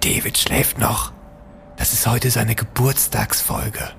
David 0.00 0.38
schläft 0.38 0.78
noch. 0.78 1.12
Das 1.76 1.92
ist 1.92 2.06
heute 2.06 2.30
seine 2.30 2.54
Geburtstagsfolge. 2.54 3.90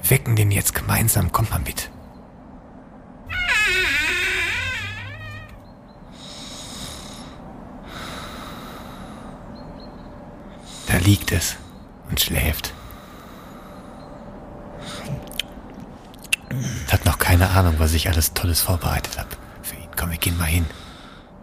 Wir 0.00 0.10
wecken 0.10 0.36
den 0.36 0.50
jetzt 0.50 0.74
gemeinsam. 0.74 1.32
Kommt 1.32 1.50
mal 1.50 1.60
mit. 1.60 1.90
Da 10.86 10.96
liegt 10.96 11.30
es 11.30 11.56
und 12.08 12.20
schläft. 12.20 12.74
Hat 16.90 17.04
noch 17.04 17.18
keine 17.18 17.50
Ahnung, 17.50 17.74
was 17.78 17.92
ich 17.92 18.08
alles 18.08 18.34
Tolles 18.34 18.60
vorbereitet 18.60 19.18
habe. 19.18 19.28
Für 19.62 19.76
ihn. 19.76 19.88
Komm, 19.96 20.10
wir 20.10 20.18
gehen 20.18 20.36
mal 20.36 20.46
hin. 20.46 20.66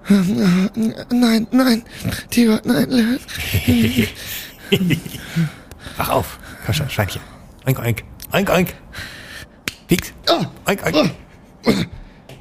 Nein, 0.09 1.47
nein, 1.51 1.83
Tibor, 2.29 2.61
nein. 2.63 3.19
Wach 5.97 6.09
auf. 6.15 6.39
Komm 6.65 6.73
schon, 6.73 6.89
Schweinchen. 6.89 7.21
Oink, 7.65 7.79
oink. 7.79 8.03
Oink, 8.33 8.49
oink. 8.49 8.73
Pieks. 9.87 10.13
Oh, 10.29 10.45
Oink, 10.65 10.85
oink. 10.85 11.11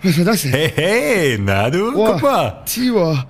Was 0.02 0.18
war 0.18 0.24
das 0.26 0.42
denn? 0.42 0.50
Hey, 0.52 0.72
hey, 0.74 1.38
na 1.40 1.70
du? 1.70 1.92
Guck 1.92 2.22
mal. 2.22 2.62
Tibor. 2.66 3.26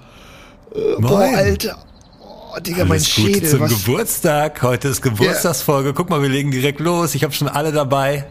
Äh, 0.75 1.01
Boah. 1.01 1.21
Alter. 1.35 1.79
Oh, 2.21 2.59
Digga, 2.61 2.85
mein 2.85 2.93
Alles 2.93 3.15
Gute 3.15 3.33
Schädel. 3.35 3.49
zum 3.51 3.61
Was, 3.61 3.71
Geburtstag. 3.71 4.63
Heute 4.63 4.89
ist 4.89 5.01
Geburtstagsfolge. 5.03 5.95
Guck 5.95 6.11
mal, 6.11 6.21
wir 6.23 6.29
legen 6.29 6.51
direkt 6.51 6.81
los. 6.81 7.15
Ich 7.15 7.25
habe 7.25 7.33
schon 7.33 7.49
alle 7.49 7.73
dabei. 7.73 8.27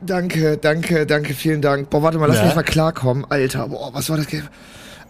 danke, 0.00 0.56
danke, 0.56 1.04
danke, 1.06 1.34
vielen 1.34 1.60
Dank. 1.60 1.90
Boah, 1.90 2.02
warte 2.02 2.18
mal, 2.18 2.26
lass 2.26 2.38
Na? 2.38 2.46
mich 2.46 2.54
mal 2.54 2.62
klarkommen. 2.62 3.26
Alter, 3.28 3.68
boah, 3.68 3.92
was 3.92 4.08
war 4.08 4.16
das? 4.16 4.26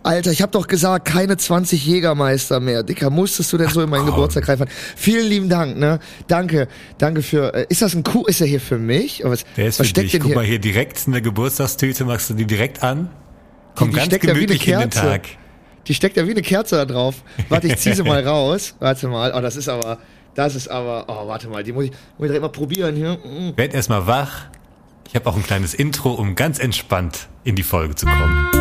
Alter, 0.02 0.30
ich 0.30 0.40
hab 0.40 0.52
doch 0.52 0.66
gesagt, 0.66 1.04
keine 1.06 1.36
20 1.36 1.84
Jägermeister 1.84 2.58
mehr. 2.58 2.82
Dicker, 2.82 3.10
musstest 3.10 3.52
du 3.52 3.58
denn 3.58 3.68
so 3.68 3.82
in 3.82 3.90
meinen. 3.90 4.06
Geburtstag 4.06 4.48
reinfahren? 4.48 4.72
Vielen 4.96 5.28
lieben 5.28 5.48
Dank, 5.48 5.76
ne? 5.76 5.98
Danke, 6.26 6.68
danke 6.98 7.22
für, 7.22 7.54
äh, 7.54 7.66
ist 7.68 7.82
das 7.82 7.94
ein 7.94 8.02
Kuh? 8.02 8.24
Ist 8.24 8.40
er 8.40 8.46
hier 8.46 8.60
für 8.60 8.78
mich? 8.78 9.22
Was, 9.24 9.44
Der 9.56 9.66
ist 9.66 9.78
was 9.78 9.88
für 9.88 9.92
dich. 9.92 10.12
Guck 10.12 10.24
hier? 10.24 10.34
mal 10.34 10.44
hier 10.44 10.58
direkt 10.58 11.06
in 11.06 11.12
der 11.12 11.20
Geburtstagstüte. 11.20 12.04
Machst 12.04 12.30
du 12.30 12.34
die 12.34 12.46
direkt 12.46 12.82
an. 12.82 13.10
Komm 13.74 13.90
die 13.90 13.96
ganz 13.96 14.06
steckt 14.06 14.26
gemütlich 14.26 14.66
in 14.66 14.78
den. 14.80 14.90
Tag. 14.90 15.22
Die 15.86 15.94
steckt 15.94 16.16
ja 16.16 16.26
wie 16.26 16.30
eine 16.32 16.42
Kerze 16.42 16.76
da 16.76 16.84
drauf. 16.84 17.22
Warte, 17.48 17.66
ich 17.68 17.76
zieh 17.76 17.92
sie 17.92 18.02
mal 18.02 18.22
raus. 18.26 18.74
Warte 18.78 19.08
mal. 19.08 19.32
Oh, 19.34 19.40
das 19.40 19.56
ist 19.56 19.68
aber, 19.68 19.98
das 20.34 20.54
ist 20.54 20.68
aber, 20.68 21.04
oh, 21.08 21.26
warte 21.28 21.48
mal, 21.48 21.62
die 21.62 21.72
muss 21.72 21.84
ich, 21.84 21.90
muss 21.90 21.98
ich 22.20 22.26
direkt 22.26 22.42
mal 22.42 22.48
probieren 22.48 22.96
hier. 22.96 23.14
Mm. 23.14 23.56
Werd 23.56 23.74
erstmal 23.74 24.06
wach. 24.06 24.46
Ich 25.08 25.14
habe 25.14 25.28
auch 25.28 25.36
ein 25.36 25.42
kleines 25.42 25.74
Intro, 25.74 26.12
um 26.12 26.36
ganz 26.36 26.58
entspannt 26.58 27.28
in 27.44 27.56
die 27.56 27.64
Folge 27.64 27.96
zu 27.96 28.06
kommen. 28.06 28.59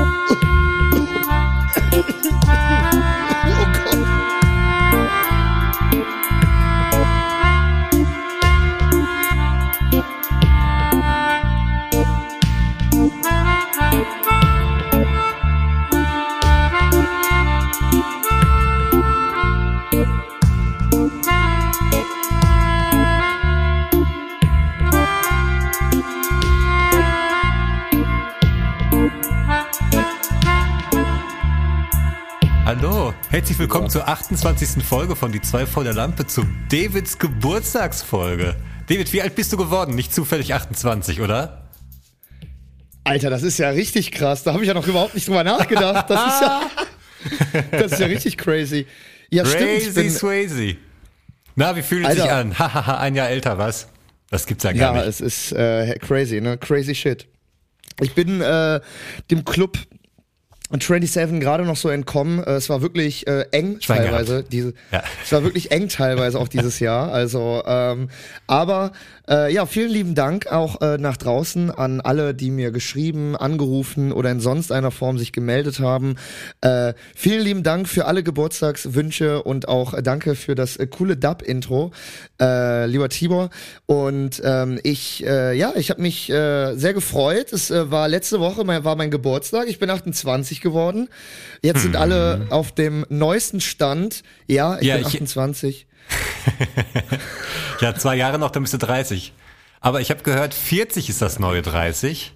Herzlich 33.30 33.60
willkommen 33.60 33.90
zur 33.92 34.08
28. 34.08 34.84
Folge 34.84 35.16
von 35.16 35.32
Die 35.32 35.40
zwei 35.40 35.68
vor 35.68 35.84
der 35.84 35.94
Lampe 35.94 36.26
zu 36.26 36.44
Davids 36.72 37.18
Geburtstagsfolge. 37.20 38.56
David, 38.88 39.14
wie 39.14 39.22
alt 39.22 39.36
bist 39.36 39.54
du 39.54 39.58
geworden? 39.58 39.94
Nicht 39.94 40.14
zufällig 40.14 40.54
28, 40.54 41.22
oder? 41.22 41.70
Alter, 43.04 43.30
das 43.30 43.44
ist 43.44 43.60
ja 43.60 43.70
richtig 43.70 44.12
krass. 44.12 44.44
Da 44.44 44.54
habe 44.54 44.64
ich 44.64 44.68
ja 44.68 44.74
noch 44.74 44.88
überhaupt 44.88 45.14
nicht 45.14 45.28
drüber 45.28 45.44
nachgedacht. 45.44 46.10
Das 46.10 46.34
ist 46.34 46.42
ja, 46.42 46.62
das 47.72 47.92
ist 47.92 48.00
ja 48.00 48.08
richtig 48.08 48.38
crazy. 48.38 48.88
Ja, 49.30 49.46
stimmt. 49.46 49.64
Crazy 49.64 49.92
bin, 49.92 50.10
Swayze. 50.10 50.76
Na, 51.56 51.76
wie 51.76 51.84
fühlt 51.84 52.08
es 52.08 52.16
sich 52.16 52.32
an? 52.32 52.58
Hahaha, 52.60 52.98
ein 52.98 53.14
Jahr 53.14 53.30
älter, 53.30 53.60
was? 53.60 53.90
Das 54.32 54.48
gibt's 54.48 54.64
ja 54.64 54.72
gar 54.72 54.96
ja, 54.96 55.02
nicht. 55.02 55.08
es 55.08 55.22
ist 55.22 55.52
äh, 55.52 55.98
crazy, 56.00 56.42
ne? 56.42 56.58
Crazy 56.58 56.96
shit. 56.96 57.28
Ich 58.02 58.14
bin 58.16 58.42
äh, 58.42 58.80
dem 59.30 59.46
Club 59.46 59.78
27 60.72 61.40
gerade 61.40 61.66
noch 61.66 61.76
so 61.76 61.90
entkommen. 61.90 62.44
Äh, 62.44 62.52
Es 62.54 62.70
war 62.70 62.82
wirklich 62.82 63.28
äh, 63.28 63.46
eng 63.52 63.82
Schwein 63.82 64.04
teilweise. 64.04 64.44
Diese, 64.44 64.74
Ja. 64.92 65.04
Es 65.24 65.32
war 65.32 65.44
wirklich 65.44 65.72
eng 65.72 65.90
teilweise 65.90 66.40
auch 66.40 66.48
dieses 66.48 66.80
Jahr. 66.80 67.12
Also, 67.12 67.64
ähm, 67.66 68.10
aber 68.48 68.92
äh, 69.30 69.54
ja, 69.54 69.66
vielen 69.66 69.92
lieben 69.92 70.16
Dank 70.16 70.48
auch 70.48 70.82
äh, 70.82 70.98
nach 70.98 71.18
draußen 71.18 71.70
an 71.72 72.02
alle, 72.02 72.34
die 72.34 72.50
mir 72.52 72.72
geschrieben, 72.72 73.36
angerufen 73.36 74.12
oder 74.12 74.32
in 74.32 74.40
sonst 74.40 74.72
einer 74.72 74.92
Form 74.92 75.18
sich 75.18 75.32
gemeldet 75.32 75.80
haben. 75.80 76.16
Äh, 76.62 76.94
vielen 77.16 77.44
lieben 77.44 77.64
Dank 77.64 77.88
für 77.88 78.06
alle 78.06 78.24
Geburtstagswünsche 78.24 79.44
und 79.44 79.68
auch 79.68 79.94
äh, 79.94 80.02
danke 80.04 80.36
für 80.36 80.56
das 80.56 80.78
äh, 80.78 80.88
coole 80.88 81.18
Dub-Intro, 81.18 81.92
äh, 82.42 82.86
lieber 82.88 83.10
Tibor. 83.10 83.50
Und 83.86 84.42
ähm, 84.44 84.80
ich, 84.84 85.20
ja, 85.20 85.74
ich 85.76 85.90
habe 85.90 86.02
mich 86.02 86.28
sehr 86.28 86.94
gefreut. 86.94 87.52
Es 87.54 87.70
war 87.72 88.08
letzte 88.08 88.40
Woche, 88.40 88.64
mein, 88.64 88.84
war 88.84 88.96
mein 88.96 89.12
Geburtstag. 89.12 89.68
Ich 89.68 89.80
bin 89.80 89.90
28 89.90 90.62
geworden. 90.62 91.10
Jetzt 91.62 91.82
sind 91.82 91.96
alle 91.96 92.48
auf 92.50 92.72
dem 92.72 93.06
neuesten 93.10 93.62
Stand. 93.62 94.24
Ja, 94.48 94.78
ich 94.80 94.88
Ja, 94.88 94.96
bin 94.96 95.02
ich- 95.02 95.08
28. 95.08 95.88
Ja, 97.82 97.96
zwei 97.96 98.16
Jahre 98.16 98.38
noch, 98.40 98.52
dann 98.52 98.64
bist 98.64 98.74
du 98.74 98.78
30. 98.78 99.34
Aber 99.80 100.02
ich 100.02 100.10
habe 100.12 100.24
gehört, 100.24 100.54
40 100.54 101.10
ist 101.10 101.22
das 101.22 101.40
neue 101.40 101.62
30. 101.62 102.34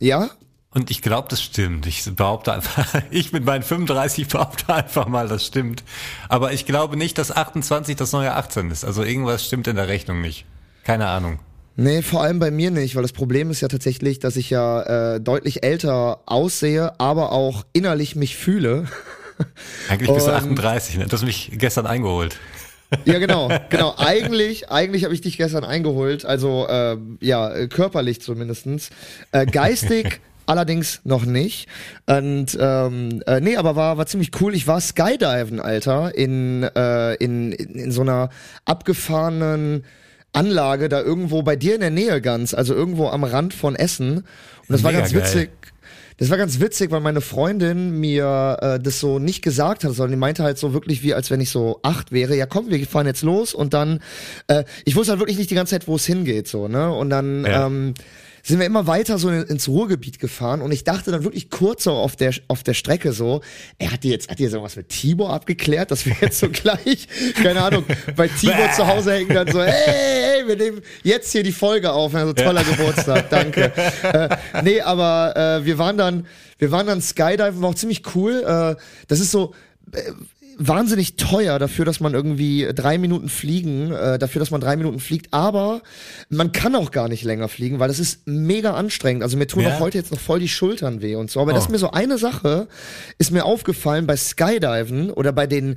Ja? 0.00 0.30
Und 0.70 0.90
ich 0.90 1.00
glaube, 1.00 1.28
das 1.30 1.40
stimmt. 1.40 1.86
Ich 1.86 2.04
behaupte 2.16 2.52
einfach, 2.52 3.02
ich 3.10 3.32
mit 3.32 3.44
meinen 3.44 3.62
35 3.62 4.26
behaupte 4.28 4.74
einfach 4.74 5.06
mal, 5.06 5.28
das 5.28 5.46
stimmt. 5.46 5.84
Aber 6.28 6.52
ich 6.52 6.66
glaube 6.66 6.96
nicht, 6.96 7.18
dass 7.18 7.30
28 7.34 7.94
das 7.96 8.12
neue 8.12 8.34
18 8.34 8.70
ist. 8.70 8.84
Also 8.84 9.04
irgendwas 9.04 9.46
stimmt 9.46 9.68
in 9.68 9.76
der 9.76 9.86
Rechnung 9.88 10.20
nicht. 10.20 10.44
Keine 10.84 11.06
Ahnung. 11.06 11.38
Nee, 11.76 12.02
vor 12.02 12.22
allem 12.24 12.40
bei 12.40 12.50
mir 12.50 12.72
nicht, 12.72 12.96
weil 12.96 13.02
das 13.02 13.12
Problem 13.12 13.50
ist 13.52 13.60
ja 13.60 13.68
tatsächlich, 13.68 14.18
dass 14.18 14.34
ich 14.34 14.50
ja 14.50 15.14
äh, 15.14 15.20
deutlich 15.20 15.62
älter 15.62 16.22
aussehe, 16.26 16.98
aber 16.98 17.30
auch 17.30 17.64
innerlich 17.72 18.16
mich 18.16 18.36
fühle. 18.36 18.86
Eigentlich 19.88 20.12
bist 20.12 20.26
du 20.26 20.32
Und- 20.32 20.36
38, 20.36 20.96
ne? 20.98 21.06
Du 21.06 21.12
hast 21.12 21.22
mich 21.22 21.52
gestern 21.54 21.86
eingeholt. 21.86 22.36
Ja, 23.04 23.18
genau, 23.18 23.50
genau. 23.68 23.94
Eigentlich, 23.98 24.70
eigentlich 24.70 25.04
habe 25.04 25.14
ich 25.14 25.20
dich 25.20 25.36
gestern 25.36 25.64
eingeholt, 25.64 26.24
also 26.24 26.66
äh, 26.68 26.96
ja, 27.20 27.66
körperlich 27.66 28.20
zumindestens. 28.22 28.90
Äh, 29.32 29.46
geistig 29.46 30.20
allerdings 30.46 31.00
noch 31.04 31.24
nicht. 31.24 31.68
Und 32.06 32.56
ähm, 32.58 33.22
äh, 33.26 33.40
nee, 33.40 33.56
aber 33.56 33.76
war 33.76 33.98
war 33.98 34.06
ziemlich 34.06 34.30
cool. 34.40 34.54
Ich 34.54 34.66
war 34.66 34.80
Skydiven, 34.80 35.60
Alter, 35.60 36.14
in 36.14 36.62
äh, 36.62 37.14
in, 37.16 37.52
in 37.52 37.74
in 37.74 37.92
so 37.92 38.00
einer 38.00 38.30
abgefahrenen 38.64 39.84
Anlage 40.32 40.88
da 40.88 41.00
irgendwo 41.00 41.42
bei 41.42 41.56
dir 41.56 41.74
in 41.74 41.80
der 41.80 41.90
Nähe 41.90 42.20
ganz, 42.20 42.54
also 42.54 42.74
irgendwo 42.74 43.08
am 43.08 43.24
Rand 43.24 43.54
von 43.54 43.76
Essen. 43.76 44.18
Und 44.18 44.24
das 44.68 44.82
war 44.82 44.92
Mega 44.92 45.02
ganz 45.02 45.12
geil. 45.12 45.22
witzig. 45.22 45.50
Das 46.18 46.30
war 46.30 46.36
ganz 46.36 46.60
witzig, 46.60 46.90
weil 46.90 47.00
meine 47.00 47.20
Freundin 47.20 47.98
mir 48.00 48.58
äh, 48.60 48.80
das 48.80 48.98
so 49.00 49.18
nicht 49.20 49.40
gesagt 49.42 49.84
hat, 49.84 49.92
sondern 49.92 50.10
die 50.10 50.16
meinte 50.18 50.42
halt 50.42 50.58
so 50.58 50.72
wirklich 50.74 51.02
wie, 51.02 51.14
als 51.14 51.30
wenn 51.30 51.40
ich 51.40 51.50
so 51.50 51.78
acht 51.82 52.10
wäre. 52.12 52.36
Ja, 52.36 52.46
komm, 52.46 52.70
wir 52.70 52.86
fahren 52.86 53.06
jetzt 53.06 53.22
los 53.22 53.54
und 53.54 53.72
dann, 53.72 54.00
äh, 54.48 54.64
ich 54.84 54.96
wusste 54.96 55.12
halt 55.12 55.20
wirklich 55.20 55.38
nicht 55.38 55.50
die 55.50 55.54
ganze 55.54 55.70
Zeit, 55.70 55.86
wo 55.86 55.94
es 55.96 56.04
hingeht, 56.04 56.48
so, 56.48 56.66
ne? 56.68 56.92
Und 56.92 57.10
dann 57.10 57.44
Ja. 57.44 57.66
ähm, 57.66 57.94
sind 58.42 58.58
wir 58.58 58.66
immer 58.66 58.86
weiter 58.86 59.18
so 59.18 59.28
in, 59.28 59.42
ins 59.44 59.68
Ruhrgebiet 59.68 60.18
gefahren 60.18 60.62
und 60.62 60.72
ich 60.72 60.84
dachte 60.84 61.10
dann 61.10 61.24
wirklich 61.24 61.50
kurz 61.50 61.84
so 61.84 61.92
auf 61.92 62.16
der 62.16 62.32
auf 62.48 62.62
der 62.62 62.74
Strecke 62.74 63.12
so, 63.12 63.40
er 63.78 63.92
hat 63.92 64.04
die 64.04 64.10
jetzt 64.10 64.30
hat 64.30 64.38
die 64.38 64.44
jetzt 64.44 64.52
irgendwas 64.52 64.76
mit 64.76 64.88
Tibor 64.88 65.32
abgeklärt, 65.32 65.90
dass 65.90 66.06
wir 66.06 66.16
jetzt 66.20 66.38
so 66.38 66.48
gleich, 66.52 67.08
keine 67.42 67.62
Ahnung, 67.62 67.84
bei 68.16 68.28
Tibor 68.28 68.70
zu 68.72 68.86
Hause 68.86 69.12
hängen 69.12 69.34
dann 69.34 69.50
so, 69.50 69.62
hey, 69.62 69.72
hey, 69.76 70.48
wir 70.48 70.56
nehmen 70.56 70.82
jetzt 71.02 71.32
hier 71.32 71.42
die 71.42 71.52
Folge 71.52 71.92
auf, 71.92 72.14
also 72.14 72.32
toller 72.32 72.64
Geburtstag, 72.64 73.30
danke. 73.30 73.72
äh, 74.02 74.36
nee, 74.62 74.80
aber 74.80 75.60
äh, 75.60 75.64
wir 75.64 75.78
waren 75.78 75.96
dann 75.96 76.26
wir 76.58 76.72
waren 76.72 76.86
dann 76.86 77.00
Skydiven, 77.00 77.62
war 77.62 77.70
auch 77.70 77.74
ziemlich 77.74 78.02
cool. 78.14 78.42
Äh, 78.44 78.80
das 79.06 79.20
ist 79.20 79.30
so 79.30 79.54
äh, 79.92 80.12
wahnsinnig 80.58 81.16
teuer 81.16 81.58
dafür, 81.58 81.84
dass 81.84 82.00
man 82.00 82.14
irgendwie 82.14 82.68
drei 82.74 82.98
Minuten 82.98 83.28
fliegen, 83.28 83.92
äh, 83.92 84.18
dafür, 84.18 84.40
dass 84.40 84.50
man 84.50 84.60
drei 84.60 84.76
Minuten 84.76 84.98
fliegt, 85.00 85.32
aber 85.32 85.82
man 86.28 86.52
kann 86.52 86.74
auch 86.74 86.90
gar 86.90 87.08
nicht 87.08 87.22
länger 87.24 87.48
fliegen, 87.48 87.78
weil 87.78 87.88
das 87.88 87.98
ist 88.00 88.26
mega 88.26 88.74
anstrengend. 88.74 89.22
Also 89.22 89.36
mir 89.36 89.46
tun 89.46 89.62
Ja. 89.62 89.76
auch 89.76 89.80
heute 89.80 89.98
jetzt 89.98 90.10
noch 90.10 90.20
voll 90.20 90.40
die 90.40 90.48
Schultern 90.48 91.00
weh 91.00 91.14
und 91.14 91.30
so. 91.30 91.40
Aber 91.40 91.52
das 91.52 91.62
Oh. 91.62 91.66
ist 91.66 91.70
mir 91.72 91.78
so 91.78 91.92
eine 91.92 92.18
Sache, 92.18 92.66
ist 93.18 93.30
mir 93.30 93.44
aufgefallen 93.44 94.06
bei 94.06 94.16
Skydiven 94.16 95.10
oder 95.10 95.32
bei 95.32 95.46
den 95.46 95.76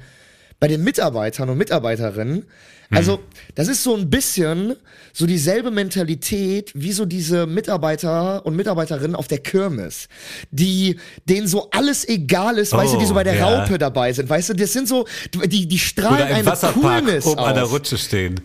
bei 0.59 0.67
den 0.67 0.83
Mitarbeitern 0.83 1.49
und 1.49 1.57
Mitarbeiterinnen. 1.57 2.45
Also, 2.91 3.19
das 3.55 3.67
ist 3.67 3.83
so 3.83 3.95
ein 3.95 4.09
bisschen 4.09 4.75
so 5.13 5.25
dieselbe 5.25 5.71
Mentalität 5.71 6.71
wie 6.75 6.91
so 6.91 7.05
diese 7.05 7.45
Mitarbeiter 7.47 8.45
und 8.45 8.55
Mitarbeiterinnen 8.55 9.15
auf 9.15 9.27
der 9.27 9.39
Kirmes, 9.39 10.07
die 10.51 10.97
denen 11.27 11.47
so 11.47 11.69
alles 11.71 12.07
egal 12.07 12.57
ist, 12.57 12.73
weißt 12.73 12.93
du, 12.93 12.97
die 12.97 13.05
so 13.05 13.13
bei 13.13 13.23
der 13.23 13.33
Oh, 13.33 13.37
ja. 13.37 13.59
Raupe 13.61 13.77
dabei 13.77 14.11
sind, 14.13 14.29
weißt 14.29 14.49
du, 14.49 14.53
das 14.55 14.73
sind 14.73 14.87
so, 14.87 15.05
die, 15.45 15.67
die 15.67 15.79
strahlen 15.79 16.15
Oder 16.15 16.29
im 16.29 16.35
eine 16.35 16.45
Wasserpark 16.45 17.03
Coolness 17.05 17.25
oben 17.25 17.39
an 17.39 17.55
der 17.55 17.63
aus. 17.65 17.71
Rutsche 17.71 17.97
stehen. 17.97 18.41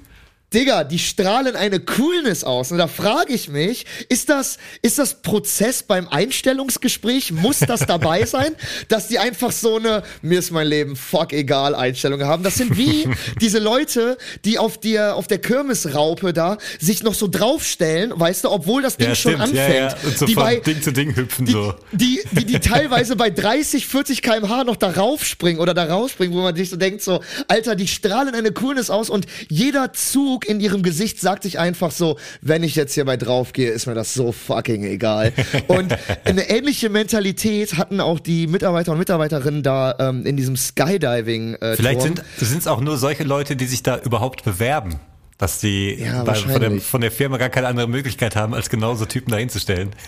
Digga, 0.55 0.85
die 0.85 1.01
strahlen 1.01 1.57
eine 1.57 1.81
Coolness 1.81 2.45
aus. 2.45 2.71
Und 2.71 2.79
da 2.79 2.87
frage 2.87 3.33
ich 3.33 3.49
mich, 3.49 3.85
ist 4.09 4.29
das, 4.29 4.59
ist 4.81 4.99
das 4.99 5.21
Prozess 5.23 5.83
beim 5.83 6.07
Einstellungsgespräch? 6.07 7.33
Muss 7.33 7.59
das 7.59 7.81
dabei 7.81 8.25
sein? 8.27 8.55
Dass 8.89 9.09
die 9.09 9.19
einfach 9.19 9.51
so 9.51 9.77
eine, 9.77 10.05
mir 10.23 10.39
ist 10.39 10.53
mein 10.53 10.69
Leben 10.69 10.95
fuck 10.95 11.33
egal 11.33 11.75
Einstellung 11.75 12.23
haben. 12.23 12.45
Das 12.45 12.55
sind 12.55 12.77
wie 12.77 13.09
diese 13.41 13.59
Leute, 13.59 14.17
die 14.45 14.59
auf 14.59 14.79
der, 14.79 15.17
auf 15.17 15.27
der 15.27 15.39
Kirmesraupe 15.39 16.33
da 16.33 16.59
sich 16.79 17.03
noch 17.03 17.15
so 17.15 17.27
draufstellen, 17.27 18.13
weißt 18.15 18.45
du, 18.45 18.51
obwohl 18.51 18.83
das 18.83 18.97
Ding 18.97 19.09
Ja, 19.09 19.15
schon 19.17 19.41
anfängt. 19.41 19.57
Ja, 19.57 19.89
ja. 19.89 19.97
Und 20.05 20.17
so 20.17 20.27
die 20.27 20.35
von 20.35 20.45
bei, 20.45 20.57
Ding 20.57 20.81
zu 20.81 20.93
Ding 20.93 21.17
hüpfen 21.17 21.47
die, 21.47 21.53
so. 21.53 21.75
die, 21.91 22.21
die, 22.31 22.45
die 22.45 22.61
teilweise 22.61 23.17
bei 23.17 23.31
30, 23.31 23.85
40 23.87 24.23
kmh 24.23 24.63
noch 24.63 24.77
da 24.77 24.91
raufspringen 24.91 25.61
oder 25.61 25.75
da 25.75 25.85
rausspringen, 25.85 26.37
wo 26.37 26.43
man 26.43 26.55
sich 26.55 26.71
so 26.71 26.77
denkt, 26.77 27.03
so, 27.03 27.21
Alter, 27.49 27.75
die 27.75 27.89
strahlen 27.89 28.35
eine 28.35 28.53
Coolness 28.53 28.91
aus 28.91 29.11
und 29.11 29.27
jeder 29.49 29.93
Zug 29.93 30.36
in 30.45 30.61
ihrem 30.61 30.83
Gesicht 30.83 31.21
sagt 31.21 31.45
sich 31.45 31.59
einfach 31.59 31.91
so, 31.91 32.19
wenn 32.41 32.63
ich 32.63 32.77
jetzt 32.77 32.95
hierbei 32.95 33.17
draufgehe, 33.17 33.71
ist 33.71 33.87
mir 33.87 33.95
das 33.95 34.15
so 34.15 34.33
fucking 34.33 34.85
egal. 34.85 35.33
Und 35.67 35.97
eine 36.25 36.49
ähnliche 36.49 36.89
Mentalität 36.89 37.79
hatten 37.79 38.01
auch 38.01 38.21
die 38.21 38.47
Mitarbeiter 38.47 38.93
und 38.93 38.99
Mitarbeiterinnen 38.99 39.63
da 39.63 39.95
ähm, 39.99 40.27
in 40.27 40.37
diesem 40.37 40.57
Skydiving. 40.57 41.55
Äh, 41.55 41.77
Vielleicht 41.77 42.01
Turm. 42.01 42.15
sind 42.37 42.59
es 42.59 42.67
auch 42.67 42.81
nur 42.81 42.97
solche 42.99 43.25
Leute, 43.25 43.57
die 43.57 43.67
sich 43.67 43.83
da 43.83 43.99
überhaupt 43.99 44.45
bewerben. 44.45 45.01
Dass 45.39 45.59
die 45.61 45.95
Ja, 45.95 45.97
von, 45.97 46.25
der, 46.25 46.27
wahrscheinlich. 46.27 46.83
von 46.85 47.01
der 47.03 47.11
Firma 47.11 47.37
gar 47.37 47.51
keine 47.51 47.67
andere 47.67 47.89
Möglichkeit 47.89 48.37
haben, 48.37 48.55
als 48.55 48.71
genauso 48.71 49.05
Typen 49.05 49.31
dahinzustellen. 49.31 49.91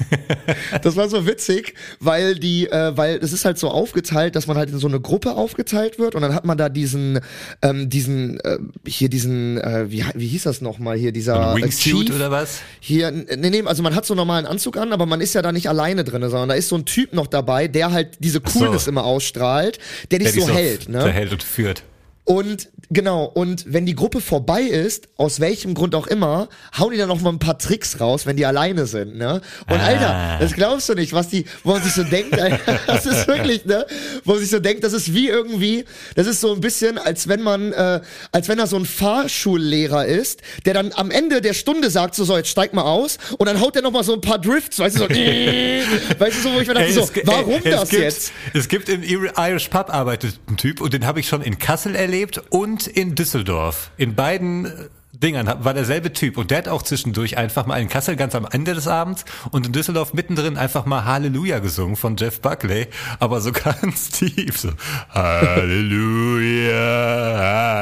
Das 0.82 0.96
war 0.96 1.08
so 1.08 1.26
witzig, 1.26 1.74
weil 2.00 2.34
die, 2.34 2.66
äh, 2.66 2.96
weil 2.96 3.16
es 3.16 3.32
ist 3.32 3.44
halt 3.44 3.58
so 3.58 3.68
aufgeteilt, 3.68 4.36
dass 4.36 4.46
man 4.46 4.56
halt 4.56 4.70
in 4.70 4.78
so 4.78 4.86
eine 4.88 5.00
Gruppe 5.00 5.32
aufgeteilt 5.34 5.98
wird 5.98 6.14
und 6.14 6.22
dann 6.22 6.34
hat 6.34 6.44
man 6.44 6.56
da 6.56 6.68
diesen, 6.68 7.20
ähm, 7.62 7.88
diesen, 7.90 8.40
äh, 8.40 8.58
hier 8.86 9.08
diesen, 9.08 9.58
äh, 9.58 9.90
wie, 9.90 10.04
wie 10.14 10.26
hieß 10.26 10.44
das 10.44 10.60
nochmal 10.60 10.96
hier, 10.96 11.12
dieser 11.12 11.52
äh, 11.52 11.56
Wingsuit 11.62 12.06
Chief. 12.06 12.14
oder 12.14 12.30
was? 12.30 12.60
Hier, 12.80 13.10
nee, 13.10 13.50
nee, 13.50 13.62
also 13.64 13.82
man 13.82 13.94
hat 13.94 14.06
so 14.06 14.14
einen 14.14 14.18
normalen 14.18 14.46
Anzug 14.46 14.76
an, 14.76 14.92
aber 14.92 15.06
man 15.06 15.20
ist 15.20 15.34
ja 15.34 15.42
da 15.42 15.52
nicht 15.52 15.68
alleine 15.68 16.04
drin, 16.04 16.22
sondern 16.22 16.48
da 16.48 16.54
ist 16.54 16.68
so 16.68 16.76
ein 16.76 16.84
Typ 16.84 17.12
noch 17.12 17.26
dabei, 17.26 17.68
der 17.68 17.92
halt 17.92 18.16
diese 18.20 18.40
so. 18.44 18.58
Coolness 18.58 18.86
immer 18.86 19.04
ausstrahlt, 19.04 19.78
der 20.10 20.20
dich 20.20 20.32
Der 20.32 20.42
so 20.42 20.46
dich 20.48 20.56
hält, 20.56 20.88
ne? 20.88 20.98
Der 21.04 21.12
hält 21.12 21.32
und 21.32 21.42
führt. 21.42 21.82
Und 22.28 22.68
genau, 22.90 23.24
und 23.24 23.72
wenn 23.72 23.86
die 23.86 23.94
Gruppe 23.94 24.20
vorbei 24.20 24.60
ist, 24.60 25.08
aus 25.16 25.40
welchem 25.40 25.72
Grund 25.72 25.94
auch 25.94 26.06
immer, 26.06 26.50
hauen 26.78 26.92
die 26.92 26.98
dann 26.98 27.08
noch 27.08 27.22
mal 27.22 27.30
ein 27.30 27.38
paar 27.38 27.58
Tricks 27.58 28.00
raus, 28.00 28.26
wenn 28.26 28.36
die 28.36 28.44
alleine 28.44 28.84
sind, 28.84 29.16
ne? 29.16 29.40
Und 29.66 29.80
Ah. 29.80 29.86
Alter, 29.86 30.36
das 30.38 30.52
glaubst 30.52 30.90
du 30.90 30.94
nicht, 30.94 31.14
was 31.14 31.28
die, 31.28 31.46
wo 31.64 31.72
man 31.72 31.82
sich 31.82 31.94
so 31.94 32.04
denkt, 32.04 32.38
Alter, 32.38 32.80
das 32.86 33.06
ist 33.06 33.26
wirklich, 33.28 33.64
ne? 33.64 33.86
Wo 34.24 34.32
man 34.32 34.40
sich 34.42 34.50
so 34.50 34.58
denkt, 34.58 34.84
das 34.84 34.92
ist 34.92 35.14
wie 35.14 35.28
irgendwie, 35.28 35.86
das 36.16 36.26
ist 36.26 36.42
so 36.42 36.52
ein 36.52 36.60
bisschen, 36.60 36.98
als 36.98 37.28
wenn 37.28 37.40
man, 37.40 37.72
äh, 37.72 38.02
als 38.30 38.46
wenn 38.50 38.58
da 38.58 38.66
so 38.66 38.76
ein 38.76 38.84
Fahrschullehrer 38.84 40.04
ist, 40.04 40.42
der 40.66 40.74
dann 40.74 40.92
am 40.96 41.10
Ende 41.10 41.40
der 41.40 41.54
Stunde 41.54 41.88
sagt, 41.88 42.14
so, 42.14 42.24
so, 42.24 42.36
jetzt 42.36 42.50
steig 42.50 42.74
mal 42.74 42.82
aus, 42.82 43.16
und 43.38 43.46
dann 43.48 43.58
haut 43.58 43.74
der 43.74 43.80
noch 43.80 43.92
mal 43.92 44.04
so 44.04 44.12
ein 44.12 44.20
paar 44.20 44.38
Drifts, 44.38 44.78
weißt 44.78 44.96
du, 44.96 45.00
so, 45.00 45.08
weißt 45.08 46.36
du, 46.36 46.42
so, 46.42 46.52
wo 46.52 46.60
ich 46.60 46.68
mir 46.68 46.74
dachte, 46.74 46.88
Ey, 46.88 46.92
so, 46.92 47.08
warum 47.24 47.62
ey, 47.64 47.70
das 47.70 47.88
gibt, 47.88 48.02
jetzt? 48.02 48.32
Es 48.52 48.68
gibt 48.68 48.90
im 48.90 49.02
Irish 49.02 49.68
Pub 49.68 49.88
arbeitet 49.88 50.38
ein 50.46 50.58
Typ 50.58 50.82
und 50.82 50.92
den 50.92 51.06
habe 51.06 51.20
ich 51.20 51.26
schon 51.26 51.40
in 51.40 51.58
Kassel 51.58 51.94
erlebt 51.94 52.17
und 52.50 52.86
in 52.86 53.14
Düsseldorf. 53.14 53.90
In 53.96 54.14
beiden 54.16 54.66
äh, 54.66 54.70
Dingern 55.12 55.64
war 55.64 55.72
derselbe 55.74 56.12
Typ 56.12 56.36
und 56.36 56.50
der 56.50 56.58
hat 56.58 56.68
auch 56.68 56.82
zwischendurch 56.82 57.38
einfach 57.38 57.64
mal 57.66 57.80
in 57.80 57.88
Kassel 57.88 58.16
ganz 58.16 58.34
am 58.34 58.46
Ende 58.50 58.74
des 58.74 58.86
Abends 58.88 59.24
und 59.50 59.66
in 59.66 59.72
Düsseldorf 59.72 60.14
mittendrin 60.14 60.56
einfach 60.56 60.84
mal 60.84 61.04
Halleluja 61.04 61.60
gesungen 61.60 61.96
von 61.96 62.16
Jeff 62.16 62.40
Buckley, 62.40 62.88
aber 63.18 63.40
so 63.40 63.52
ganz 63.64 64.10
tief 64.10 64.58
so 64.58 64.70
Halleluja, 65.10 66.74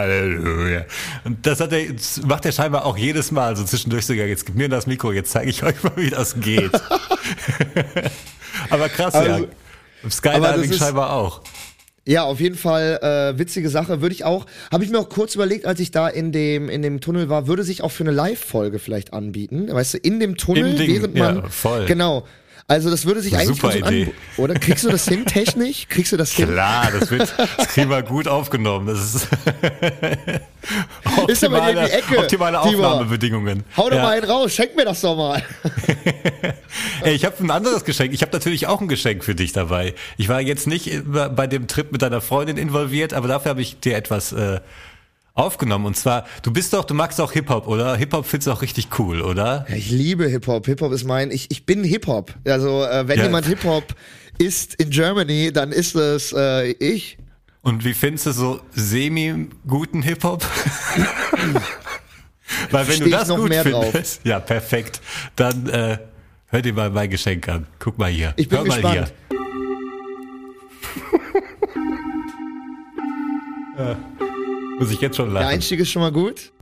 Halleluja. 0.03 0.85
Und 1.25 1.47
das 1.47 1.61
hat 1.61 1.73
er, 1.73 1.93
das 1.93 2.23
macht 2.23 2.45
er 2.45 2.53
scheinbar 2.53 2.85
auch 2.85 2.97
jedes 2.97 3.31
Mal 3.31 3.57
so 3.57 3.65
zwischendurch 3.65 4.07
sogar, 4.07 4.27
jetzt 4.27 4.45
gib 4.47 4.55
mir 4.55 4.69
das 4.69 4.87
Mikro, 4.87 5.13
jetzt 5.13 5.33
zeige 5.33 5.51
ich 5.51 5.63
euch 5.63 5.83
mal, 5.83 5.97
wie 5.97 6.11
das 6.11 6.39
geht. 6.41 6.73
aber 8.71 8.89
krass, 8.89 9.15
ja. 9.15 9.21
Also- 9.21 9.49
das 10.03 10.17
Skydiving 10.19 10.73
scheinbar 10.73 11.13
auch. 11.13 11.41
Ja, 12.09 12.23
auf 12.23 12.39
jeden 12.39 12.57
Fall 12.57 13.01
äh, 13.03 13.39
witzige 13.39 13.69
Sache. 13.69 14.01
Würde 14.01 14.15
ich 14.15 14.25
auch, 14.25 14.47
habe 14.71 14.85
ich 14.85 14.91
mir 14.91 14.99
auch 14.99 15.09
kurz 15.09 15.35
überlegt, 15.35 15.67
als 15.67 15.81
ich 15.81 15.91
da 15.91 16.09
in 16.09 16.31
dem 16.31 16.69
in 16.69 16.83
dem 16.83 17.01
Tunnel 17.01 17.29
war, 17.29 17.49
würde 17.49 17.65
sich 17.65 17.83
auch 17.83 17.91
für 17.91 18.05
eine 18.05 18.13
Live-Folge 18.13 18.79
vielleicht 18.79 19.13
anbieten. 19.13 19.69
Weißt 19.69 19.95
du, 19.95 19.99
in 19.99 20.21
dem 20.21 20.37
Tunnel, 20.37 20.71
Im 20.71 20.77
Ding, 20.77 20.95
während 20.95 21.15
man 21.17 21.37
ja, 21.37 21.49
voll. 21.49 21.87
genau. 21.87 22.25
Also 22.69 22.91
das 22.91 23.07
würde 23.07 23.21
sich 23.21 23.37
eigentlich 23.37 23.61
super 23.61 23.77
Idee. 23.77 24.07
an, 24.07 24.13
oder 24.39 24.55
kriegst 24.55 24.83
du 24.85 24.91
das 24.91 25.07
hin 25.07 25.25
technisch? 25.27 25.87
Kriegst 25.89 26.11
du 26.13 26.17
das 26.17 26.33
hin? 26.33 26.49
Klar, 26.49 26.91
das 26.99 27.11
wird, 27.13 27.33
das 27.57 27.69
kriegen 27.69 27.89
wir 27.91 28.03
gut 28.03 28.27
aufgenommen. 28.27 28.89
Das 28.89 28.99
ist 29.15 29.29
Ist 31.29 31.45
aber 31.45 31.71
in 31.71 31.77
die 31.77 31.93
Ecke, 31.93 32.19
optimale. 32.19 32.59
Aufnahmebedingungen. 32.61 33.63
Hau 33.77 33.89
doch 33.89 33.97
Ja. 33.97 34.03
mal 34.03 34.17
einen 34.17 34.29
raus, 34.29 34.53
schenk 34.53 34.75
mir 34.75 34.85
das 34.85 35.01
doch 35.01 35.17
mal. 35.17 35.43
Ey, 37.03 37.15
ich 37.15 37.25
habe 37.25 37.37
ein 37.39 37.51
anderes 37.53 37.85
Geschenk. 37.85 38.13
Ich 38.13 38.23
habe 38.23 38.33
natürlich 38.33 38.67
auch 38.67 38.81
ein 38.81 38.89
Geschenk 38.89 39.23
für 39.23 39.37
dich 39.37 39.53
dabei. 39.53 39.95
Ich 40.17 40.29
war 40.29 40.41
jetzt 40.41 40.67
nicht 40.67 41.03
bei 41.05 41.29
bei 41.29 41.47
dem 41.47 41.69
Trip 41.69 41.93
mit 41.93 42.03
deiner 42.03 42.21
Freundin 42.21 42.57
involviert, 42.57 43.15
aber 43.15 43.29
dafür 43.29 43.51
habe 43.51 43.63
ich 43.63 43.79
dir 43.79 43.97
etwas 43.97 44.33
äh, 44.33 44.59
aufgenommen. 45.37 45.87
Und 45.87 45.97
zwar, 45.97 46.27
du 46.43 46.53
bist 46.53 46.73
doch, 46.73 46.85
du 46.85 46.95
magst 46.95 47.21
auch 47.21 47.31
Hip-Hop, 47.33 47.69
oder? 47.69 47.95
Hip-Hop 47.97 48.27
findest 48.27 48.49
du 48.49 48.53
auch 48.53 48.63
richtig 48.63 48.89
cool, 48.99 49.21
oder? 49.21 49.65
Ich 49.73 49.91
liebe 49.91 50.27
Hip-Hop. 50.27 50.67
Hip-Hop 50.67 50.91
ist 50.93 51.05
mein, 51.05 51.31
ich, 51.31 51.51
ich 51.51 51.65
bin 51.67 51.85
Hip-Hop. 51.85 52.35
Also 52.45 52.83
äh, 52.85 53.07
wenn 53.07 53.19
Ja. 53.19 53.25
jemand 53.27 53.47
Hip-Hop 53.47 53.95
ist 54.39 54.75
in 54.75 54.91
Germany, 54.91 55.53
dann 55.53 55.71
ist 55.73 55.95
es 55.95 56.33
äh, 56.37 56.71
ich. 56.73 57.19
Und 57.63 57.85
wie 57.85 57.95
findest 57.95 58.27
du 58.27 58.33
so 58.33 58.61
semi-guten 58.75 60.03
Hip-Hop? 60.03 60.45
Weil 62.71 62.87
wenn 62.89 62.95
Steh 62.97 63.05
du 63.05 63.11
das 63.11 63.29
noch 63.29 63.39
gut 63.39 63.49
mehr 63.49 63.65
drauf. 63.65 63.91
findest, 63.91 64.21
ja 64.25 64.39
perfekt, 64.41 65.01
dann 65.35 65.69
äh, 65.69 65.99
hör 66.47 66.63
dir 66.63 66.73
mal 66.73 66.91
mein 66.91 67.11
Geschenk 67.11 67.49
an. 67.49 67.67
Guck 67.79 67.99
mal 67.99 68.09
hier. 68.11 68.33
Ich 68.37 68.49
bin 68.49 68.59
hör 68.59 68.67
mal 68.67 68.75
gespannt. 68.81 68.95
Hier. 68.95 69.07
Ja. 73.79 73.95
Muss 74.79 74.91
ich 74.91 75.01
jetzt 75.01 75.17
schon 75.17 75.33
Der 75.33 75.41
lachen. 75.43 75.55
Einstieg 75.55 75.81
ist 75.81 75.91
schon 75.91 76.03
mal 76.03 76.13
gut. 76.13 76.53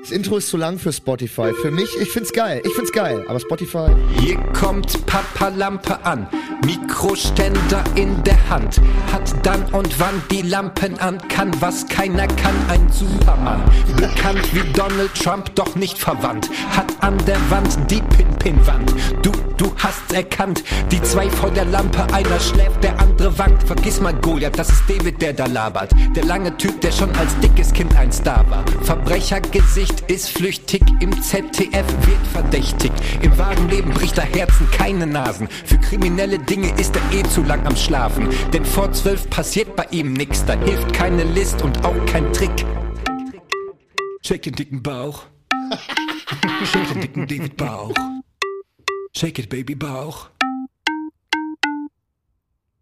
Das 0.00 0.12
Intro 0.12 0.36
ist 0.36 0.50
zu 0.50 0.58
lang 0.58 0.78
für 0.78 0.92
Spotify. 0.92 1.52
Für 1.62 1.70
mich, 1.70 1.88
ich 1.98 2.10
find's 2.10 2.30
geil. 2.30 2.60
Ich 2.62 2.72
find's 2.74 2.92
geil. 2.92 3.24
Aber 3.26 3.40
Spotify. 3.40 3.88
Hier 4.20 4.36
kommt 4.52 5.06
Papa 5.06 5.48
Lampe 5.48 6.04
an, 6.04 6.28
Mikroständer 6.66 7.82
in 7.94 8.22
der 8.22 8.50
Hand, 8.50 8.82
hat 9.10 9.34
dann 9.46 9.64
und 9.72 9.98
wann 9.98 10.22
die 10.30 10.42
Lampen 10.42 10.98
an, 10.98 11.16
kann 11.28 11.50
was 11.60 11.86
keiner 11.88 12.26
kann, 12.26 12.54
ein 12.68 12.86
Supermann, 12.92 13.62
bekannt 13.96 14.54
wie 14.54 14.70
Donald 14.74 15.14
Trump, 15.14 15.54
doch 15.54 15.74
nicht 15.74 15.96
verwandt, 15.98 16.50
hat 16.70 16.92
an 17.02 17.16
der 17.26 17.38
Wand 17.50 17.78
die 17.90 18.02
Pin-Pin-Wand, 18.02 18.94
du, 19.22 19.32
du 19.56 19.72
hast's 19.82 20.12
erkannt, 20.12 20.64
die 20.90 21.00
zwei 21.02 21.30
vor 21.30 21.50
der 21.50 21.64
Lampe, 21.64 22.02
einer 22.12 22.40
schläft, 22.40 22.82
der 22.82 22.98
andere 23.00 23.36
wankt, 23.38 23.62
vergiss 23.64 24.00
mal 24.00 24.14
Goliath, 24.14 24.58
das 24.58 24.68
ist 24.68 24.84
David, 24.88 25.20
der 25.20 25.32
da 25.32 25.46
labert, 25.46 25.92
der 26.14 26.24
lange 26.24 26.56
Typ, 26.56 26.80
der 26.80 26.92
schon 26.92 27.10
als 27.16 27.38
dickes 27.40 27.72
Kind 27.72 27.96
ein 27.96 28.12
Star 28.12 28.48
war, 28.50 28.64
Verbrechergesicht 28.82 30.02
ist 30.10 30.30
flüchtig, 30.30 30.82
im 31.00 31.22
ZDF 31.22 31.86
wird 32.06 32.26
verdächtig, 32.32 32.92
im 33.22 33.36
wahren 33.38 33.68
Leben 33.68 33.90
bricht 33.92 34.18
er 34.18 34.24
Herzen, 34.24 34.68
keine 34.70 35.06
Nasen, 35.06 35.48
für 35.64 35.78
kriminelle 35.78 36.38
Dinge 36.38 36.72
ist 36.78 36.94
er 36.96 37.18
eh 37.18 37.22
zu 37.24 37.42
lang 37.42 37.66
am 37.66 37.76
Schlafen, 37.76 38.28
denn 38.52 38.64
vor 38.64 38.92
zwölf 38.92 39.28
passiert 39.30 39.76
bei 39.76 39.86
ihm 39.90 40.12
nix, 40.12 40.44
da 40.44 40.54
hilft 40.54 40.92
keine 40.92 41.24
List 41.24 41.62
und 41.62 41.84
auch 41.84 42.06
kein 42.06 42.32
Trick. 42.32 42.64
Shake 44.22 44.42
den 44.42 44.54
dicken 44.54 44.82
Bauch. 44.82 45.24
Shake 46.64 46.88
den 46.88 47.00
dicken 47.02 47.26
David 47.26 47.56
Bauch. 47.58 47.92
Shake 49.16 49.38
it, 49.38 49.48
Baby 49.48 49.76
Bauch. 49.76 50.26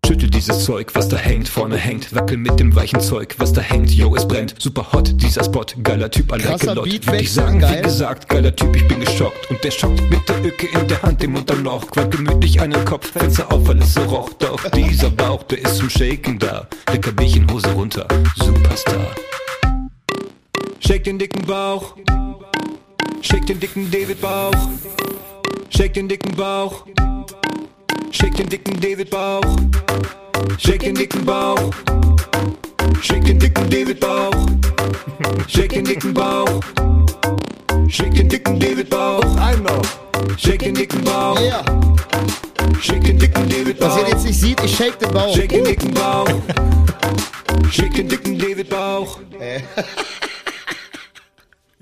Schüttel 0.07 0.31
dieses 0.31 0.65
Zeug, 0.65 0.95
was 0.95 1.09
da 1.09 1.17
hängt, 1.19 1.47
vorne 1.47 1.77
hängt. 1.77 2.15
Wackel 2.15 2.39
mit 2.39 2.59
dem 2.59 2.75
weichen 2.75 3.01
Zeug, 3.01 3.35
was 3.39 3.53
da 3.53 3.61
hängt. 3.61 3.91
Yo, 3.91 4.17
es 4.17 4.27
brennt. 4.27 4.55
Super 4.59 4.93
hot, 4.93 5.13
dieser 5.23 5.45
Spot. 5.45 5.65
Geiler 5.83 6.11
Typ, 6.11 6.33
ein 6.33 6.41
Krasser 6.41 6.75
Lot. 6.75 6.85
Beat, 6.87 7.07
Würde 7.07 7.21
ich 7.21 7.33
sagen, 7.33 7.61
geil. 7.61 7.79
wie 7.79 7.83
gesagt, 7.83 8.29
geiler 8.31 8.55
Typ, 8.57 8.75
ich 8.75 8.89
bin 8.89 9.01
geschockt. 9.01 9.51
Und 9.51 9.63
der 9.63 9.71
schockt 9.71 10.01
mit 10.11 10.27
der 10.29 10.45
Ücke 10.45 10.67
in 10.69 10.89
der 10.89 11.03
Hand 11.03 11.23
im 11.23 11.37
Unterloch. 11.37 11.87
Qualmt 11.91 12.17
gemütlich 12.17 12.61
einen 12.61 12.83
Kopf, 12.85 13.13
Fenster 13.13 13.53
auf, 13.53 13.69
weil 13.69 13.79
es 13.79 13.95
so 13.95 14.03
roch. 14.03 14.31
Doch 14.39 14.71
dieser 14.71 15.11
Bauch, 15.11 15.43
der 15.45 15.59
ist 15.59 15.77
zum 15.77 15.91
Shaken 15.91 16.39
da. 16.39 16.67
Dicker 16.93 17.13
Bierchen, 17.13 17.51
Hose 17.53 17.71
runter. 17.73 18.09
Superstar. 18.37 19.15
Shake 20.81 21.05
den 21.05 21.19
dicken 21.19 21.47
Bauch. 21.47 21.95
Shake 23.23 23.47
den 23.47 23.61
dicken 23.61 23.91
David 23.91 24.21
Bauch. 24.21 24.53
Shake 25.71 25.95
den 25.95 26.09
dicken 26.09 26.35
Bauch. 26.37 26.85
Shake 28.11 28.37
den 28.37 28.49
dicken 28.49 28.81
David 28.81 29.11
Bauch. 29.11 29.45
Shake 30.59 30.81
den 30.81 30.95
dicken 30.95 31.25
Bauch. 31.25 31.71
Shake 33.01 33.25
den 33.25 33.39
dicken 33.39 33.71
David 33.71 34.01
Bauch. 34.01 34.35
Shake 35.49 35.69
den 35.71 35.85
dicken 35.85 36.13
Bauch. 36.13 36.61
Shake 37.89 38.15
den 38.15 38.29
dicken 38.29 38.59
David 38.61 38.91
Bauch. 38.91 39.25
Einmal. 39.37 39.81
Shake 40.37 40.59
den 40.61 40.75
dicken 40.75 41.03
Bauch. 41.05 41.41
Yeah. 41.41 41.65
Shake 42.81 43.05
den 43.05 43.19
dicken 43.19 43.49
David 43.49 43.81
Was 43.81 43.97
ihr 43.97 44.03
Bauch. 44.03 44.09
jetzt 44.09 44.25
nicht 44.25 44.41
seht, 44.41 44.65
ich 44.65 44.77
shake 44.77 44.99
den 44.99 45.11
Bauch. 45.13 45.35
Shake 45.35 45.49
den 45.51 45.65
dicken 45.65 45.95
Bauch. 45.95 46.29
Shake 47.71 47.95
den 47.95 48.09
dicken 48.09 48.39
David 48.39 48.69
Bauch. 48.69 49.19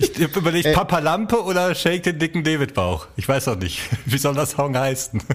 Ich 0.02 0.23
hab 0.23 0.35
überlegt, 0.37 0.73
Papa 0.73 0.99
Lampe 0.99 1.42
oder 1.45 1.75
Shake 1.75 2.02
den 2.04 2.19
dicken 2.19 2.42
David 2.42 2.73
Bauch. 2.75 3.07
Ich 3.16 3.28
weiß 3.28 3.49
auch 3.49 3.57
nicht. 3.57 3.80
Wie 4.07 4.19
soll 4.19 4.35
das 4.35 4.52
Song 4.52 4.76
heißen? 4.76 5.23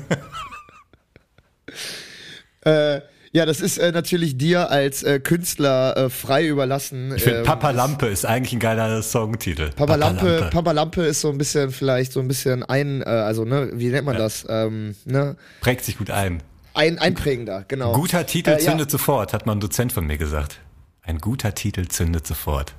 Äh, 2.65 3.01
ja, 3.31 3.45
das 3.45 3.59
ist 3.61 3.77
äh, 3.77 3.91
natürlich 3.91 4.37
dir 4.37 4.71
als 4.71 5.03
äh, 5.03 5.19
Künstler 5.19 5.95
äh, 5.97 6.09
frei 6.09 6.47
überlassen. 6.47 7.13
Ich 7.15 7.23
finde, 7.23 7.39
Ähm, 7.39 7.45
Papa 7.45 7.71
Lampe 7.71 8.07
ist 8.07 8.25
eigentlich 8.25 8.53
ein 8.53 8.59
geiler 8.59 9.03
Songtitel. 9.03 9.69
Papa 9.75 9.95
Lampe, 9.95 10.49
Papa 10.51 10.71
Lampe 10.71 11.03
ist 11.03 11.21
so 11.21 11.29
ein 11.29 11.37
bisschen 11.37 11.71
vielleicht 11.71 12.11
so 12.13 12.21
ein 12.21 12.27
bisschen 12.27 12.63
ein, 12.63 13.01
äh, 13.01 13.05
also 13.05 13.43
ne, 13.45 13.69
wie 13.73 13.89
nennt 13.89 14.05
man 14.05 14.17
das? 14.17 14.45
Ähm, 14.49 14.95
ne, 15.05 15.35
Prägt 15.61 15.83
sich 15.85 15.97
gut 15.97 16.09
ein. 16.09 16.41
ein 16.73 16.97
einprägender, 16.97 17.65
genau. 17.67 17.93
Guter 17.93 18.25
Titel 18.25 18.51
Äh, 18.51 18.53
ja. 18.53 18.59
zündet 18.59 18.89
sofort, 18.89 19.33
hat 19.33 19.45
mal 19.45 19.51
ein 19.51 19.59
Dozent 19.59 19.91
von 19.93 20.07
mir 20.07 20.17
gesagt. 20.17 20.59
Ein 21.03 21.19
guter 21.19 21.53
Titel 21.53 21.87
zündet 21.87 22.25
sofort. 22.25 22.73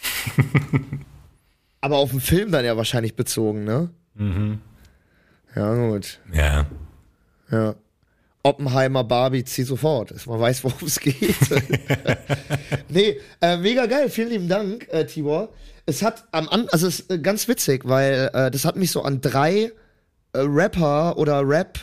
Aber 1.80 1.96
auf 1.98 2.10
den 2.10 2.20
Film 2.20 2.50
dann 2.50 2.64
ja 2.64 2.76
wahrscheinlich 2.76 3.14
bezogen, 3.14 3.64
ne? 3.64 3.90
Mhm. 4.14 4.60
Ja 5.54 5.74
gut, 5.74 6.18
Ja. 6.32 6.66
ja. 7.50 7.74
Oppenheimer, 8.44 9.04
Barbie, 9.04 9.44
zieh 9.44 9.64
sofort, 9.64 10.12
dass 10.12 10.26
man 10.26 10.40
weiß, 10.40 10.64
worum 10.64 10.86
es 10.86 11.00
geht. 11.00 11.34
nee, 12.88 13.18
äh, 13.40 13.56
mega 13.56 13.86
geil, 13.86 14.08
vielen 14.10 14.30
lieben 14.30 14.48
Dank, 14.48 14.88
äh, 14.90 15.04
Tibor. 15.06 15.50
Es 15.86 16.02
hat 16.02 16.24
am 16.32 16.48
An 16.48 16.68
also 16.70 16.86
es 16.86 17.00
ist 17.00 17.10
äh, 17.10 17.18
ganz 17.18 17.48
witzig, 17.48 17.82
weil 17.84 18.30
äh, 18.32 18.50
das 18.50 18.64
hat 18.64 18.76
mich 18.76 18.90
so 18.90 19.02
an 19.02 19.20
drei 19.20 19.72
äh, 20.32 20.38
Rapper 20.40 21.16
oder 21.18 21.46
Rap 21.46 21.78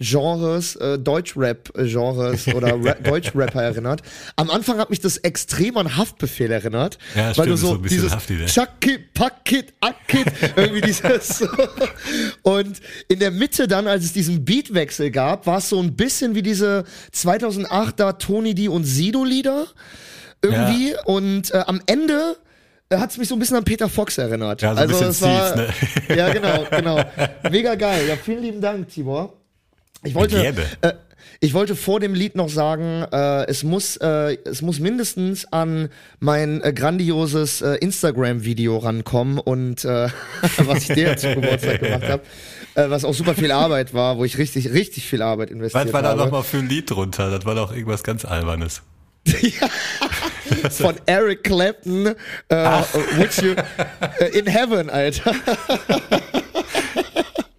Genres, 0.00 0.76
äh, 0.76 0.98
Deutsch-Rap-Genres 0.98 2.48
oder 2.48 2.74
Ra 2.82 2.94
Deutsch-Rapper 2.94 3.62
erinnert. 3.62 4.02
Am 4.36 4.50
Anfang 4.50 4.78
hat 4.78 4.88
mich 4.88 5.00
das 5.00 5.18
extrem 5.18 5.76
an 5.76 5.96
Haftbefehl 5.96 6.50
erinnert. 6.50 6.98
Ja, 7.14 7.26
weil 7.26 7.32
stimmt, 7.34 7.48
du 7.48 7.56
so 7.56 7.66
so 7.68 7.74
ein 7.74 7.82
dieses 7.82 8.12
ne? 8.12 8.46
Chuck 8.46 8.86
it, 8.86 9.12
pack 9.12 9.52
it, 9.52 9.74
ack 9.80 10.14
it, 10.14 10.26
irgendwie 10.56 10.80
dieses. 10.80 11.44
Und 12.42 12.80
in 13.08 13.18
der 13.18 13.30
Mitte 13.30 13.68
dann, 13.68 13.86
als 13.86 14.04
es 14.04 14.12
diesen 14.14 14.44
Beatwechsel 14.44 15.10
gab, 15.10 15.46
war 15.46 15.58
es 15.58 15.68
so 15.68 15.78
ein 15.78 15.94
bisschen 15.94 16.34
wie 16.34 16.42
diese 16.42 16.84
2008er 17.14 18.18
Tony 18.18 18.54
D 18.54 18.68
und 18.68 18.84
Sido 18.84 19.22
Lieder 19.22 19.66
irgendwie. 20.42 20.94
Und 21.04 21.52
äh, 21.52 21.62
am 21.66 21.82
Ende 21.84 22.36
hat 22.92 23.10
es 23.10 23.18
mich 23.18 23.28
so 23.28 23.36
ein 23.36 23.38
bisschen 23.38 23.56
an 23.58 23.64
Peter 23.64 23.88
Fox 23.88 24.18
erinnert. 24.18 24.62
Ja, 24.62 24.74
so 24.74 24.80
ein 24.80 24.88
bisschen 24.88 25.08
es 25.08 25.22
war, 25.22 25.48
Steve, 25.48 25.72
ne? 26.08 26.16
Ja, 26.16 26.32
genau, 26.32 26.66
genau. 26.70 27.04
Mega 27.50 27.74
geil. 27.74 28.08
Ja, 28.08 28.16
vielen 28.16 28.42
lieben 28.42 28.60
Dank, 28.60 28.88
Tibor. 28.88 29.39
Ich 30.02 30.14
wollte, 30.14 30.42
äh, 30.80 30.92
ich 31.40 31.54
wollte 31.54 31.76
vor 31.76 32.00
dem 32.00 32.14
Lied 32.14 32.34
noch 32.36 32.48
sagen, 32.48 33.04
äh, 33.12 33.46
es 33.46 33.62
muss, 33.62 33.96
äh, 33.98 34.36
es 34.44 34.62
muss 34.62 34.78
mindestens 34.80 35.50
an 35.52 35.88
mein 36.18 36.62
äh, 36.62 36.72
grandioses 36.72 37.60
äh, 37.60 37.74
Instagram-Video 37.76 38.78
rankommen 38.78 39.38
und 39.38 39.84
äh, 39.84 40.08
was 40.58 40.88
ich 40.88 40.94
dir 40.94 41.16
zum 41.16 41.34
Geburtstag 41.40 41.80
gemacht 41.80 42.08
habe, 42.08 42.22
was 42.74 43.04
auch 43.04 43.14
super 43.14 43.34
viel 43.34 43.50
Arbeit 43.52 43.92
war, 43.94 44.16
wo 44.16 44.24
ich 44.24 44.38
richtig, 44.38 44.70
richtig 44.70 45.06
viel 45.06 45.22
Arbeit 45.22 45.50
investiert 45.50 45.86
Was 45.86 45.92
war 45.92 46.02
da 46.02 46.10
habe. 46.10 46.20
nochmal 46.20 46.44
für 46.44 46.58
ein 46.58 46.68
Lied 46.68 46.88
drunter? 46.90 47.30
Das 47.30 47.44
war 47.44 47.54
doch 47.54 47.72
irgendwas 47.72 48.02
ganz 48.04 48.24
Albernes. 48.24 48.82
Von 50.70 50.94
Eric 51.04 51.44
Clapton, 51.44 52.14
Would 52.48 53.42
you, 53.42 53.54
äh, 54.18 54.38
in 54.38 54.46
Heaven, 54.46 54.88
Alter. 54.88 55.34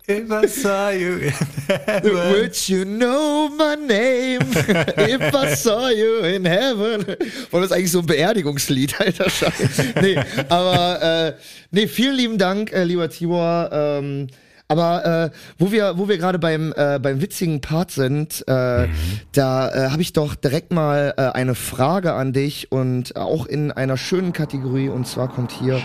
If 0.07 0.31
I 0.31 0.47
saw 0.47 0.89
you 0.89 1.19
in 1.19 1.31
heaven. 1.67 2.31
Would 2.31 2.69
you 2.69 2.85
know 2.85 3.49
my 3.49 3.75
name 3.75 4.41
if 4.97 5.33
I 5.33 5.55
saw 5.55 5.89
you 5.89 6.19
in 6.25 6.45
heaven? 6.45 7.05
War 7.51 7.61
das 7.61 7.71
eigentlich 7.71 7.91
so 7.91 7.99
ein 7.99 8.07
Beerdigungslied, 8.07 8.99
alter 8.99 9.29
Scheiße? 9.29 9.93
Nee, 10.01 10.19
aber 10.49 11.01
äh, 11.01 11.33
nee, 11.71 11.87
vielen 11.87 12.15
lieben 12.15 12.37
Dank, 12.37 12.71
äh, 12.71 12.83
lieber 12.83 13.09
Tibor. 13.09 13.69
Ähm, 13.71 14.27
aber 14.67 15.05
äh, 15.05 15.29
wo 15.59 15.71
wir, 15.71 15.97
wo 15.97 16.07
wir 16.07 16.17
gerade 16.17 16.39
beim 16.39 16.73
äh, 16.75 16.97
beim 16.97 17.21
witzigen 17.21 17.59
Part 17.59 17.91
sind, 17.91 18.47
äh, 18.47 18.87
da 19.33 19.69
äh, 19.69 19.89
habe 19.89 20.01
ich 20.01 20.13
doch 20.13 20.33
direkt 20.33 20.71
mal 20.71 21.13
äh, 21.17 21.23
eine 21.23 21.55
Frage 21.55 22.13
an 22.13 22.31
dich 22.31 22.71
und 22.71 23.17
auch 23.17 23.45
in 23.45 23.71
einer 23.71 23.97
schönen 23.97 24.31
Kategorie 24.31 24.87
und 24.87 25.07
zwar 25.07 25.27
kommt 25.27 25.51
hier. 25.51 25.81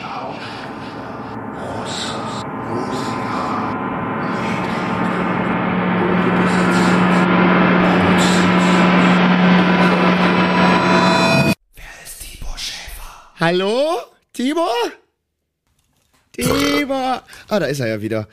Hallo? 13.47 14.01
Tibor? 14.33 14.75
Tibor! 16.33 17.23
Ah, 17.47 17.61
da 17.61 17.67
ist 17.67 17.79
er 17.79 17.87
ja 17.87 18.03
wieder. 18.03 18.27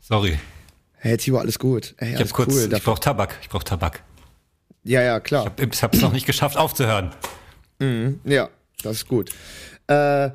Sorry. 0.00 0.36
Hey, 0.94 1.16
Tibor, 1.16 1.42
alles 1.42 1.60
gut. 1.60 1.94
Hey, 1.98 2.10
Ich 2.14 2.16
alles 2.16 2.32
kurz, 2.32 2.52
cool. 2.52 2.72
ich 2.74 2.82
brauch 2.82 2.98
Tabak. 2.98 3.38
Ich 3.40 3.48
brauch 3.48 3.62
Tabak. 3.62 4.02
ja, 4.82 5.00
ja, 5.00 5.20
klar. 5.20 5.52
Ich 5.58 5.80
hab's 5.84 6.00
noch 6.00 6.12
nicht 6.12 6.26
geschafft 6.26 6.56
aufzuhören. 6.56 7.12
Ja, 8.24 8.48
das 8.82 8.96
ist 8.96 9.06
gut. 9.06 9.30
Äh, 9.86 10.30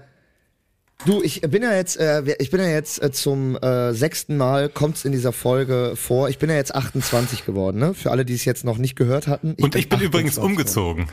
du, 1.05 1.21
ich 1.23 1.41
bin 1.41 1.63
ja 1.63 1.73
jetzt, 1.73 1.97
äh, 1.97 2.23
ich 2.39 2.51
bin 2.51 2.59
ja 2.59 2.67
jetzt 2.67 3.01
äh, 3.01 3.11
zum 3.11 3.57
äh, 3.57 3.93
sechsten 3.93 4.37
Mal 4.37 4.69
kommt's 4.69 5.05
in 5.05 5.11
dieser 5.11 5.31
Folge 5.31 5.93
vor. 5.95 6.29
Ich 6.29 6.37
bin 6.37 6.49
ja 6.49 6.55
jetzt 6.55 6.75
28 6.75 7.45
geworden, 7.45 7.79
ne? 7.79 7.93
Für 7.93 8.11
alle, 8.11 8.25
die 8.25 8.33
es 8.33 8.45
jetzt 8.45 8.63
noch 8.63 8.77
nicht 8.77 8.95
gehört 8.95 9.27
hatten. 9.27 9.55
Und 9.59 9.75
ich 9.75 9.89
bin 9.89 9.99
übrigens 9.99 10.37
28 10.37 10.43
umgezogen. 10.43 11.07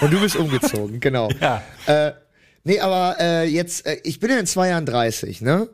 Und 0.00 0.12
du 0.12 0.20
bist 0.20 0.36
umgezogen, 0.36 1.00
genau. 1.00 1.28
Ja. 1.40 1.62
Äh, 1.86 2.12
nee, 2.64 2.80
aber 2.80 3.16
äh, 3.20 3.48
jetzt, 3.48 3.86
äh, 3.86 3.98
ich 4.04 4.20
bin 4.20 4.30
ja 4.30 4.38
in 4.38 4.46
zwei 4.46 4.68
Jahren 4.68 4.86
30, 4.86 5.40
ne? 5.40 5.68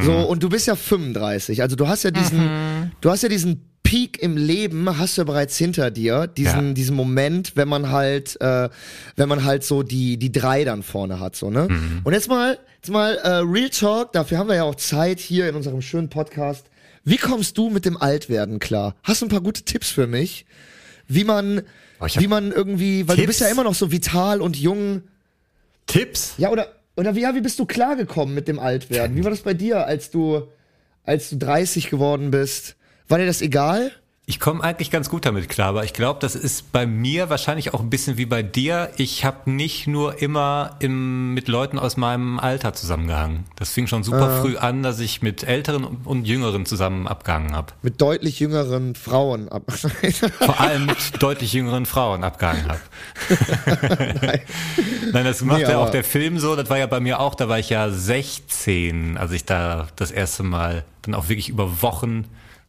So, 0.00 0.12
und 0.26 0.42
du 0.42 0.48
bist 0.48 0.66
ja 0.66 0.74
35. 0.74 1.60
Also 1.60 1.76
du 1.76 1.86
hast 1.86 2.02
ja 2.02 2.10
diesen, 2.10 2.92
du 3.02 3.10
hast 3.10 3.22
ja 3.22 3.28
diesen 3.28 3.75
Peak 3.86 4.20
im 4.22 4.36
Leben, 4.36 4.98
hast 4.98 5.16
du 5.16 5.20
ja 5.22 5.24
bereits 5.24 5.56
hinter 5.56 5.90
dir, 5.90 6.26
diesen, 6.26 6.68
Ja. 6.68 6.72
diesen 6.74 6.96
Moment, 6.96 7.52
wenn 7.54 7.68
man 7.68 7.90
halt, 7.90 8.40
äh, 8.40 8.68
wenn 9.16 9.28
man 9.28 9.44
halt 9.44 9.62
so 9.64 9.82
die, 9.82 10.16
die 10.16 10.32
drei 10.32 10.64
dann 10.64 10.82
vorne 10.82 11.20
hat, 11.20 11.36
so, 11.36 11.50
ne? 11.50 11.68
Und 12.04 12.12
jetzt 12.12 12.28
mal, 12.28 12.58
jetzt 12.76 12.90
mal 12.90 13.14
äh, 13.18 13.28
Real 13.44 13.70
Talk, 13.70 14.12
dafür 14.12 14.38
haben 14.38 14.48
wir 14.48 14.56
ja 14.56 14.64
auch 14.64 14.74
Zeit 14.74 15.20
hier 15.20 15.48
in 15.48 15.54
unserem 15.54 15.80
schönen 15.82 16.08
Podcast. 16.10 16.66
Wie 17.04 17.16
kommst 17.16 17.56
du 17.58 17.70
mit 17.70 17.84
dem 17.84 17.96
Altwerden 17.96 18.58
klar? 18.58 18.96
Hast 19.04 19.22
du 19.22 19.26
ein 19.26 19.28
paar 19.28 19.40
gute 19.40 19.62
Tipps 19.62 19.88
für 19.90 20.06
mich? 20.08 20.44
Wie 21.06 21.22
man, 21.24 21.62
Oh, 22.00 22.06
wie 22.18 22.26
man 22.26 22.50
irgendwie, 22.52 23.06
weil 23.08 23.16
du 23.16 23.24
bist 23.26 23.38
Tipps? 23.38 23.48
ja 23.48 23.54
immer 23.54 23.62
noch 23.64 23.74
so 23.76 23.92
vital 23.92 24.40
und 24.42 24.56
jung. 24.58 25.02
Tipps? 25.86 26.34
Ja, 26.38 26.50
oder, 26.50 26.72
oder 26.96 27.14
wie, 27.14 27.20
ja, 27.20 27.34
wie 27.34 27.40
bist 27.40 27.58
du 27.58 27.64
klargekommen 27.66 28.34
mit 28.34 28.48
dem 28.48 28.58
Altwerden? 28.58 29.16
Wie 29.16 29.22
war 29.24 29.30
das 29.30 29.40
bei 29.42 29.54
dir, 29.54 29.86
als 29.86 30.10
du, 30.10 30.42
als 31.04 31.30
du 31.30 31.36
30 31.36 31.88
geworden 31.90 32.30
bist? 32.32 32.74
War 33.08 33.18
dir 33.18 33.26
das 33.26 33.42
egal? 33.42 33.92
Ich 34.28 34.40
komme 34.40 34.64
eigentlich 34.64 34.90
ganz 34.90 35.08
gut 35.08 35.24
damit 35.24 35.48
klar, 35.48 35.68
aber 35.68 35.84
ich 35.84 35.92
glaube, 35.92 36.18
das 36.18 36.34
ist 36.34 36.72
bei 36.72 36.84
mir 36.84 37.30
wahrscheinlich 37.30 37.72
auch 37.72 37.78
ein 37.78 37.90
bisschen 37.90 38.18
wie 38.18 38.26
bei 38.26 38.42
dir. 38.42 38.90
Ich 38.96 39.24
habe 39.24 39.48
nicht 39.48 39.86
nur 39.86 40.20
immer 40.20 40.74
im, 40.80 41.32
mit 41.32 41.46
Leuten 41.46 41.78
aus 41.78 41.96
meinem 41.96 42.40
Alter 42.40 42.72
zusammengehangen. 42.72 43.44
Das 43.54 43.70
fing 43.70 43.86
schon 43.86 44.02
super 44.02 44.40
früh 44.40 44.56
an, 44.56 44.82
dass 44.82 44.98
ich 44.98 45.22
mit 45.22 45.44
Älteren 45.44 45.84
und, 45.84 46.26
Jüngeren 46.26 46.66
zusammen 46.66 47.06
abgehangen 47.06 47.54
habe. 47.54 47.72
Mit 47.82 48.00
deutlich 48.00 48.40
jüngeren 48.40 48.96
Frauen 48.96 49.48
ab. 49.48 49.62
Vor 50.40 50.60
allem 50.60 50.86
mit 50.86 51.22
deutlich 51.22 51.52
jüngeren 51.52 51.86
Frauen 51.86 52.24
abgehangen 52.24 52.66
habe. 52.66 52.80
Nein, 55.12 55.24
das 55.24 55.40
macht 55.42 55.58
Nee, 55.58 55.68
ja 55.70 55.78
auch 55.78 55.90
der 55.90 56.02
Film 56.02 56.40
so. 56.40 56.56
Das 56.56 56.68
war 56.68 56.78
ja 56.78 56.88
bei 56.88 56.98
mir 56.98 57.20
auch. 57.20 57.36
Da 57.36 57.48
war 57.48 57.60
ich 57.60 57.70
ja 57.70 57.90
16, 57.90 59.18
als 59.18 59.30
ich 59.30 59.44
da 59.44 59.86
das 59.94 60.10
erste 60.10 60.42
Mal 60.42 60.84
dann 61.02 61.14
auch 61.14 61.28
wirklich 61.28 61.48
über 61.48 61.80
Wochen 61.80 62.24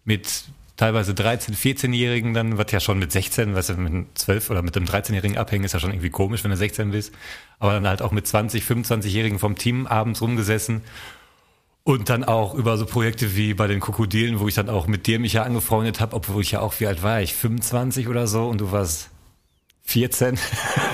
mit 0.07 0.45
teilweise 0.77 1.13
13, 1.13 1.53
14-Jährigen 1.53 2.33
dann, 2.33 2.57
was 2.57 2.71
ja 2.71 2.79
schon 2.79 2.97
mit 2.97 3.11
16, 3.11 3.53
weißt 3.55 3.69
du, 3.69 3.73
mit 3.73 3.91
einem 3.91 4.05
12 4.15 4.49
oder 4.49 4.61
mit 4.61 4.77
einem 4.77 4.85
13-Jährigen 4.85 5.37
abhängen, 5.37 5.65
ist 5.65 5.73
ja 5.73 5.79
schon 5.79 5.91
irgendwie 5.91 6.11
komisch, 6.11 6.43
wenn 6.43 6.51
du 6.51 6.57
16 6.57 6.91
bist. 6.91 7.13
Aber 7.59 7.73
dann 7.73 7.87
halt 7.87 8.01
auch 8.01 8.11
mit 8.11 8.25
20, 8.25 8.63
25-Jährigen 8.63 9.37
vom 9.37 9.57
Team 9.57 9.85
abends 9.85 10.21
rumgesessen. 10.21 10.81
Und 11.83 12.09
dann 12.09 12.23
auch 12.23 12.53
über 12.53 12.77
so 12.77 12.85
Projekte 12.85 13.35
wie 13.35 13.53
bei 13.53 13.67
den 13.67 13.79
Krokodilen, 13.79 14.39
wo 14.39 14.47
ich 14.47 14.55
dann 14.55 14.69
auch 14.69 14.87
mit 14.87 15.07
dir 15.07 15.19
mich 15.19 15.33
ja 15.33 15.43
angefreundet 15.43 15.99
habe, 15.99 16.15
obwohl 16.15 16.41
ich 16.41 16.51
ja 16.51 16.61
auch, 16.61 16.79
wie 16.79 16.87
alt 16.87 17.03
war 17.03 17.21
ich, 17.21 17.33
25 17.33 18.07
oder 18.07 18.27
so 18.27 18.47
und 18.47 18.61
du 18.61 18.71
warst 18.71 19.09
14. 19.83 20.37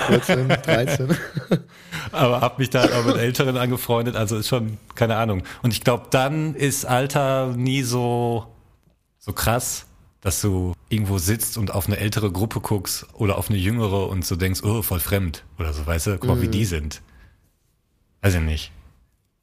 14, 0.06 0.48
13. 0.48 1.16
aber 2.12 2.40
habe 2.40 2.54
mich 2.58 2.70
da 2.70 2.84
auch 2.84 3.04
mit 3.04 3.16
Älteren 3.16 3.56
angefreundet, 3.56 4.14
also 4.14 4.36
ist 4.36 4.48
schon, 4.48 4.78
keine 4.94 5.16
Ahnung. 5.16 5.42
Und 5.62 5.72
ich 5.72 5.82
glaube, 5.82 6.06
dann 6.10 6.54
ist 6.54 6.84
Alter 6.84 7.54
nie 7.56 7.82
so, 7.82 8.53
so 9.24 9.32
krass, 9.32 9.86
dass 10.20 10.42
du 10.42 10.74
irgendwo 10.90 11.16
sitzt 11.18 11.56
und 11.56 11.72
auf 11.72 11.86
eine 11.86 11.96
ältere 11.96 12.30
Gruppe 12.30 12.60
guckst 12.60 13.06
oder 13.14 13.38
auf 13.38 13.48
eine 13.48 13.58
jüngere 13.58 14.08
und 14.08 14.24
so 14.24 14.36
denkst, 14.36 14.62
oh, 14.62 14.82
voll 14.82 15.00
fremd 15.00 15.44
oder 15.58 15.72
so, 15.72 15.86
weißt 15.86 16.08
du, 16.08 16.18
guck 16.18 16.28
mal, 16.28 16.42
wie 16.42 16.48
die 16.48 16.66
sind. 16.66 17.00
Weiß 18.20 18.34
ich 18.34 18.40
nicht. 18.40 18.72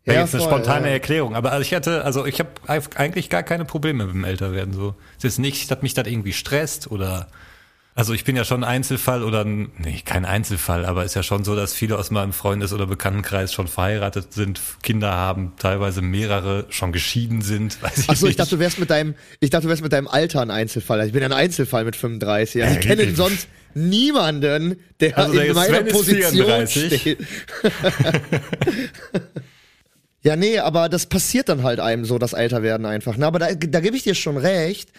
Ja, 0.05 0.13
jetzt 0.13 0.35
eine 0.35 0.43
voll, 0.43 0.53
spontane 0.53 0.87
ja. 0.87 0.93
Erklärung, 0.93 1.35
aber 1.35 1.59
ich 1.61 1.73
hatte, 1.73 2.03
also 2.03 2.25
ich 2.25 2.39
habe 2.39 2.49
eigentlich 2.95 3.29
gar 3.29 3.41
keine 3.41 3.65
Probleme 3.65 4.05
mit 4.05 4.13
dem 4.13 4.23
Älterwerden 4.23 4.73
so. 4.73 4.93
Es 5.17 5.23
ist 5.23 5.39
nicht, 5.39 5.69
dass 5.71 5.81
mich 5.81 5.95
das 5.95 6.07
irgendwie 6.07 6.33
stresst 6.33 6.89
oder 6.91 7.27
also 7.93 8.13
ich 8.13 8.23
bin 8.23 8.35
ja 8.35 8.45
schon 8.45 8.63
ein 8.63 8.69
Einzelfall 8.69 9.23
oder 9.23 9.43
ein- 9.43 9.69
nee, 9.77 10.01
kein 10.05 10.25
Einzelfall, 10.25 10.85
aber 10.85 11.03
ist 11.03 11.15
ja 11.15 11.23
schon 11.23 11.43
so, 11.43 11.55
dass 11.55 11.73
viele 11.73 11.97
aus 11.97 12.09
meinem 12.11 12.31
Freundes- 12.33 12.71
oder 12.73 12.87
Bekanntenkreis 12.87 13.53
schon 13.53 13.67
verheiratet 13.67 14.33
sind, 14.33 14.61
Kinder 14.81 15.11
haben, 15.11 15.53
teilweise 15.59 16.01
mehrere 16.01 16.65
schon 16.69 16.91
geschieden 16.93 17.41
sind, 17.41 17.81
weiß 17.83 17.97
ich 17.99 18.09
Achso, 18.09 18.27
ich 18.27 18.35
dachte, 18.37 18.55
du 18.55 18.59
wärst 18.59 18.79
mit 18.79 18.89
deinem, 18.89 19.15
ich 19.39 19.49
dachte, 19.49 19.63
du 19.63 19.69
wärst 19.69 19.83
mit 19.83 19.91
deinem 19.93 20.07
Alter 20.07 20.41
ein 20.41 20.51
Einzelfall. 20.51 20.99
Also 20.99 21.07
Ich 21.07 21.13
bin 21.13 21.21
ja 21.21 21.27
ein 21.27 21.33
Einzelfall 21.33 21.83
mit 21.85 21.95
35. 21.95 22.63
Also 22.63 22.75
ich 22.75 22.81
kenne 22.81 23.13
sonst 23.15 23.47
niemanden, 23.73 24.77
der 24.99 25.17
Also 25.17 25.39
in 25.39 25.53
meiner 25.53 25.77
Sven 25.77 25.87
Position 25.89 26.31
34. 26.31 27.01
steht. 27.01 27.19
Ja, 30.23 30.35
nee, 30.35 30.59
aber 30.59 30.87
das 30.87 31.07
passiert 31.07 31.49
dann 31.49 31.63
halt 31.63 31.79
einem 31.79 32.05
so, 32.05 32.19
das 32.19 32.33
Älterwerden 32.33 32.85
einfach. 32.85 33.17
Ne? 33.17 33.25
Aber 33.25 33.39
da, 33.39 33.53
da 33.55 33.79
gebe 33.79 33.97
ich 33.97 34.03
dir 34.03 34.13
schon 34.13 34.37
recht. 34.37 34.89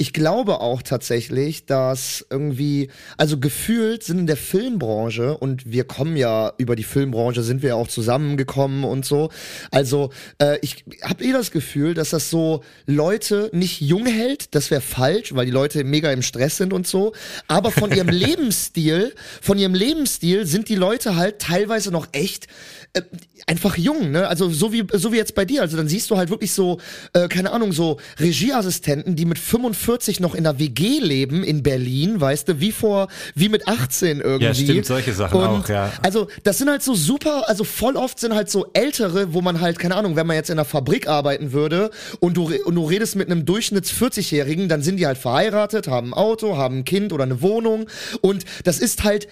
Ich 0.00 0.12
glaube 0.12 0.60
auch 0.60 0.82
tatsächlich, 0.82 1.66
dass 1.66 2.24
irgendwie, 2.30 2.88
also 3.16 3.40
gefühlt 3.40 4.04
sind 4.04 4.20
in 4.20 4.26
der 4.28 4.36
Filmbranche, 4.36 5.36
und 5.36 5.72
wir 5.72 5.82
kommen 5.82 6.16
ja 6.16 6.52
über 6.56 6.76
die 6.76 6.84
Filmbranche, 6.84 7.42
sind 7.42 7.62
wir 7.62 7.70
ja 7.70 7.74
auch 7.74 7.88
zusammengekommen 7.88 8.84
und 8.84 9.04
so. 9.04 9.30
Also 9.72 10.10
äh, 10.40 10.56
ich 10.62 10.84
habe 11.02 11.24
eh 11.24 11.32
das 11.32 11.50
Gefühl, 11.50 11.94
dass 11.94 12.10
das 12.10 12.30
so 12.30 12.62
Leute 12.86 13.50
nicht 13.52 13.80
jung 13.80 14.06
hält, 14.06 14.54
das 14.54 14.70
wäre 14.70 14.82
falsch, 14.82 15.34
weil 15.34 15.46
die 15.46 15.52
Leute 15.52 15.82
mega 15.82 16.12
im 16.12 16.22
Stress 16.22 16.58
sind 16.58 16.72
und 16.72 16.86
so. 16.86 17.12
Aber 17.48 17.72
von 17.72 17.90
ihrem 17.90 18.08
Lebensstil, 18.18 19.16
von 19.42 19.58
ihrem 19.58 19.74
Lebensstil 19.74 20.46
sind 20.46 20.68
die 20.68 20.76
Leute 20.76 21.16
halt 21.16 21.40
teilweise 21.40 21.90
noch 21.90 22.06
echt 22.12 22.46
äh, 22.92 23.02
einfach 23.48 23.76
jung, 23.76 24.12
ne? 24.12 24.28
Also 24.28 24.48
so 24.48 24.72
wie 24.72 24.84
so 24.92 25.12
wie 25.12 25.16
jetzt 25.16 25.34
bei 25.34 25.44
dir. 25.44 25.62
Also 25.62 25.76
dann 25.76 25.88
siehst 25.88 26.08
du 26.10 26.16
halt 26.16 26.30
wirklich 26.30 26.52
so, 26.52 26.78
äh, 27.14 27.26
keine 27.26 27.50
Ahnung, 27.50 27.72
so 27.72 27.98
Regieassistenten, 28.20 29.16
die 29.16 29.24
mit 29.24 29.38
45 29.38 29.87
noch 30.20 30.34
in 30.34 30.44
der 30.44 30.58
WG 30.58 31.00
leben 31.00 31.42
in 31.42 31.62
Berlin, 31.62 32.20
weißt 32.20 32.48
du, 32.48 32.60
wie 32.60 32.72
vor, 32.72 33.08
wie 33.34 33.48
mit 33.48 33.66
18 33.66 34.20
irgendwie. 34.20 34.44
Ja, 34.44 34.54
stimmt, 34.54 34.86
solche 34.86 35.12
Sachen 35.12 35.40
Und, 35.40 35.46
auch, 35.46 35.68
ja. 35.68 35.92
Also 36.02 36.28
das 36.44 36.58
sind 36.58 36.68
halt 36.68 36.82
so 36.82 36.94
super, 36.94 37.48
also 37.48 37.64
voll 37.64 37.96
oft 37.96 38.20
sind 38.20 38.34
halt 38.34 38.50
so 38.50 38.66
ältere, 38.72 39.32
wo 39.32 39.40
man 39.40 39.60
halt, 39.60 39.78
keine 39.78 39.96
Ahnung, 39.96 40.16
wenn 40.16 40.26
man 40.26 40.36
jetzt 40.36 40.50
in 40.50 40.58
einer 40.58 40.64
Fabrik 40.64 41.08
arbeiten 41.08 41.52
würde 41.52 41.90
und 42.20 42.36
du, 42.36 42.52
und 42.64 42.74
du 42.74 42.84
redest 42.84 43.16
mit 43.16 43.30
einem 43.30 43.44
Durchschnitts 43.44 43.92
40-Jährigen, 43.92 44.68
dann 44.68 44.82
sind 44.82 44.96
die 44.96 45.06
halt 45.06 45.18
verheiratet, 45.18 45.88
haben 45.88 46.10
ein 46.10 46.14
Auto, 46.14 46.56
haben 46.56 46.78
ein 46.78 46.84
Kind 46.84 47.12
oder 47.12 47.24
eine 47.24 47.40
Wohnung 47.42 47.86
und 48.20 48.44
das 48.64 48.78
ist 48.78 49.04
halt 49.04 49.28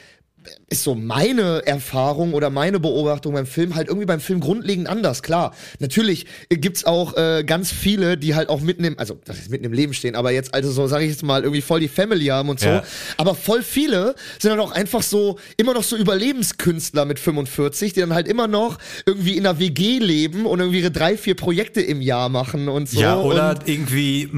ist 0.68 0.82
so 0.82 0.94
meine 0.94 1.66
Erfahrung 1.66 2.34
oder 2.34 2.50
meine 2.50 2.80
Beobachtung 2.80 3.34
beim 3.34 3.46
Film 3.46 3.74
halt 3.74 3.88
irgendwie 3.88 4.06
beim 4.06 4.20
Film 4.20 4.40
grundlegend 4.40 4.88
anders. 4.88 5.22
Klar, 5.22 5.54
natürlich 5.78 6.26
gibt's 6.48 6.84
auch 6.84 7.16
äh, 7.16 7.44
ganz 7.44 7.70
viele, 7.70 8.16
die 8.16 8.34
halt 8.34 8.48
auch 8.48 8.60
mitten 8.60 8.84
im, 8.84 8.98
also 8.98 9.18
das 9.24 9.38
ist 9.38 9.50
mitten 9.50 9.64
im 9.64 9.72
Leben 9.72 9.94
stehen, 9.94 10.16
aber 10.16 10.32
jetzt 10.32 10.54
also 10.54 10.70
so 10.70 10.86
sage 10.86 11.04
ich 11.04 11.10
jetzt 11.10 11.22
mal 11.22 11.42
irgendwie 11.42 11.62
voll 11.62 11.80
die 11.80 11.88
Family 11.88 12.26
haben 12.26 12.48
und 12.48 12.60
so. 12.60 12.68
Ja. 12.68 12.84
Aber 13.16 13.34
voll 13.34 13.62
viele 13.62 14.14
sind 14.38 14.50
dann 14.50 14.60
auch 14.60 14.72
einfach 14.72 15.02
so 15.02 15.38
immer 15.56 15.74
noch 15.74 15.84
so 15.84 15.96
Überlebenskünstler 15.96 17.04
mit 17.04 17.18
45, 17.18 17.92
die 17.92 18.00
dann 18.00 18.14
halt 18.14 18.28
immer 18.28 18.48
noch 18.48 18.78
irgendwie 19.06 19.36
in 19.36 19.46
einer 19.46 19.58
WG 19.58 19.98
leben 19.98 20.46
und 20.46 20.60
irgendwie 20.60 20.80
ihre 20.80 20.90
drei 20.90 21.16
vier 21.16 21.36
Projekte 21.36 21.80
im 21.80 22.00
Jahr 22.00 22.28
machen 22.28 22.68
und 22.68 22.88
so. 22.88 23.00
ja, 23.00 23.16
oder 23.16 23.58
irgendwie 23.66 24.28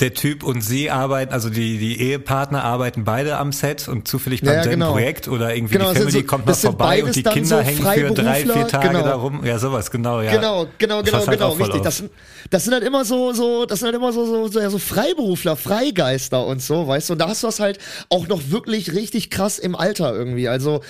der 0.00 0.12
Typ 0.14 0.42
und 0.42 0.60
sie 0.60 0.90
arbeiten, 0.90 1.32
also 1.32 1.48
die, 1.50 1.78
die 1.78 2.00
Ehepartner 2.00 2.62
arbeiten 2.64 3.04
beide 3.04 3.36
am 3.38 3.52
Set 3.52 3.88
und 3.88 4.06
zufällig 4.06 4.42
beim 4.42 4.54
Ja, 4.54 4.62
selben 4.62 4.80
genau. 4.80 4.92
Projekt 4.92 5.28
oder 5.28 5.54
irgendwie 5.54 5.74
Genau, 5.74 5.90
die 5.92 5.98
sind 5.98 6.08
Family 6.10 6.20
so- 6.20 6.26
kommt 6.26 6.46
mal 6.46 6.54
vorbei 6.54 7.02
und 7.04 7.16
die 7.16 7.22
Kinder 7.22 7.58
so 7.58 7.60
hängen 7.60 7.78
für 7.82 8.14
drei, 8.22 8.42
vier 8.44 8.66
Tage 8.68 8.88
genau. 8.88 9.02
da 9.04 9.14
rum. 9.14 9.44
Ja, 9.44 9.58
sowas, 9.58 9.90
genau, 9.90 10.20
ja. 10.20 10.32
Genau, 10.34 10.66
genau, 10.78 11.02
Das 11.02 11.10
genau, 11.10 11.26
halt 11.26 11.38
genau, 11.38 11.52
richtig. 11.52 11.82
Das 11.82 11.96
sind, 11.98 12.10
das 12.50 12.64
sind 12.64 12.74
halt 12.74 12.84
immer 12.84 13.04
so, 13.04 13.32
so, 13.32 13.64
das 13.66 13.78
sind 13.78 13.86
halt 13.86 13.96
immer 13.96 14.12
so, 14.12 14.26
so, 14.26 14.48
so, 14.48 14.60
ja, 14.60 14.68
so 14.70 14.78
Freiberufler, 14.78 15.56
Freigeister 15.56 16.46
und 16.46 16.60
so, 16.62 16.86
weißt 16.86 17.08
du. 17.08 17.12
Und 17.14 17.18
da 17.20 17.28
hast 17.28 17.42
du 17.42 17.46
das 17.48 17.60
halt 17.60 17.78
auch 18.10 18.28
noch 18.28 18.50
wirklich 18.50 18.92
richtig 18.92 19.30
krass 19.30 19.58
im 19.58 19.74
Alter 19.74 20.14
irgendwie. 20.14 20.48
Also 20.48 20.82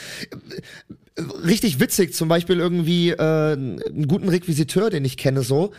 äh, 1.17 1.23
richtig 1.45 1.81
witzig, 1.81 2.15
zum 2.15 2.29
Beispiel 2.29 2.59
irgendwie 2.59 3.11
äh, 3.11 3.19
einen 3.53 4.07
guten 4.09 4.29
Requisiteur, 4.29 4.91
den 4.91 5.05
ich 5.05 5.17
kenne, 5.17 5.43
so. 5.43 5.73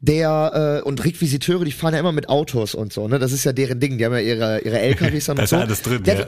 Der 0.00 0.80
äh, 0.82 0.86
und 0.86 1.02
Requisiteure, 1.04 1.64
die 1.64 1.72
fahren 1.72 1.94
ja 1.94 2.00
immer 2.00 2.12
mit 2.12 2.28
Autos 2.28 2.74
und 2.74 2.92
so, 2.92 3.08
ne? 3.08 3.18
Das 3.18 3.32
ist 3.32 3.44
ja 3.44 3.52
deren 3.52 3.80
Ding. 3.80 3.96
Die 3.98 4.04
haben 4.04 4.12
ja 4.12 4.20
ihre 4.20 4.60
ihre 4.60 4.78
LKWs 4.80 5.26
dann 5.26 5.36
Da 5.36 5.42
und 5.42 5.44
ist 5.44 5.50
so. 5.50 5.56
alles 5.56 5.82
drin, 5.82 6.02
der, 6.02 6.18
ja. 6.18 6.26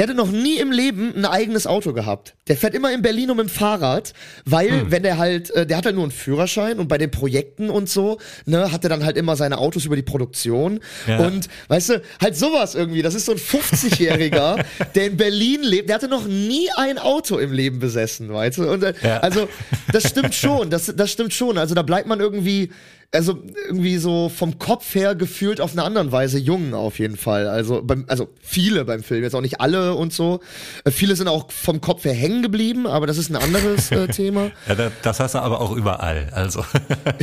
Der 0.00 0.06
hatte 0.08 0.16
noch 0.16 0.30
nie 0.30 0.56
im 0.56 0.72
Leben 0.72 1.14
ein 1.14 1.26
eigenes 1.26 1.66
Auto 1.66 1.92
gehabt. 1.92 2.34
Der 2.48 2.56
fährt 2.56 2.72
immer 2.72 2.90
in 2.90 3.02
Berlin 3.02 3.30
um 3.30 3.36
mit 3.36 3.48
dem 3.48 3.50
Fahrrad, 3.50 4.14
weil 4.46 4.70
Hm. 4.70 4.90
wenn 4.90 5.02
der 5.02 5.18
halt, 5.18 5.50
äh, 5.50 5.66
der 5.66 5.76
hat 5.76 5.84
halt 5.84 5.94
nur 5.94 6.04
einen 6.04 6.10
Führerschein 6.10 6.78
und 6.78 6.88
bei 6.88 6.96
den 6.96 7.10
Projekten 7.10 7.68
und 7.68 7.86
so, 7.90 8.18
ne, 8.46 8.72
hat 8.72 8.82
er 8.82 8.88
dann 8.88 9.04
halt 9.04 9.18
immer 9.18 9.36
seine 9.36 9.58
Autos 9.58 9.84
über 9.84 9.96
die 9.96 10.02
Produktion 10.02 10.80
Ja. 11.06 11.18
und 11.26 11.48
weißt 11.68 11.90
du, 11.90 12.02
halt 12.18 12.34
sowas 12.34 12.74
irgendwie. 12.74 13.02
Das 13.02 13.14
ist 13.14 13.26
so 13.26 13.32
ein 13.32 13.38
50-Jähriger, 13.38 14.64
der 14.94 15.06
in 15.06 15.18
Berlin 15.18 15.62
lebt. 15.62 15.88
Der 15.90 15.96
hatte 15.96 16.08
noch 16.08 16.26
nie 16.26 16.68
ein 16.76 16.96
Auto 16.98 17.36
im 17.36 17.52
Leben 17.52 17.78
besessen, 17.78 18.32
weißt 18.32 18.56
du? 18.56 18.70
Und, 18.72 18.82
äh, 18.82 18.94
Ja. 19.02 19.18
Also 19.18 19.48
das 19.92 20.08
stimmt 20.08 20.34
schon, 20.34 20.70
das, 20.70 20.90
das 20.96 21.10
stimmt 21.10 21.34
schon. 21.34 21.58
Also 21.58 21.74
da 21.74 21.82
bleibt 21.82 22.06
man 22.08 22.20
irgendwie 22.20 22.70
also 23.12 23.42
irgendwie 23.66 23.96
so 23.98 24.28
vom 24.28 24.58
Kopf 24.60 24.94
her 24.94 25.14
gefühlt 25.16 25.60
auf 25.60 25.72
eine 25.72 25.82
anderen 25.82 26.12
Weise 26.12 26.38
jung 26.38 26.74
auf 26.74 26.98
jeden 27.00 27.16
Fall. 27.16 27.48
Also 27.48 27.82
beim, 27.82 28.04
also 28.06 28.28
viele 28.40 28.84
beim 28.84 29.02
Film, 29.02 29.22
jetzt 29.24 29.34
auch 29.34 29.40
nicht 29.40 29.60
alle 29.60 29.94
und 29.94 30.12
so. 30.12 30.40
Äh, 30.84 30.90
viele 30.92 31.16
sind 31.16 31.26
auch 31.26 31.50
vom 31.50 31.80
Kopf 31.80 32.04
her 32.04 32.14
hängen 32.14 32.40
geblieben, 32.42 32.86
aber 32.86 33.06
das 33.08 33.18
ist 33.18 33.28
ein 33.30 33.36
anderes 33.36 33.90
äh, 33.90 34.06
Thema. 34.12 34.52
Ja, 34.68 34.74
da- 34.76 34.92
das 35.02 35.18
hast 35.18 35.34
du 35.34 35.38
aber 35.40 35.60
auch 35.60 35.72
überall. 35.72 36.28
Also. 36.32 36.64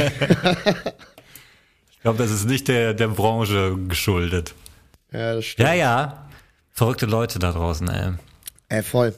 ich 1.91 2.01
glaube, 2.01 2.17
das 2.17 2.31
ist 2.31 2.45
nicht 2.45 2.67
der, 2.67 2.93
der 2.93 3.07
Branche 3.07 3.77
geschuldet. 3.87 4.53
Ja, 5.11 5.35
das 5.35 5.45
stimmt. 5.45 5.67
Ja, 5.69 5.73
ja. 5.73 6.27
Verrückte 6.71 7.05
Leute 7.05 7.39
da 7.39 7.51
draußen, 7.51 7.89
ey. 7.89 8.11
Ey, 8.69 8.83
voll. 8.83 9.15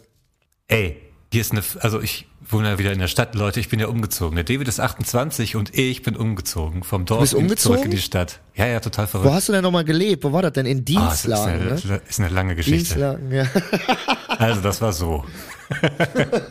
Ey, 0.68 0.98
hier 1.32 1.42
ist 1.42 1.52
eine, 1.52 1.64
also 1.80 2.00
ich 2.00 2.28
wohne 2.52 2.70
ja 2.70 2.80
wieder 2.80 2.92
in 2.92 3.00
der 3.00 3.08
Stadt, 3.08 3.36
Leute, 3.36 3.60
ich 3.60 3.70
bin 3.70 3.80
ja 3.80 3.88
umgezogen. 3.88 4.36
Der 4.36 4.44
David 4.44 4.68
ist 4.68 4.80
28 4.80 5.56
und 5.56 5.78
ich 5.78 6.02
bin 6.04 6.16
umgezogen. 6.16 6.84
Vom 6.84 7.06
Dorf 7.06 7.22
bist 7.22 7.34
umgezogen? 7.34 7.78
zurück 7.78 7.86
in 7.86 7.92
die 7.92 7.98
Stadt. 8.02 8.40
Ja, 8.56 8.66
ja, 8.66 8.80
total 8.80 9.06
Wo 9.06 9.10
verrückt. 9.10 9.34
hast 9.34 9.50
du 9.50 9.54
denn 9.54 9.64
nochmal 9.64 9.84
gelebt? 9.86 10.24
Wo 10.24 10.34
war 10.34 10.42
das 10.42 10.54
denn? 10.54 10.66
In 10.66 10.80
Ah, 10.98 11.10
es 11.14 11.26
ist, 11.26 11.26
Dienstlagen, 11.28 11.62
eine, 11.62 11.76
ne? 11.76 12.02
ist 12.08 12.20
eine 12.20 12.30
lange 12.30 12.56
Geschichte. 12.56 12.78
Dienstlagen, 12.96 13.32
ja. 13.32 13.46
Also 14.40 14.62
das 14.62 14.82
war 14.82 14.94
so. 14.94 15.26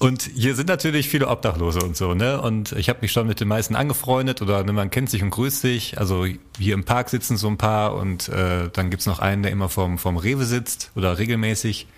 Und 0.00 0.22
hier 0.22 0.54
sind 0.54 0.68
natürlich 0.68 1.08
viele 1.08 1.26
Obdachlose 1.26 1.80
und 1.80 1.96
so, 1.96 2.14
ne? 2.14 2.40
Und 2.40 2.70
ich 2.72 2.88
habe 2.88 3.00
mich 3.02 3.10
schon 3.10 3.26
mit 3.26 3.40
den 3.40 3.48
meisten 3.48 3.74
angefreundet 3.74 4.40
oder 4.40 4.62
ne, 4.62 4.72
man 4.72 4.90
kennt 4.90 5.10
sich 5.10 5.24
und 5.24 5.30
grüßt 5.30 5.60
sich. 5.60 5.98
Also 5.98 6.24
hier 6.56 6.74
im 6.74 6.84
Park 6.84 7.08
sitzen 7.08 7.36
so 7.36 7.48
ein 7.48 7.58
paar 7.58 7.94
und 7.94 8.28
äh, 8.28 8.68
dann 8.72 8.90
gibt's 8.90 9.06
noch 9.06 9.18
einen, 9.18 9.42
der 9.42 9.50
immer 9.50 9.68
vorm, 9.68 9.98
vorm 9.98 10.16
Rewe 10.16 10.44
sitzt 10.44 10.92
oder 10.94 11.18
regelmäßig. 11.18 11.88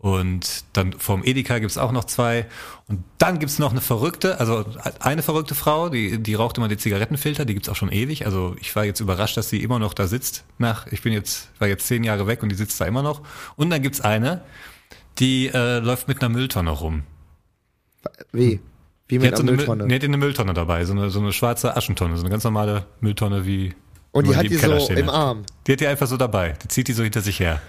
Und 0.00 0.64
dann 0.74 0.92
vorm 0.92 1.24
Edeka 1.24 1.58
gibt's 1.58 1.76
auch 1.76 1.90
noch 1.90 2.04
zwei. 2.04 2.46
Und 2.86 3.02
dann 3.18 3.40
gibt's 3.40 3.58
noch 3.58 3.72
eine 3.72 3.80
verrückte, 3.80 4.38
also 4.38 4.64
eine 5.00 5.22
verrückte 5.22 5.56
Frau, 5.56 5.88
die, 5.88 6.22
die 6.22 6.34
raucht 6.34 6.56
immer 6.56 6.68
die 6.68 6.76
Zigarettenfilter, 6.76 7.44
die 7.44 7.54
gibt's 7.54 7.68
auch 7.68 7.74
schon 7.74 7.90
ewig. 7.90 8.24
Also 8.24 8.54
ich 8.60 8.74
war 8.76 8.84
jetzt 8.84 9.00
überrascht, 9.00 9.36
dass 9.36 9.50
sie 9.50 9.60
immer 9.60 9.80
noch 9.80 9.94
da 9.94 10.06
sitzt. 10.06 10.44
Nach, 10.58 10.86
ich 10.86 11.02
bin 11.02 11.12
jetzt, 11.12 11.50
war 11.58 11.66
jetzt 11.66 11.86
zehn 11.88 12.04
Jahre 12.04 12.28
weg 12.28 12.44
und 12.44 12.48
die 12.50 12.54
sitzt 12.54 12.80
da 12.80 12.84
immer 12.84 13.02
noch. 13.02 13.22
Und 13.56 13.70
dann 13.70 13.82
gibt's 13.82 14.00
eine, 14.00 14.42
die 15.18 15.48
äh, 15.48 15.80
läuft 15.80 16.06
mit 16.06 16.20
einer 16.22 16.28
Mülltonne 16.28 16.70
rum. 16.70 17.02
Wie? 18.30 18.60
Wie 19.08 19.18
Die 19.18 19.18
mit 19.18 19.32
hat 19.32 19.38
so 19.38 19.42
einer 19.42 19.50
eine, 19.50 19.56
Mülltonne. 19.56 19.82
Müll- 19.82 19.88
nee, 19.88 19.98
die 19.98 20.06
eine 20.06 20.16
Mülltonne 20.16 20.54
dabei, 20.54 20.84
so 20.84 20.92
eine, 20.92 21.10
so 21.10 21.18
eine 21.18 21.32
schwarze 21.32 21.76
Aschentonne, 21.76 22.16
so 22.16 22.22
eine 22.22 22.30
ganz 22.30 22.44
normale 22.44 22.86
Mülltonne 23.00 23.46
wie. 23.46 23.74
Und 24.12 24.26
wie 24.26 24.30
die 24.30 24.36
hat 24.36 24.44
im 24.44 24.50
die 24.52 24.56
Keller 24.58 24.78
so 24.78 24.84
stehen 24.86 24.98
im. 24.98 25.08
Arm. 25.08 25.42
Die 25.66 25.72
hat 25.72 25.80
die 25.80 25.86
einfach 25.88 26.06
so 26.06 26.16
dabei. 26.16 26.54
Die 26.62 26.68
zieht 26.68 26.86
die 26.86 26.92
so 26.92 27.02
hinter 27.02 27.20
sich 27.20 27.40
her. 27.40 27.60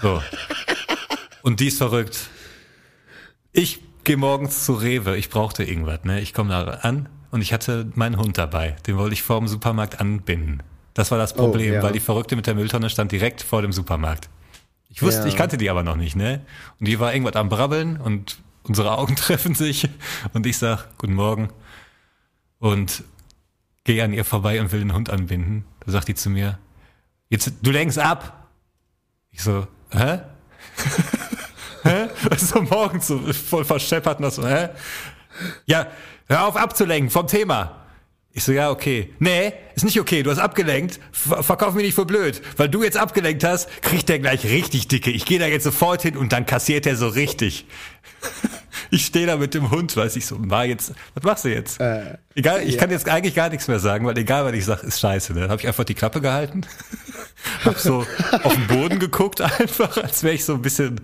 So. 0.00 0.22
Und 1.46 1.60
die 1.60 1.68
ist 1.68 1.78
verrückt. 1.78 2.28
Ich 3.52 3.80
gehe 4.02 4.16
morgens 4.16 4.64
zu 4.64 4.72
Rewe, 4.74 5.16
ich 5.16 5.30
brauchte 5.30 5.62
irgendwas, 5.62 6.02
ne? 6.02 6.20
Ich 6.20 6.34
komme 6.34 6.50
da 6.50 6.64
an 6.64 7.08
und 7.30 7.40
ich 7.40 7.52
hatte 7.52 7.86
meinen 7.94 8.16
Hund 8.16 8.36
dabei. 8.36 8.74
Den 8.88 8.96
wollte 8.96 9.12
ich 9.14 9.22
vor 9.22 9.38
dem 9.38 9.46
Supermarkt 9.46 10.00
anbinden. 10.00 10.60
Das 10.92 11.12
war 11.12 11.18
das 11.18 11.34
Problem, 11.34 11.70
Oh, 11.70 11.74
ja. 11.76 11.82
weil 11.84 11.92
die 11.92 12.00
Verrückte 12.00 12.34
mit 12.34 12.48
der 12.48 12.56
Mülltonne 12.56 12.90
stand 12.90 13.12
direkt 13.12 13.42
vor 13.42 13.62
dem 13.62 13.70
Supermarkt. 13.72 14.28
Ich 14.88 15.02
wusste, 15.02 15.20
Ja. 15.22 15.26
ich 15.28 15.36
kannte 15.36 15.56
die 15.56 15.70
aber 15.70 15.84
noch 15.84 15.94
nicht, 15.94 16.16
ne? 16.16 16.40
Und 16.80 16.88
die 16.88 16.98
war 16.98 17.12
irgendwas 17.14 17.36
am 17.36 17.48
Brabbeln 17.48 17.96
und 18.00 18.38
unsere 18.64 18.98
Augen 18.98 19.14
treffen 19.16 19.54
sich 19.54 19.88
und 20.32 20.46
ich 20.46 20.58
sag, 20.58 20.98
guten 20.98 21.14
Morgen. 21.14 21.50
Und 22.58 23.04
gehe 23.84 24.02
an 24.02 24.12
ihr 24.12 24.24
vorbei 24.24 24.60
und 24.60 24.72
will 24.72 24.80
den 24.80 24.94
Hund 24.94 25.10
anbinden. 25.10 25.64
Da 25.84 25.92
sagt 25.92 26.08
die 26.08 26.16
zu 26.16 26.28
mir, 26.28 26.58
jetzt, 27.28 27.52
du 27.62 27.70
lenkst 27.70 28.00
ab. 28.00 28.48
Ich 29.30 29.44
so, 29.44 29.68
hä? 29.92 30.22
Hä? 31.86 32.08
So 32.36 32.62
morgens 32.62 33.06
so 33.06 33.20
voll 33.32 33.64
verscheppert 33.64 34.20
und 34.20 34.32
so, 34.32 34.46
hä? 34.46 34.68
Ja, 35.66 35.86
hör 36.28 36.46
auf 36.46 36.56
abzulenken 36.56 37.10
vom 37.10 37.26
Thema. 37.26 37.86
Ich 38.36 38.44
so, 38.44 38.52
ja, 38.52 38.70
okay. 38.70 39.14
Nee, 39.18 39.54
ist 39.74 39.84
nicht 39.86 39.98
okay, 39.98 40.22
du 40.22 40.30
hast 40.30 40.38
abgelenkt. 40.38 41.00
Ver 41.10 41.42
verkauf 41.42 41.72
mich 41.72 41.86
nicht 41.86 41.94
für 41.94 42.04
blöd. 42.04 42.42
Weil 42.58 42.68
du 42.68 42.82
jetzt 42.82 42.98
abgelenkt 42.98 43.42
hast, 43.44 43.70
kriegt 43.80 44.10
der 44.10 44.18
gleich 44.18 44.44
richtig 44.44 44.88
dicke. 44.88 45.10
Ich 45.10 45.24
gehe 45.24 45.38
da 45.38 45.46
jetzt 45.46 45.64
sofort 45.64 46.02
hin 46.02 46.18
und 46.18 46.32
dann 46.32 46.44
kassiert 46.44 46.84
er 46.84 46.96
so 46.96 47.08
richtig. 47.08 47.64
Ich 48.90 49.06
stehe 49.06 49.26
da 49.26 49.36
mit 49.36 49.54
dem 49.54 49.70
Hund, 49.70 49.96
weiß 49.96 50.16
ich 50.16 50.26
so, 50.26 50.36
war 50.50 50.64
jetzt, 50.64 50.92
was 51.14 51.24
machst 51.24 51.44
du 51.44 51.48
jetzt? 51.48 51.80
Äh, 51.80 52.18
egal, 52.34 52.62
ich 52.62 52.74
ja. 52.74 52.80
kann 52.80 52.90
jetzt 52.90 53.08
eigentlich 53.08 53.34
gar 53.34 53.48
nichts 53.48 53.68
mehr 53.68 53.78
sagen, 53.78 54.06
weil 54.06 54.16
egal, 54.18 54.44
was 54.44 54.52
ich 54.52 54.64
sage, 54.64 54.86
ist 54.86 55.00
scheiße. 55.00 55.32
Ne? 55.32 55.40
Dann 55.40 55.50
habe 55.50 55.60
ich 55.60 55.66
einfach 55.66 55.84
die 55.84 55.94
Klappe 55.94 56.20
gehalten, 56.20 56.62
hab 57.64 57.78
so 57.78 58.06
auf 58.42 58.54
den 58.54 58.66
Boden 58.66 58.98
geguckt 58.98 59.40
einfach, 59.60 59.96
als 59.96 60.22
wäre 60.22 60.34
ich 60.34 60.44
so 60.44 60.54
ein 60.54 60.62
bisschen, 60.62 61.00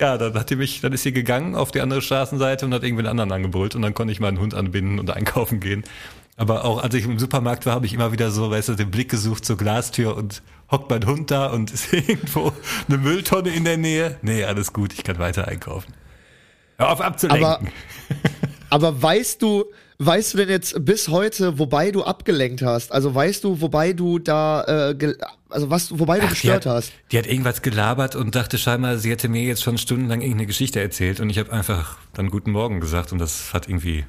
ja, 0.00 0.16
dann 0.16 0.34
hat 0.34 0.50
die 0.50 0.56
mich, 0.56 0.80
dann 0.80 0.92
ist 0.92 1.02
sie 1.02 1.12
gegangen 1.12 1.54
auf 1.54 1.70
die 1.70 1.80
andere 1.80 2.02
Straßenseite 2.02 2.66
und 2.66 2.74
hat 2.74 2.84
irgendwie 2.84 3.02
einen 3.02 3.10
anderen 3.10 3.32
angebrüllt 3.32 3.74
und 3.74 3.82
dann 3.82 3.94
konnte 3.94 4.12
ich 4.12 4.20
meinen 4.20 4.38
Hund 4.38 4.54
anbinden 4.54 4.98
und 4.98 5.10
einkaufen 5.10 5.60
gehen. 5.60 5.84
Aber 6.36 6.64
auch 6.64 6.82
als 6.82 6.94
ich 6.94 7.04
im 7.04 7.18
Supermarkt 7.18 7.66
war, 7.66 7.74
habe 7.74 7.86
ich 7.86 7.94
immer 7.94 8.12
wieder 8.12 8.30
so, 8.30 8.50
weißt 8.50 8.68
du, 8.68 8.74
den 8.74 8.92
Blick 8.92 9.10
gesucht 9.10 9.44
zur 9.44 9.56
Glastür 9.56 10.16
und 10.16 10.42
hockt 10.70 10.88
mein 10.88 11.04
Hund 11.04 11.32
da 11.32 11.46
und 11.46 11.70
ist 11.72 11.92
irgendwo 11.92 12.52
eine 12.88 12.98
Mülltonne 12.98 13.50
in 13.50 13.64
der 13.64 13.76
Nähe. 13.76 14.18
Nee, 14.22 14.44
alles 14.44 14.72
gut, 14.72 14.92
ich 14.92 15.02
kann 15.02 15.18
weiter 15.18 15.48
einkaufen. 15.48 15.92
Hör 16.76 16.90
auf 16.90 17.00
abzulenken. 17.00 17.44
Aber, 17.44 17.60
aber 18.70 19.02
weißt 19.02 19.42
du, 19.42 19.64
weißt 19.98 20.34
du 20.34 20.38
denn 20.38 20.48
jetzt 20.48 20.84
bis 20.84 21.08
heute, 21.08 21.58
wobei 21.58 21.90
du 21.90 22.04
abgelenkt 22.04 22.62
hast? 22.62 22.92
Also 22.92 23.14
weißt 23.14 23.44
du, 23.44 23.60
wobei 23.60 23.92
du 23.92 24.18
da, 24.18 24.92
äh, 24.92 25.14
also 25.48 25.70
was, 25.70 25.98
wobei 25.98 26.18
du 26.18 26.24
Ach, 26.24 26.28
die 26.28 26.34
gestört 26.34 26.66
hat, 26.66 26.76
hast? 26.76 26.92
Die 27.10 27.18
hat 27.18 27.26
irgendwas 27.26 27.62
gelabert 27.62 28.14
und 28.14 28.34
dachte 28.34 28.58
scheinbar, 28.58 28.98
sie 28.98 29.10
hätte 29.10 29.28
mir 29.28 29.42
jetzt 29.42 29.62
schon 29.62 29.76
stundenlang 29.76 30.20
irgendeine 30.20 30.46
Geschichte 30.46 30.80
erzählt 30.80 31.20
und 31.20 31.30
ich 31.30 31.38
habe 31.38 31.52
einfach 31.52 31.98
dann 32.14 32.30
Guten 32.30 32.52
Morgen 32.52 32.80
gesagt 32.80 33.12
und 33.12 33.18
das 33.18 33.52
hat 33.52 33.68
irgendwie 33.68 34.04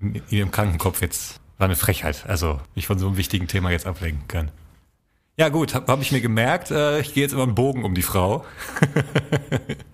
in 0.00 0.20
ihrem 0.30 0.50
Krankenkopf 0.50 1.00
jetzt, 1.00 1.40
war 1.58 1.66
eine 1.66 1.76
Frechheit, 1.76 2.24
also 2.26 2.60
mich 2.74 2.86
von 2.86 2.98
so 2.98 3.06
einem 3.06 3.16
wichtigen 3.16 3.46
Thema 3.46 3.70
jetzt 3.70 3.86
ablenken 3.86 4.26
kann. 4.26 4.50
Ja 5.38 5.48
gut, 5.48 5.74
habe 5.74 5.90
hab 5.90 6.02
ich 6.02 6.12
mir 6.12 6.20
gemerkt, 6.20 6.70
äh, 6.70 7.00
ich 7.00 7.14
gehe 7.14 7.22
jetzt 7.22 7.32
immer 7.32 7.44
einen 7.44 7.54
Bogen 7.54 7.84
um 7.84 7.94
die 7.94 8.02
Frau. 8.02 8.44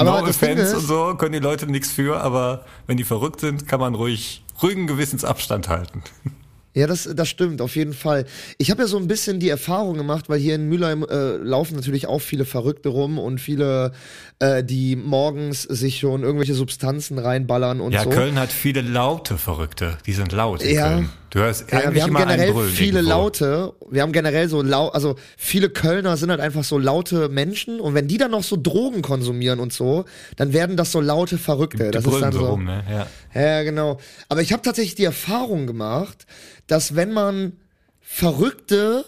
Aber 0.00 0.20
no 0.22 0.26
ist- 0.26 0.42
und 0.74 0.80
so, 0.80 1.14
können 1.16 1.32
die 1.32 1.38
Leute 1.38 1.66
nichts 1.66 1.90
für, 1.90 2.20
aber 2.20 2.64
wenn 2.86 2.96
die 2.96 3.04
verrückt 3.04 3.40
sind, 3.40 3.66
kann 3.68 3.80
man 3.80 3.94
ruhig 3.94 4.42
ruhigen 4.62 4.86
Gewissensabstand 4.86 5.68
halten. 5.68 6.02
Ja, 6.72 6.86
das, 6.86 7.08
das 7.12 7.28
stimmt, 7.28 7.60
auf 7.62 7.74
jeden 7.74 7.92
Fall. 7.94 8.26
Ich 8.56 8.70
habe 8.70 8.82
ja 8.82 8.86
so 8.86 8.96
ein 8.96 9.08
bisschen 9.08 9.40
die 9.40 9.48
Erfahrung 9.48 9.96
gemacht, 9.96 10.28
weil 10.28 10.38
hier 10.38 10.54
in 10.54 10.68
Mülheim 10.68 11.02
äh, 11.02 11.32
laufen 11.36 11.74
natürlich 11.74 12.06
auch 12.06 12.20
viele 12.20 12.44
Verrückte 12.44 12.90
rum 12.90 13.18
und 13.18 13.40
viele, 13.40 13.90
äh, 14.38 14.62
die 14.62 14.94
morgens 14.94 15.64
sich 15.64 15.98
schon 15.98 16.22
irgendwelche 16.22 16.54
Substanzen 16.54 17.18
reinballern 17.18 17.80
und 17.80 17.90
Ja, 17.92 18.04
so. 18.04 18.10
Köln 18.10 18.38
hat 18.38 18.52
viele 18.52 18.82
laute 18.82 19.36
Verrückte, 19.36 19.98
die 20.06 20.12
sind 20.12 20.30
laut 20.30 20.62
in 20.62 20.76
Ja. 20.76 20.88
Köln. 20.90 21.08
Du 21.30 21.38
hörst 21.38 21.70
Ja, 21.70 21.78
eigentlich 21.78 21.94
wir 21.94 22.02
haben 22.02 22.10
immer 22.10 22.20
generell 22.26 22.52
Brüllen 22.52 22.70
viele 22.70 22.98
irgendwo. 22.98 23.10
Laute. 23.10 23.72
Wir 23.88 24.02
haben 24.02 24.12
generell 24.12 24.48
so 24.48 24.62
laut, 24.62 24.94
also 24.94 25.16
viele 25.36 25.70
Kölner 25.70 26.16
sind 26.16 26.30
halt 26.30 26.40
einfach 26.40 26.64
so 26.64 26.76
laute 26.78 27.28
Menschen 27.28 27.80
und 27.80 27.94
wenn 27.94 28.08
die 28.08 28.18
dann 28.18 28.32
noch 28.32 28.42
so 28.42 28.56
Drogen 28.60 29.00
konsumieren 29.02 29.60
und 29.60 29.72
so, 29.72 30.04
dann 30.36 30.52
werden 30.52 30.76
das 30.76 30.90
so 30.92 31.00
laute 31.00 31.38
Verrückte. 31.38 31.84
Die 31.84 31.90
Das 31.92 32.04
ist 32.04 32.20
dann 32.20 32.32
so 32.32 32.40
so. 32.40 32.46
rum, 32.50 32.64
ne? 32.64 32.82
Ja. 33.34 33.40
Ja, 33.40 33.62
genau. 33.62 33.98
Aber 34.28 34.42
ich 34.42 34.52
habe 34.52 34.62
tatsächlich 34.62 34.96
die 34.96 35.04
Erfahrung 35.04 35.66
gemacht, 35.68 36.26
dass 36.66 36.96
wenn 36.96 37.12
man 37.12 37.52
Verrückte, 38.00 39.04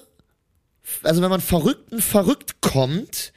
also 1.03 1.23
wenn 1.23 1.31
man 1.31 1.41
Verrückten 1.41 2.01
verrückt 2.01 2.61
kommt, 2.61 3.33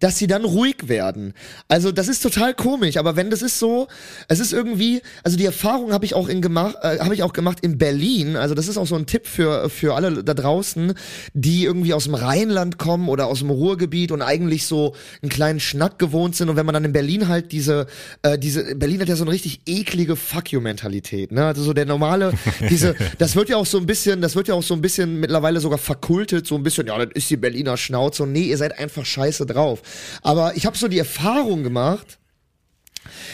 dass 0.00 0.18
sie 0.18 0.26
dann 0.26 0.44
ruhig 0.44 0.88
werden. 0.88 1.34
Also 1.68 1.92
das 1.92 2.08
ist 2.08 2.22
total 2.22 2.54
komisch, 2.54 2.96
aber 2.96 3.16
wenn 3.16 3.30
das 3.30 3.42
ist 3.42 3.58
so, 3.58 3.88
es 4.28 4.40
ist 4.40 4.52
irgendwie, 4.52 5.02
also 5.24 5.36
die 5.36 5.44
Erfahrung 5.44 5.92
habe 5.92 6.04
ich 6.04 6.14
auch 6.14 6.28
in 6.28 6.42
gemacht, 6.42 6.76
äh, 6.82 6.98
habe 7.00 7.14
ich 7.14 7.22
auch 7.22 7.32
gemacht 7.32 7.58
in 7.62 7.78
Berlin. 7.78 8.36
Also 8.36 8.54
das 8.54 8.68
ist 8.68 8.76
auch 8.76 8.86
so 8.86 8.96
ein 8.96 9.06
Tipp 9.06 9.26
für 9.26 9.68
für 9.70 9.94
alle 9.94 10.22
da 10.22 10.34
draußen, 10.34 10.94
die 11.34 11.64
irgendwie 11.64 11.94
aus 11.94 12.04
dem 12.04 12.14
Rheinland 12.14 12.78
kommen 12.78 13.08
oder 13.08 13.26
aus 13.26 13.40
dem 13.40 13.50
Ruhrgebiet 13.50 14.12
und 14.12 14.22
eigentlich 14.22 14.66
so 14.66 14.94
einen 15.22 15.30
kleinen 15.30 15.60
Schnack 15.60 15.98
gewohnt 15.98 16.36
sind 16.36 16.48
und 16.48 16.56
wenn 16.56 16.66
man 16.66 16.74
dann 16.74 16.84
in 16.84 16.92
Berlin 16.92 17.28
halt 17.28 17.52
diese 17.52 17.86
äh, 18.22 18.38
diese 18.38 18.74
Berlin 18.76 19.00
hat 19.00 19.08
ja 19.08 19.16
so 19.16 19.24
eine 19.24 19.32
richtig 19.32 19.60
eklige 19.66 20.16
Fuck 20.16 20.52
you 20.52 20.60
Mentalität, 20.60 21.32
ne? 21.32 21.46
Also 21.46 21.62
so 21.62 21.72
der 21.72 21.86
normale 21.86 22.32
diese 22.70 22.94
das 23.18 23.36
wird 23.36 23.48
ja 23.48 23.56
auch 23.56 23.66
so 23.66 23.78
ein 23.78 23.86
bisschen, 23.86 24.20
das 24.20 24.36
wird 24.36 24.48
ja 24.48 24.54
auch 24.54 24.62
so 24.62 24.74
ein 24.74 24.80
bisschen 24.80 25.20
mittlerweile 25.20 25.60
sogar 25.60 25.78
verkultet, 25.78 26.46
so 26.46 26.54
ein 26.54 26.62
bisschen, 26.62 26.86
ja, 26.86 26.98
das 26.98 27.14
ist 27.14 27.30
die 27.30 27.36
Berliner 27.36 27.76
Schnauze 27.76 28.22
und 28.22 28.32
nee, 28.32 28.44
ihr 28.44 28.56
seid 28.56 28.78
einfach 28.78 29.04
scheiße 29.04 29.46
drauf. 29.46 29.82
Aber 30.22 30.56
ich 30.56 30.66
habe 30.66 30.76
so 30.76 30.88
die 30.88 30.98
Erfahrung 30.98 31.62
gemacht, 31.62 32.18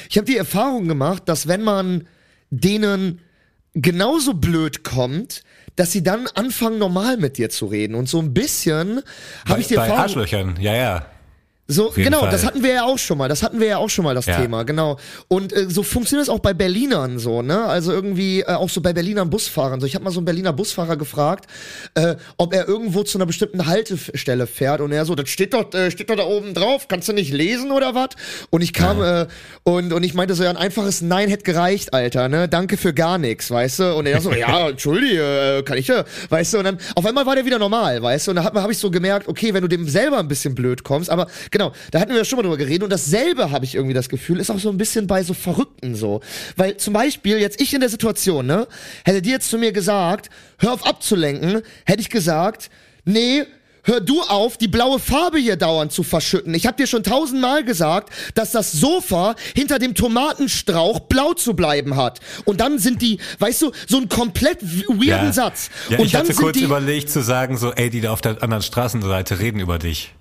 ich 0.08 0.16
habe 0.16 0.26
die 0.26 0.36
Erfahrung 0.36 0.88
gemacht, 0.88 1.24
dass 1.26 1.48
wenn 1.48 1.62
man 1.62 2.06
denen 2.50 3.20
genauso 3.74 4.34
blöd 4.34 4.84
kommt, 4.84 5.42
dass 5.76 5.90
sie 5.90 6.02
dann 6.02 6.26
anfangen 6.34 6.78
normal 6.78 7.16
mit 7.16 7.38
dir 7.38 7.50
zu 7.50 7.66
reden 7.66 7.94
und 7.94 8.08
so 8.08 8.20
ein 8.20 8.32
bisschen 8.32 9.02
habe 9.48 9.60
ich 9.60 9.66
die 9.66 9.74
Bei 9.74 9.82
Erfahrung 9.82 10.02
Arschlöchern, 10.02 10.56
ja, 10.60 10.74
ja. 10.74 11.06
So, 11.66 11.90
genau, 11.94 12.20
Fall. 12.20 12.30
das 12.30 12.44
hatten 12.44 12.62
wir 12.62 12.72
ja 12.74 12.84
auch 12.84 12.98
schon 12.98 13.16
mal. 13.16 13.28
Das 13.28 13.42
hatten 13.42 13.58
wir 13.58 13.66
ja 13.66 13.78
auch 13.78 13.88
schon 13.88 14.04
mal 14.04 14.14
das 14.14 14.26
Ja. 14.26 14.38
Thema, 14.38 14.64
genau. 14.64 14.98
Und 15.28 15.50
äh, 15.54 15.70
so 15.70 15.82
funktioniert 15.82 16.28
es 16.28 16.28
auch 16.28 16.40
bei 16.40 16.52
Berlinern 16.52 17.18
so, 17.18 17.40
ne? 17.40 17.64
Also 17.64 17.90
irgendwie 17.90 18.40
äh, 18.40 18.48
auch 18.52 18.68
so 18.68 18.82
bei 18.82 18.92
Berlinern 18.92 19.30
Busfahrern. 19.30 19.80
So, 19.80 19.86
ich 19.86 19.94
habe 19.94 20.04
mal 20.04 20.10
so 20.10 20.18
einen 20.18 20.26
Berliner 20.26 20.52
Busfahrer 20.52 20.98
gefragt, 20.98 21.46
äh, 21.94 22.16
ob 22.36 22.52
er 22.52 22.68
irgendwo 22.68 23.02
zu 23.02 23.16
einer 23.16 23.24
bestimmten 23.24 23.64
Haltestelle 23.64 24.46
fährt 24.46 24.82
und 24.82 24.92
er 24.92 25.06
so, 25.06 25.14
das 25.14 25.30
steht 25.30 25.54
doch, 25.54 25.72
äh, 25.72 25.90
steht 25.90 26.10
doch 26.10 26.16
da 26.16 26.24
oben 26.24 26.52
drauf. 26.52 26.86
Kannst 26.86 27.08
du 27.08 27.14
nicht 27.14 27.32
lesen 27.32 27.70
oder 27.72 27.94
was? 27.94 28.10
Und 28.50 28.60
ich 28.60 28.74
kam 28.74 29.00
äh, 29.00 29.26
und 29.62 29.94
und 29.94 30.02
ich 30.02 30.12
meinte 30.12 30.34
so, 30.34 30.44
ja, 30.44 30.50
ein 30.50 30.58
einfaches 30.58 31.00
Nein 31.00 31.30
hätte 31.30 31.44
gereicht, 31.44 31.94
Alter, 31.94 32.28
ne? 32.28 32.46
Danke 32.46 32.76
für 32.76 32.92
gar 32.92 33.16
nichts, 33.16 33.50
weißt 33.50 33.78
du? 33.78 33.94
Und 33.94 34.04
er 34.04 34.20
so, 34.20 34.32
ja, 34.34 34.68
entschuldige, 34.68 35.60
äh, 35.60 35.62
kann 35.62 35.78
ich 35.78 35.86
ja, 35.86 36.04
weißt 36.28 36.52
du? 36.52 36.58
Und 36.58 36.64
dann 36.64 36.78
auf 36.94 37.06
einmal 37.06 37.24
war 37.24 37.36
der 37.36 37.46
wieder 37.46 37.58
normal, 37.58 38.02
weißt 38.02 38.26
du? 38.26 38.30
Und 38.32 38.36
da 38.36 38.44
habe 38.44 38.62
hab 38.62 38.70
ich 38.70 38.76
so 38.76 38.90
gemerkt, 38.90 39.28
okay, 39.28 39.54
wenn 39.54 39.62
du 39.62 39.68
dem 39.68 39.88
selber 39.88 40.18
ein 40.18 40.28
bisschen 40.28 40.54
blöd 40.54 40.84
kommst, 40.84 41.08
aber 41.08 41.26
genau, 41.54 41.72
da 41.92 42.00
hatten 42.00 42.10
wir 42.10 42.18
ja 42.18 42.24
schon 42.24 42.36
mal 42.36 42.42
drüber 42.42 42.56
geredet 42.56 42.82
und 42.82 42.90
dasselbe 42.90 43.52
habe 43.52 43.64
ich 43.64 43.76
irgendwie 43.76 43.94
das 43.94 44.08
Gefühl, 44.08 44.40
ist 44.40 44.50
auch 44.50 44.58
so 44.58 44.70
ein 44.70 44.76
bisschen 44.76 45.06
bei 45.06 45.22
so 45.22 45.34
Verrückten 45.34 45.94
so. 45.94 46.20
Weil 46.56 46.76
zum 46.76 46.92
Beispiel 46.92 47.38
jetzt 47.38 47.60
ich 47.60 47.72
in 47.72 47.80
der 47.80 47.88
Situation, 47.88 48.44
ne, 48.44 48.66
hätte 49.04 49.22
dir 49.22 49.34
jetzt 49.34 49.48
zu 49.48 49.56
mir 49.56 49.72
gesagt, 49.72 50.30
hör 50.58 50.72
auf 50.72 50.84
abzulenken, 50.84 51.62
hätte 51.86 52.00
ich 52.00 52.10
gesagt, 52.10 52.70
nee, 53.04 53.44
Hör 53.86 54.00
du 54.00 54.22
auf, 54.22 54.56
die 54.56 54.66
blaue 54.66 54.98
Farbe 54.98 55.38
hier 55.38 55.56
dauernd 55.56 55.92
zu 55.92 56.04
verschütten. 56.04 56.54
Ich 56.54 56.66
habe 56.66 56.74
dir 56.78 56.86
schon 56.86 57.02
tausendmal 57.02 57.64
gesagt, 57.64 58.08
dass 58.34 58.50
das 58.50 58.72
Sofa 58.72 59.34
hinter 59.54 59.78
dem 59.78 59.94
Tomatenstrauch 59.94 61.00
blau 61.00 61.34
zu 61.34 61.52
bleiben 61.52 61.94
hat. 61.94 62.20
Und 62.46 62.62
dann 62.62 62.78
sind 62.78 63.02
die, 63.02 63.18
weißt 63.40 63.60
du, 63.60 63.72
so 63.86 63.98
ein 63.98 64.08
komplett 64.08 64.62
weirden 64.62 65.06
ja. 65.06 65.32
Satz. 65.34 65.68
Ja, 65.90 65.98
und 65.98 66.06
ich 66.06 66.12
dann 66.12 66.22
hatte 66.22 66.32
kurz 66.32 66.56
die, 66.56 66.64
überlegt 66.64 67.10
zu 67.10 67.22
sagen, 67.22 67.58
so, 67.58 67.72
ey, 67.72 67.90
die 67.90 68.00
da 68.00 68.12
auf 68.12 68.22
der 68.22 68.42
anderen 68.42 68.62
Straßenseite 68.62 69.38
reden 69.38 69.60
über 69.60 69.78
dich. 69.78 70.14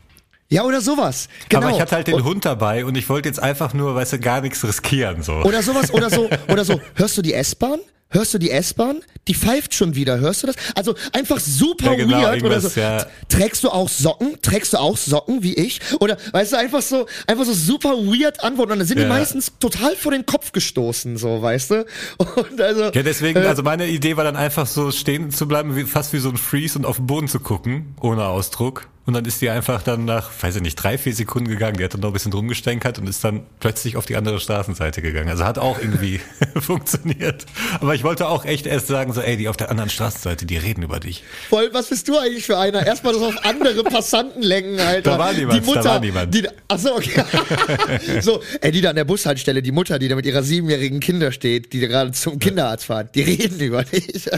Ja, 0.53 0.63
oder 0.63 0.81
sowas. 0.81 1.29
Genau. 1.49 1.63
Aber 1.67 1.75
ich 1.75 1.81
hatte 1.81 1.95
halt 1.95 2.07
den 2.07 2.15
Und- 2.15 2.23
Hund 2.25 2.45
dabei 2.45 2.85
und 2.85 2.95
ich 2.95 3.09
wollte 3.09 3.27
jetzt 3.27 3.41
einfach 3.41 3.73
nur, 3.73 3.95
weißt 3.95 4.13
du, 4.13 4.19
gar 4.19 4.41
nichts 4.41 4.63
riskieren, 4.63 5.23
so. 5.23 5.33
Oder 5.33 5.63
sowas, 5.63 5.91
oder 5.91 6.09
so, 6.09 6.29
oder 6.47 6.63
so. 6.63 6.79
Hörst 6.95 7.17
du 7.17 7.21
die 7.23 7.33
S-Bahn? 7.33 7.79
Hörst 8.09 8.31
du 8.35 8.37
die 8.37 8.51
S-Bahn? 8.51 9.01
Die 9.27 9.33
pfeift 9.33 9.73
schon 9.73 9.95
wieder. 9.95 10.19
Hörst 10.19 10.43
du 10.43 10.47
das? 10.47 10.55
Also 10.75 10.93
einfach 11.13 11.39
super 11.39 11.85
Ja, 11.85 11.95
genau, 11.95 12.21
weird 12.21 12.43
oder 12.43 12.61
so. 12.61 12.79
ja. 12.79 13.03
Trägst 13.27 13.63
du 13.63 13.69
auch 13.71 13.89
Socken? 13.89 14.37
Trägst 14.43 14.73
du 14.73 14.77
auch 14.77 14.97
Socken 14.97 15.41
wie 15.41 15.55
ich? 15.55 15.79
Oder 15.99 16.17
weißt 16.31 16.53
du 16.53 16.57
einfach 16.57 16.83
so, 16.83 17.07
einfach 17.25 17.45
so 17.45 17.53
super 17.53 17.89
weird 17.97 18.43
antworten 18.43 18.73
und 18.73 18.77
dann 18.79 18.87
sind 18.87 18.97
die 18.99 19.03
Ja. 19.03 19.09
meistens 19.09 19.53
total 19.59 19.95
vor 19.95 20.11
den 20.11 20.27
Kopf 20.27 20.51
gestoßen, 20.51 21.17
so, 21.17 21.41
weißt 21.41 21.71
du? 21.71 21.85
Und 22.17 22.61
also 22.61 22.83
Ja, 22.93 23.01
deswegen, 23.01 23.41
äh, 23.41 23.47
also 23.47 23.63
meine 23.63 23.87
Idee 23.87 24.15
war 24.15 24.23
dann 24.23 24.35
einfach 24.35 24.67
so 24.67 24.91
stehen 24.91 25.31
zu 25.31 25.47
bleiben, 25.47 25.75
wie, 25.75 25.85
fast 25.85 26.13
wie 26.13 26.19
so 26.19 26.29
ein 26.29 26.37
Freeze 26.37 26.77
und 26.77 26.85
auf 26.85 26.97
den 26.97 27.07
Boden 27.07 27.27
zu 27.27 27.39
gucken, 27.39 27.95
ohne 27.99 28.25
Ausdruck. 28.25 28.87
Und 29.05 29.13
dann 29.13 29.25
ist 29.25 29.41
die 29.41 29.49
einfach 29.49 29.83
dann 29.83 30.05
nach, 30.05 30.31
weiß 30.41 30.55
ich 30.55 30.61
nicht, 30.61 30.75
drei, 30.75 30.97
vier 30.97 31.13
Sekunden 31.13 31.49
gegangen. 31.49 31.75
Die 31.77 31.83
hat 31.83 31.93
dann 31.93 31.99
noch 31.99 32.09
ein 32.09 32.13
bisschen 32.13 32.31
rumgestänkert 32.31 32.99
und 32.99 33.07
ist 33.07 33.21
dann 33.21 33.41
plötzlich 33.59 33.97
auf 33.97 34.05
die 34.05 34.15
andere 34.15 34.39
Straßenseite 34.39 35.01
gegangen. 35.01 35.27
Also 35.27 35.43
hat 35.43 35.59
auch 35.59 35.77
irgendwie 35.77 36.21
funktioniert. 36.55 37.45
Aber 37.81 37.95
ich 37.95 38.05
wollte 38.05 38.29
auch 38.29 38.45
echt 38.45 38.65
erst 38.65 38.87
sagen, 38.87 39.11
so, 39.11 39.19
ey, 39.19 39.35
die 39.35 39.49
auf 39.49 39.57
der 39.57 39.69
anderen 39.69 39.89
Straßenseite, 39.89 40.45
die 40.45 40.55
reden 40.55 40.83
über 40.83 41.01
dich. 41.01 41.23
Voll, 41.49 41.69
was 41.73 41.89
bist 41.89 42.07
du 42.07 42.17
eigentlich 42.17 42.45
für 42.45 42.57
einer? 42.57 42.85
Erstmal 42.87 43.11
das 43.11 43.21
auf 43.21 43.45
andere 43.45 43.83
Passanten 43.83 44.41
lenken, 44.41 44.79
Alter. 44.79 45.11
Da 45.11 45.19
war 45.19 45.33
niemand, 45.33 45.61
die 45.61 45.65
Mutter, 45.65 45.81
da 45.81 45.89
war 45.89 45.99
niemand. 45.99 46.33
Die, 46.33 46.47
achso, 46.69 46.95
okay. 46.95 47.23
so, 48.21 48.41
ey, 48.61 48.71
die 48.71 48.79
da 48.79 48.91
an 48.91 48.95
der 48.95 49.03
Bushaltestelle, 49.03 49.61
die 49.61 49.73
Mutter, 49.73 49.99
die 49.99 50.07
da 50.07 50.15
mit 50.15 50.25
ihrer 50.25 50.43
siebenjährigen 50.43 51.01
Kinder 51.01 51.33
steht, 51.33 51.73
die 51.73 51.81
da 51.81 51.87
gerade 51.87 52.11
zum 52.13 52.39
Kinderarzt 52.39 52.85
fahren, 52.85 53.09
die 53.13 53.23
reden 53.23 53.59
über 53.59 53.83
dich. 53.83 54.29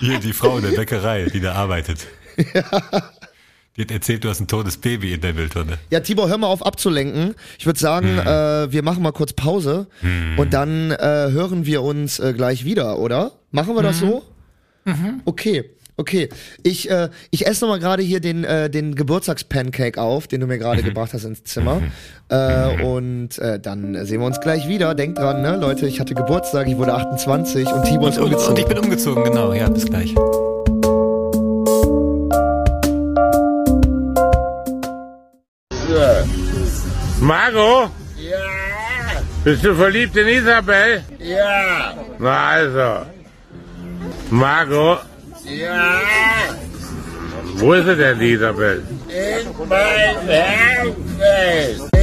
Hier, 0.00 0.18
die 0.18 0.32
Frau 0.32 0.56
in 0.56 0.64
der 0.64 0.70
Bäckerei, 0.70 1.26
die 1.26 1.40
da 1.40 1.52
arbeitet. 1.52 2.06
Die 3.76 3.82
hat 3.82 3.90
erzählt, 3.90 4.22
du 4.24 4.28
hast 4.28 4.40
ein 4.40 4.46
totes 4.46 4.76
Baby 4.76 5.14
in 5.14 5.20
der 5.20 5.34
Mülltonne. 5.34 5.78
Ja, 5.90 6.00
Tibor, 6.00 6.28
hör 6.28 6.38
mal 6.38 6.46
auf 6.46 6.64
abzulenken. 6.64 7.34
Ich 7.58 7.66
würde 7.66 7.78
sagen, 7.80 8.06
Hm. 8.08 8.18
äh, 8.20 8.72
wir 8.72 8.82
machen 8.84 9.02
mal 9.02 9.12
kurz 9.12 9.32
Pause 9.32 9.88
und 10.36 10.52
dann 10.54 10.92
äh, 10.92 10.96
hören 11.30 11.66
wir 11.66 11.82
uns 11.82 12.18
äh, 12.20 12.32
gleich 12.34 12.64
wieder, 12.64 12.98
oder? 12.98 13.32
Machen 13.50 13.74
wir 13.74 13.82
das 13.82 14.00
Mhm. 14.00 14.06
so? 14.06 14.22
Okay. 15.24 15.70
Okay, 15.96 16.28
ich, 16.64 16.90
äh, 16.90 17.08
ich 17.30 17.46
esse 17.46 17.64
nochmal 17.64 17.78
gerade 17.78 18.02
hier 18.02 18.18
den, 18.18 18.42
äh, 18.42 18.68
den 18.68 18.96
Geburtstagspancake 18.96 20.00
auf, 20.00 20.26
den 20.26 20.40
du 20.40 20.48
mir 20.48 20.58
gerade 20.58 20.82
gebracht 20.82 21.14
hast 21.14 21.22
ins 21.22 21.44
Zimmer. 21.44 21.82
Äh, 22.30 22.82
und 22.82 23.38
äh, 23.38 23.60
dann 23.60 24.04
sehen 24.04 24.18
wir 24.18 24.26
uns 24.26 24.40
gleich 24.40 24.66
wieder. 24.66 24.96
Denkt 24.96 25.18
dran, 25.18 25.42
ne, 25.42 25.56
Leute, 25.56 25.86
ich 25.86 26.00
hatte 26.00 26.14
Geburtstag, 26.14 26.66
ich 26.66 26.76
wurde 26.78 26.94
28 26.94 27.68
und 27.68 27.84
Tibor 27.84 28.08
ist 28.08 28.18
Und, 28.18 28.24
umgezogen. 28.24 28.50
und 28.50 28.58
ich 28.58 28.66
bin 28.66 28.78
umgezogen, 28.78 29.22
genau. 29.22 29.52
Ja, 29.52 29.68
bis 29.68 29.84
gleich. 29.86 30.12
Margot? 37.20 37.90
Ja. 38.16 38.36
Bist 39.44 39.64
du 39.64 39.74
verliebt 39.74 40.16
in 40.16 40.28
Isabel? 40.28 41.04
Ja. 41.18 41.94
Na 42.18 42.48
also. 42.48 43.06
Margot? 44.30 45.00
Ja. 45.44 46.00
Wo 47.56 47.72
ist 47.74 47.86
sie 47.86 47.96
denn, 47.96 48.18
die 48.18 48.32
Isabel? 48.32 48.82
In 49.08 49.68
mein 49.68 50.18
Herzen. 50.26 51.93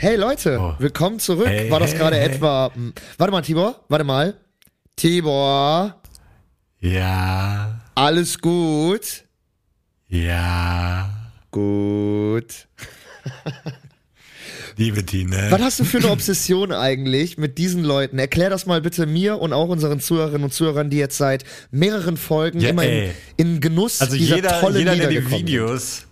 Hey 0.00 0.14
Leute, 0.16 0.58
Oh. 0.60 0.74
willkommen 0.78 1.18
zurück. 1.18 1.48
Hey, 1.48 1.70
War 1.70 1.80
das 1.80 1.94
gerade 1.94 2.16
hey. 2.16 2.26
etwa. 2.26 2.70
Hm, 2.72 2.92
Warte 3.16 3.32
mal, 3.32 3.42
Tibor, 3.42 3.84
warte 3.88 4.04
mal. 4.04 4.34
Tibor, 4.96 6.00
Ja, 6.80 7.80
alles 7.94 8.38
gut? 8.38 9.24
ja. 10.08 11.10
Gut. 11.50 12.68
Liebe 14.76 15.04
Tine. 15.04 15.46
Was 15.50 15.60
hast 15.62 15.80
du 15.80 15.84
für 15.84 15.96
eine 15.98 16.10
Obsession 16.10 16.72
eigentlich 16.72 17.38
mit 17.38 17.56
diesen 17.58 17.82
Leuten? 17.82 18.18
Erklär 18.18 18.50
das 18.50 18.66
mal 18.66 18.80
bitte 18.82 19.06
mir 19.06 19.40
und 19.40 19.52
auch 19.54 19.68
unseren 19.68 19.98
Zuhörerinnen 19.98 20.44
und 20.44 20.52
Zuhörern, 20.52 20.90
die 20.90 20.98
jetzt 20.98 21.16
seit 21.16 21.44
mehreren 21.70 22.16
Folgen 22.18 22.60
Ja, 22.60 22.68
immer 22.68 22.84
in, 22.84 23.10
in 23.38 23.60
Genuss 23.60 24.00
Also 24.02 24.16
dieser 24.16 24.36
jeder, 24.36 24.60
tollen 24.60 24.76
jeder 24.78 24.92
Lieder 24.92 25.06
der 25.06 25.20
die 25.20 25.24
gekommen 25.24 25.46
sind. 25.46 25.48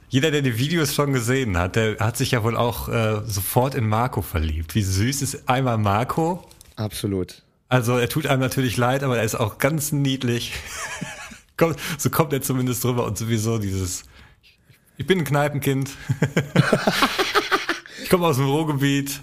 Jeder, 0.08 0.30
der 0.30 0.42
die 0.42 0.58
Videos 0.58 0.94
schon 0.94 1.12
gesehen 1.12 1.58
hat, 1.58 1.76
der 1.76 1.98
hat 1.98 2.16
sich 2.16 2.30
ja 2.30 2.44
wohl 2.44 2.56
auch 2.56 2.88
äh, 2.88 3.22
sofort 3.26 3.74
in 3.74 3.88
Marco 3.88 4.22
verliebt. 4.22 4.74
Wie 4.74 4.82
süß 4.82 5.22
ist 5.22 5.48
einmal 5.48 5.78
Marco? 5.78 6.48
Absolut. 6.76 7.42
Also 7.68 7.98
er 7.98 8.08
tut 8.08 8.26
einem 8.26 8.40
natürlich 8.40 8.76
leid, 8.76 9.02
aber 9.02 9.18
er 9.18 9.24
ist 9.24 9.34
auch 9.34 9.58
ganz 9.58 9.92
niedlich. 9.92 10.52
So 11.96 12.10
kommt 12.10 12.34
er 12.34 12.42
zumindest 12.42 12.84
drüber 12.84 13.06
und 13.06 13.16
sowieso 13.16 13.56
dieses, 13.56 14.04
ich 14.98 15.06
bin 15.06 15.20
ein 15.20 15.24
Kneipenkind. 15.24 15.88
ich 18.02 18.10
komme 18.10 18.26
aus 18.26 18.36
dem 18.36 18.44
Ruhrgebiet. 18.44 19.22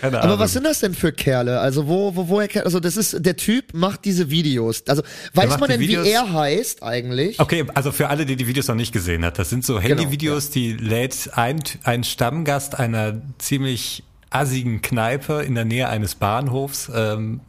Keine 0.00 0.18
Aber 0.18 0.24
Ahnung. 0.24 0.38
was 0.38 0.52
sind 0.52 0.64
das 0.64 0.80
denn 0.80 0.94
für 0.94 1.12
Kerle? 1.12 1.60
Also 1.60 1.86
wo, 1.86 2.14
wo, 2.16 2.28
woher 2.28 2.64
also 2.64 2.80
das 2.80 2.96
ist, 2.96 3.24
der 3.24 3.36
Typ 3.36 3.74
macht 3.74 4.04
diese 4.04 4.30
Videos. 4.30 4.82
Also 4.86 5.02
weiß 5.34 5.58
man 5.58 5.68
denn, 5.68 5.80
Videos- 5.80 6.04
wie 6.06 6.10
er 6.10 6.32
heißt 6.32 6.82
eigentlich? 6.82 7.38
Okay, 7.40 7.64
also 7.74 7.92
für 7.92 8.08
alle, 8.08 8.24
die 8.26 8.36
die 8.36 8.46
Videos 8.46 8.68
noch 8.68 8.74
nicht 8.74 8.92
gesehen 8.92 9.24
hat, 9.24 9.38
das 9.38 9.50
sind 9.50 9.64
so 9.64 9.80
Handyvideos, 9.80 10.50
die 10.50 10.72
lädt 10.72 11.30
ein, 11.34 11.60
ein 11.84 12.04
Stammgast 12.04 12.78
einer 12.78 13.20
ziemlich 13.38 14.02
assigen 14.30 14.80
Kneipe 14.80 15.42
in 15.42 15.54
der 15.54 15.64
Nähe 15.64 15.88
eines 15.88 16.14
Bahnhofs, 16.14 16.90
ähm, 16.94 17.40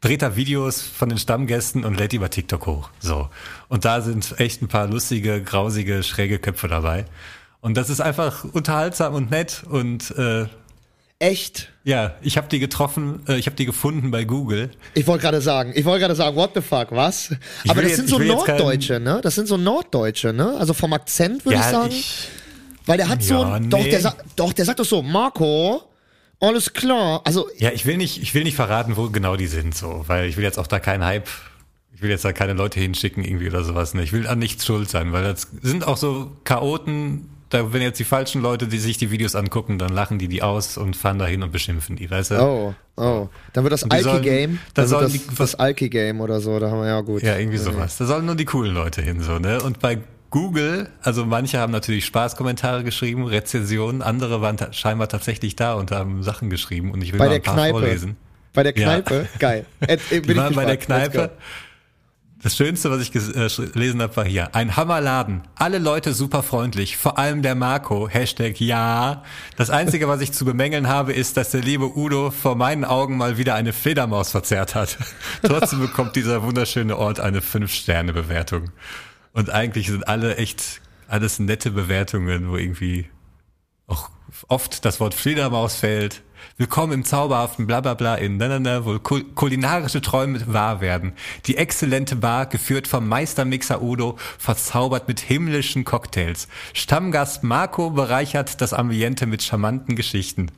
dreht 0.00 0.22
da 0.22 0.36
Videos 0.36 0.82
von 0.82 1.08
den 1.08 1.18
Stammgästen 1.18 1.84
und 1.84 1.98
lädt 1.98 2.12
die 2.12 2.16
über 2.16 2.30
TikTok 2.30 2.66
hoch. 2.66 2.90
So. 3.00 3.28
Und 3.68 3.84
da 3.84 4.00
sind 4.00 4.34
echt 4.38 4.60
ein 4.60 4.68
paar 4.68 4.86
lustige, 4.86 5.42
grausige, 5.42 6.02
schräge 6.02 6.38
Köpfe 6.38 6.68
dabei. 6.68 7.06
Und 7.60 7.76
das 7.76 7.88
ist 7.88 8.00
einfach 8.02 8.44
unterhaltsam 8.44 9.14
und 9.14 9.30
nett 9.30 9.62
und 9.68 10.10
äh, 10.18 10.46
Echt? 11.20 11.70
ja, 11.84 12.14
ich 12.22 12.36
habe 12.36 12.48
die 12.48 12.58
getroffen, 12.58 13.20
äh, 13.28 13.36
ich 13.38 13.46
habe 13.46 13.56
die 13.56 13.66
gefunden 13.66 14.10
bei 14.10 14.24
Google. 14.24 14.70
Ich 14.94 15.06
wollte 15.06 15.22
gerade 15.22 15.40
sagen, 15.40 15.72
ich 15.74 15.84
wollte 15.84 16.00
gerade 16.00 16.14
sagen, 16.16 16.36
what 16.36 16.50
the 16.54 16.60
fuck, 16.60 16.88
was? 16.90 17.30
Ich 17.62 17.70
Aber 17.70 17.82
das 17.82 17.92
jetzt- 17.92 17.96
sind 17.98 18.08
so 18.08 18.18
Norddeutsche, 18.18 18.98
ne? 19.00 19.20
Das 19.22 19.34
sind 19.34 19.46
so 19.46 19.56
Norddeutsche, 19.56 20.32
ne? 20.32 20.56
Also 20.58 20.74
vom 20.74 20.92
Akzent 20.92 21.44
würde 21.44 21.58
ich 21.58 21.64
sagen. 21.64 21.90
ich, 21.90 22.28
weil 22.86 22.96
der 22.98 23.08
hat 23.08 23.22
so, 23.22 23.34
Ja, 23.34 23.58
doch, 23.60 23.78
nee. 23.78 23.90
der 23.90 24.00
sagt, 24.00 24.24
doch, 24.36 24.52
der 24.52 24.64
sagt 24.64 24.80
doch 24.80 24.84
so, 24.84 25.02
Marco, 25.02 25.82
alles 26.40 26.72
klar. 26.72 27.22
Also, 27.24 27.48
Ja, 27.58 27.70
ich 27.70 27.86
will 27.86 27.96
nicht, 27.96 28.20
ich 28.20 28.34
will 28.34 28.42
nicht 28.44 28.56
verraten, 28.56 28.96
wo 28.96 29.08
genau 29.10 29.36
die 29.36 29.46
sind, 29.46 29.74
so, 29.74 30.04
weil 30.08 30.28
ich 30.28 30.36
will 30.36 30.44
jetzt 30.44 30.58
auch 30.58 30.66
da 30.66 30.80
keinen 30.80 31.04
Hype, 31.04 31.28
ich 31.94 32.02
will 32.02 32.10
jetzt 32.10 32.24
da 32.24 32.32
keine 32.32 32.54
Leute 32.54 32.80
hinschicken 32.80 33.24
irgendwie 33.24 33.48
oder 33.48 33.62
sowas. 33.62 33.94
Ne? 33.94 34.02
Ich 34.02 34.12
will 34.12 34.26
an 34.26 34.38
nichts 34.40 34.66
schuld 34.66 34.90
sein, 34.90 35.12
weil 35.12 35.22
das 35.22 35.46
sind 35.62 35.86
auch 35.86 35.96
so 35.96 36.32
Chaoten. 36.44 37.30
Da, 37.54 37.72
wenn 37.72 37.82
jetzt 37.82 37.98
die 38.00 38.04
falschen 38.04 38.42
Leute, 38.42 38.66
die 38.66 38.78
sich 38.78 38.98
die 38.98 39.10
Videos 39.10 39.34
angucken, 39.36 39.78
dann 39.78 39.90
lachen 39.92 40.18
die 40.18 40.26
die 40.28 40.42
aus 40.42 40.76
und 40.76 40.96
fahren 40.96 41.18
dahin 41.18 41.42
und 41.42 41.52
beschimpfen 41.52 41.94
die, 41.96 42.10
weißt 42.10 42.32
du? 42.32 42.42
oh, 42.42 42.74
oh. 42.96 43.28
Dann 43.52 43.64
wird 43.64 43.72
das 43.72 43.84
Alki-Game. 43.88 44.58
da 44.74 44.82
Dann 44.82 44.88
sollen 44.88 45.04
das, 45.04 45.12
die- 45.12 45.34
das 45.38 45.54
Alki-Game 45.54 46.20
oder 46.20 46.40
so, 46.40 46.58
da 46.58 46.70
haben 46.70 46.80
wir 46.80 46.88
ja 46.88 47.00
gut. 47.00 47.22
Ja, 47.22 47.36
irgendwie 47.38 47.58
sowas. 47.58 47.96
Da 47.96 48.06
sollen 48.06 48.26
nur 48.26 48.34
die 48.34 48.44
coolen 48.44 48.74
Leute 48.74 49.02
hin, 49.02 49.20
so, 49.20 49.38
ne? 49.38 49.62
Und 49.62 49.78
bei 49.80 49.98
Google, 50.30 50.88
also 51.02 51.24
manche 51.24 51.58
haben 51.58 51.70
natürlich 51.70 52.04
Spaßkommentare 52.06 52.82
geschrieben, 52.82 53.24
Rezensionen, 53.24 54.02
andere 54.02 54.40
waren 54.40 54.56
ta 54.56 54.72
scheinbar 54.72 55.08
tatsächlich 55.08 55.54
da 55.54 55.74
und 55.74 55.92
haben 55.92 56.24
Sachen 56.24 56.50
geschrieben 56.50 56.90
und 56.90 57.02
ich 57.04 57.12
will 57.12 57.20
Bei 57.20 57.26
mal 57.28 57.34
ein 57.36 57.42
paar 57.42 57.54
Kneipe. 57.54 57.70
vorlesen. 57.78 58.16
Bei 58.52 58.64
der 58.64 58.76
Ja. 58.76 59.00
Kneipe? 59.00 59.28
Geil. 59.38 59.64
Jetzt, 59.88 60.10
äh, 60.10 60.16
bin 60.20 60.22
Die 60.24 60.30
ich 60.32 60.36
waren 60.36 60.54
bei 60.56 60.64
der 60.64 60.76
Kneipe. 60.76 61.30
Das 62.44 62.58
Schönste, 62.58 62.90
was 62.90 63.00
ich 63.00 63.14
äh, 63.14 63.70
gelesen 63.72 64.02
habe, 64.02 64.14
war 64.18 64.24
hier. 64.26 64.54
Ein 64.54 64.76
Hammerladen. 64.76 65.40
Alle 65.54 65.78
Leute 65.78 66.12
super 66.12 66.42
freundlich. 66.42 66.98
Vor 66.98 67.16
allem 67.16 67.40
der 67.40 67.54
Marco. 67.54 68.06
Hashtag 68.06 68.60
ja. 68.60 69.22
Das 69.56 69.70
Einzige, 69.70 70.08
was 70.08 70.20
ich 70.20 70.34
zu 70.34 70.44
bemängeln 70.44 70.86
habe, 70.86 71.14
ist, 71.14 71.38
dass 71.38 71.52
der 71.52 71.62
liebe 71.62 71.96
Udo 71.96 72.30
vor 72.30 72.54
meinen 72.54 72.84
Augen 72.84 73.16
mal 73.16 73.38
wieder 73.38 73.54
eine 73.54 73.72
Fledermaus 73.72 74.30
verzerrt 74.30 74.74
hat. 74.74 74.98
Trotzdem 75.42 75.80
bekommt 75.80 76.16
dieser 76.16 76.42
wunderschöne 76.42 76.98
Ort 76.98 77.18
eine 77.18 77.40
5-Sterne-Bewertung. 77.40 78.72
Und 79.32 79.48
eigentlich 79.48 79.86
sind 79.86 80.06
alle 80.06 80.36
echt 80.36 80.82
alles 81.08 81.38
nette 81.38 81.70
Bewertungen, 81.70 82.50
wo 82.50 82.58
irgendwie 82.58 83.06
auch 83.86 84.10
oft 84.48 84.84
das 84.84 85.00
Wort 85.00 85.14
Fledermaus 85.14 85.76
fällt. 85.76 86.22
Willkommen 86.56 86.92
im 86.92 87.04
zauberhaften 87.04 87.66
Blablabla 87.66 88.14
in 88.16 88.36
na, 88.36 88.48
na, 88.48 88.58
na, 88.58 88.84
wo 88.84 88.98
kul 88.98 89.24
kulinarische 89.34 90.00
Träume 90.00 90.40
wahr 90.46 90.80
werden. 90.80 91.12
Die 91.46 91.56
exzellente 91.56 92.16
Bar, 92.16 92.46
geführt 92.46 92.86
vom 92.86 93.08
Meistermixer 93.08 93.82
Udo, 93.82 94.16
verzaubert 94.38 95.08
mit 95.08 95.20
himmlischen 95.20 95.84
Cocktails. 95.84 96.48
Stammgast 96.72 97.42
Marco 97.42 97.90
bereichert 97.90 98.60
das 98.60 98.72
Ambiente 98.72 99.26
mit 99.26 99.42
charmanten 99.42 99.96
Geschichten. 99.96 100.50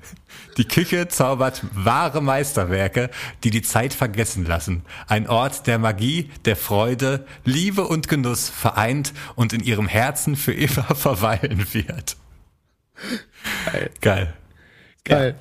Die 0.56 0.66
Küche 0.66 1.08
zaubert 1.08 1.62
wahre 1.72 2.22
Meisterwerke, 2.22 3.10
die 3.44 3.50
die 3.50 3.62
Zeit 3.62 3.94
vergessen 3.94 4.44
lassen. 4.44 4.82
Ein 5.06 5.28
Ort 5.28 5.66
der 5.66 5.78
Magie, 5.78 6.30
der 6.44 6.56
Freude, 6.56 7.26
Liebe 7.44 7.86
und 7.86 8.08
Genuss 8.08 8.48
vereint 8.48 9.12
und 9.34 9.52
in 9.52 9.62
ihrem 9.62 9.88
Herzen 9.88 10.36
für 10.36 10.52
immer 10.52 10.82
verweilen 10.94 11.66
wird. 11.72 12.16
Geil. 14.00 14.34
Geil. 15.04 15.36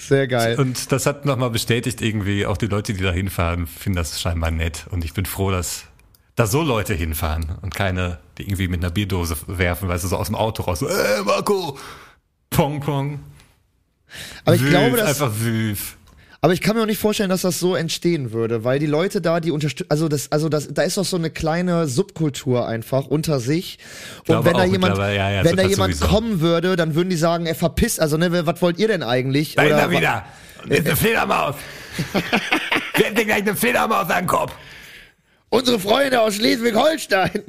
Sehr 0.00 0.26
geil. 0.26 0.58
Und 0.58 0.92
das 0.92 1.04
hat 1.06 1.26
nochmal 1.26 1.50
bestätigt 1.50 2.00
irgendwie, 2.00 2.46
auch 2.46 2.56
die 2.56 2.66
Leute, 2.66 2.94
die 2.94 3.02
da 3.02 3.12
hinfahren, 3.12 3.66
finden 3.66 3.96
das 3.96 4.20
scheinbar 4.20 4.50
nett. 4.50 4.86
Und 4.90 5.04
ich 5.04 5.12
bin 5.12 5.26
froh, 5.26 5.50
dass 5.50 5.84
da 6.36 6.46
so 6.46 6.62
Leute 6.62 6.94
hinfahren 6.94 7.58
und 7.60 7.74
keine, 7.74 8.18
die 8.38 8.44
irgendwie 8.44 8.68
mit 8.68 8.82
einer 8.82 8.90
Bierdose 8.90 9.36
werfen, 9.46 9.88
weißt 9.88 10.04
du, 10.04 10.08
so 10.08 10.16
aus 10.16 10.28
dem 10.28 10.36
Auto 10.36 10.62
raus. 10.62 10.78
So, 10.78 10.88
äh, 10.88 11.22
Marco! 11.24 11.78
Pong, 12.48 12.80
pong. 12.80 13.20
Aber 14.44 14.56
ich 14.56 14.62
Wüf, 14.62 14.70
glaube, 14.70 14.96
dass, 14.96 15.20
Einfach 15.20 15.38
wüf. 15.38 15.96
Aber 16.42 16.54
ich 16.54 16.62
kann 16.62 16.74
mir 16.74 16.82
auch 16.82 16.86
nicht 16.86 16.98
vorstellen, 16.98 17.28
dass 17.28 17.42
das 17.42 17.60
so 17.60 17.74
entstehen 17.74 18.32
würde, 18.32 18.64
weil 18.64 18.78
die 18.78 18.86
Leute 18.86 19.20
da, 19.20 19.40
die 19.40 19.50
unterstützen, 19.50 19.90
also 19.90 20.08
das, 20.08 20.32
also 20.32 20.48
das, 20.48 20.68
da 20.72 20.82
ist 20.82 20.96
doch 20.96 21.04
so 21.04 21.16
eine 21.16 21.30
kleine 21.30 21.86
Subkultur 21.86 22.66
einfach 22.66 23.06
unter 23.06 23.40
sich. 23.40 23.78
Und 24.26 24.44
wenn 24.46 24.54
da 24.54 24.64
jemand, 24.64 24.96
ja, 24.96 25.10
ja, 25.10 25.44
wenn 25.44 25.56
da 25.56 25.64
das 25.64 25.72
jemand 25.72 25.94
sowieso. 25.96 26.14
kommen 26.14 26.40
würde, 26.40 26.76
dann 26.76 26.94
würden 26.94 27.10
die 27.10 27.16
sagen, 27.16 27.44
er 27.44 27.54
verpisst, 27.54 28.00
also 28.00 28.16
ne, 28.16 28.46
was 28.46 28.62
wollt 28.62 28.78
ihr 28.78 28.88
denn 28.88 29.02
eigentlich? 29.02 29.54
Da 29.54 29.64
ist 29.64 29.72
Oder 29.72 29.80
er 29.82 29.90
wieder. 29.90 30.24
Und 30.64 30.72
ist 30.72 30.86
eine 30.86 30.96
Fledermaus. 30.96 31.56
Wir 32.94 33.06
hätten 33.06 33.26
gleich 33.26 33.42
eine 33.42 33.54
Fledermaus 33.54 34.08
an 34.10 34.24
den 34.24 34.26
Kopf. 34.26 34.54
Unsere 35.50 35.78
Freunde 35.78 36.20
aus 36.20 36.36
Schleswig-Holstein. 36.36 37.42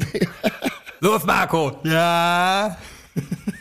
Los, 0.99 1.23
Marco. 1.23 1.77
Ja. 1.83 2.77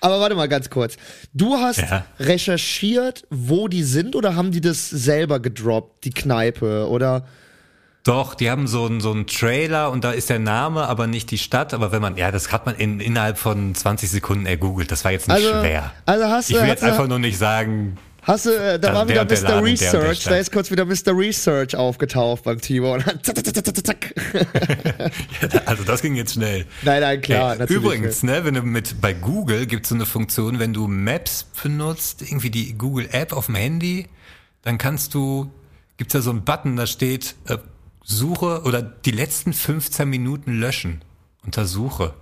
Aber 0.00 0.20
warte 0.20 0.34
mal 0.34 0.48
ganz 0.48 0.68
kurz. 0.70 0.96
Du 1.32 1.56
hast 1.56 1.78
Ja. 1.80 2.04
recherchiert, 2.20 3.24
wo 3.30 3.66
die 3.68 3.82
sind 3.82 4.14
oder 4.14 4.36
haben 4.36 4.50
die 4.52 4.60
das 4.60 4.88
selber 4.90 5.40
gedroppt, 5.40 6.04
die 6.04 6.10
Kneipe? 6.10 6.88
Oder 6.88 7.26
Doch, 8.04 8.34
die 8.34 8.48
haben 8.50 8.68
so 8.68 8.86
einen 8.86 9.00
so 9.00 9.10
einen 9.10 9.26
Trailer 9.26 9.90
und 9.90 10.04
da 10.04 10.12
ist 10.12 10.30
der 10.30 10.38
Name, 10.38 10.86
aber 10.86 11.08
nicht 11.08 11.28
die 11.32 11.38
Stadt. 11.38 11.74
Aber 11.74 11.90
wenn 11.90 12.00
man, 12.00 12.16
ja, 12.16 12.30
das 12.30 12.52
hat 12.52 12.64
man 12.64 12.76
in, 12.76 13.00
innerhalb 13.00 13.36
von 13.36 13.74
20 13.74 14.08
Sekunden 14.08 14.46
ergoogelt. 14.46 14.92
Das 14.92 15.04
war 15.04 15.10
jetzt 15.10 15.26
nicht 15.26 15.36
Also- 15.44 15.60
schwer. 15.60 15.92
also 16.04 16.24
hast 16.26 16.48
du- 16.50 16.54
ich 16.54 16.60
will 16.60 16.68
jetzt 16.68 16.84
einfach 16.84 17.08
nur 17.08 17.18
nicht 17.18 17.36
sagen, 17.36 17.96
Hast 18.26 18.46
du, 18.46 18.50
äh, 18.50 18.78
da 18.78 18.88
Da- 18.88 18.94
war 18.94 19.06
der 19.06 19.28
wieder 19.28 19.36
Mr. 19.36 19.42
Laden 19.48 19.66
in 19.66 19.76
der 19.76 19.90
der 19.92 20.00
Research, 20.02 20.24
da 20.24 20.36
ist 20.36 20.50
kurz 20.50 20.70
wieder 20.72 20.84
Mr. 20.84 21.16
Research 21.16 21.76
aufgetaucht 21.76 22.42
beim 22.42 22.60
Timo 22.60 22.94
und 22.94 23.06
dann 23.06 23.22
zack, 23.22 23.36
zack, 23.44 23.54
zack, 23.54 23.76
zack, 23.76 23.86
zack. 23.86 25.62
also 25.66 25.84
das 25.84 26.02
ging 26.02 26.16
jetzt 26.16 26.34
schnell. 26.34 26.66
Nein, 26.82 27.00
nein, 27.02 27.20
klar, 27.20 27.52
Ey, 27.52 27.58
natürlich. 27.60 27.82
Übrigens, 27.82 28.22
ne, 28.24 28.44
wenn 28.44 28.54
du 28.54 28.62
mit 28.62 29.00
bei 29.00 29.12
Google 29.12 29.66
gibt 29.66 29.84
es 29.84 29.90
so 29.90 29.94
eine 29.94 30.06
Funktion, 30.06 30.58
wenn 30.58 30.72
du 30.72 30.88
Maps 30.88 31.44
benutzt, 31.62 32.22
irgendwie 32.22 32.50
die 32.50 32.74
Google 32.76 33.08
App 33.12 33.32
auf 33.32 33.46
dem 33.46 33.54
Handy, 33.54 34.08
dann 34.62 34.76
kannst 34.78 35.14
du, 35.14 35.50
gibt's 35.96 36.12
da 36.12 36.20
so 36.20 36.30
einen 36.30 36.42
Button, 36.44 36.74
da 36.76 36.86
steht 36.88 37.36
äh, 37.46 37.58
Suche 38.02 38.62
oder 38.64 38.82
die 38.82 39.12
letzten 39.12 39.52
15 39.52 40.08
Minuten 40.08 40.58
löschen. 40.58 41.02
Untersuche. 41.44 42.14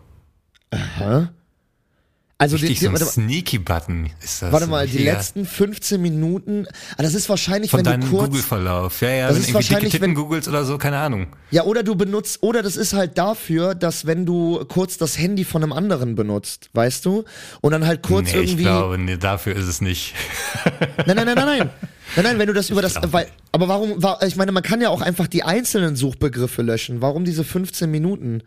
Also 2.44 2.56
die, 2.56 2.62
Richtig 2.66 2.78
die, 2.78 2.84
so 2.84 2.90
ein 2.90 2.92
warte, 2.92 3.04
mal- 3.06 3.10
sneaky 3.10 3.58
Button 3.58 4.10
ist 4.22 4.42
das. 4.42 4.52
warte 4.52 4.66
mal, 4.66 4.86
die 4.86 4.98
Hier. 4.98 5.12
letzten 5.12 5.46
15 5.46 6.00
Minuten, 6.00 6.66
ah, 6.96 7.02
das 7.02 7.14
ist 7.14 7.28
wahrscheinlich, 7.28 7.70
von 7.70 7.84
wenn 7.84 8.00
du 8.02 8.06
kurz, 8.08 8.26
Google-Verlauf. 8.28 9.00
Ja, 9.00 9.08
ja, 9.10 9.26
Das 9.28 9.36
wenn 9.36 9.40
ist 9.42 9.48
irgendwie 9.48 9.54
wahrscheinlich, 9.54 9.92
dicke 9.92 10.04
Titten 10.04 10.14
googelst 10.14 10.48
oder 10.48 10.64
so, 10.64 10.76
keine 10.78 10.98
Ahnung. 10.98 11.26
ja, 11.50 11.64
oder 11.64 11.82
du 11.82 11.94
benutzt, 11.94 12.38
oder 12.42 12.62
das 12.62 12.76
ist 12.76 12.92
halt 12.92 13.16
dafür, 13.18 13.74
dass 13.74 14.06
wenn 14.06 14.26
du 14.26 14.64
kurz 14.68 14.98
das 14.98 15.18
Handy 15.18 15.44
von 15.44 15.62
einem 15.62 15.72
anderen 15.72 16.14
benutzt, 16.14 16.68
weißt 16.74 17.04
du, 17.06 17.24
und 17.62 17.72
dann 17.72 17.86
halt 17.86 18.02
kurz 18.02 18.26
nee, 18.32 18.38
irgendwie, 18.40 18.52
ich 18.62 18.68
glaube, 18.68 18.98
nee, 18.98 19.16
dafür 19.16 19.56
ist 19.56 19.66
es 19.66 19.80
nicht. 19.80 20.14
Nein, 21.06 21.16
nein, 21.16 21.26
nein, 21.26 21.34
nein, 21.34 21.46
nein. 21.46 21.70
Nein, 22.16 22.24
nein, 22.24 22.38
wenn 22.38 22.46
du 22.46 22.52
das 22.52 22.70
über 22.70 22.82
das, 22.82 22.96
weil, 23.10 23.26
aber 23.50 23.66
warum, 23.68 24.02
war, 24.02 24.22
ich 24.22 24.36
meine, 24.36 24.52
man 24.52 24.62
kann 24.62 24.80
ja 24.80 24.90
auch 24.90 25.00
einfach 25.00 25.26
die 25.26 25.42
einzelnen 25.42 25.96
Suchbegriffe 25.96 26.62
löschen. 26.62 27.00
Warum 27.00 27.24
diese 27.24 27.42
15 27.44 27.90
Minuten? 27.90 28.42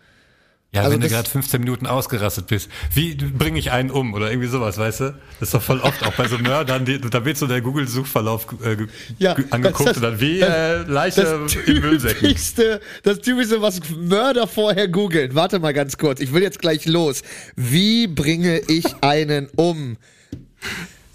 Ja, 0.73 0.81
Also 0.81 0.93
wenn 0.93 0.99
du 0.99 1.07
das- 1.07 1.13
gerade 1.15 1.29
15 1.29 1.61
Minuten 1.61 1.87
ausgerastet 1.87 2.47
bist. 2.47 2.69
Wie 2.93 3.15
bringe 3.15 3.57
ich 3.57 3.71
einen 3.71 3.89
um 3.89 4.13
oder 4.13 4.29
irgendwie 4.29 4.49
sowas, 4.49 4.77
weißt 4.77 4.99
du? 4.99 5.03
Das 5.39 5.47
ist 5.47 5.53
doch 5.53 5.61
voll 5.61 5.79
oft 5.79 6.03
auch 6.05 6.13
bei 6.13 6.27
so 6.27 6.37
Mördern, 6.37 6.83
die, 6.83 6.99
da 6.99 7.23
wird 7.23 7.37
so 7.37 7.47
der 7.47 7.61
Google-Suchverlauf 7.61 8.47
äh, 8.63 8.75
Ja, 9.17 9.33
ge- 9.33 9.45
angeguckt 9.49 9.89
das- 9.89 9.97
und 9.97 10.03
dann 10.03 10.19
wie 10.19 10.39
das- 10.39 10.49
äh, 10.49 10.77
Leiche 10.83 11.21
im 11.67 11.79
Müllsäcken. 11.79 12.19
typischste, 12.27 12.81
das 13.03 13.19
typischste, 13.21 13.61
was 13.61 13.79
Mörder 13.97 14.45
vorher 14.45 14.89
googeln. 14.89 15.35
Warte 15.35 15.59
mal 15.59 15.73
ganz 15.73 15.97
kurz, 15.97 16.19
ich 16.19 16.33
will 16.33 16.43
jetzt 16.43 16.59
gleich 16.59 16.85
los. 16.85 17.21
Wie 17.55 18.07
bringe 18.07 18.59
ich 18.67 18.83
einen 19.01 19.47
um? 19.55 19.95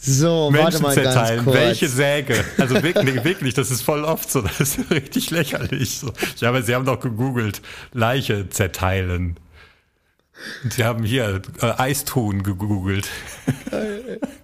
So, 0.04 0.50
warte 0.52 0.64
Menschen 0.64 0.82
mal 0.82 0.96
ganz 0.96 1.14
zerteilen, 1.14 1.44
kurz. 1.44 1.56
welche 1.56 1.88
Säge? 1.88 2.44
Also 2.58 2.82
wirklich, 2.82 3.22
wirklich, 3.24 3.54
das 3.54 3.70
ist 3.70 3.82
voll 3.82 4.02
oft 4.02 4.28
so, 4.28 4.40
das 4.40 4.58
ist 4.58 4.78
richtig 4.90 5.30
lächerlich. 5.30 5.98
So. 5.98 6.12
Ja, 6.38 6.48
aber 6.48 6.62
sie 6.62 6.74
haben 6.74 6.84
doch 6.84 6.98
gegoogelt, 6.98 7.62
Leiche 7.92 8.48
zerteilen. 8.50 9.36
Und 10.64 10.72
sie 10.72 10.82
haben 10.84 11.04
hier 11.04 11.40
äh, 11.60 11.66
Eistun 11.78 12.42
gegoogelt. 12.42 13.08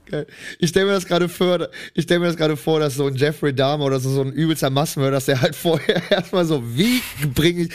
Ich 0.58 0.70
stelle 0.70 0.86
mir 0.86 0.92
das 0.92 1.06
gerade 1.06 1.28
vor, 1.28 1.68
ich 1.94 2.04
stelle 2.04 2.20
mir 2.20 2.26
das 2.26 2.36
gerade 2.36 2.56
vor, 2.56 2.80
dass 2.80 2.94
so 2.94 3.06
ein 3.06 3.14
Jeffrey 3.14 3.54
Dahmer 3.54 3.84
oder 3.84 4.00
so, 4.00 4.10
so 4.10 4.22
ein 4.22 4.32
übelster 4.32 4.70
Massenmörder, 4.70 5.16
dass 5.16 5.26
der 5.26 5.40
halt 5.40 5.54
vorher 5.56 6.02
erstmal 6.10 6.44
so, 6.44 6.62
wie 6.76 7.00
bringe 7.34 7.62
ich, 7.64 7.70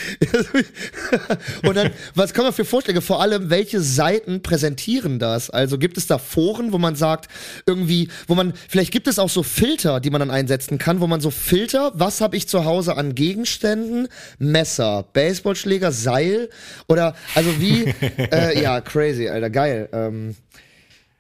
und 1.67 1.75
dann, 1.75 1.91
was 2.15 2.33
kann 2.33 2.45
man 2.45 2.53
für 2.53 2.65
Vorschläge? 2.65 3.01
Vor 3.01 3.21
allem, 3.21 3.49
welche 3.49 3.81
Seiten 3.81 4.41
präsentieren 4.41 5.19
das? 5.19 5.49
Also 5.49 5.77
gibt 5.77 5.97
es 5.97 6.07
da 6.07 6.17
Foren, 6.17 6.71
wo 6.71 6.77
man 6.77 6.95
sagt, 6.95 7.29
irgendwie, 7.65 8.09
wo 8.27 8.35
man, 8.35 8.53
vielleicht 8.67 8.91
gibt 8.91 9.07
es 9.07 9.19
auch 9.19 9.29
so 9.29 9.43
Filter, 9.43 9.99
die 9.99 10.09
man 10.09 10.19
dann 10.19 10.31
einsetzen 10.31 10.77
kann, 10.77 10.99
wo 10.99 11.07
man 11.07 11.21
so 11.21 11.31
Filter, 11.31 11.91
was 11.95 12.21
habe 12.21 12.35
ich 12.35 12.47
zu 12.47 12.65
Hause 12.65 12.97
an 12.97 13.15
Gegenständen? 13.15 14.07
Messer, 14.39 15.05
Baseballschläger, 15.13 15.91
Seil 15.91 16.49
oder, 16.87 17.15
also 17.35 17.59
wie, 17.59 17.93
äh, 18.17 18.61
ja, 18.61 18.81
crazy, 18.81 19.27
Alter, 19.27 19.49
geil. 19.49 19.89
Ähm, 19.91 20.35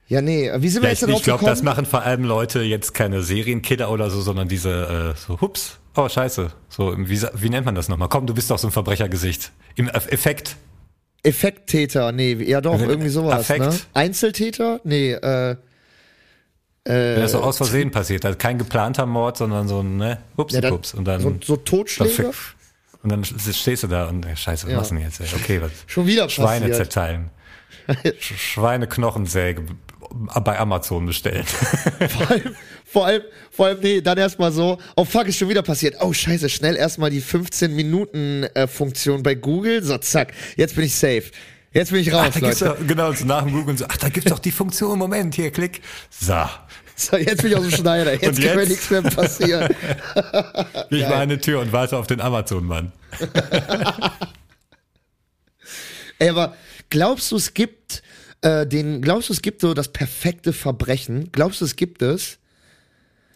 ja, 0.07 0.21
nee, 0.21 0.51
wie 0.57 0.69
sind 0.69 0.81
wir 0.81 0.89
Ja, 0.89 0.91
jetzt 0.93 1.01
ich 1.01 1.07
darauf 1.07 1.19
ich 1.19 1.23
glaube, 1.23 1.39
gekommen? 1.39 1.55
das 1.55 1.63
machen 1.63 1.85
vor 1.85 2.03
allem 2.03 2.23
Leute 2.25 2.61
jetzt 2.61 2.93
keine 2.93 3.21
Serienkiller 3.23 3.89
oder 3.89 4.09
so, 4.09 4.21
sondern 4.21 4.47
diese 4.47 5.13
äh, 5.15 5.19
so 5.19 5.39
hups, 5.41 5.79
oh 5.95 6.07
scheiße, 6.09 6.51
so 6.69 6.95
wie, 6.97 7.21
wie 7.35 7.49
nennt 7.49 7.65
man 7.65 7.75
das 7.75 7.89
nochmal? 7.89 8.09
Komm, 8.09 8.27
du 8.27 8.33
bist 8.33 8.51
doch 8.51 8.59
so 8.59 8.67
ein 8.67 8.71
Verbrechergesicht. 8.71 9.51
Im 9.75 9.87
Eff- 9.89 10.09
Effekt. 10.09 10.55
Effekttäter, 11.23 12.11
nee, 12.11 12.33
ja 12.33 12.59
doch, 12.61 12.79
irgendwie 12.79 13.07
sowas, 13.09 13.39
Affekt. 13.49 13.61
ne? 13.65 13.73
Einzeltäter? 13.93 14.81
Nee, 14.83 15.13
äh, 15.13 15.55
Wenn 16.85 17.21
das 17.21 17.31
so 17.31 17.39
aus 17.41 17.55
Versehen 17.57 17.91
passiert, 17.91 18.25
also 18.25 18.37
kein 18.37 18.57
geplanter 18.57 19.05
Mord, 19.05 19.37
sondern 19.37 19.69
so 19.69 19.79
ein 19.79 19.95
ne, 19.97 20.17
hupsi 20.37 20.55
ja, 20.55 20.61
dann, 20.61 20.71
pups 20.73 20.93
und 20.93 21.05
dann 21.05 21.21
so, 21.21 21.33
so 21.41 21.55
f- 21.55 22.55
und 23.03 23.09
dann 23.09 23.23
stehst 23.23 23.83
du 23.83 23.87
da 23.87 24.07
und 24.09 24.25
äh, 24.25 24.35
scheiße, 24.35 24.65
was 24.65 24.71
Ja. 24.71 24.77
machst 24.77 24.91
du 24.91 24.95
denn 24.95 25.05
jetzt? 25.05 25.21
Okay, 25.33 25.61
was? 25.61 25.71
Schon 25.87 26.05
wieder 26.07 26.27
Schweine 26.27 26.67
passiert. 26.67 26.91
zerteilen. 26.91 27.29
Sch 28.19 28.33
Schweineknochensäge 28.37 29.63
bei 30.13 30.59
Amazon 30.59 31.05
bestellen. 31.05 31.45
vor 32.09 32.29
allem, 32.29 32.55
vor 32.85 33.05
allem, 33.05 33.21
vor 33.51 33.65
allem, 33.67 33.79
nee, 33.81 34.01
dann 34.01 34.17
erstmal 34.17 34.51
so, 34.51 34.77
oh 34.95 35.05
fuck, 35.05 35.27
ist 35.27 35.37
schon 35.37 35.49
wieder 35.49 35.63
passiert. 35.63 35.95
Oh 35.99 36.13
scheiße, 36.13 36.49
schnell 36.49 36.75
erstmal 36.75 37.09
die 37.09 37.21
15 37.21 37.75
Minuten 37.75 38.43
äh, 38.53 38.67
Funktion 38.67 39.23
bei 39.23 39.35
Google. 39.35 39.83
So, 39.83 39.97
zack, 39.97 40.33
jetzt 40.55 40.75
bin 40.75 40.85
ich 40.85 40.95
safe. 40.95 41.23
Jetzt 41.71 41.91
bin 41.91 42.01
ich 42.01 42.13
raus, 42.13 42.33
Ach, 42.35 42.39
Leute. 42.39 42.65
doch, 42.65 42.87
genau, 42.87 43.11
so 43.13 43.25
nach 43.25 43.43
dem 43.43 43.51
Googlen 43.53 43.77
so, 43.77 43.85
ach, 43.89 43.97
da 43.97 44.09
gibt's 44.09 44.29
doch 44.29 44.37
die 44.37 44.51
Funktion, 44.51 44.99
Moment, 44.99 45.33
hier, 45.33 45.49
klick. 45.49 45.81
So, 46.11 46.35
So, 46.95 47.17
jetzt 47.17 47.41
bin 47.41 47.51
ich 47.51 47.57
aus 47.57 47.63
dem 47.63 47.71
Schneider. 47.71 48.13
Jetzt 48.21 48.37
Und 48.37 48.45
kann 48.45 48.55
mir 48.55 48.61
jetzt? 48.61 48.69
nichts 48.69 48.89
mehr 48.91 49.01
passieren. 49.01 49.73
ich 50.91 51.01
war 51.09 51.17
eine 51.17 51.39
Tür 51.39 51.61
und 51.61 51.71
warte 51.73 51.97
auf 51.97 52.05
den 52.05 52.21
Amazon-Mann. 52.21 52.91
Ey, 56.19 56.29
aber 56.29 56.55
glaubst 56.91 57.31
du, 57.31 57.37
es 57.37 57.53
gibt 57.55 58.03
äh, 58.43 58.67
den, 58.67 59.01
glaubst 59.01 59.29
du, 59.29 59.33
es 59.33 59.41
gibt 59.41 59.61
so 59.61 59.73
das 59.73 59.87
perfekte 59.87 60.53
Verbrechen? 60.53 61.29
Glaubst 61.31 61.61
du, 61.61 61.65
es 61.65 61.75
gibt 61.75 62.01
es? 62.01 62.37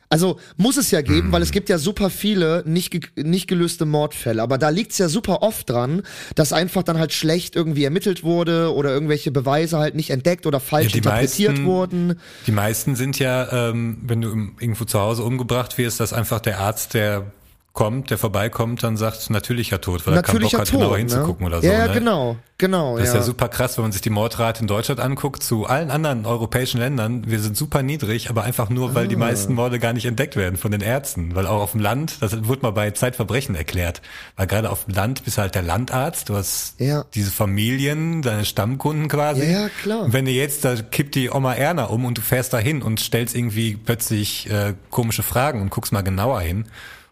Also 0.09 0.39
muss 0.55 0.77
es 0.77 0.89
ja 0.91 1.01
geben, 1.01 1.33
weil 1.33 1.41
es 1.41 1.51
gibt 1.51 1.67
ja 1.67 1.77
super 1.77 2.09
viele 2.09 2.63
nicht, 2.65 2.91
ge 2.91 3.01
nicht 3.21 3.45
gelöste 3.49 3.83
Mordfälle. 3.85 4.41
Aber 4.41 4.57
da 4.57 4.69
liegt's 4.69 4.97
ja 4.99 5.09
super 5.09 5.41
oft 5.41 5.69
dran, 5.69 6.03
dass 6.35 6.53
einfach 6.53 6.83
dann 6.83 6.97
halt 6.97 7.11
schlecht 7.11 7.57
irgendwie 7.57 7.83
ermittelt 7.83 8.23
wurde 8.23 8.73
oder 8.73 8.91
irgendwelche 8.91 9.31
Beweise 9.31 9.79
halt 9.79 9.95
nicht 9.95 10.11
entdeckt 10.11 10.45
oder 10.45 10.61
falsch 10.61 10.91
Ja, 10.91 10.97
interpretiert 10.99 11.51
meisten- 11.55 11.65
wurden. 11.65 12.19
Die 12.45 12.53
meisten 12.53 12.95
sind 12.95 13.19
ja, 13.19 13.69
ähm, 13.69 13.97
wenn 14.01 14.21
du 14.21 14.29
irgendwo 14.61 14.85
zu 14.85 14.97
Hause 14.97 15.23
umgebracht 15.23 15.77
wirst, 15.77 15.99
dass 15.99 16.13
einfach 16.13 16.39
der 16.39 16.59
Arzt, 16.59 16.93
der 16.93 17.29
kommt, 17.77 18.09
der 18.09 18.17
vorbeikommt, 18.17 18.81
dann 18.81 18.97
sagt 18.97 19.29
natürlicher 19.29 19.79
Tod, 19.79 20.07
weil 20.07 20.15
er 20.15 20.23
keinen 20.23 20.39
Bock 20.41 20.51
Natürlicher 20.51 20.57
hat, 20.61 20.67
Tod. 20.67 20.79
genauer 20.79 20.93
ne? 20.93 20.97
hinzugucken 20.97 21.45
oder 21.45 21.61
so. 21.61 21.67
Ja, 21.67 21.85
ne? 21.85 21.93
genau, 21.93 22.35
genau. 22.57 22.97
Das 22.97 23.09
ist 23.09 23.13
ja. 23.13 23.19
ja 23.19 23.23
super 23.23 23.49
krass, 23.49 23.77
wenn 23.77 23.83
man 23.83 23.91
sich 23.91 24.01
die 24.01 24.09
Mordrate 24.09 24.61
in 24.61 24.67
Deutschland 24.67 24.99
anguckt, 24.99 25.43
zu 25.43 25.67
allen 25.67 25.91
anderen 25.91 26.25
europäischen 26.25 26.79
Ländern. 26.79 27.29
Wir 27.29 27.39
sind 27.39 27.55
super 27.55 27.83
niedrig, 27.83 28.31
aber 28.31 28.41
einfach 28.45 28.71
nur, 28.71 28.95
weil 28.95 29.07
die 29.07 29.13
Ah. 29.15 29.19
meisten 29.19 29.53
Morde 29.53 29.77
gar 29.77 29.93
nicht 29.93 30.05
entdeckt 30.07 30.35
werden 30.35 30.57
von 30.57 30.71
den 30.71 30.81
Ärzten. 30.81 31.35
Weil 31.35 31.45
auch 31.45 31.61
auf 31.61 31.73
dem 31.73 31.81
Land, 31.81 32.17
das 32.19 32.47
wurde 32.47 32.63
mal 32.63 32.71
bei 32.71 32.89
Zeitverbrechen 32.89 33.53
erklärt, 33.53 34.01
weil 34.37 34.47
gerade 34.47 34.71
auf 34.71 34.85
dem 34.85 34.95
Land 34.95 35.23
bist 35.23 35.37
du 35.37 35.41
halt 35.43 35.53
der 35.53 35.61
Landarzt, 35.61 36.29
du 36.29 36.35
hast 36.35 36.79
Ja. 36.79 37.05
diese 37.13 37.29
Familien, 37.29 38.23
deine 38.23 38.45
Stammkunden 38.45 39.07
quasi. 39.07 39.43
Ja, 39.43 39.61
ja, 39.61 39.69
klar. 39.83 39.99
Und 40.05 40.13
wenn 40.13 40.25
du 40.25 40.31
jetzt, 40.31 40.65
da 40.65 40.75
kippt 40.77 41.13
die 41.13 41.29
Oma 41.29 41.53
Erna 41.53 41.83
um 41.83 42.05
und 42.05 42.17
du 42.17 42.23
fährst 42.23 42.53
da 42.53 42.57
hin 42.57 42.81
und 42.81 42.99
stellst 42.99 43.35
irgendwie 43.35 43.75
plötzlich 43.75 44.49
äh, 44.49 44.73
komische 44.89 45.21
Fragen 45.21 45.61
und 45.61 45.69
guckst 45.69 45.93
mal 45.93 46.01
genauer 46.01 46.41
hin 46.41 46.65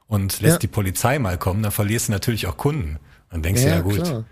und 0.08 0.40
lässt 0.42 0.54
Ja. 0.56 0.60
die 0.60 0.68
Polizei 0.68 1.20
mal 1.20 1.38
kommen, 1.38 1.64
dann 1.64 1.72
verlierst 1.72 2.08
du 2.08 2.12
natürlich 2.14 2.48
auch 2.48 2.58
Kunden. 2.58 3.00
Dann 3.32 3.42
denkst 3.42 3.62
Ja, 3.64 3.70
du, 3.70 3.76
ja 3.76 3.82
gut, 3.82 4.04
klar. 4.04 4.24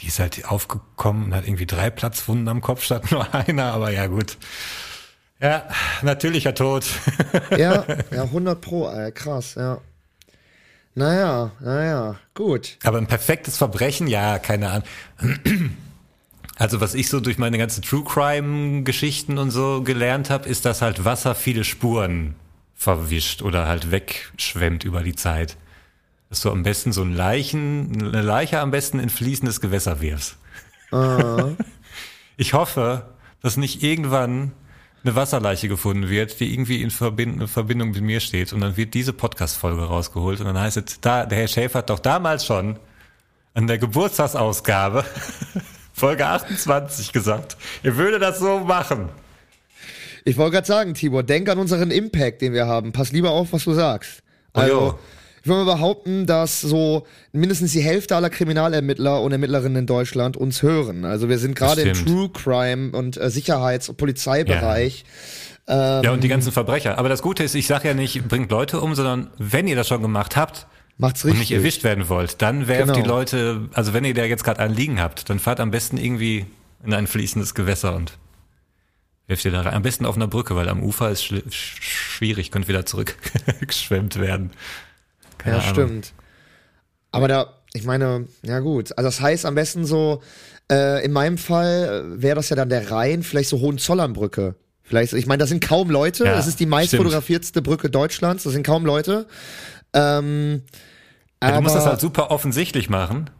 die 0.00 0.06
ist 0.06 0.18
halt 0.18 0.44
aufgekommen 0.46 1.26
und 1.26 1.34
hat 1.34 1.46
irgendwie 1.46 1.66
drei 1.66 1.90
Platzwunden 1.90 2.48
am 2.48 2.60
Kopf 2.60 2.82
statt 2.82 3.10
nur 3.10 3.34
einer, 3.34 3.72
aber 3.72 3.90
ja 3.90 4.06
gut. 4.06 4.36
Ja, 5.40 5.68
natürlicher 6.02 6.54
Tod. 6.54 6.84
Ja, 7.56 7.84
ja, 8.10 8.22
100 8.24 8.60
pro, 8.60 8.88
ey, 8.90 9.12
krass, 9.12 9.54
ja. 9.54 9.78
Naja, 10.94 11.52
naja, 11.60 12.16
gut. 12.34 12.76
aber 12.82 12.98
ein 12.98 13.06
perfektes 13.06 13.56
Verbrechen, 13.56 14.08
ja, 14.08 14.38
keine 14.38 14.70
Ahnung. 14.70 14.88
Also 16.60 16.80
was 16.80 16.94
ich 16.94 17.08
so 17.08 17.20
durch 17.20 17.38
meine 17.38 17.56
ganzen 17.56 17.82
True 17.82 18.02
Crime 18.02 18.82
Geschichten 18.82 19.38
und 19.38 19.52
so 19.52 19.82
gelernt 19.84 20.28
habe, 20.28 20.48
ist, 20.48 20.64
dass 20.64 20.82
halt 20.82 21.04
Wasser 21.04 21.36
viele 21.36 21.62
Spuren 21.62 22.34
verwischt 22.78 23.42
oder 23.42 23.66
halt 23.66 23.90
wegschwemmt 23.90 24.84
über 24.84 25.02
die 25.02 25.16
Zeit. 25.16 25.56
Dass 26.30 26.40
du 26.40 26.50
am 26.50 26.62
besten 26.62 26.92
so 26.92 27.02
ein 27.02 27.12
Leichen, 27.12 28.08
eine 28.08 28.22
Leiche 28.22 28.60
am 28.60 28.70
besten 28.70 29.00
in 29.00 29.10
fließendes 29.10 29.60
Gewässer 29.60 30.00
wirfst. 30.00 30.38
Ich 32.40 32.54
hoffe, 32.54 33.08
dass 33.42 33.56
nicht 33.56 33.82
irgendwann 33.82 34.52
eine 35.02 35.16
Wasserleiche 35.16 35.66
gefunden 35.66 36.08
wird, 36.08 36.38
die 36.38 36.52
irgendwie 36.52 36.82
in 36.82 36.90
Verbindung 36.90 37.90
mit 37.90 38.00
mir 38.00 38.20
steht 38.20 38.52
und 38.52 38.60
dann 38.60 38.76
wird 38.76 38.94
diese 38.94 39.12
Podcast-Folge 39.12 39.82
rausgeholt 39.82 40.38
und 40.38 40.46
dann 40.46 40.56
heißt 40.56 40.76
es, 40.76 41.00
da, 41.00 41.26
der 41.26 41.36
Herr 41.36 41.48
Schäfer 41.48 41.78
hat 41.78 41.90
doch 41.90 41.98
damals 41.98 42.46
schon 42.46 42.78
an 43.54 43.66
der 43.66 43.78
Geburtstagsausgabe 43.78 45.04
Folge 45.92 46.26
28 46.28 47.12
gesagt, 47.12 47.56
er 47.82 47.96
würde 47.96 48.20
das 48.20 48.38
so 48.38 48.60
machen. 48.60 49.08
Ich 50.24 50.36
wollte 50.36 50.52
gerade 50.54 50.66
sagen, 50.66 50.94
Tibor, 50.94 51.22
denk 51.22 51.48
an 51.48 51.58
unseren 51.58 51.90
Impact, 51.90 52.42
den 52.42 52.52
wir 52.52 52.66
haben. 52.66 52.92
Pass 52.92 53.12
lieber 53.12 53.30
auf, 53.30 53.52
was 53.52 53.64
du 53.64 53.72
sagst. 53.74 54.22
Oh, 54.54 54.60
Also, 54.60 54.74
jo. 54.74 54.98
Ich 55.42 55.46
würde 55.48 55.64
mal 55.64 55.74
behaupten, 55.76 56.26
dass 56.26 56.60
so 56.60 57.06
mindestens 57.32 57.72
die 57.72 57.80
Hälfte 57.80 58.16
aller 58.16 58.28
Kriminalermittler 58.28 59.22
und 59.22 59.32
Ermittlerinnen 59.32 59.76
in 59.78 59.86
Deutschland 59.86 60.36
uns 60.36 60.62
hören. 60.62 61.04
Also 61.04 61.28
wir 61.28 61.38
sind 61.38 61.54
gerade 61.54 61.82
im. 61.82 61.94
True 61.94 62.28
Crime 62.30 62.90
und 62.96 63.16
äh, 63.16 63.30
Sicherheits- 63.30 63.88
und 63.88 63.96
Polizeibereich. 63.96 65.04
ja, 65.68 66.10
und 66.12 66.24
die 66.24 66.28
ganzen 66.28 66.50
Verbrecher. 66.52 66.98
Aber 66.98 67.08
das 67.08 67.22
Gute 67.22 67.44
ist, 67.44 67.54
ich 67.54 67.66
sage 67.66 67.88
ja 67.88 67.94
nicht, 67.94 68.26
bringt 68.28 68.50
Leute 68.50 68.80
um, 68.80 68.94
sondern 68.94 69.30
wenn 69.38 69.68
ihr 69.68 69.76
das 69.76 69.86
schon 69.88 70.02
gemacht 70.02 70.36
habt 70.36 70.66
Macht's 70.96 71.24
und 71.24 71.30
richtig. 71.30 71.50
nicht 71.50 71.56
erwischt 71.58 71.84
werden 71.84 72.08
wollt, 72.08 72.42
dann 72.42 72.66
werft 72.68 72.88
Genau. 72.92 73.00
die 73.00 73.08
Leute, 73.08 73.68
also 73.74 73.92
wenn 73.94 74.04
ihr 74.04 74.14
da 74.14 74.24
jetzt 74.24 74.44
gerade 74.44 74.60
einen 74.60 74.74
liegen 74.74 75.00
habt, 75.00 75.30
dann 75.30 75.38
fahrt 75.38 75.60
am 75.60 75.70
besten 75.70 75.98
irgendwie 75.98 76.46
in 76.84 76.92
ein 76.94 77.06
fließendes 77.06 77.54
Gewässer 77.54 77.94
und 77.94 78.12
werft 79.28 79.44
ihr 79.44 79.52
da 79.52 79.60
rein. 79.60 79.74
Am 79.74 79.82
besten 79.82 80.04
auf 80.06 80.16
einer 80.16 80.26
Brücke, 80.26 80.56
weil 80.56 80.68
am 80.68 80.82
Ufer 80.82 81.10
ist 81.10 81.22
sch 81.24 81.80
schwierig, 81.80 82.50
könnt 82.50 82.66
wieder 82.66 82.84
zurückgeschwemmt 82.84 84.16
werden. 84.20 84.50
Keine 85.38 85.58
Ja, 85.58 85.62
Ahnung. 85.62 85.74
stimmt. 85.74 86.12
Aber 87.12 87.28
da, 87.28 87.54
ich 87.72 87.84
meine, 87.84 88.26
ja 88.42 88.58
gut. 88.58 88.96
Also 88.98 89.08
das 89.08 89.20
heißt 89.20 89.46
am 89.46 89.54
besten 89.54 89.84
so, 89.86 90.22
äh, 90.70 91.04
in 91.04 91.12
meinem 91.12 91.38
Fall 91.38 92.14
äh, 92.18 92.22
wäre 92.22 92.36
das 92.36 92.48
ja 92.48 92.56
dann 92.56 92.68
der 92.68 92.90
Rhein, 92.90 93.22
vielleicht 93.22 93.48
so 93.48 93.60
Hohenzollernbrücke. 93.60 94.56
Vielleicht, 94.82 95.12
ich 95.12 95.26
meine, 95.26 95.38
das 95.38 95.50
sind 95.50 95.62
kaum 95.62 95.90
Leute. 95.90 96.24
Ja, 96.24 96.34
das 96.34 96.46
ist 96.46 96.60
die 96.60 96.66
meist 96.66 96.88
stimmt. 96.88 97.02
fotografiertste 97.04 97.60
Brücke 97.62 97.90
Deutschlands. 97.90 98.44
Das 98.44 98.52
sind 98.54 98.64
kaum 98.66 98.84
Leute. 98.86 99.26
Ähm, 99.92 100.62
Ja, 101.42 101.48
du 101.50 101.54
aber 101.54 101.60
musst 101.62 101.76
das 101.76 101.84
halt 101.86 102.00
super 102.00 102.30
offensichtlich 102.30 102.88
machen. 102.90 103.30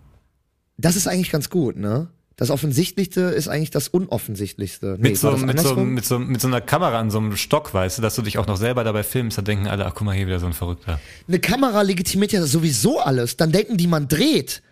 das 0.77 0.95
ist 0.97 1.07
eigentlich 1.09 1.31
ganz 1.31 1.49
gut, 1.51 1.77
ne? 1.77 2.09
Das 2.39 2.51
Offensichtlichste 2.51 3.23
ist 3.23 3.49
eigentlich 3.49 3.73
das 3.73 3.89
Unoffensichtlichste. 3.89 4.97
Nee, 5.01 5.09
Mit, 5.11 5.19
so, 5.19 5.37
mit, 5.37 5.59
so, 5.59 5.75
mit, 5.75 6.05
so, 6.05 6.19
mit 6.21 6.41
so 6.41 6.47
einer 6.47 6.61
Kamera 6.61 7.01
an 7.01 7.11
so 7.11 7.19
einem 7.19 7.37
Stock, 7.37 7.75
weißt 7.75 7.99
du, 7.99 8.03
dass 8.03 8.15
du 8.15 8.23
dich 8.23 8.39
auch 8.39 8.47
noch 8.47 8.57
selber 8.57 8.85
dabei 8.85 9.03
filmst, 9.03 9.37
da 9.39 9.43
denken 9.43 9.67
alle, 9.67 9.85
ach 9.85 9.93
guck 9.93 10.07
mal, 10.07 10.15
hier 10.15 10.29
wieder 10.29 10.39
so 10.39 10.47
ein 10.47 10.53
Verrückter. 10.53 11.01
Eine 11.27 11.41
Kamera 11.41 11.83
legitimiert 11.83 12.31
ja 12.31 12.47
sowieso 12.47 13.01
alles. 13.01 13.37
Dann 13.37 13.51
denken 13.51 13.77
die, 13.77 13.89
man 13.89 14.07
dreht. 14.07 14.63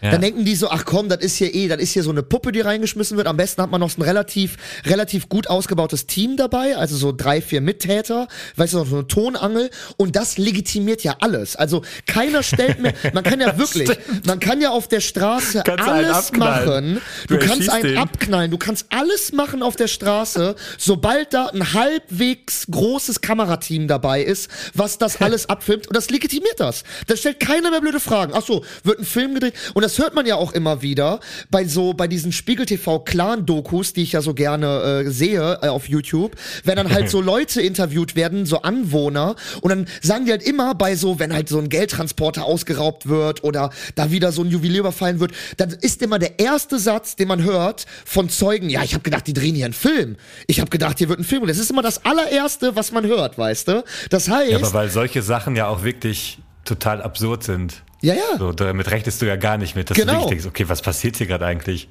Ja. 0.00 0.12
Dann 0.12 0.20
denken 0.20 0.44
die 0.44 0.54
so, 0.54 0.68
ach 0.70 0.84
komm, 0.84 1.08
das 1.08 1.18
ist 1.20 1.36
hier 1.36 1.54
eh, 1.54 1.68
das 1.68 1.78
ist 1.80 1.92
hier 1.92 2.02
so 2.02 2.10
eine 2.10 2.22
Puppe, 2.22 2.52
die 2.52 2.60
reingeschmissen 2.60 3.16
wird. 3.16 3.26
Am 3.26 3.36
besten 3.36 3.62
hat 3.62 3.70
man 3.70 3.80
noch 3.80 3.90
so 3.90 3.98
ein 4.00 4.02
relativ, 4.02 4.56
relativ 4.86 5.28
gut 5.28 5.48
ausgebautes 5.48 6.06
Team 6.06 6.36
dabei, 6.36 6.76
also 6.76 6.96
so 6.96 7.12
drei, 7.12 7.40
vier 7.40 7.60
Mittäter, 7.60 8.28
weißt 8.56 8.74
du, 8.74 8.78
noch 8.78 8.86
so 8.86 8.96
eine 8.96 9.06
Tonangel. 9.08 9.70
Und 9.96 10.14
das 10.16 10.38
legitimiert 10.38 11.02
ja 11.02 11.16
alles. 11.20 11.56
Also 11.56 11.82
keiner 12.06 12.42
stellt 12.42 12.80
mir, 12.80 12.92
man 13.12 13.24
kann 13.24 13.40
ja 13.40 13.58
wirklich, 13.58 13.90
man 14.26 14.38
kann 14.40 14.60
ja 14.60 14.70
auf 14.70 14.86
der 14.88 15.00
Straße 15.00 15.62
Kannst 15.64 15.88
alles 15.88 16.32
machen. 16.32 17.00
Du 17.26 17.36
Du, 17.36 17.46
kannst 17.46 17.68
einen 17.70 17.82
den. 17.84 17.98
abknallen, 17.98 18.50
du 18.50 18.58
kannst 18.58 18.86
alles 18.90 19.32
machen 19.32 19.62
auf 19.62 19.76
der 19.76 19.86
Straße, 19.88 20.54
sobald 20.76 21.32
da 21.34 21.46
ein 21.46 21.72
halbwegs 21.72 22.66
großes 22.70 23.20
Kamerateam 23.20 23.88
dabei 23.88 24.22
ist, 24.22 24.48
was 24.74 24.98
das 24.98 25.16
alles 25.20 25.48
abfilmt. 25.48 25.86
Und 25.88 25.96
das 25.96 26.10
legitimiert 26.10 26.58
das. 26.60 26.84
Da 27.06 27.16
stellt 27.16 27.40
keiner 27.40 27.70
mehr 27.70 27.80
blöde 27.80 28.00
Fragen. 28.00 28.32
Ach 28.34 28.44
so, 28.44 28.64
wird 28.84 28.98
ein 29.00 29.04
Film 29.04 29.34
gedreht. 29.34 29.54
Und 29.74 29.82
das 29.88 29.98
hört 29.98 30.14
man 30.14 30.26
ja 30.26 30.36
auch 30.36 30.52
immer 30.52 30.82
wieder 30.82 31.18
bei 31.50 31.64
so, 31.64 31.94
bei 31.94 32.08
diesen 32.08 32.30
Spiegel 32.30 32.66
TV 32.66 33.00
Clan-Dokus, 33.00 33.94
die 33.94 34.02
ich 34.02 34.12
ja 34.12 34.20
so 34.20 34.34
gerne 34.34 35.04
äh, 35.06 35.10
sehe 35.10 35.60
äh, 35.62 35.68
auf 35.68 35.88
YouTube, 35.88 36.36
wenn 36.64 36.76
dann 36.76 36.92
halt 36.92 37.08
so 37.10 37.22
Leute 37.22 37.62
interviewt 37.62 38.14
werden, 38.14 38.44
so 38.44 38.60
Anwohner, 38.60 39.34
und 39.62 39.70
dann 39.70 39.86
sagen 40.02 40.26
die 40.26 40.32
halt 40.32 40.42
immer 40.42 40.74
bei 40.74 40.94
so, 40.94 41.18
wenn 41.18 41.32
halt 41.32 41.48
so 41.48 41.58
ein 41.58 41.70
Geldtransporter 41.70 42.44
ausgeraubt 42.44 43.08
wird 43.08 43.44
oder 43.44 43.70
da 43.94 44.10
wieder 44.10 44.30
so 44.30 44.42
ein 44.42 44.50
Juwelier 44.50 44.80
überfallen 44.80 45.20
wird, 45.20 45.32
dann 45.56 45.70
ist 45.70 46.02
immer 46.02 46.18
der 46.18 46.38
erste 46.38 46.78
Satz, 46.78 47.16
den 47.16 47.28
man 47.28 47.42
hört 47.42 47.86
von 48.04 48.28
Zeugen, 48.28 48.68
ja, 48.68 48.82
ich 48.82 48.92
habe 48.92 49.02
gedacht, 49.02 49.26
die 49.26 49.32
drehen 49.32 49.54
hier 49.54 49.64
einen 49.64 49.72
Film. 49.72 50.16
Ich 50.48 50.60
habe 50.60 50.68
gedacht, 50.68 50.98
hier 50.98 51.08
wird 51.08 51.18
ein 51.18 51.24
Film. 51.24 51.40
Und 51.40 51.48
das 51.48 51.56
ist 51.56 51.70
immer 51.70 51.80
das 51.80 52.04
allererste, 52.04 52.76
was 52.76 52.92
man 52.92 53.06
hört, 53.06 53.38
weißt 53.38 53.68
du? 53.68 53.84
Das 54.10 54.28
heißt, 54.28 54.50
Ja, 54.50 54.58
aber 54.58 54.72
weil 54.74 54.90
solche 54.90 55.22
Sachen 55.22 55.56
ja 55.56 55.66
auch 55.66 55.82
wirklich 55.82 56.40
total 56.66 57.00
absurd 57.00 57.42
sind. 57.42 57.82
Ja, 58.00 58.14
ja. 58.14 58.38
So, 58.38 58.52
damit 58.52 58.90
rechnest 58.90 59.20
du 59.22 59.26
ja 59.26 59.36
gar 59.36 59.56
nicht 59.58 59.74
mit, 59.76 59.90
dass 59.90 59.96
Genau. 59.96 60.12
du 60.12 60.18
wirklich 60.20 60.42
denkst, 60.42 60.46
okay, 60.46 60.68
was 60.68 60.82
passiert 60.82 61.16
hier 61.16 61.26
gerade 61.26 61.46
eigentlich? 61.46 61.88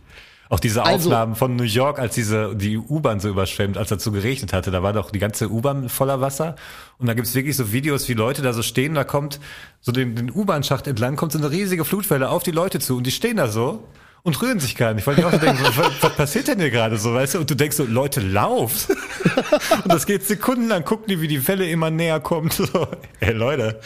Auch 0.50 0.62
diese 0.62 0.84
Also- 0.86 1.10
Aufnahmen 1.10 1.36
von 1.36 1.58
New 1.58 1.64
York, 1.66 2.00
als 2.00 2.16
diese 2.16 2.56
die 2.56 2.78
U-Bahn 2.78 3.20
so 3.20 3.28
überschwemmt, 3.28 3.78
als 3.78 3.90
dazu 3.90 4.14
geregnet 4.14 4.54
hatte, 4.54 4.72
da 4.72 4.82
war 4.82 4.94
doch 4.94 5.12
die 5.12 5.20
ganze 5.20 5.50
U-Bahn 5.52 5.90
voller 5.90 6.22
Wasser. 6.22 6.56
Und 7.00 7.08
da 7.08 7.14
gibt's 7.14 7.36
wirklich 7.36 7.58
so 7.58 7.74
Videos, 7.74 8.08
wie 8.08 8.14
Leute 8.14 8.42
da 8.42 8.54
so 8.54 8.62
stehen, 8.64 8.94
da 8.96 9.04
kommt 9.04 9.42
so 9.82 9.92
den, 9.92 10.16
den 10.16 10.32
U-Bahn-Schacht 10.32 10.88
entlang, 10.88 11.18
kommt 11.18 11.34
so 11.34 11.38
eine 11.38 11.52
riesige 11.52 11.84
Flutwelle 11.84 12.30
auf 12.30 12.44
die 12.44 12.52
Leute 12.52 12.80
zu 12.80 12.96
und 12.96 13.04
die 13.06 13.12
stehen 13.12 13.36
da 13.36 13.50
so 13.50 13.84
und 14.24 14.42
rühren 14.42 14.62
sich 14.62 14.78
gar 14.78 14.94
nicht, 14.94 15.06
weil 15.06 15.16
die 15.16 15.26
auch 15.26 15.32
so 15.34 15.38
denken, 15.38 15.62
was, 15.76 15.92
was 16.02 16.16
passiert 16.16 16.48
denn 16.48 16.60
hier 16.60 16.72
gerade 16.72 16.98
so, 16.98 17.14
weißt 17.14 17.36
du? 17.36 17.40
Und 17.40 17.50
du 17.50 17.56
denkst 17.56 17.76
so, 17.76 17.84
Leute, 17.84 18.22
lauft! 18.22 18.90
und 19.84 19.92
das 19.92 20.06
geht 20.06 20.26
sekundenlang, 20.26 20.86
gucken 20.86 21.08
die, 21.10 21.20
wie 21.20 21.28
die 21.28 21.46
Welle 21.46 21.70
immer 21.70 21.90
näher 21.90 22.22
kommt. 22.22 22.54
So, 22.74 22.88
ey 23.20 23.34
Leute, 23.34 23.82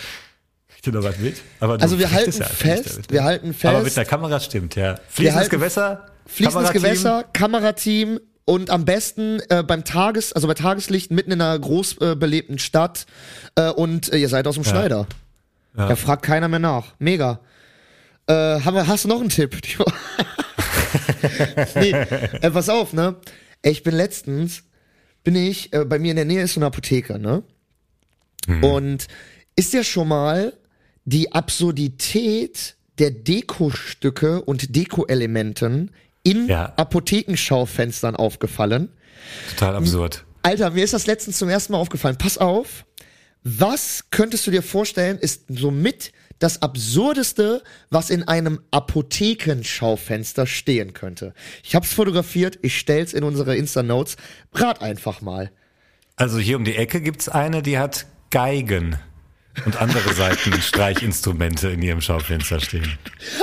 kriegt 0.82 0.88
ihr 0.88 0.94
noch 0.94 1.04
was 1.04 1.18
mit? 1.20 1.36
Also 1.60 2.00
wir 2.00 2.12
halten 2.12 2.32
ja 2.40 2.46
fest, 2.46 2.90
damit, 2.94 3.12
wir 3.12 3.24
halten 3.24 3.56
Aber 3.64 3.78
mit 3.78 3.84
fest, 3.86 3.98
der 3.98 4.06
Kamera 4.06 4.40
stimmt, 4.40 4.76
ja. 4.76 4.96
Fließendes 5.10 5.36
halten- 5.36 5.50
Gewässer, 5.52 6.06
fließendes 6.26 6.54
Kamerateam. 6.72 6.82
Gewässer, 6.82 7.24
Kamerateam 7.34 8.20
und 8.46 8.70
am 8.70 8.86
besten 8.86 9.40
äh, 9.50 9.64
beim 9.64 9.84
Tages, 9.84 10.34
also 10.34 10.48
bei 10.48 10.54
Tageslicht 10.56 11.12
mitten 11.12 11.32
in 11.32 11.42
einer 11.42 11.58
groß 11.60 11.98
äh, 12.02 12.16
belebten 12.16 12.58
Stadt 12.60 13.06
äh, 13.56 13.70
und 13.70 14.12
äh, 14.12 14.18
ihr 14.18 14.30
seid 14.30 14.48
aus 14.48 14.56
dem 14.56 14.64
Schneider. 14.64 15.08
Ja. 15.78 15.88
Da 15.90 15.96
fragt 15.96 16.24
keiner 16.24 16.48
mehr 16.48 16.60
nach. 16.60 16.96
Mega. 17.00 17.40
Äh, 18.28 18.34
haben 18.34 18.76
wir, 18.76 18.88
hast 18.88 19.06
du 19.06 19.08
noch 19.10 19.20
einen 19.22 19.30
Tipp? 19.30 19.56
Nee, 21.76 21.92
äh, 21.92 22.52
pass 22.52 22.68
auf, 22.70 22.94
ne? 22.94 23.16
Ich 23.62 23.84
bin 23.84 23.94
letztens, 23.96 24.64
bin 25.24 25.36
ich, 25.36 25.72
bei 25.72 26.00
mir 26.00 26.10
in 26.12 26.16
der 26.18 26.26
Nähe 26.26 26.42
ist 26.42 26.54
so 26.56 26.60
eine 26.60 26.66
Apotheke, 26.68 27.20
ne? 27.20 27.44
Und 28.62 29.08
ist 29.56 29.72
dir 29.74 29.84
schon 29.84 30.08
mal 30.08 30.54
die 31.06 31.32
Absurdität 31.34 32.76
der 33.00 33.12
Dekostücke 33.12 34.42
und 34.42 34.76
Dekoelementen 34.76 35.92
in 36.24 36.48
Ja. 36.48 36.74
Apothekenschaufenstern 36.76 38.16
aufgefallen? 38.16 38.90
Total 39.52 39.76
absurd. 39.76 40.26
Alter, 40.44 40.72
mir 40.72 40.84
ist 40.84 40.94
das 40.94 41.08
letztens 41.08 41.38
zum 41.38 41.50
ersten 41.50 41.74
Mal 41.74 41.80
aufgefallen. 41.80 42.18
Pass 42.18 42.38
auf. 42.38 42.86
Was 43.44 44.06
könntest 44.12 44.46
du 44.46 44.52
dir 44.52 44.62
vorstellen, 44.62 45.18
ist 45.18 45.46
somit 45.50 46.12
das 46.38 46.62
Absurdeste, 46.62 47.64
was 47.90 48.10
in 48.12 48.28
einem 48.28 48.62
Apothekenschaufenster 48.72 50.46
stehen 50.46 50.94
könnte? 50.94 51.34
Ich 51.64 51.74
hab's 51.76 51.94
fotografiert, 51.94 52.60
ich 52.62 52.78
stell's 52.78 53.14
in 53.14 53.24
unsere 53.24 53.56
Insta-Notes. 53.56 54.18
Rat 54.54 54.82
einfach 54.82 55.22
mal. 55.22 55.52
Also 56.16 56.38
hier 56.38 56.58
um 56.58 56.66
die 56.66 56.76
Ecke 56.76 57.02
gibt's 57.02 57.30
eine, 57.30 57.64
die 57.64 57.80
hat 57.80 58.06
Geigen 58.30 58.98
und 59.66 59.80
andere 59.82 60.14
Seitenstreichinstrumente 60.14 61.70
in 61.72 61.82
ihrem 61.82 62.02
Schaufenster 62.02 62.60
stehen. 62.60 62.98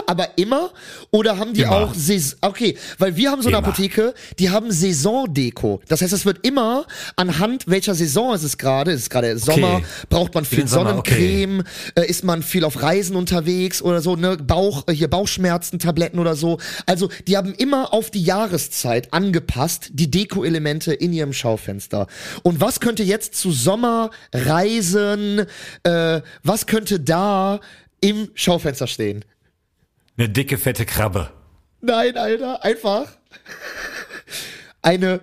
Aber 0.07 0.31
immer? 0.37 0.71
Oder 1.11 1.39
haben 1.39 1.55
die 1.55 1.63
Immer. 1.63 1.73
auch 1.73 1.95
Saison? 1.95 2.39
Okay, 2.41 2.77
weil 2.99 3.17
wir 3.17 3.31
haben 3.31 3.43
so 3.43 3.49
eine 3.49 3.59
Immer. 3.59 3.69
Apotheke, 3.69 4.15
die 4.39 4.51
haben 4.51 4.73
Saisondeko. 4.73 5.81
Das 5.89 6.03
heißt, 6.03 6.13
es 6.13 6.25
wird 6.25 6.47
immer 6.47 6.87
anhand 7.17 7.69
welcher 7.69 7.95
Saison 7.95 8.35
ist 8.35 8.43
es 8.43 8.59
gerade. 8.59 8.93
Ist 8.93 9.03
es 9.03 9.11
gerade 9.11 9.39
Sommer? 9.39 9.83
Braucht 10.09 10.35
man 10.35 10.45
viel 10.45 10.67
Sonnencreme? 10.67 11.63
Äh, 11.95 12.07
ist 12.07 12.25
man 12.25 12.43
viel 12.43 12.65
auf 12.65 12.83
Reisen 12.83 13.15
unterwegs 13.15 13.83
oder 13.83 14.01
so? 14.01 14.17
Ne, 14.17 14.37
Bauch 14.37 14.85
äh, 14.89 14.93
hier 14.93 15.09
Bauchschmerzen-Tabletten 15.09 16.19
oder 16.19 16.35
so. 16.35 16.59
Also 16.87 17.11
die 17.27 17.37
haben 17.37 17.55
immer 17.55 17.93
auf 17.93 18.11
die 18.11 18.23
Jahreszeit 18.23 19.13
angepasst 19.13 19.91
die 19.93 20.11
Deko-Elemente 20.11 20.93
in 20.93 21.13
ihrem 21.13 21.33
Schaufenster. 21.33 22.07
Und 22.43 22.61
was 22.61 22.81
könnte 22.81 23.03
jetzt 23.03 23.35
zu 23.35 23.53
Sommer, 23.53 24.11
Reisen? 24.33 25.47
Äh, 25.83 25.98
was 26.43 26.67
könnte 26.67 27.01
da 27.01 27.61
im 28.01 28.31
Schaufenster 28.35 28.87
stehen? 28.87 29.25
Eine 30.17 30.29
dicke, 30.29 30.59
fette 30.59 30.85
Krabbe. 30.85 31.31
Nein, 31.81 32.17
Alter, 32.17 32.65
einfach 32.65 33.07
eine, 34.83 35.21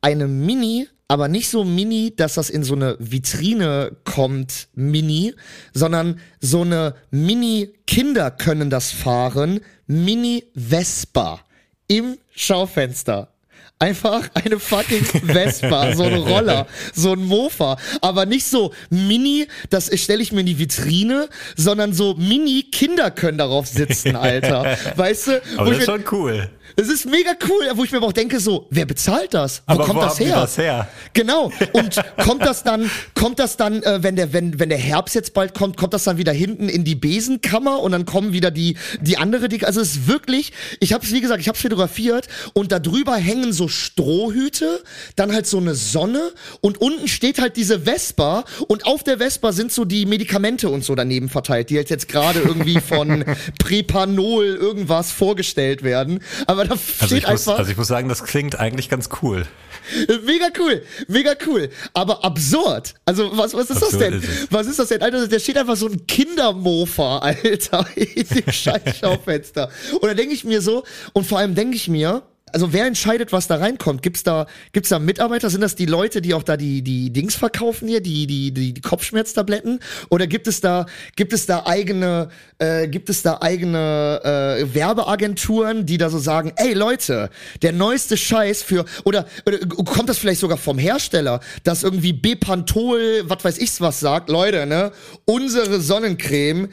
eine 0.00 0.26
Mini, 0.26 0.88
aber 1.08 1.28
nicht 1.28 1.48
so 1.48 1.64
Mini, 1.64 2.14
dass 2.16 2.34
das 2.34 2.50
in 2.50 2.64
so 2.64 2.74
eine 2.74 2.96
Vitrine 2.98 3.96
kommt, 4.04 4.68
Mini, 4.74 5.34
sondern 5.72 6.20
so 6.40 6.62
eine 6.62 6.94
Mini, 7.10 7.74
Kinder 7.86 8.30
können 8.30 8.70
das 8.70 8.90
fahren, 8.90 9.60
Mini 9.86 10.44
Vespa 10.54 11.40
im 11.86 12.18
Schaufenster. 12.34 13.33
Einfach 13.80 14.30
eine 14.34 14.58
fucking 14.60 15.04
Vespa, 15.04 15.94
so 15.94 16.04
ein 16.04 16.14
Roller, 16.14 16.66
so 16.94 17.12
ein 17.12 17.24
Mofa. 17.24 17.76
Aber 18.00 18.24
nicht 18.24 18.46
so 18.46 18.72
mini, 18.88 19.48
das 19.68 19.90
stelle 20.00 20.22
ich 20.22 20.32
mir 20.32 20.40
in 20.40 20.46
die 20.46 20.58
Vitrine, 20.58 21.28
sondern 21.56 21.92
so 21.92 22.14
mini 22.14 22.62
Kinder 22.70 23.10
können 23.10 23.36
darauf 23.36 23.66
sitzen, 23.66 24.14
Alter. 24.16 24.78
Weißt 24.96 25.26
du? 25.26 25.42
Aber 25.56 25.70
das 25.70 25.80
ist 25.80 25.86
schon 25.86 26.04
cool. 26.12 26.48
Es 26.76 26.88
ist 26.88 27.06
mega 27.06 27.30
cool, 27.48 27.70
wo 27.74 27.84
ich 27.84 27.92
mir 27.92 27.98
aber 27.98 28.08
auch 28.08 28.12
denke, 28.12 28.40
so, 28.40 28.66
wer 28.70 28.86
bezahlt 28.86 29.34
das? 29.34 29.62
Wo 29.66 29.74
Aber 29.74 29.84
kommt 29.84 30.00
wo 30.00 30.02
das 30.02 30.18
her? 30.18 30.34
das 30.34 30.58
her? 30.58 30.88
Genau. 31.12 31.52
Und 31.72 32.02
kommt 32.24 32.42
das 32.42 32.64
dann, 32.64 32.90
kommt 33.14 33.38
das 33.38 33.56
dann, 33.56 33.82
äh, 33.82 34.02
wenn 34.02 34.16
der, 34.16 34.32
wenn, 34.32 34.58
wenn 34.58 34.68
der 34.70 34.78
Herbst 34.78 35.14
jetzt 35.14 35.34
bald 35.34 35.54
kommt, 35.54 35.76
kommt 35.76 35.94
das 35.94 36.04
dann 36.04 36.18
wieder 36.18 36.32
hinten 36.32 36.68
in 36.68 36.84
die 36.84 36.94
Besenkammer 36.94 37.80
und 37.80 37.92
dann 37.92 38.06
kommen 38.06 38.32
wieder 38.32 38.50
die, 38.50 38.76
die 39.00 39.18
andere, 39.18 39.48
die, 39.48 39.64
also 39.64 39.80
es 39.80 39.96
ist 39.96 40.08
wirklich, 40.08 40.52
ich 40.80 40.92
habe 40.92 41.04
es 41.04 41.12
wie 41.12 41.20
gesagt, 41.20 41.40
ich 41.40 41.48
habe 41.48 41.56
es 41.56 41.62
fotografiert 41.62 42.28
und 42.54 42.72
da 42.72 42.78
drüber 42.78 43.14
hängen 43.16 43.52
so 43.52 43.68
Strohhüte, 43.68 44.82
dann 45.16 45.32
halt 45.32 45.46
so 45.46 45.58
eine 45.58 45.74
Sonne 45.74 46.32
und 46.60 46.80
unten 46.80 47.08
steht 47.08 47.40
halt 47.40 47.56
diese 47.56 47.80
Vespa 47.80 48.44
und 48.68 48.86
auf 48.86 49.04
der 49.04 49.18
Vespa 49.18 49.52
sind 49.52 49.70
so 49.70 49.84
die 49.84 50.06
Medikamente 50.06 50.68
und 50.68 50.84
so 50.84 50.94
daneben 50.94 51.28
verteilt, 51.28 51.70
die 51.70 51.76
halt 51.76 51.90
jetzt 51.90 52.08
gerade 52.08 52.40
irgendwie 52.40 52.80
von 52.80 53.24
Prepanol 53.58 54.44
irgendwas 54.46 55.12
vorgestellt 55.12 55.82
werden. 55.82 56.20
Aber 56.46 56.53
da 56.62 56.72
Also 56.72 57.06
steht 57.06 57.24
ich, 57.24 57.28
muss, 57.28 57.48
einfach 57.48 57.58
also 57.58 57.70
ich 57.72 57.76
muss 57.76 57.88
sagen, 57.88 58.08
das 58.08 58.22
klingt 58.22 58.58
eigentlich 58.60 58.88
ganz 58.88 59.08
cool. 59.22 59.46
mega 60.24 60.46
cool, 60.58 60.82
mega 61.08 61.34
cool, 61.46 61.70
aber 61.92 62.24
absurd. 62.24 62.94
Also 63.04 63.36
was 63.36 63.54
was 63.54 63.70
ist 63.70 63.82
das 63.82 63.94
Absurd 63.94 64.02
denn? 64.02 64.14
ist 64.14 64.52
was 64.52 64.66
ist 64.68 64.78
das 64.78 64.88
denn? 64.88 65.02
Alter, 65.02 65.26
da 65.26 65.38
steht 65.38 65.58
einfach 65.58 65.76
so 65.76 65.88
ein 65.88 66.06
Kindermofa, 66.06 67.18
Alter, 67.18 67.86
in 67.96 68.28
dem 68.28 68.52
scheiß 68.52 68.98
Schaufenster. 69.00 69.70
Und 69.92 70.04
da 70.04 70.14
denke 70.14 70.34
ich 70.34 70.44
mir 70.44 70.60
so 70.60 70.84
und 71.12 71.26
vor 71.26 71.38
allem 71.38 71.54
denke 71.54 71.76
ich 71.76 71.88
mir, 71.88 72.22
also 72.54 72.72
wer 72.72 72.86
entscheidet, 72.86 73.32
was 73.32 73.48
da 73.48 73.56
reinkommt? 73.56 74.00
Gibt's 74.00 74.22
da, 74.22 74.46
gibt's 74.72 74.88
da 74.88 75.00
Mitarbeiter? 75.00 75.50
Sind 75.50 75.60
das 75.60 75.74
die 75.74 75.86
Leute, 75.86 76.22
die 76.22 76.34
auch 76.34 76.44
da 76.44 76.56
die, 76.56 76.82
die 76.82 77.12
Dings 77.12 77.34
verkaufen 77.34 77.88
hier, 77.88 78.00
die, 78.00 78.28
die, 78.28 78.52
die, 78.52 78.72
die 78.72 78.80
Kopfschmerztabletten? 78.80 79.80
Oder 80.08 80.28
gibt 80.28 80.46
es 80.46 80.60
da, 80.60 80.86
gibt 81.16 81.32
es 81.32 81.46
da 81.46 81.66
eigene, 81.66 82.28
äh, 82.58 82.86
gibt 82.86 83.10
es 83.10 83.22
da 83.22 83.38
eigene 83.40 84.20
äh, 84.22 84.72
Werbeagenturen, 84.72 85.84
die 85.84 85.98
da 85.98 86.10
so 86.10 86.18
sagen, 86.18 86.52
ey 86.54 86.74
Leute, 86.74 87.28
der 87.62 87.72
neueste 87.72 88.16
Scheiß 88.16 88.62
für, 88.62 88.84
oder, 89.02 89.26
oder 89.46 89.58
kommt 89.58 90.08
das 90.08 90.18
vielleicht 90.18 90.40
sogar 90.40 90.56
vom 90.56 90.78
Hersteller, 90.78 91.40
dass 91.64 91.82
irgendwie 91.82 92.12
Bepantol, 92.12 93.24
was 93.24 93.44
weiß 93.44 93.58
ich's 93.58 93.80
was 93.80 93.98
sagt, 93.98 94.30
Leute, 94.30 94.66
ne? 94.66 94.92
Unsere 95.24 95.80
Sonnencreme 95.80 96.68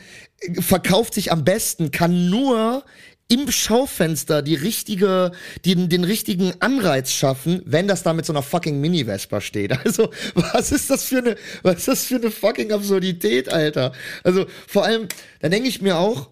verkauft 0.59 1.13
sich 1.13 1.31
am 1.31 1.43
besten, 1.43 1.91
kann 1.91 2.29
nur 2.29 2.83
im 3.31 3.49
Schaufenster 3.49 4.41
die 4.41 4.55
richtige, 4.55 5.31
den, 5.65 5.87
den 5.87 6.03
richtigen 6.03 6.53
Anreiz 6.59 7.13
schaffen, 7.13 7.61
wenn 7.65 7.87
das 7.87 8.03
da 8.03 8.11
mit 8.11 8.25
so 8.25 8.33
einer 8.33 8.43
fucking 8.43 8.81
Mini-Vespa 8.81 9.39
steht. 9.39 9.71
Also, 9.85 10.11
was 10.35 10.71
ist 10.71 10.89
das 10.89 11.05
für 11.05 11.19
eine, 11.19 11.35
was 11.63 11.77
ist 11.77 11.87
das 11.87 12.03
für 12.05 12.15
eine 12.15 12.29
fucking 12.29 12.71
Absurdität, 12.71 13.51
Alter? 13.51 13.93
Also, 14.23 14.45
vor 14.67 14.83
allem, 14.83 15.07
dann 15.39 15.51
denke 15.51 15.69
ich 15.69 15.81
mir 15.81 15.97
auch, 15.97 16.29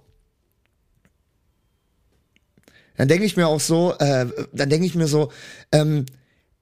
dann 2.97 3.07
denke 3.07 3.25
ich 3.25 3.37
mir 3.37 3.47
auch 3.47 3.61
so, 3.61 3.93
äh, 3.99 4.25
dann 4.51 4.69
denke 4.69 4.85
ich 4.85 4.93
mir 4.93 5.07
so, 5.07 5.31
ähm, 5.71 6.05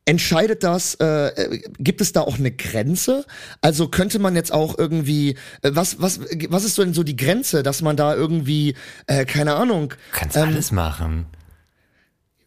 entscheidet 0.08 0.64
das, 0.64 0.95
äh, 0.95 1.28
äh, 1.28 1.62
gibt 1.80 1.99
es 1.99 2.14
da 2.14 2.22
auch 2.22 2.39
eine 2.39 2.51
Grenze? 2.51 3.26
Also 3.62 3.89
könnte 3.89 4.20
man 4.20 4.36
jetzt 4.36 4.53
auch 4.53 4.78
irgendwie, 4.78 5.32
äh, 5.62 5.72
was, 5.74 6.01
was, 6.01 6.22
was 6.49 6.64
ist 6.64 6.76
so 6.76 6.84
denn 6.84 6.93
so 6.93 7.03
die 7.03 7.18
Grenze, 7.18 7.62
dass 7.62 7.82
man 7.82 7.97
da 7.97 8.16
irgendwie, 8.16 8.76
äh, 9.08 9.26
keine 9.26 9.55
Ahnung, 9.55 9.89
Du 9.89 10.20
kannst 10.20 10.38
ähm, 10.38 10.43
alles 10.43 10.72
machen. 10.72 11.26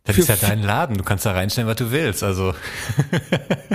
Das 0.04 0.16
ist 0.16 0.30
ja 0.30 0.36
dein 0.36 0.62
Laden, 0.62 0.96
du 0.96 1.04
kannst 1.04 1.26
da 1.26 1.32
reinstellen, 1.32 1.68
was 1.68 1.76
du 1.76 1.90
willst. 1.90 2.22
Also 2.22 2.54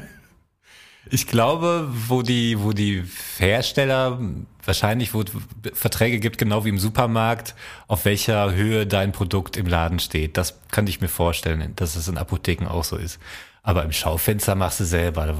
ich 1.11 1.27
glaube, 1.27 1.87
wo 2.07 2.23
die, 2.23 2.59
wo 2.59 2.73
die 2.73 3.03
Hersteller 3.37 4.19
wahrscheinlich, 4.63 5.13
wo 5.13 5.21
es 5.21 5.31
Verträge 5.73 6.19
gibt, 6.19 6.39
genau 6.39 6.65
wie 6.65 6.69
im 6.69 6.79
Supermarkt, 6.79 7.53
auf 7.87 8.05
welcher 8.05 8.55
Höhe 8.55 8.87
dein 8.87 9.11
Produkt 9.11 9.57
im 9.57 9.67
Laden 9.67 9.99
steht. 9.99 10.37
Das 10.37 10.59
könnte 10.71 10.89
ich 10.89 11.01
mir 11.01 11.07
vorstellen, 11.07 11.73
dass 11.75 11.95
es 11.95 12.07
in 12.07 12.17
Apotheken 12.17 12.65
auch 12.67 12.83
so 12.83 12.97
ist. 12.97 13.19
Aber 13.65 13.83
im 13.83 13.91
Schaufenster 13.91 14.53
machst 14.53 14.79
du 14.79 14.85
selber. 14.85 15.25
Da, 15.25 15.35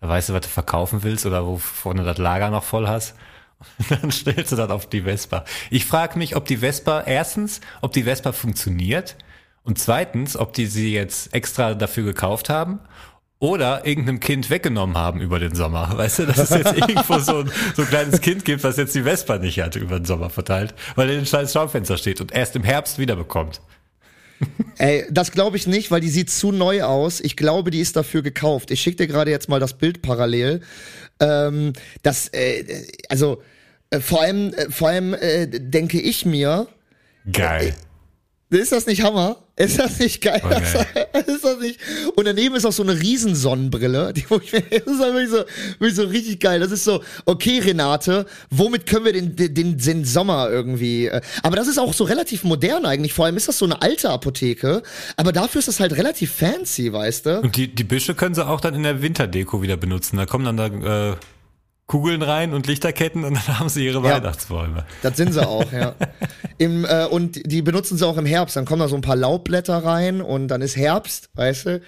da 0.00 0.08
weißt 0.08 0.30
du, 0.30 0.32
was 0.32 0.40
du 0.40 0.48
verkaufen 0.48 1.02
willst 1.02 1.26
oder 1.26 1.46
wovon 1.46 1.98
du 1.98 2.02
das 2.02 2.16
Lager 2.16 2.48
noch 2.48 2.64
voll 2.64 2.88
hast. 2.88 3.14
Dann 3.90 4.10
stellst 4.10 4.52
du 4.52 4.56
das 4.56 4.70
auf 4.70 4.88
die 4.88 5.02
Vespa. 5.02 5.44
Ich 5.70 5.84
frage 5.84 6.18
mich, 6.18 6.34
ob 6.34 6.46
die 6.46 6.56
Vespa, 6.56 7.02
erstens, 7.02 7.60
ob 7.82 7.92
die 7.92 8.04
Vespa 8.04 8.32
funktioniert 8.32 9.16
und 9.64 9.78
zweitens, 9.78 10.36
ob 10.36 10.54
die 10.54 10.64
sie 10.66 10.94
jetzt 10.94 11.34
extra 11.34 11.74
dafür 11.74 12.04
gekauft 12.04 12.48
haben 12.48 12.80
oder 13.38 13.86
irgendeinem 13.86 14.18
Kind 14.18 14.48
weggenommen 14.48 14.96
haben 14.96 15.20
über 15.20 15.38
den 15.38 15.54
Sommer. 15.54 15.92
Weißt 15.96 16.20
du, 16.20 16.26
dass 16.26 16.38
es 16.38 16.50
jetzt 16.50 16.72
irgendwo 16.72 17.18
so 17.18 17.40
ein, 17.40 17.52
so 17.76 17.82
ein 17.82 17.88
kleines 17.88 18.22
Kind 18.22 18.46
gibt, 18.46 18.64
was 18.64 18.78
jetzt 18.78 18.94
die 18.94 19.02
Vespa 19.02 19.36
nicht 19.36 19.60
hat 19.60 19.76
über 19.76 20.00
den 20.00 20.06
Sommer 20.06 20.30
verteilt, 20.30 20.74
weil 20.96 21.08
er 21.08 21.14
in 21.16 21.20
den 21.20 21.26
scheiß 21.26 21.52
Schaufenster 21.52 21.98
steht 21.98 22.22
und 22.22 22.32
erst 22.32 22.56
im 22.56 22.64
Herbst 22.64 22.98
wiederbekommt. 22.98 23.60
Ey, 24.78 25.04
das 25.10 25.32
glaube 25.32 25.56
ich 25.56 25.66
nicht, 25.66 25.90
weil 25.90 26.00
die 26.00 26.08
sieht 26.08 26.30
zu 26.30 26.50
neu 26.50 26.82
aus. 26.82 27.20
Ich 27.20 27.36
glaube, 27.36 27.70
die 27.70 27.80
ist 27.80 27.96
dafür 27.96 28.22
gekauft. 28.22 28.70
Ich 28.70 28.80
schicke 28.80 28.96
dir 28.96 29.06
gerade 29.06 29.30
jetzt 29.30 29.48
mal 29.48 29.60
das 29.60 29.74
Bild 29.74 30.02
parallel. 30.02 30.60
Ähm, 31.20 31.72
das, 32.02 32.28
äh, 32.28 32.86
also 33.08 33.42
äh, 33.90 34.00
vor 34.00 34.22
allem, 34.22 34.52
äh, 34.54 34.70
vor 34.70 34.88
allem 34.88 35.14
äh, 35.14 35.46
denke 35.46 36.00
ich 36.00 36.24
mir, 36.24 36.66
Geil. 37.30 37.74
ist 38.50 38.72
das 38.72 38.86
nicht 38.86 39.02
Hammer? 39.02 39.41
Ist 39.54 39.78
das 39.78 39.98
nicht 39.98 40.22
geil? 40.22 40.40
Oh, 40.44 40.48
geil. 40.48 40.62
ist 41.26 41.44
das 41.44 41.58
nicht? 41.60 41.78
Und 42.16 42.24
daneben 42.26 42.54
ist 42.54 42.64
auch 42.64 42.72
so 42.72 42.82
eine 42.82 42.98
Riesensonnenbrille, 42.98 44.12
die 44.16 44.24
wo 44.28 44.36
ich 44.36 44.52
mir, 44.52 44.62
das 44.62 44.94
ist 44.94 45.00
halt 45.00 45.14
wirklich 45.14 45.30
so, 45.30 45.44
wirklich 45.78 45.94
so 45.94 46.02
richtig 46.04 46.40
geil. 46.40 46.60
Das 46.60 46.72
ist 46.72 46.84
so, 46.84 47.02
okay, 47.26 47.58
Renate, 47.58 48.26
womit 48.50 48.86
können 48.86 49.04
wir 49.04 49.12
den, 49.12 49.36
den, 49.36 49.54
den, 49.54 49.76
den 49.76 50.04
Sommer 50.06 50.48
irgendwie, 50.50 51.06
äh, 51.06 51.20
aber 51.42 51.56
das 51.56 51.68
ist 51.68 51.78
auch 51.78 51.92
so 51.92 52.04
relativ 52.04 52.44
modern 52.44 52.86
eigentlich. 52.86 53.12
Vor 53.12 53.26
allem 53.26 53.36
ist 53.36 53.46
das 53.46 53.58
so 53.58 53.66
eine 53.66 53.82
alte 53.82 54.08
Apotheke, 54.08 54.82
aber 55.16 55.32
dafür 55.32 55.58
ist 55.58 55.68
das 55.68 55.80
halt 55.80 55.96
relativ 55.96 56.32
fancy, 56.32 56.90
weißt 56.90 57.26
du? 57.26 57.40
Und 57.40 57.56
die, 57.56 57.68
die 57.68 57.84
Büsche 57.84 58.14
können 58.14 58.34
sie 58.34 58.46
auch 58.46 58.60
dann 58.60 58.74
in 58.74 58.84
der 58.84 59.02
Winterdeko 59.02 59.60
wieder 59.60 59.76
benutzen. 59.76 60.16
Da 60.16 60.24
kommen 60.24 60.44
dann 60.44 60.56
da 60.56 61.10
äh, 61.10 61.16
Kugeln 61.86 62.22
rein 62.22 62.54
und 62.54 62.66
Lichterketten 62.66 63.24
und 63.24 63.34
dann 63.34 63.58
haben 63.58 63.68
sie 63.68 63.84
ihre 63.84 63.98
Ja. 63.98 64.16
Weihnachtsbäume. 64.16 64.86
Das 65.02 65.16
sind 65.16 65.32
sie 65.32 65.46
auch, 65.46 65.70
ja. 65.72 65.94
Im, 66.58 66.84
äh, 66.84 67.04
und 67.06 67.40
die 67.44 67.62
benutzen 67.62 67.98
sie 67.98 68.06
auch 68.06 68.16
im 68.16 68.26
Herbst. 68.26 68.56
Dann 68.56 68.64
kommen 68.64 68.80
da 68.80 68.88
so 68.88 68.96
ein 68.96 69.02
paar 69.02 69.16
Laubblätter 69.16 69.84
rein 69.84 70.20
und 70.22 70.48
dann 70.48 70.62
ist 70.62 70.76
Herbst, 70.76 71.28
weißt 71.34 71.66
du? 71.66 71.80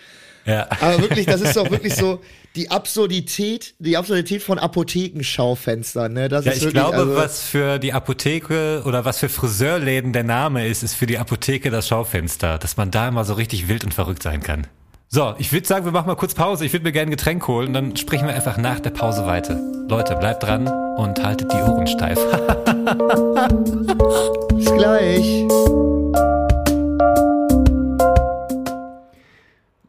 Ja. 0.46 0.66
Aber 0.80 1.00
wirklich, 1.00 1.24
das 1.26 1.40
ist 1.40 1.56
doch 1.56 1.70
wirklich 1.70 1.94
so 1.94 2.20
die 2.54 2.70
Absurdität, 2.70 3.74
die 3.78 3.96
Absurdität 3.96 4.42
von 4.42 4.58
Apothekenschaufenstern, 4.58 6.12
ne? 6.12 6.28
Das 6.28 6.44
Ja, 6.44 6.52
ist 6.52 6.58
ich 6.58 6.64
wirklich, 6.64 6.82
glaube, 6.82 6.96
also, 6.98 7.16
was 7.16 7.42
für 7.42 7.78
die 7.78 7.92
Apotheke 7.92 8.82
oder 8.84 9.04
was 9.04 9.18
für 9.18 9.28
Friseurläden 9.28 10.12
der 10.12 10.24
Name 10.24 10.66
ist, 10.68 10.82
ist 10.82 10.94
für 10.94 11.06
die 11.06 11.18
Apotheke 11.18 11.70
das 11.70 11.88
Schaufenster, 11.88 12.58
dass 12.58 12.76
man 12.76 12.90
da 12.90 13.08
immer 13.08 13.24
so 13.24 13.34
richtig 13.34 13.68
wild 13.68 13.84
und 13.84 13.94
verrückt 13.94 14.22
sein 14.22 14.42
kann. 14.42 14.66
So, 15.14 15.32
ich 15.38 15.52
würde 15.52 15.64
sagen, 15.64 15.84
wir 15.84 15.92
machen 15.92 16.08
mal 16.08 16.16
kurz 16.16 16.34
Pause. 16.34 16.66
Ich 16.66 16.72
würde 16.72 16.82
mir 16.82 16.90
gerne 16.90 17.08
ein 17.08 17.16
Getränk 17.16 17.46
holen 17.46 17.68
und 17.68 17.74
dann 17.74 17.96
sprechen 17.96 18.26
wir 18.26 18.34
einfach 18.34 18.56
nach 18.56 18.80
der 18.80 18.90
Pause 18.90 19.26
weiter. 19.26 19.60
Leute, 19.88 20.16
bleibt 20.16 20.42
dran 20.42 20.66
und 20.66 21.22
haltet 21.22 21.52
die 21.52 21.56
Ohren 21.58 21.86
steif. 21.86 22.18
bis 24.48 24.72
gleich. 24.72 25.46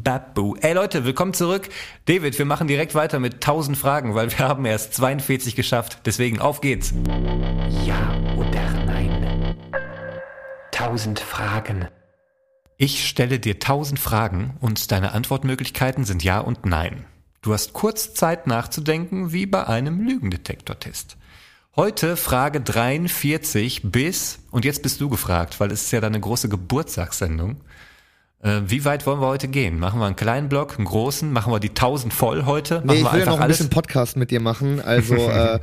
Ey 0.07 0.73
Leute, 0.73 1.03
willkommen 1.03 1.33
zurück. 1.33 1.67
David, 2.05 2.37
wir 2.37 2.45
machen 2.45 2.67
direkt 2.67 2.93
weiter 2.93 3.19
mit 3.19 3.35
1000 3.35 3.75
Fragen, 3.75 4.13
weil 4.13 4.29
wir 4.29 4.47
haben 4.47 4.63
erst 4.63 4.93
42 4.93 5.55
geschafft. 5.55 6.01
Deswegen 6.05 6.39
auf 6.39 6.61
geht's. 6.61 6.93
Ja 7.87 8.15
oder 8.35 8.69
nein? 8.85 9.55
Tausend 10.71 11.19
Fragen. 11.19 11.87
Ich 12.77 13.07
stelle 13.09 13.39
dir 13.39 13.55
1000 13.55 13.99
Fragen 13.99 14.57
und 14.61 14.91
deine 14.91 15.13
Antwortmöglichkeiten 15.13 16.05
sind 16.05 16.23
ja 16.23 16.39
und 16.39 16.67
nein. 16.67 17.05
Du 17.41 17.51
hast 17.51 17.73
kurz 17.73 18.13
Zeit 18.13 18.45
nachzudenken, 18.45 19.33
wie 19.33 19.47
bei 19.47 19.65
einem 19.65 20.01
Lügendetektortest. 20.01 21.17
Heute 21.75 22.15
Frage 22.15 22.61
43 22.61 23.81
bis, 23.91 24.37
und 24.51 24.65
jetzt 24.65 24.83
bist 24.83 25.01
du 25.01 25.09
gefragt, 25.09 25.59
weil 25.59 25.71
es 25.71 25.81
ist 25.81 25.91
ja 25.91 25.99
deine 25.99 26.19
große 26.19 26.47
Geburtstagssendung. 26.47 27.61
Äh, 28.45 28.61
wie 28.67 28.85
weit 28.85 29.07
wollen 29.07 29.19
wir 29.21 29.25
heute 29.25 29.47
gehen? 29.47 29.79
Machen 29.79 29.99
wir 29.99 30.05
einen 30.05 30.15
kleinen 30.15 30.49
Block, 30.49 30.75
einen 30.77 30.85
großen? 30.85 31.33
Machen 31.33 31.51
wir 31.51 31.59
die 31.59 31.69
1000 31.69 32.13
voll 32.13 32.45
heute? 32.45 32.75
Machen 32.75 32.87
Nee, 32.87 33.01
ich 33.01 33.11
will 33.11 33.19
ja 33.21 33.25
noch 33.25 33.37
ein 33.37 33.41
alles? 33.41 33.57
bisschen 33.57 33.71
Podcast 33.71 34.17
mit 34.17 34.29
dir 34.29 34.39
machen. 34.39 34.79
Also, 34.79 35.15
äh, 35.29 35.59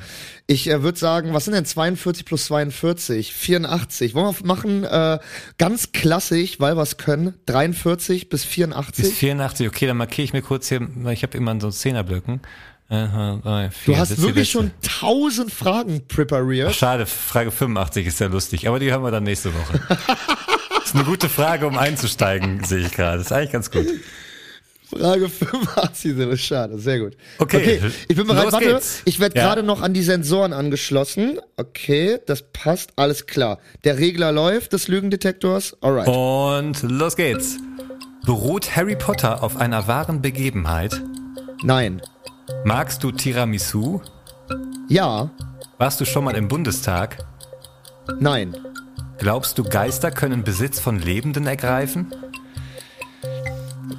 ich 0.49 0.69
äh, 0.69 0.83
würde 0.83 0.99
sagen, 0.99 1.33
was 1.33 1.45
sind 1.45 1.55
denn 1.55 1.65
42 1.65 2.25
plus 2.25 2.47
42? 2.47 3.33
84. 3.33 4.15
Wollen 4.15 4.35
wir 4.37 4.47
machen, 4.47 4.83
äh, 4.83 5.21
ganz 5.59 5.93
klassisch, 5.93 6.59
weil 6.59 6.77
wir 6.77 6.83
es 6.83 6.97
können, 6.97 7.35
43 7.47 8.29
bis 8.29 8.45
84? 8.45 9.05
Bis 9.05 9.15
84, 9.15 9.69
okay, 9.69 9.87
dann 9.87 9.97
markiere 9.97 10.25
ich 10.25 10.33
mir 10.33 10.43
kurz 10.43 10.69
hier, 10.69 10.81
weil 10.97 11.13
ich 11.13 11.23
habe 11.23 11.39
immer 11.39 11.61
so 11.61 11.71
Zehnerblöcken. 11.71 12.41
Aha, 12.89 13.39
drei, 13.43 13.71
vier. 13.71 13.95
Du 13.95 14.01
hast 14.01 14.21
wirklich 14.21 14.51
schon 14.51 14.73
tausend 14.83 15.53
Fragen 15.53 16.09
prepariert. 16.09 16.75
Schade, 16.75 17.07
Frage 17.07 17.53
85 17.53 18.09
ist 18.09 18.19
ja 18.19 18.27
lustig, 18.27 18.67
aber 18.67 18.81
die 18.81 18.91
hören 18.91 19.05
wir 19.05 19.13
dann 19.13 19.23
nächste 19.23 19.55
Woche. 19.55 19.81
Das 20.93 21.01
ist 21.01 21.07
eine 21.07 21.11
gute 21.11 21.29
Frage, 21.31 21.67
um 21.67 21.79
einzusteigen, 21.79 22.63
sehe 22.65 22.81
ich 22.81 22.93
gerade. 22.93 23.17
Das 23.17 23.27
ist 23.29 23.33
eigentlich 23.33 23.53
ganz 23.53 23.71
gut. 23.71 23.87
Frage 24.95 25.31
85 25.31 26.17
sind 26.17 26.31
es 26.31 26.41
schade, 26.43 26.79
sehr 26.79 26.99
gut. 26.99 27.17
Okay, 27.39 27.81
ich 28.09 28.15
bin 28.17 28.27
bereit. 28.27 28.45
los 28.45 28.53
Warte, 28.53 28.67
geht's. 28.67 29.01
ich 29.07 29.19
werde 29.19 29.39
Ja. 29.39 29.47
gerade 29.47 29.63
noch 29.63 29.81
an 29.81 29.95
die 29.95 30.03
Sensoren 30.03 30.53
angeschlossen. 30.53 31.39
Okay, 31.57 32.19
das 32.27 32.43
passt, 32.53 32.91
alles 32.97 33.25
klar. 33.27 33.59
Der 33.85 33.97
Regler 33.97 34.33
läuft 34.33 34.75
des 34.75 34.89
Lügendetektors. 34.89 35.79
Alright. 35.81 36.09
Und 36.09 36.83
los 36.83 37.17
geht's. 37.17 37.57
Beruht 38.27 38.77
Harry 38.77 38.95
Potter 38.97 39.43
auf 39.43 39.57
einer 39.57 39.87
wahren 39.89 40.21
Begebenheit? 40.21 41.01
Nein. 41.63 42.03
Magst 42.67 43.03
du 43.03 43.13
Tiramisu? 43.13 44.03
Ja. 44.91 45.31
Warst 45.79 46.03
du 46.03 46.05
schon 46.05 46.25
mal 46.25 46.37
im 46.37 46.49
Bundestag? 46.49 47.17
Nein. 48.21 48.55
Glaubst 49.23 49.57
du, 49.57 49.63
Geister 49.63 50.11
können 50.11 50.43
Besitz 50.43 50.81
von 50.81 50.99
Lebenden 50.99 51.47
ergreifen? 51.47 52.13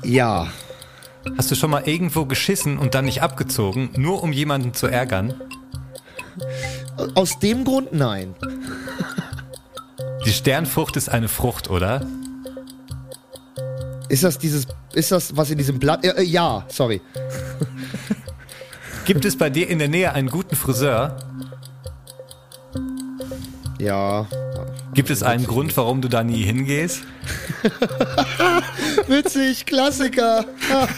Ja. 0.04 0.52
Hast 1.38 1.50
du 1.50 1.56
schon 1.56 1.72
mal 1.72 1.88
irgendwo 1.88 2.26
geschissen 2.26 2.78
und 2.78 2.94
dann 2.94 3.06
nicht 3.06 3.22
abgezogen, 3.22 3.92
nur 3.96 4.22
um 4.22 4.34
jemanden 4.34 4.74
zu 4.74 4.88
ärgern? 4.88 5.34
Aus 7.16 7.40
dem 7.40 7.64
Grund 7.64 7.94
nein. 7.94 8.36
Die 10.26 10.34
Sternfrucht 10.34 10.98
ist 10.98 11.08
eine 11.08 11.30
Frucht, 11.30 11.70
oder? 11.70 12.06
Ist 14.10 14.26
das 14.26 14.38
dieses, 14.38 14.68
ist 14.92 15.14
das 15.14 15.38
was 15.38 15.50
in 15.52 15.58
diesem 15.58 15.80
Blatt? 15.80 16.04
Äh, 16.04 16.18
äh, 16.18 16.24
ja, 16.24 16.66
sorry. 16.68 17.00
Gibt 19.06 19.24
es 19.24 19.38
bei 19.38 19.50
dir 19.50 19.70
in 19.70 19.80
der 19.80 19.88
Nähe 19.88 20.12
einen 20.12 20.28
guten 20.28 20.58
Friseur? 20.58 21.16
Ja. 23.80 24.28
Gibt 24.94 25.10
es 25.10 25.24
einen 25.24 25.46
Grund, 25.48 25.76
warum 25.78 26.02
du 26.02 26.08
da 26.08 26.24
nie 26.24 26.44
hingehst? 26.44 27.04
Witzig, 29.08 29.66
Klassiker. 29.66 30.46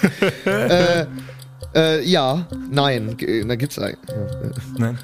äh, 0.45 1.05
äh, 1.73 2.01
ja, 2.03 2.45
nein, 2.69 3.15
G- 3.17 3.43
da 3.45 3.55
gibt's 3.55 3.79
einen. 3.79 3.97
Nein. 4.77 4.99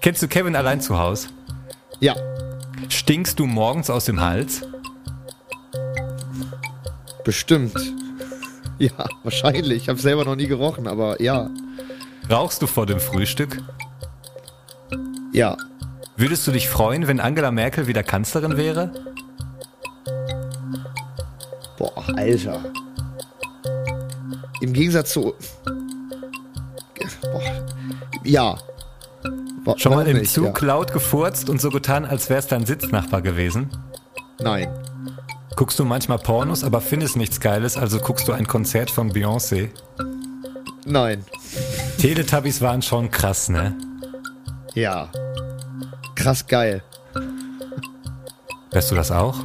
Kennst 0.00 0.22
du 0.22 0.28
Kevin 0.28 0.54
allein 0.56 0.80
zu 0.80 0.98
Hause? 0.98 1.28
Ja, 2.00 2.14
Stinkst 2.88 3.38
du 3.38 3.46
morgens 3.46 3.88
aus 3.90 4.04
dem 4.04 4.20
Hals? 4.20 4.62
bestimmt. 7.24 7.74
Ja, 8.78 8.90
wahrscheinlich. 9.22 9.84
Ich 9.84 9.88
habe 9.88 9.98
selber 9.98 10.24
noch 10.26 10.36
nie 10.36 10.46
gerochen, 10.46 10.86
aber 10.86 11.20
ja, 11.22 11.48
Rauchst 12.30 12.60
du 12.60 12.66
vor 12.66 12.84
dem 12.86 13.00
Frühstück? 13.00 13.62
ja. 15.32 15.56
Würdest 16.16 16.46
du 16.46 16.52
dich 16.52 16.68
freuen, 16.68 17.06
wenn 17.08 17.20
Angela 17.20 17.50
Merkel 17.50 17.86
wieder 17.86 18.02
Kanzlerin 18.02 18.56
wäre? 18.56 18.90
Boah, 21.76 22.04
Alter. 22.16 22.60
Im 24.60 24.72
Gegensatz 24.72 25.12
zu. 25.12 25.34
Boah. 27.22 27.42
Ja. 28.22 28.56
Wa- 29.64 29.76
Schon 29.78 29.94
mal 29.94 30.06
im 30.06 30.18
nicht? 30.18 30.32
Zug 30.32 30.60
laut 30.60 30.92
gefurzt 30.92 31.50
und 31.50 31.60
so 31.60 31.70
getan, 31.70 32.04
als 32.04 32.30
wär's 32.30 32.46
dein 32.46 32.64
Sitznachbar 32.64 33.22
gewesen? 33.22 33.70
Ja. 33.72 34.44
Nein. 34.44 34.68
Guckst 35.56 35.78
du 35.78 35.84
manchmal 35.84 36.18
Pornos, 36.18 36.64
aber 36.64 36.80
findest 36.80 37.16
nichts 37.16 37.40
Geiles, 37.40 37.76
also 37.76 37.98
guckst 38.00 38.26
du 38.26 38.32
ein 38.32 38.46
Konzert 38.46 38.90
von 38.90 39.12
Beyoncé? 39.12 39.68
Nein. 40.84 41.24
Teletubbies 41.98 42.60
waren 42.60 42.82
schon 42.82 43.10
krass, 43.10 43.48
ne? 43.48 43.76
Ja. 44.74 45.08
Krass 46.24 46.46
geil. 46.46 46.82
Weißt 48.72 48.90
du 48.90 48.94
das 48.94 49.10
auch? 49.10 49.44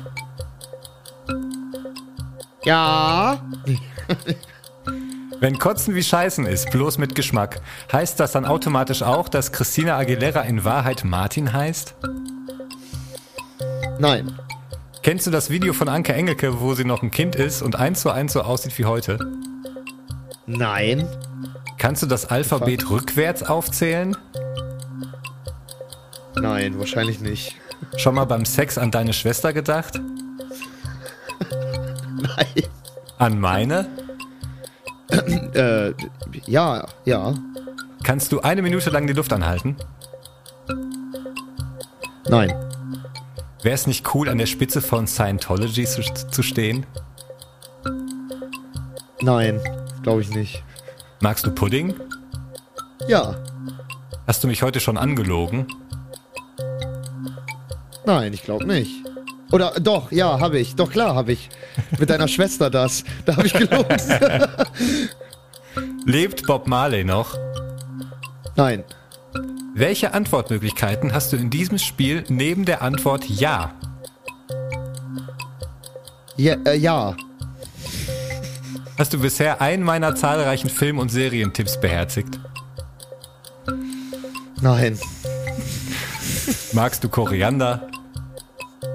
Ja. 2.63 3.41
Wenn 5.41 5.59
Kotzen 5.59 5.93
wie 5.93 6.01
Scheißen 6.01 6.45
ist, 6.45 6.71
bloß 6.71 6.97
mit 6.97 7.15
Geschmack, 7.15 7.59
heißt 7.91 8.17
das 8.17 8.31
dann 8.31 8.45
automatisch 8.45 9.03
auch, 9.03 9.27
dass 9.27 9.51
Christina 9.51 9.97
Aguilera 9.97 10.43
in 10.43 10.63
Wahrheit 10.63 11.03
Martin 11.03 11.51
heißt? 11.51 11.95
Nein. 13.99 14.39
Kennst 15.03 15.27
du 15.27 15.31
das 15.31 15.49
Video 15.49 15.73
von 15.73 15.89
Anke 15.89 16.13
Engelke, 16.13 16.61
wo 16.61 16.75
sie 16.75 16.85
noch 16.85 17.03
ein 17.03 17.11
Kind 17.11 17.35
ist 17.35 17.61
und 17.61 17.75
eins 17.75 17.99
zu 17.99 18.09
eins 18.09 18.31
so 18.31 18.41
aussieht 18.41 18.77
wie 18.77 18.85
heute? 18.85 19.19
Nein. 20.45 21.09
Kannst 21.77 22.03
du 22.03 22.07
das 22.07 22.25
Alphabet 22.25 22.89
rückwärts 22.89 23.43
aufzählen? 23.43 24.15
Nein, 26.41 26.79
wahrscheinlich 26.79 27.19
nicht. 27.19 27.55
Schon 27.97 28.15
mal 28.15 28.25
beim 28.25 28.45
Sex 28.45 28.77
an 28.77 28.91
deine 28.91 29.13
Schwester 29.13 29.53
gedacht? 29.53 29.99
Nein. 32.21 32.63
An 33.17 33.39
meine? 33.39 33.87
Äh, 35.53 35.93
ja, 36.45 36.85
ja. 37.05 37.33
Kannst 38.03 38.31
du 38.31 38.41
eine 38.41 38.61
Minute 38.61 38.89
lang 38.89 39.07
die 39.07 39.13
Luft 39.13 39.33
anhalten? 39.33 39.75
Nein. 42.29 42.53
Wäre 43.61 43.75
es 43.75 43.87
nicht 43.87 44.13
cool, 44.13 44.29
an 44.29 44.37
der 44.37 44.45
Spitze 44.45 44.81
von 44.81 45.07
Scientology 45.07 45.85
zu, 45.85 46.01
zu 46.01 46.43
stehen? 46.43 46.85
Nein. 49.21 49.59
Glaube 50.03 50.21
ich 50.21 50.29
nicht. 50.29 50.63
Magst 51.19 51.45
du 51.45 51.51
Pudding? 51.51 51.93
Ja. 53.07 53.35
Hast 54.27 54.43
du 54.43 54.47
mich 54.47 54.61
heute 54.61 54.79
schon 54.79 54.97
angelogen? 54.97 55.67
Nein, 58.09 58.33
ich 58.33 58.41
glaube 58.41 58.65
nicht. 58.65 59.05
Oder 59.51 59.73
doch, 59.79 60.11
ja, 60.11 60.39
habe 60.39 60.57
ich. 60.57 60.75
Doch 60.75 60.89
klar, 60.89 61.13
habe 61.13 61.31
ich. 61.31 61.47
Mit 61.99 62.09
deiner 62.09 62.27
Schwester 62.27 62.71
das. 62.71 63.03
Da 63.23 63.37
habe 63.37 63.45
ich 63.45 63.53
gelogen. 63.53 63.97
Lebt 66.07 66.47
Bob 66.47 66.65
Marley 66.65 67.03
noch? 67.03 67.37
Nein. 68.55 68.83
Welche 69.75 70.11
Antwortmöglichkeiten 70.11 71.13
hast 71.13 71.33
du 71.33 71.37
in 71.37 71.51
diesem 71.51 71.77
Spiel 71.77 72.23
neben 72.29 72.65
der 72.65 72.81
Antwort 72.81 73.25
Ja? 73.25 73.75
Ja, 76.35 76.55
äh, 76.65 76.75
ja. 76.75 77.15
Hast 78.97 79.13
du 79.13 79.19
bisher 79.19 79.61
einen 79.61 79.83
meiner 79.83 80.15
zahlreichen 80.15 80.71
Film- 80.71 80.97
und 80.97 81.09
Serientipps 81.09 81.79
beherzigt? 81.79 82.39
Nein. 84.61 84.97
Magst 86.73 87.03
du 87.03 87.09
Koriander? 87.09 87.88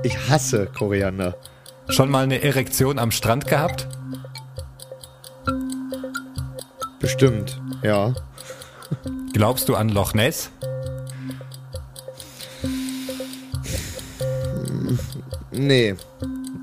Ich 0.05 0.29
hasse 0.29 0.67
Koriander. 0.67 1.35
Schon 1.89 2.11
mal 2.11 2.25
eine 2.25 2.43
Erektion 2.43 2.99
am 2.99 3.11
Strand 3.11 3.47
gehabt? 3.47 3.89
Bestimmt. 7.01 7.59
Ja. 7.83 8.15
Glaubst 9.33 9.69
du 9.71 9.75
an 9.75 9.89
Loch 9.89 10.13
Ness? 10.13 10.51
Nee. 15.51 15.95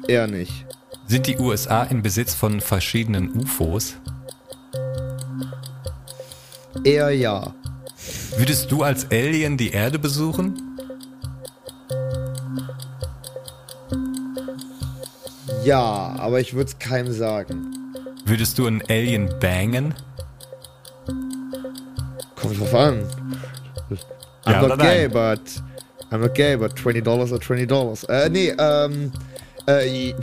Eher 0.08 0.28
nicht. 0.28 0.66
Sind 1.08 1.26
die 1.26 1.38
USA 1.40 1.84
in 1.84 2.04
Besitz 2.04 2.36
von 2.36 2.62
verschiedenen 2.62 3.36
UFOs? 3.36 3.96
Eher 6.84 7.10
ja. 7.10 7.56
Würdest 8.38 8.72
du 8.72 8.84
als 8.84 9.10
Alien 9.10 9.58
die 9.58 9.72
Erde 9.72 9.98
besuchen? 9.98 10.71
Ja, 15.64 16.16
aber 16.18 16.40
ich 16.40 16.54
würde 16.54 16.70
es 16.70 16.80
keinem 16.80 17.12
sagen. 17.12 17.74
Würdest 18.26 18.58
du 18.58 18.68
einen 18.68 18.82
Alien 18.90 19.30
bangen? 19.40 19.94
Kommt 22.36 22.60
drauf 22.60 22.74
an. 22.74 23.04
I'm 24.46 24.52
Ja 24.52 24.68
not 24.68 24.80
gay, 24.80 25.08
nein? 25.08 25.12
but 25.12 25.42
I'm 26.12 26.18
not 26.20 26.34
gay, 26.34 26.56
but 26.56 26.78
20 26.78 27.04
Dollars 27.04 27.32
are 27.32 27.40
20 27.40 27.68
Dollars. 27.68 28.04
Äh, 28.06 28.30
nee, 28.30 28.54
ähm, 28.58 29.12
äh, 29.68 30.14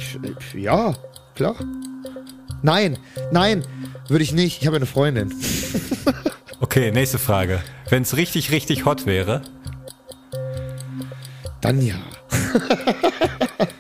ja, 0.55 0.95
klar. 1.35 1.55
Nein, 2.63 2.99
nein, 3.31 3.65
würde 4.09 4.25
ich 4.25 4.33
nicht. 4.33 4.61
Ich 4.61 4.67
habe 4.67 4.77
eine 4.77 4.87
Freundin. 4.87 5.33
Okay, 6.61 6.91
nächste 6.91 7.19
Frage. 7.21 7.63
Wenn 7.89 8.03
es 8.03 8.17
richtig, 8.17 8.51
richtig 8.51 8.85
hot 8.85 9.07
wäre, 9.07 9.43
Dann 11.61 11.81
ja. 11.81 11.95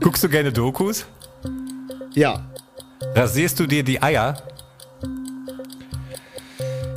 guckst 0.00 0.24
du 0.24 0.28
gerne 0.28 0.52
Dokus? 0.52 1.06
Ja. 2.14 2.44
Rasierst 3.14 3.58
du 3.60 3.66
dir 3.66 3.82
die 3.82 4.02
Eier? 4.02 4.36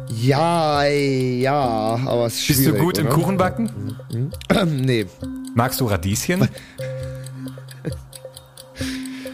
Ja, 0.09 0.83
ja, 0.85 1.99
aber 2.05 2.27
es 2.27 2.39
ist 2.39 2.47
Bist 2.47 2.65
du 2.65 2.73
gut 2.73 2.97
im 2.97 3.07
oder? 3.07 3.15
Kuchenbacken? 3.15 3.97
nee, 4.65 5.05
Magst 5.53 5.81
du 5.81 5.87
Radieschen? 5.87 6.47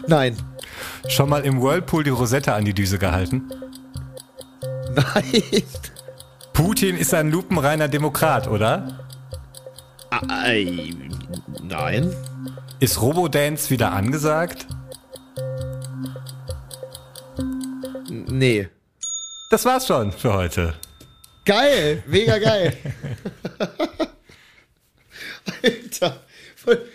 nein, 0.06 0.36
Schon 1.08 1.28
mal 1.28 1.44
im 1.44 1.62
Whirlpool 1.62 2.04
die 2.04 2.10
Rosette 2.10 2.54
an 2.54 2.64
die 2.64 2.74
Düse 2.74 2.98
gehalten? 2.98 3.50
nein. 4.94 5.32
Putin 6.52 6.96
ist 6.96 7.14
ein 7.14 7.30
lupenreiner 7.30 7.88
Demokrat, 7.88 8.48
oder? 8.48 8.98
Ei, 10.10 10.92
nein. 11.62 12.12
Ist 12.80 13.02
Robodance 13.02 13.68
wieder 13.68 13.92
angesagt? 13.92 14.66
Nee. 18.08 18.68
Das 19.50 19.66
war's 19.66 19.86
schon 19.86 20.12
für 20.12 20.32
heute. 20.32 20.72
Geil, 21.44 22.02
mega 22.06 22.38
geil. 22.38 22.74
Alter, 25.62 26.20
voll, 26.56 26.86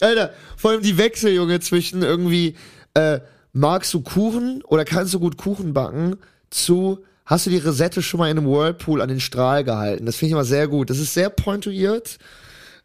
Alter, 0.00 0.32
vor 0.56 0.70
allem 0.70 0.82
die 0.82 0.96
Wechsel, 0.96 1.32
Junge, 1.32 1.58
zwischen 1.58 2.02
irgendwie, 2.02 2.54
äh, 2.94 3.18
magst 3.52 3.92
du 3.94 4.00
Kuchen 4.00 4.62
oder 4.62 4.84
kannst 4.84 5.12
du 5.12 5.18
gut 5.18 5.38
Kuchen 5.38 5.72
backen 5.72 6.18
zu, 6.50 7.04
hast 7.26 7.46
du 7.46 7.50
die 7.50 7.58
Resette 7.58 8.00
schon 8.00 8.18
mal 8.18 8.30
in 8.30 8.38
einem 8.38 8.46
Whirlpool 8.46 9.00
an 9.00 9.08
den 9.08 9.20
Strahl 9.20 9.64
gehalten? 9.64 10.06
Das 10.06 10.14
finde 10.14 10.28
ich 10.28 10.32
immer 10.32 10.44
sehr 10.44 10.68
gut. 10.68 10.88
Das 10.88 10.98
ist 10.98 11.14
sehr 11.14 11.30
pointuiert, 11.30 12.18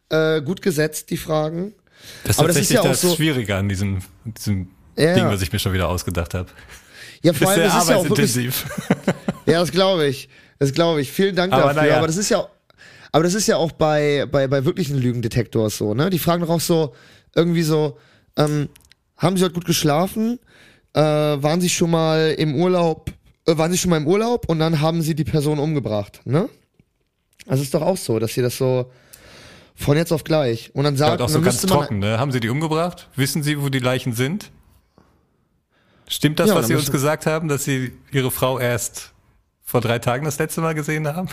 äh, 0.08 0.42
gut 0.42 0.60
gesetzt, 0.60 1.10
die 1.10 1.16
Fragen. 1.16 1.74
Das 2.24 2.36
ist 2.36 2.38
Aber 2.38 2.48
das 2.48 2.56
ist 2.56 2.68
tatsächlich 2.68 2.74
ja 2.74 2.80
auch 2.82 2.84
das 2.88 3.00
so- 3.00 3.14
Schwierige 3.14 3.56
an 3.56 3.68
diesem, 3.68 3.98
diesem 4.24 4.68
Ja, 4.96 5.14
Ding, 5.14 5.24
ja. 5.24 5.30
was 5.30 5.42
ich 5.42 5.52
mir 5.52 5.58
schon 5.58 5.72
wieder 5.72 5.88
ausgedacht 5.88 6.34
habe. 6.34 6.48
Ja, 7.22 7.32
vor 7.34 7.50
allem, 7.50 7.62
das 7.62 7.82
ist 7.82 7.90
ja 7.90 7.96
auch 7.96 8.08
wirklich. 8.08 8.34
Ja, 9.46 9.60
das 9.60 9.70
glaube 9.72 10.06
ich. 10.06 10.28
Das 10.58 10.72
glaube 10.72 11.00
ich. 11.00 11.10
Vielen 11.12 11.36
Dank 11.36 11.52
Aber 11.52 11.62
dafür. 11.72 11.82
naja. 11.82 11.96
Aber 11.98 12.06
das 12.06 12.16
ist 12.16 12.28
ja, 12.30 12.46
aber 13.12 13.24
das 13.24 13.34
ist 13.34 13.46
ja 13.46 13.56
auch 13.56 13.72
bei, 13.72 14.26
bei, 14.30 14.46
bei 14.48 14.64
wirklichen 14.64 14.98
Lügendetektors 14.98 15.78
so, 15.78 15.94
ne? 15.94 16.10
Die 16.10 16.18
fragen 16.18 16.42
doch 16.42 16.50
auch 16.50 16.60
so, 16.60 16.94
irgendwie 17.34 17.62
so, 17.62 17.96
ähm, 18.36 18.68
haben 19.16 19.36
Sie 19.36 19.44
heute 19.44 19.54
gut 19.54 19.64
geschlafen? 19.64 20.38
Äh, 20.94 21.00
waren 21.00 21.60
Sie 21.60 21.68
schon 21.68 21.90
mal 21.90 22.34
im 22.38 22.54
Urlaub, 22.56 23.10
äh, 23.46 23.56
waren 23.56 23.70
Sie 23.72 23.78
schon 23.78 23.90
mal 23.90 23.96
im 23.98 24.06
Urlaub 24.06 24.48
und 24.48 24.58
dann 24.58 24.80
haben 24.80 25.00
Sie 25.02 25.14
die 25.14 25.24
Person 25.24 25.58
umgebracht, 25.58 26.20
ne? 26.24 26.48
Also 27.46 27.62
ist 27.62 27.72
doch 27.72 27.82
auch 27.82 27.96
so, 27.96 28.18
dass 28.18 28.34
sie 28.34 28.42
das 28.42 28.58
so 28.58 28.90
von 29.78 29.96
jetzt 29.96 30.12
auf 30.12 30.24
gleich 30.24 30.70
und 30.74 30.84
dann 30.84 30.94
Ja, 30.94 30.98
sagt, 31.06 31.20
und 31.20 31.24
auch 31.26 31.28
so 31.28 31.40
ganz 31.40 31.62
trocken, 31.62 32.00
ne? 32.00 32.18
Haben 32.18 32.32
Sie 32.32 32.40
die 32.40 32.48
umgebracht? 32.48 33.08
Wissen 33.16 33.42
Sie, 33.42 33.62
wo 33.62 33.68
die 33.68 33.78
Leichen 33.78 34.12
sind? 34.12 34.50
Stimmt 36.08 36.40
das, 36.40 36.48
Ja, 36.48 36.54
was 36.56 36.66
Sie 36.66 36.74
uns 36.74 36.90
gesagt 36.90 37.26
haben, 37.26 37.48
dass 37.48 37.64
Sie 37.64 37.92
Ihre 38.10 38.30
Frau 38.30 38.58
erst 38.58 39.12
vor 39.64 39.80
drei 39.80 39.98
Tagen 39.98 40.24
das 40.24 40.38
letzte 40.38 40.60
Mal 40.62 40.74
gesehen 40.74 41.06
haben? 41.06 41.28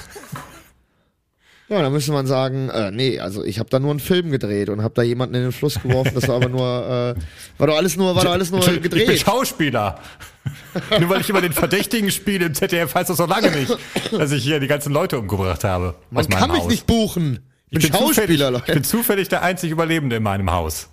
ja, 1.69 1.81
dann 1.81 1.91
müsste 1.91 2.11
man 2.11 2.27
sagen, 2.27 2.69
äh, 2.69 2.91
nee, 2.91 3.19
also 3.19 3.43
ich 3.43 3.57
habe 3.59 3.69
da 3.69 3.79
nur 3.79 3.91
einen 3.91 3.99
Film 3.99 4.29
gedreht 4.31 4.69
und 4.69 4.83
habe 4.83 4.93
da 4.93 5.01
jemanden 5.01 5.35
in 5.35 5.41
den 5.43 5.51
Fluss 5.51 5.81
geworfen, 5.81 6.11
das 6.13 6.27
war 6.27 6.35
aber 6.35 6.49
nur, 6.49 7.15
äh, 7.17 7.59
war 7.59 7.67
doch 7.67 7.77
alles 7.77 7.95
nur, 7.97 8.15
war 8.15 8.23
doch 8.25 8.31
alles 8.33 8.51
nur 8.51 8.59
Ich 8.59 8.81
bin 8.81 8.81
gedreht. 8.83 9.19
Schauspieler. 9.19 9.99
Nur 10.99 11.09
weil 11.09 11.21
ich 11.21 11.29
immer 11.31 11.41
den 11.41 11.53
Verdächtigen 11.53 12.11
spiele 12.11 12.45
im 12.45 12.53
ZDF, 12.53 12.93
heißt 12.93 13.09
das 13.09 13.17
noch 13.17 13.27
lange 13.27 13.49
nicht, 13.49 13.75
dass 14.11 14.31
ich 14.31 14.43
hier 14.43 14.59
die 14.59 14.67
ganzen 14.67 14.93
Leute 14.93 15.17
umgebracht 15.17 15.63
habe. 15.63 15.95
Man 16.11 16.29
kann 16.29 16.51
mich 16.51 16.59
Haus. 16.61 16.67
nicht 16.69 16.85
buchen. 16.85 17.39
Ich 17.77 17.91
bin, 17.91 17.93
ich 17.93 17.99
Schauspieler, 18.15 18.47
ich 18.47 18.53
Leute. 18.53 18.73
bin 18.73 18.83
zufällig 18.83 19.27
der 19.29 19.41
einzig 19.41 19.71
Überlebende 19.71 20.15
in 20.17 20.23
meinem 20.23 20.51
Haus. 20.51 20.89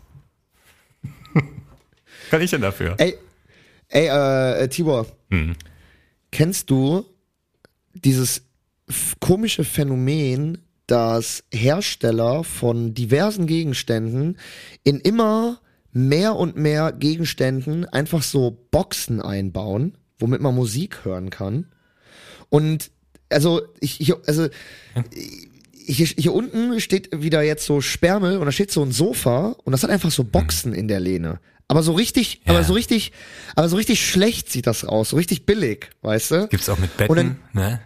kann 2.31 2.41
ich 2.43 2.51
denn 2.51 2.61
dafür? 2.63 2.95
Ey, 2.99 3.15
ey, 3.89 4.07
äh, 4.09 4.63
äh, 4.65 4.69
Tibor, 4.69 5.07
Hm. 5.31 5.55
kennst 6.31 6.71
du 6.71 7.05
dieses 7.95 8.43
komische 9.21 9.65
Phänomen, 9.65 10.59
dass 10.87 11.45
Hersteller 11.53 12.45
von 12.45 12.95
diversen 12.95 13.47
Gegenständen 13.47 14.39
in 14.85 14.99
immer 15.01 15.61
mehr 15.93 16.37
und 16.37 16.57
mehr 16.57 16.93
Gegenständen 16.93 17.87
einfach 17.89 18.23
so 18.23 18.59
Boxen 18.71 19.21
einbauen, 19.23 19.97
womit 20.19 20.41
man 20.41 20.55
Musik 20.55 21.05
hören 21.05 21.31
kann? 21.31 21.67
Und 22.49 22.91
also 23.31 23.63
ich, 23.81 24.01
ich 24.01 24.15
also 24.27 24.49
hier, 25.87 26.07
hier 26.07 26.33
unten 26.35 26.81
steht 26.81 27.09
wieder 27.23 27.43
jetzt 27.43 27.65
so 27.67 27.81
Sperrmüll 27.81 28.37
und 28.39 28.47
da 28.47 28.53
steht 28.53 28.71
so 28.71 28.83
ein 28.83 28.93
Sofa 28.93 29.57
und 29.65 29.73
das 29.73 29.83
hat 29.83 29.91
einfach 29.91 30.11
so 30.11 30.25
Boxen 30.25 30.73
in 30.75 30.89
der 30.89 31.01
Lehne. 31.01 31.41
Aber 31.69 31.83
so 31.83 31.93
richtig, 31.93 32.43
Ja. 32.45 32.53
aber 32.55 32.65
so 32.65 32.73
richtig, 32.75 33.13
aber 33.57 33.69
so 33.69 33.77
richtig 33.77 34.07
schlecht 34.07 34.51
sieht 34.51 34.67
das 34.67 34.85
aus, 34.85 35.11
so 35.11 35.17
richtig 35.17 35.47
billig, 35.47 35.91
weißt 36.03 36.31
du? 36.33 36.49
Gibt's 36.49 36.69
auch 36.69 36.79
mit 36.79 36.97
Betten, 36.97 37.15
dann- 37.17 37.37
ne? 37.53 37.81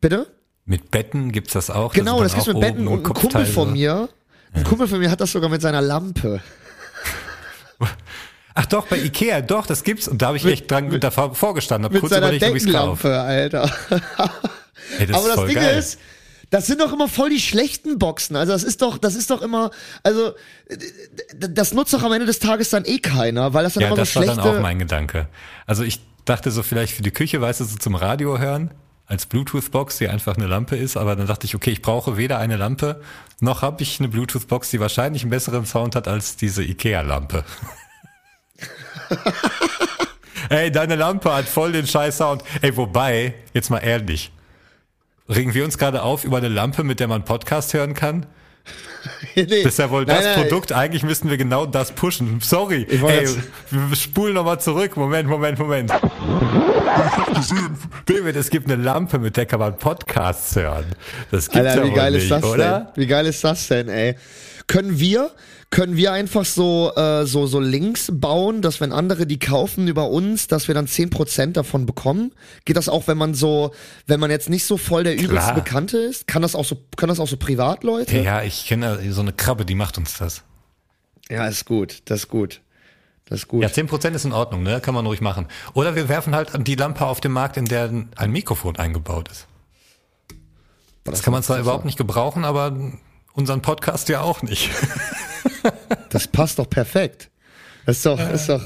Bitte? 0.00 0.26
Mit 0.64 0.90
Betten 0.90 1.32
gibt's 1.32 1.52
das 1.54 1.70
auch. 1.70 1.92
Genau, 1.92 2.22
das 2.22 2.32
dann 2.32 2.44
gibt's 2.44 2.54
mit 2.54 2.60
Betten 2.60 2.86
und 2.88 3.00
ein 3.06 3.12
Kumpel 3.14 3.46
von 3.46 3.68
so. 3.68 3.74
mir, 3.74 4.08
ein 4.52 4.62
Kumpel 4.64 4.86
von 4.86 4.98
mir 5.00 5.10
hat 5.10 5.20
das 5.20 5.32
sogar 5.32 5.50
mit 5.50 5.60
seiner 5.62 5.80
Lampe. 5.80 6.40
Ach 8.54 8.66
doch, 8.66 8.86
bei 8.86 8.98
Ikea, 8.98 9.40
doch, 9.40 9.66
das 9.66 9.82
gibt's. 9.82 10.06
Und 10.08 10.20
da 10.20 10.26
habe 10.28 10.36
ich 10.36 10.44
echt 10.44 10.70
dran 10.70 11.00
davor 11.00 11.34
vorgestanden, 11.34 11.84
habe 11.86 11.94
Mit 11.94 12.00
kurz 12.02 12.10
seiner 12.12 12.26
überlegt, 12.26 12.44
ob 12.44 12.54
ich's 12.56 12.70
kaufe. 12.70 13.18
Alter. 13.18 13.70
Ey, 14.98 15.06
das 15.06 15.16
Aber 15.16 15.28
ist 15.30 15.36
das 15.36 15.46
Ding 15.46 15.54
geil. 15.54 15.78
ist, 15.78 15.98
das 16.52 16.66
sind 16.66 16.82
doch 16.82 16.92
immer 16.92 17.08
voll 17.08 17.30
die 17.30 17.40
schlechten 17.40 17.98
Boxen. 17.98 18.36
Also 18.36 18.52
das 18.52 18.62
ist 18.62 18.82
doch, 18.82 18.98
das 18.98 19.14
ist 19.14 19.30
doch 19.30 19.40
immer, 19.40 19.70
also 20.02 20.34
das 21.30 21.72
nutzt 21.72 21.94
doch 21.94 22.02
am 22.02 22.12
Ende 22.12 22.26
des 22.26 22.40
Tages 22.40 22.68
dann 22.68 22.84
eh 22.84 22.98
keiner, 22.98 23.54
weil 23.54 23.64
das 23.64 23.72
dann 23.72 23.80
ja, 23.80 23.86
immer 23.88 23.96
das 23.96 24.12
so 24.12 24.20
war 24.20 24.24
schlechte. 24.24 24.42
dann 24.42 24.58
auch 24.58 24.60
mein 24.60 24.78
Gedanke. 24.78 25.28
Also 25.66 25.82
ich 25.82 26.00
dachte 26.26 26.50
so 26.50 26.62
vielleicht 26.62 26.92
für 26.92 27.02
die 27.02 27.10
Küche, 27.10 27.40
weißt 27.40 27.60
du, 27.60 27.64
so 27.64 27.78
zum 27.78 27.94
Radio 27.94 28.38
hören, 28.38 28.70
als 29.06 29.24
Bluetooth-Box, 29.24 29.96
die 29.96 30.08
einfach 30.08 30.36
eine 30.36 30.46
Lampe 30.46 30.76
ist, 30.76 30.98
aber 30.98 31.16
dann 31.16 31.26
dachte 31.26 31.46
ich, 31.46 31.54
okay, 31.54 31.70
ich 31.70 31.80
brauche 31.80 32.18
weder 32.18 32.38
eine 32.38 32.56
Lampe, 32.56 33.00
noch 33.40 33.62
habe 33.62 33.82
ich 33.82 33.98
eine 33.98 34.08
Bluetooth-Box, 34.08 34.68
die 34.68 34.78
wahrscheinlich 34.78 35.22
einen 35.22 35.30
besseren 35.30 35.64
Sound 35.64 35.96
hat 35.96 36.06
als 36.06 36.36
diese 36.36 36.62
Ikea-Lampe. 36.62 37.44
Ey, 40.50 40.70
deine 40.70 40.96
Lampe 40.96 41.32
hat 41.32 41.46
voll 41.46 41.72
den 41.72 41.86
scheiß 41.86 42.18
Sound. 42.18 42.42
Ey, 42.60 42.76
wobei, 42.76 43.32
jetzt 43.54 43.70
mal 43.70 43.78
ehrlich, 43.78 44.30
regen 45.34 45.54
wir 45.54 45.64
uns 45.64 45.78
gerade 45.78 46.02
auf 46.02 46.24
über 46.24 46.38
eine 46.38 46.48
Lampe, 46.48 46.84
mit 46.84 47.00
der 47.00 47.08
man 47.08 47.24
Podcast 47.24 47.74
hören 47.74 47.94
kann? 47.94 48.26
nee. 49.34 49.44
Das 49.44 49.72
ist 49.72 49.78
ja 49.78 49.90
wohl 49.90 50.04
Nein, 50.04 50.16
das 50.16 50.24
nein, 50.24 50.42
Produkt. 50.42 50.72
Eigentlich 50.72 51.02
müssten 51.02 51.30
wir 51.30 51.36
genau 51.36 51.66
das 51.66 51.92
pushen. 51.92 52.40
Sorry. 52.40 52.86
Ey, 52.88 53.28
wir 53.70 53.96
spulen 53.96 54.34
nochmal 54.34 54.60
zurück. 54.60 54.96
Moment, 54.96 55.28
Moment, 55.28 55.58
Moment. 55.58 55.90
David, 58.06 58.36
es 58.36 58.50
gibt 58.50 58.70
eine 58.70 58.80
Lampe, 58.80 59.18
mit 59.18 59.36
der 59.36 59.46
kann 59.46 59.58
man 59.60 59.76
Podcasts 59.76 60.54
hören. 60.56 60.84
Das 61.30 61.48
gibt's 61.48 61.68
Alter, 61.68 61.84
ja 61.84 61.90
wie 61.90 61.94
geil 61.94 62.12
nicht, 62.12 62.22
ist 62.24 62.30
das 62.30 62.44
oder? 62.44 62.92
denn? 62.94 63.02
Wie 63.02 63.06
geil 63.06 63.26
ist 63.26 63.42
das 63.42 63.66
denn, 63.68 63.88
ey? 63.88 64.16
Können 64.66 64.98
wir, 64.98 65.30
können 65.72 65.96
wir 65.96 66.12
einfach 66.12 66.44
so, 66.44 66.92
äh, 66.94 67.24
so, 67.24 67.46
so 67.46 67.58
Links 67.58 68.10
bauen, 68.12 68.60
dass 68.60 68.80
wenn 68.82 68.92
andere 68.92 69.26
die 69.26 69.38
kaufen 69.38 69.88
über 69.88 70.10
uns, 70.10 70.46
dass 70.46 70.68
wir 70.68 70.74
dann 70.74 70.86
10% 70.86 71.52
davon 71.52 71.86
bekommen? 71.86 72.32
Geht 72.66 72.76
das 72.76 72.90
auch, 72.90 73.08
wenn 73.08 73.16
man 73.16 73.32
so, 73.32 73.72
wenn 74.06 74.20
man 74.20 74.30
jetzt 74.30 74.50
nicht 74.50 74.66
so 74.66 74.76
voll 74.76 75.02
der 75.02 75.18
übelste. 75.18 75.54
Bekannte 75.54 75.96
ist? 75.96 76.26
Kann 76.26 76.42
das 76.42 76.54
auch 76.54 76.66
so, 76.66 76.76
können 76.96 77.08
das 77.08 77.18
auch 77.18 77.26
so 77.26 77.38
Privatleute? 77.38 78.18
Ja, 78.18 78.42
ich 78.42 78.66
kenne 78.66 79.00
so 79.12 79.22
eine 79.22 79.32
Krabbe, 79.32 79.64
die 79.64 79.74
macht 79.74 79.96
uns 79.96 80.18
das. 80.18 80.42
Ja, 81.30 81.46
ist 81.46 81.64
gut, 81.64 82.02
das 82.04 82.20
ist 82.20 82.28
gut. 82.28 82.60
Das 83.24 83.40
ist 83.40 83.48
gut. 83.48 83.62
Ja, 83.62 83.68
10% 83.68 84.12
ist 84.12 84.26
in 84.26 84.32
Ordnung, 84.32 84.62
ne? 84.62 84.82
Kann 84.82 84.94
man 84.94 85.06
ruhig 85.06 85.22
machen. 85.22 85.46
Oder 85.72 85.94
wir 85.94 86.10
werfen 86.10 86.34
halt 86.34 86.50
die 86.66 86.74
Lampe 86.74 87.06
auf 87.06 87.22
den 87.22 87.32
Markt, 87.32 87.56
in 87.56 87.64
der 87.64 87.90
ein 88.16 88.30
Mikrofon 88.30 88.76
eingebaut 88.76 89.30
ist. 89.30 89.46
Das 91.04 91.22
kann 91.22 91.32
man 91.32 91.42
zwar 91.42 91.58
überhaupt 91.58 91.86
nicht 91.86 91.96
gebrauchen, 91.96 92.44
aber 92.44 92.76
unseren 93.32 93.62
Podcast 93.62 94.10
ja 94.10 94.20
auch 94.20 94.42
nicht. 94.42 94.70
Das 96.10 96.26
passt 96.26 96.58
doch 96.58 96.68
perfekt. 96.68 97.30
Das 97.86 97.98
ist 97.98 98.06
doch, 98.06 98.20
ist 98.30 98.48
doch, 98.48 98.62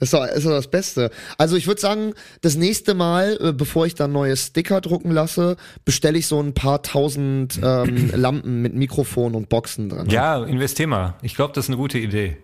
ist 0.00 0.12
doch, 0.12 0.26
ist 0.26 0.44
doch 0.44 0.50
das 0.50 0.68
Beste. 0.68 1.10
Also 1.38 1.56
ich 1.56 1.66
würde 1.66 1.80
sagen, 1.80 2.14
das 2.42 2.56
nächste 2.56 2.94
Mal, 2.94 3.38
äh, 3.40 3.52
bevor 3.52 3.86
ich 3.86 3.94
dann 3.94 4.12
neue 4.12 4.36
Sticker 4.36 4.80
drucken 4.80 5.10
lasse, 5.10 5.56
bestelle 5.84 6.18
ich 6.18 6.26
so 6.26 6.40
ein 6.40 6.52
paar 6.52 6.82
tausend 6.82 7.60
ähm, 7.62 8.10
Lampen 8.14 8.60
mit 8.60 8.74
Mikrofon 8.74 9.34
und 9.34 9.48
Boxen 9.48 9.88
dran. 9.88 10.08
Ja, 10.10 10.42
investier 10.44 10.86
mal. 10.86 11.14
Ich 11.22 11.36
glaube, 11.36 11.52
das 11.54 11.66
ist 11.66 11.70
eine 11.70 11.76
gute 11.76 11.98
Idee. 11.98 12.36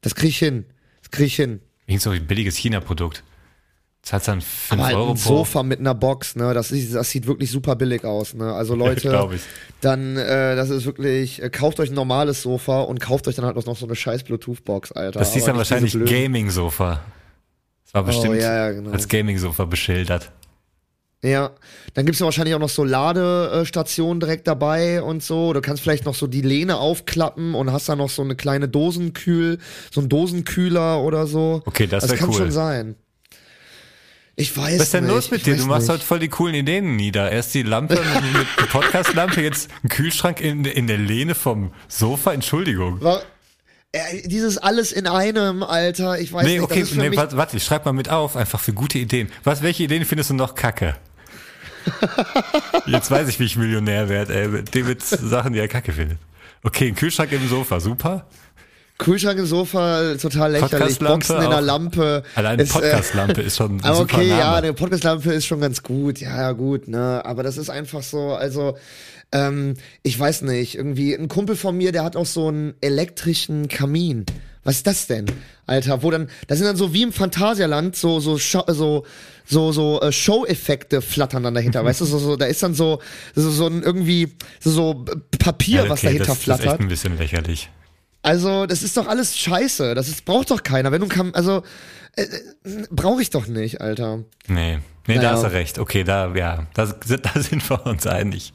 Das 0.00 0.14
krieg 0.14 0.30
ich 0.30 0.38
hin. 0.38 0.64
Das 1.02 1.10
krieg 1.10 1.26
ich 1.26 1.36
hin. 1.36 1.60
Irgend 1.86 2.02
so 2.02 2.10
ein 2.10 2.26
billiges 2.26 2.56
China-Produkt. 2.56 3.24
Zahlst 4.02 4.26
dann 4.26 4.40
5 4.40 4.72
Aber 4.72 4.84
halt 4.86 4.96
Euro 4.96 5.10
ein. 5.12 5.16
Sofa 5.16 5.62
mit 5.62 5.78
einer 5.78 5.94
Box, 5.94 6.34
ne, 6.34 6.52
das, 6.54 6.72
ist, 6.72 6.92
das 6.92 7.08
sieht 7.10 7.26
wirklich 7.28 7.52
super 7.52 7.76
billig 7.76 8.04
aus, 8.04 8.34
ne. 8.34 8.52
Also 8.52 8.74
Leute, 8.76 9.28
dann, 9.80 10.16
äh, 10.16 10.56
das 10.56 10.70
ist 10.70 10.84
wirklich, 10.84 11.40
äh, 11.40 11.50
kauft 11.50 11.78
euch 11.78 11.90
ein 11.90 11.94
normales 11.94 12.42
Sofa 12.42 12.80
und 12.82 12.98
kauft 13.00 13.28
euch 13.28 13.36
dann 13.36 13.44
halt 13.44 13.54
noch 13.54 13.76
so 13.76 13.86
eine 13.86 13.94
scheiß 13.94 14.24
Bluetooth-Box, 14.24 14.90
Alter. 14.92 15.20
Das 15.20 15.32
hieß 15.34 15.44
dann 15.44 15.56
wahrscheinlich 15.56 15.92
Gaming-Sofa. 15.92 17.00
Das 17.84 17.94
war 17.94 18.02
bestimmt 18.02 18.34
Oh, 18.34 18.38
ja, 18.38 18.66
ja, 18.66 18.72
genau. 18.72 18.90
als 18.90 19.06
Gaming-Sofa 19.06 19.66
beschildert. 19.66 20.32
Ja, 21.24 21.52
dann 21.94 22.04
gibt's 22.04 22.18
ja 22.18 22.24
wahrscheinlich 22.24 22.56
auch 22.56 22.58
noch 22.58 22.68
so 22.68 22.82
Ladestationen 22.82 24.18
direkt 24.18 24.48
dabei 24.48 25.00
und 25.00 25.22
so. 25.22 25.52
Du 25.52 25.60
kannst 25.60 25.80
vielleicht 25.80 26.04
noch 26.04 26.16
so 26.16 26.26
die 26.26 26.42
Lehne 26.42 26.78
aufklappen 26.78 27.54
und 27.54 27.70
hast 27.70 27.88
dann 27.88 27.98
noch 27.98 28.10
so 28.10 28.22
eine 28.22 28.34
kleine 28.34 28.66
Dosenkühl, 28.68 29.58
so 29.92 30.00
ein 30.00 30.08
Dosenkühler 30.08 31.00
oder 31.00 31.28
so. 31.28 31.62
Okay, 31.66 31.86
das 31.86 32.02
Das 32.02 32.10
wär 32.10 32.18
kann 32.18 32.30
cool. 32.30 32.34
schon 32.34 32.50
sein. 32.50 32.96
Ich 34.34 34.56
weiß 34.56 34.74
Was 34.78 34.82
ist 34.84 34.94
denn 34.94 35.04
nicht. 35.04 35.12
los 35.14 35.30
mit 35.30 35.44
dir? 35.46 35.56
Du 35.56 35.66
machst 35.66 35.88
heute 35.90 36.04
voll 36.04 36.18
die 36.18 36.28
coolen 36.28 36.54
Ideen 36.54 36.96
nieder. 36.96 37.30
Erst 37.30 37.52
die 37.54 37.62
Lampe 37.62 37.94
mit 38.34 38.46
der 38.58 38.64
Podcast-Lampe, 38.64 39.42
jetzt 39.42 39.70
ein 39.84 39.88
Kühlschrank 39.90 40.40
in, 40.40 40.64
in 40.64 40.86
der 40.86 40.96
Lehne 40.98 41.34
vom 41.34 41.72
Sofa. 41.88 42.32
Entschuldigung. 42.32 43.00
Wa- 43.02 43.20
äh, 43.92 44.26
dieses 44.26 44.56
alles 44.56 44.90
in 44.90 45.06
einem, 45.06 45.62
Alter, 45.62 46.18
ich 46.18 46.32
weiß 46.32 46.44
Nee, 46.46 46.54
nicht. 46.54 46.62
okay, 46.62 46.80
das 46.80 46.88
ist 46.88 46.94
für 46.94 47.00
nee, 47.02 47.10
mich, 47.10 47.18
warte, 47.18 47.36
warte, 47.36 47.58
ich 47.58 47.64
schreib 47.64 47.84
mal 47.84 47.92
mit 47.92 48.08
auf, 48.08 48.36
einfach 48.36 48.58
für 48.58 48.72
gute 48.72 48.98
Ideen. 48.98 49.30
Was, 49.44 49.62
welche 49.62 49.82
Ideen 49.82 50.06
findest 50.06 50.30
du 50.30 50.34
noch 50.34 50.54
kacke? 50.54 50.96
Jetzt 52.86 53.10
weiß 53.10 53.28
ich, 53.28 53.38
wie 53.38 53.44
ich 53.44 53.56
Millionär 53.56 54.08
werde, 54.08 54.34
ey, 54.34 54.82
mit 54.84 55.02
Sachen, 55.02 55.52
die 55.52 55.58
er 55.58 55.68
kacke 55.68 55.92
findet. 55.92 56.16
Okay, 56.62 56.88
ein 56.88 56.94
Kühlschrank 56.94 57.32
im 57.32 57.46
Sofa, 57.48 57.80
super. 57.80 58.26
Kühlschrank 58.98 59.38
im 59.38 59.46
Sofa, 59.46 60.14
total 60.14 60.52
lächerlich. 60.52 60.98
Boxen 60.98 61.42
in 61.42 61.50
der. 61.50 61.60
Lampe. 61.60 62.22
Allein 62.34 62.58
äh, 62.60 62.64
Podcastlampe 62.64 63.40
ist 63.42 63.56
schon 63.56 63.76
ein 63.78 63.84
Aber 63.84 64.00
okay, 64.00 64.28
ja, 64.28 64.36
Name. 64.38 64.56
eine 64.58 64.72
Podcastlampe 64.74 65.32
ist 65.32 65.46
schon 65.46 65.60
ganz 65.60 65.82
gut. 65.82 66.20
Ja, 66.20 66.36
ja, 66.36 66.52
gut, 66.52 66.88
ne. 66.88 67.22
Aber 67.24 67.42
das 67.42 67.56
ist 67.56 67.70
einfach 67.70 68.02
so, 68.02 68.32
also, 68.34 68.76
ähm, 69.32 69.74
ich 70.02 70.18
weiß 70.18 70.42
nicht, 70.42 70.76
irgendwie, 70.76 71.14
ein 71.14 71.28
Kumpel 71.28 71.56
von 71.56 71.76
mir, 71.76 71.90
der 71.90 72.04
hat 72.04 72.16
auch 72.16 72.26
so 72.26 72.48
einen 72.48 72.74
elektrischen 72.80 73.66
Kamin. 73.68 74.24
Was 74.64 74.76
ist 74.76 74.86
das 74.86 75.08
denn, 75.08 75.26
Alter? 75.66 76.04
Wo 76.04 76.10
dann, 76.12 76.28
da 76.46 76.54
sind 76.54 76.66
dann 76.66 76.76
so 76.76 76.94
wie 76.94 77.02
im 77.02 77.12
Phantasialand 77.12 77.96
so 77.96 78.20
so 78.20 78.36
so 78.38 79.04
so 79.44 79.72
so 79.72 80.00
äh, 80.00 80.12
Show-Effekte 80.12 81.02
flattern 81.02 81.42
dann 81.42 81.54
dahinter, 81.54 81.84
weißt 81.84 82.02
du? 82.02 82.04
So, 82.04 82.18
so 82.18 82.36
da 82.36 82.44
ist 82.44 82.62
dann 82.62 82.74
so 82.74 83.00
so, 83.34 83.50
so 83.50 83.66
ein 83.66 83.82
irgendwie 83.82 84.36
so, 84.60 84.70
so 84.70 85.04
Papier, 85.40 85.82
Ja, 85.84 85.88
was 85.88 85.98
okay, 85.98 86.18
dahinter 86.18 86.26
das, 86.26 86.28
das 86.28 86.36
ist 86.36 86.48
echt 86.50 86.60
flattert. 86.62 86.80
ein 86.80 86.86
bisschen 86.88 87.18
lächerlich. 87.18 87.70
Also, 88.22 88.66
das 88.66 88.82
ist 88.82 88.96
doch 88.96 89.08
alles 89.08 89.36
scheiße. 89.36 89.94
Das 89.94 90.08
ist, 90.08 90.24
braucht 90.24 90.50
doch 90.50 90.62
keiner. 90.62 90.92
Wenn 90.92 91.00
du 91.00 91.08
kann, 91.08 91.34
also, 91.34 91.62
äh, 92.16 92.22
äh, 92.22 92.86
brauche 92.90 93.20
ich 93.20 93.30
doch 93.30 93.46
nicht, 93.48 93.80
Alter. 93.80 94.20
Nee, 94.46 94.78
nee, 95.08 95.14
da 95.16 95.22
Naja. 95.22 95.32
hast 95.32 95.42
du 95.44 95.52
recht. 95.52 95.78
Okay, 95.78 96.04
da, 96.04 96.32
ja, 96.34 96.66
da, 96.74 96.86
sind- 96.86 97.24
da 97.34 97.40
sind 97.40 97.68
wir 97.68 97.84
uns 97.86 98.06
einig. 98.06 98.52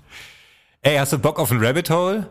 Ey, 0.82 0.97
hast 0.97 1.11
du 1.13 1.20
Bock 1.20 1.38
auf 1.39 1.51
ein 1.51 1.63
Rabbit 1.63 1.89
Hole? 1.89 2.30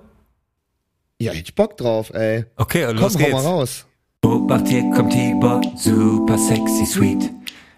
Ja, 1.18 1.32
ich 1.32 1.54
Bock 1.54 1.76
drauf, 1.76 2.12
ey. 2.14 2.44
Okay, 2.56 2.84
Komm, 2.86 2.96
los 2.98 3.16
geht's. 3.18 3.32
mal 3.32 3.40
raus. 3.42 3.84
Beobacht, 4.22 4.66
hier 4.68 4.82
kommt 4.94 5.12
Tibor, 5.12 5.60
super 5.76 6.38
sexy 6.38 6.86
sweet. 6.86 7.30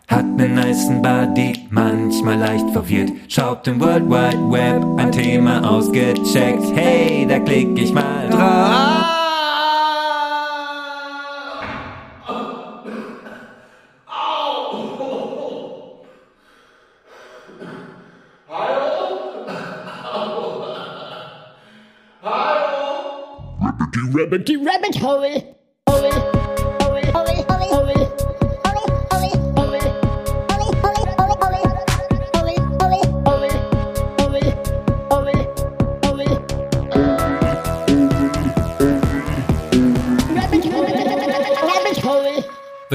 Hat 0.08 0.24
nen 0.36 0.54
nicen 0.54 1.02
Body, 1.02 1.66
manchmal 1.70 2.38
leicht 2.38 2.70
verwirrt. 2.72 3.10
Schaut 3.28 3.66
im 3.68 3.78
World 3.80 4.04
Wide 4.08 4.50
Web 4.50 4.82
ein 4.98 5.12
Thema 5.12 5.68
ausgecheckt. 5.68 6.62
Hey, 6.74 7.26
da 7.28 7.38
klick 7.40 7.76
ich 7.78 7.92
mal 7.92 8.28
drauf. 8.30 8.97
Rabbit 24.06 24.48
hole. 24.48 24.64
Hole. 24.96 25.54
Hole. 25.88 26.10
Hole. 26.10 26.57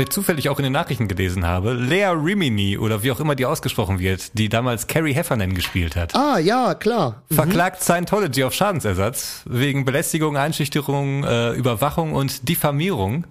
Weil 0.03 0.09
ich 0.09 0.13
zufällig 0.13 0.49
auch 0.49 0.59
in 0.59 0.63
den 0.63 0.73
Nachrichten 0.73 1.07
gelesen 1.07 1.47
habe, 1.47 1.71
Lea 1.73 2.07
Rimini 2.07 2.77
oder 2.77 3.03
wie 3.03 3.11
auch 3.13 3.21
immer 3.21 3.35
die 3.35 3.45
ausgesprochen 3.45 3.99
wird, 3.99 4.37
die 4.37 4.49
damals 4.49 4.87
Carrie 4.87 5.13
Heffernan 5.13 5.53
gespielt 5.53 5.95
hat, 5.95 6.13
Ah, 6.13 6.39
ja, 6.39 6.73
klar. 6.75 7.23
verklagt 7.31 7.81
Scientology 7.81 8.43
auf 8.43 8.53
Schadensersatz 8.53 9.43
wegen 9.45 9.85
Belästigung, 9.85 10.35
Einschüchterung, 10.35 11.23
äh, 11.23 11.51
Überwachung 11.53 12.11
und 12.11 12.49
Diffamierung. 12.49 13.25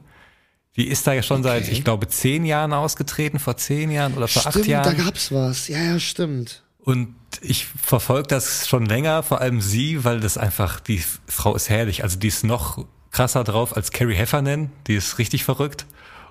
Die 0.76 0.88
ist 0.88 1.06
da 1.06 1.12
ja 1.12 1.22
schon 1.22 1.42
seit, 1.42 1.68
ich 1.68 1.84
glaube, 1.84 2.08
zehn 2.08 2.46
Jahren 2.46 2.72
ausgetreten, 2.72 3.38
vor 3.38 3.58
zehn 3.58 3.90
Jahren 3.90 4.14
oder 4.14 4.26
vor 4.28 4.46
acht 4.46 4.52
Stimmt, 4.52 4.68
da 4.68 4.70
Jahren. 4.70 4.96
gab's 4.96 5.30
was. 5.30 5.68
Ja, 5.68 5.78
ja, 5.78 5.98
stimmt. 6.00 6.62
Und 6.78 7.14
ich 7.42 7.66
verfolge 7.66 8.28
das 8.28 8.66
schon 8.66 8.86
länger, 8.86 9.22
vor 9.22 9.42
allem 9.42 9.60
sie, 9.60 10.04
weil 10.04 10.20
das 10.20 10.38
einfach, 10.38 10.80
die 10.80 11.04
Frau 11.26 11.54
ist 11.54 11.68
herrlich. 11.68 12.02
Also 12.02 12.18
die 12.18 12.28
ist 12.28 12.44
noch 12.44 12.86
krasser 13.10 13.44
drauf 13.44 13.76
als 13.76 13.90
Carrie 13.90 14.14
Heffernan, 14.14 14.72
die 14.86 14.94
ist 14.94 15.18
richtig 15.18 15.44
verrückt. 15.44 15.84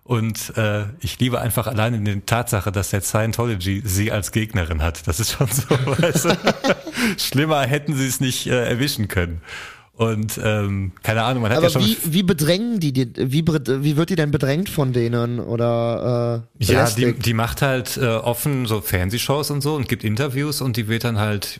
Und 0.04 0.58
äh, 0.58 0.86
ich 1.00 1.20
liebe 1.20 1.40
einfach 1.40 1.68
alleine 1.68 2.00
die 2.00 2.22
Tatsache, 2.22 2.72
dass 2.72 2.90
der 2.90 3.02
Scientology 3.02 3.82
sie 3.86 4.12
als 4.12 4.32
Gegnerin 4.32 4.82
hat. 4.82 5.08
Das 5.08 5.20
ist 5.20 5.32
schon 5.32 5.48
so, 5.48 5.70
weißt 5.70 6.26
du, 6.26 6.38
schlimmer 7.18 7.62
hätten 7.62 7.96
sie 7.96 8.08
es 8.08 8.20
nicht 8.20 8.48
äh, 8.48 8.68
erwischen 8.68 9.08
können. 9.08 9.42
Und 9.94 10.40
ähm, 10.44 10.94
keine 11.04 11.22
Ahnung, 11.22 11.44
man 11.44 11.52
hat 11.52 11.60
Aber 11.60 11.68
ja 11.68 11.74
schon 11.74 11.84
wie, 11.84 11.98
wie 12.06 12.24
bedrängen 12.24 12.80
die, 12.80 12.92
die 12.92 13.12
wie, 13.16 13.46
wie 13.46 13.98
wird 13.98 14.10
die 14.10 14.16
denn 14.16 14.32
bedrängt 14.32 14.68
von 14.68 14.94
denen 14.94 15.40
oder 15.40 16.48
äh, 16.60 16.64
Ja, 16.64 16.90
die, 16.90 17.14
die 17.14 17.34
macht 17.36 17.62
halt 17.62 17.98
äh, 17.98 18.08
offen 18.08 18.66
so 18.66 18.82
Fernsehshows 18.82 19.52
und 19.52 19.62
so 19.62 19.76
und 19.76 19.88
gibt 19.88 20.04
Interviews 20.04 20.62
und 20.62 20.76
die 20.78 20.88
wird 20.88 21.04
dann 21.04 21.20
halt, 21.20 21.60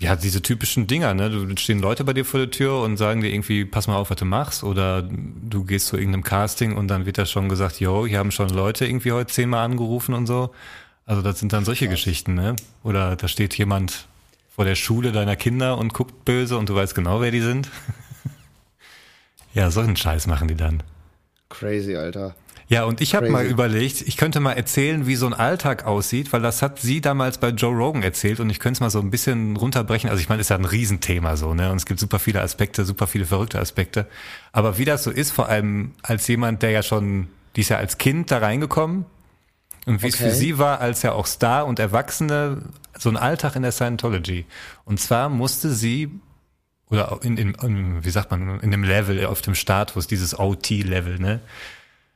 ja, 0.00 0.16
diese 0.16 0.40
typischen 0.40 0.86
Dinger, 0.86 1.12
ne? 1.12 1.28
Du 1.28 1.54
stehen 1.58 1.78
Leute 1.78 2.04
bei 2.04 2.14
dir 2.14 2.24
vor 2.24 2.40
der 2.40 2.50
Tür 2.50 2.80
und 2.80 2.96
sagen 2.96 3.20
dir 3.20 3.28
irgendwie, 3.28 3.66
pass 3.66 3.86
mal 3.86 3.96
auf, 3.96 4.08
was 4.08 4.16
du 4.16 4.24
machst. 4.24 4.64
Oder 4.64 5.02
du 5.02 5.64
gehst 5.64 5.88
zu 5.88 5.98
irgendeinem 5.98 6.24
Casting 6.24 6.74
und 6.74 6.88
dann 6.88 7.04
wird 7.04 7.18
da 7.18 7.26
schon 7.26 7.50
gesagt, 7.50 7.80
yo, 7.80 8.06
hier 8.06 8.18
haben 8.18 8.30
schon 8.30 8.48
Leute 8.48 8.86
irgendwie 8.86 9.12
heute 9.12 9.30
zehnmal 9.30 9.62
angerufen 9.62 10.14
und 10.14 10.26
so. 10.26 10.54
Also 11.04 11.20
das 11.20 11.38
sind 11.38 11.52
dann 11.52 11.66
solche 11.66 11.86
Geschichten, 11.86 12.32
ne? 12.32 12.56
Oder 12.82 13.14
da 13.14 13.28
steht 13.28 13.58
jemand 13.58 14.06
vor 14.48 14.64
der 14.64 14.74
Schule 14.74 15.12
deiner 15.12 15.36
Kinder 15.36 15.76
und 15.76 15.92
guckt 15.92 16.24
böse 16.24 16.56
und 16.56 16.70
du 16.70 16.74
weißt 16.74 16.94
genau, 16.94 17.20
wer 17.20 17.30
die 17.30 17.42
sind. 17.42 17.68
ja, 19.52 19.70
solchen 19.70 19.96
Scheiß 19.96 20.26
machen 20.26 20.48
die 20.48 20.56
dann. 20.56 20.82
Crazy, 21.50 21.96
Alter. 21.96 22.34
Ja, 22.70 22.84
und 22.84 23.00
ich 23.00 23.16
habe 23.16 23.28
mal 23.30 23.46
überlegt, 23.46 24.00
ich 24.02 24.16
könnte 24.16 24.38
mal 24.38 24.52
erzählen, 24.52 25.04
wie 25.08 25.16
so 25.16 25.26
ein 25.26 25.34
Alltag 25.34 25.86
aussieht, 25.86 26.32
weil 26.32 26.40
das 26.40 26.62
hat 26.62 26.78
sie 26.78 27.00
damals 27.00 27.38
bei 27.38 27.48
Joe 27.48 27.74
Rogan 27.74 28.04
erzählt 28.04 28.38
und 28.38 28.48
ich 28.48 28.60
könnte 28.60 28.76
es 28.76 28.80
mal 28.80 28.90
so 28.90 29.00
ein 29.00 29.10
bisschen 29.10 29.56
runterbrechen. 29.56 30.08
Also 30.08 30.22
ich 30.22 30.28
meine, 30.28 30.40
ist 30.40 30.50
ja 30.50 30.56
ein 30.56 30.64
Riesenthema 30.64 31.36
so, 31.36 31.52
ne? 31.52 31.72
Und 31.72 31.78
es 31.78 31.84
gibt 31.84 31.98
super 31.98 32.20
viele 32.20 32.40
Aspekte, 32.40 32.84
super 32.84 33.08
viele 33.08 33.26
verrückte 33.26 33.58
Aspekte. 33.58 34.06
Aber 34.52 34.78
wie 34.78 34.84
das 34.84 35.02
so 35.02 35.10
ist, 35.10 35.32
vor 35.32 35.48
allem 35.48 35.94
als 36.02 36.28
jemand, 36.28 36.62
der 36.62 36.70
ja 36.70 36.84
schon, 36.84 37.26
die 37.56 37.62
ist 37.62 37.70
ja 37.70 37.78
als 37.78 37.98
Kind 37.98 38.30
da 38.30 38.38
reingekommen 38.38 39.04
und 39.86 40.04
wie 40.04 40.06
es 40.06 40.14
Okay. 40.14 40.28
für 40.28 40.30
sie 40.30 40.56
war, 40.58 40.80
als 40.80 41.02
ja 41.02 41.10
auch 41.10 41.26
Star 41.26 41.66
und 41.66 41.80
Erwachsene, 41.80 42.62
so 42.96 43.08
ein 43.08 43.16
Alltag 43.16 43.56
in 43.56 43.62
der 43.62 43.72
Scientology. 43.72 44.46
Und 44.84 45.00
zwar 45.00 45.28
musste 45.28 45.70
sie 45.74 46.08
oder 46.88 47.18
in, 47.22 47.36
in, 47.36 47.54
in 47.54 48.04
wie 48.04 48.10
sagt 48.10 48.30
man, 48.30 48.60
in 48.60 48.70
dem 48.70 48.84
Level, 48.84 49.26
auf 49.26 49.42
dem 49.42 49.56
Status, 49.56 50.06
dieses 50.06 50.38
OT-Level, 50.38 51.18
ne? 51.18 51.40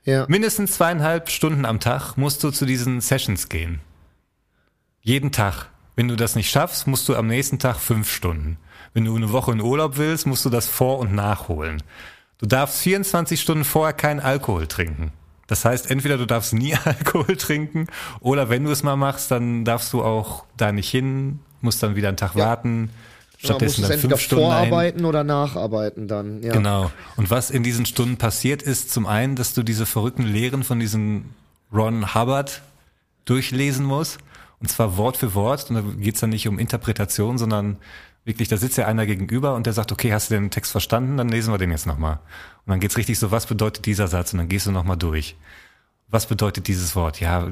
Ja. 0.05 0.27
Mindestens 0.29 0.73
zweieinhalb 0.73 1.31
Stunden 1.31 1.65
am 1.65 1.81
Tag 1.81 2.17
musst 2.17 2.43
du 2.45 2.51
zu 2.51 2.67
diesen 2.67 3.01
Sessions 3.01 3.49
gehen. 3.49 3.81
Jeden 5.01 5.33
Tag. 5.33 5.67
Wenn 5.97 6.09
du 6.09 6.17
das 6.17 6.35
nicht 6.35 6.51
schaffst, 6.51 6.87
musst 6.87 7.09
du 7.09 7.15
am 7.17 7.27
nächsten 7.29 7.59
Tag 7.59 7.77
fünf 7.77 8.11
Stunden. 8.11 8.59
Wenn 8.93 9.05
du 9.05 9.15
eine 9.17 9.33
Woche 9.33 9.53
in 9.53 9.61
Urlaub 9.61 9.97
willst, 9.97 10.27
musst 10.27 10.45
du 10.45 10.51
das 10.51 10.69
vor- 10.69 10.99
und 10.99 11.15
nachholen. 11.15 11.83
Du 12.39 12.47
darfst 12.47 12.81
24 12.81 13.41
Stunden 13.41 13.65
vorher 13.65 13.93
keinen 13.93 14.21
Alkohol 14.21 14.67
trinken. 14.67 15.13
Das 15.47 15.65
heißt, 15.65 15.91
entweder 15.91 16.17
du 16.19 16.27
darfst 16.27 16.53
nie 16.53 16.75
Alkohol 16.85 17.37
trinken 17.37 17.87
oder 18.21 18.49
wenn 18.51 18.65
du 18.65 18.71
es 18.71 18.83
mal 18.83 18.97
machst, 18.97 19.31
dann 19.31 19.65
darfst 19.65 19.93
du 19.93 20.03
auch 20.03 20.45
da 20.57 20.73
nicht 20.73 20.91
hin, 20.91 21.41
musst 21.61 21.83
dann 21.83 21.97
wieder 21.97 22.09
einen 22.09 22.17
Tag 22.17 22.35
Ja. 22.35 22.47
warten. 22.47 22.91
Stattdessen 23.45 23.83
es 23.83 23.91
dann 23.91 23.99
fünf 23.99 24.21
Stunden 24.21 24.45
ein. 24.45 24.51
vorarbeiten 24.69 25.05
oder 25.05 25.25
nacharbeiten 25.25 26.09
dann. 26.09 26.43
Ja. 26.43 26.53
Genau. 26.53 26.91
Und 27.17 27.31
was 27.31 27.51
in 27.51 27.63
diesen 27.63 27.87
Stunden 27.87 28.17
passiert 28.17 28.63
ist, 28.63 28.91
zum 28.91 29.07
einen, 29.07 29.37
dass 29.37 29.55
du 29.55 29.63
diese 29.63 29.87
verrückten 29.87 30.25
Lehren 30.25 30.65
von 30.65 30.81
diesem 30.81 31.27
Ron 31.73 32.15
Hubbard 32.15 32.63
durchlesen 33.25 33.85
musst. 33.85 34.19
Und 34.61 34.69
zwar 34.69 34.97
Wort 34.97 35.17
für 35.17 35.35
Wort. 35.35 35.71
Und 35.71 35.77
da 35.77 35.83
geht's 35.99 36.21
dann 36.21 36.31
nicht 36.31 36.49
um 36.49 36.59
Interpretation, 36.59 37.39
sondern 37.39 37.77
wirklich, 38.25 38.49
da 38.49 38.57
sitzt 38.57 38.79
ja 38.79 38.87
einer 38.87 39.07
gegenüber 39.07 39.55
und 39.55 39.67
der 39.67 39.73
sagt, 39.73 39.93
okay, 39.93 40.13
hast 40.13 40.31
du 40.31 40.35
den 40.35 40.51
Text 40.51 40.73
verstanden? 40.73 41.17
Dann 41.17 41.29
lesen 41.29 41.53
wir 41.53 41.59
den 41.59 41.71
jetzt 41.71 41.87
nochmal. 41.87 42.15
Und 42.65 42.71
dann 42.71 42.81
geht's 42.81 42.97
richtig 42.97 43.19
so, 43.19 43.31
was 43.31 43.47
bedeutet 43.47 43.87
dieser 43.87 44.09
Satz? 44.09 44.33
Und 44.33 44.39
dann 44.39 44.49
gehst 44.49 44.67
du 44.67 44.73
nochmal 44.73 44.97
durch. 44.97 45.37
Was 46.09 46.27
bedeutet 46.27 46.69
dieses 46.69 46.97
Wort? 46.97 47.21
Ja, 47.21 47.49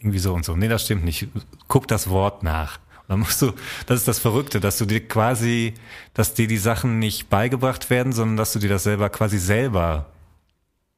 irgendwie 0.00 0.18
so 0.18 0.34
und 0.34 0.44
so. 0.44 0.56
Nee, 0.56 0.68
das 0.68 0.84
stimmt 0.84 1.04
nicht. 1.04 1.28
Guck 1.68 1.88
das 1.88 2.10
Wort 2.10 2.42
nach. 2.42 2.78
Dann 3.10 3.18
musst 3.18 3.42
du, 3.42 3.50
das 3.86 3.98
ist 3.98 4.06
das 4.06 4.20
Verrückte, 4.20 4.60
dass 4.60 4.78
du 4.78 4.84
dir 4.86 5.00
quasi, 5.08 5.74
dass 6.14 6.32
dir 6.34 6.46
die 6.46 6.58
Sachen 6.58 7.00
nicht 7.00 7.28
beigebracht 7.28 7.90
werden, 7.90 8.12
sondern 8.12 8.36
dass 8.36 8.52
du 8.52 8.60
dir 8.60 8.68
das 8.68 8.84
selber 8.84 9.10
quasi 9.10 9.36
selber 9.36 10.06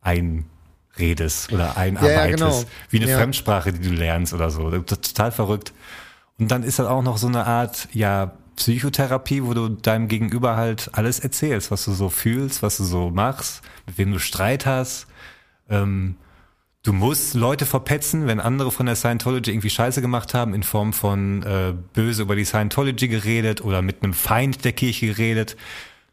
einredest 0.03 1.51
oder 1.53 1.79
einarbeitest. 1.79 2.39
genau. 2.39 2.65
Wie 2.91 2.99
eine 3.01 3.11
Ja. 3.11 3.17
Fremdsprache, 3.17 3.73
die 3.73 3.89
du 3.89 3.95
lernst 3.95 4.35
oder 4.35 4.51
so. 4.51 4.71
Das 4.71 4.99
ist 4.99 5.17
total 5.17 5.33
verrückt. 5.33 5.73
Und 6.39 6.51
dann 6.51 6.65
ist 6.65 6.79
das 6.79 6.87
auch 6.87 7.03
noch 7.03 7.17
so 7.17 7.29
eine 7.29 7.47
Art, 7.47 7.89
ja, 7.95 8.33
Psychotherapie, 8.57 9.43
wo 9.45 9.55
du 9.55 9.71
deinem 9.71 10.09
Gegenüber 10.09 10.57
halt 10.57 10.91
alles 10.93 11.19
erzählst, 11.19 11.71
was 11.71 11.87
du 11.87 11.93
so 11.93 12.11
fühlst, 12.11 12.63
was 12.63 12.77
du 12.77 12.85
so 12.85 13.09
machst, 13.09 13.63
mit 13.87 13.97
wem 13.97 14.13
du 14.13 14.19
Streit 14.19 14.67
hast. 14.67 15.07
Ähm, 15.71 16.17
du 16.83 16.93
musst 16.93 17.35
Leute 17.35 17.67
verpetzen, 17.67 18.27
wenn 18.27 18.41
andere 18.41 18.71
von 18.71 18.87
der 18.87 18.97
Scientology 18.97 19.51
irgendwie 19.51 19.71
Scheiße 19.71 20.01
gemacht 20.01 20.35
haben, 20.35 20.55
in 20.55 20.63
Form 20.63 20.93
von 20.93 21.43
äh, 21.43 21.75
böse 21.93 22.23
über 22.23 22.37
die 22.37 22.45
Scientology 22.45 23.09
geredet 23.09 23.63
oder 23.63 23.83
mit 23.83 24.03
einem 24.03 24.15
Feind 24.15 24.65
der 24.65 24.73
Kirche 24.73 25.07
geredet, 25.07 25.57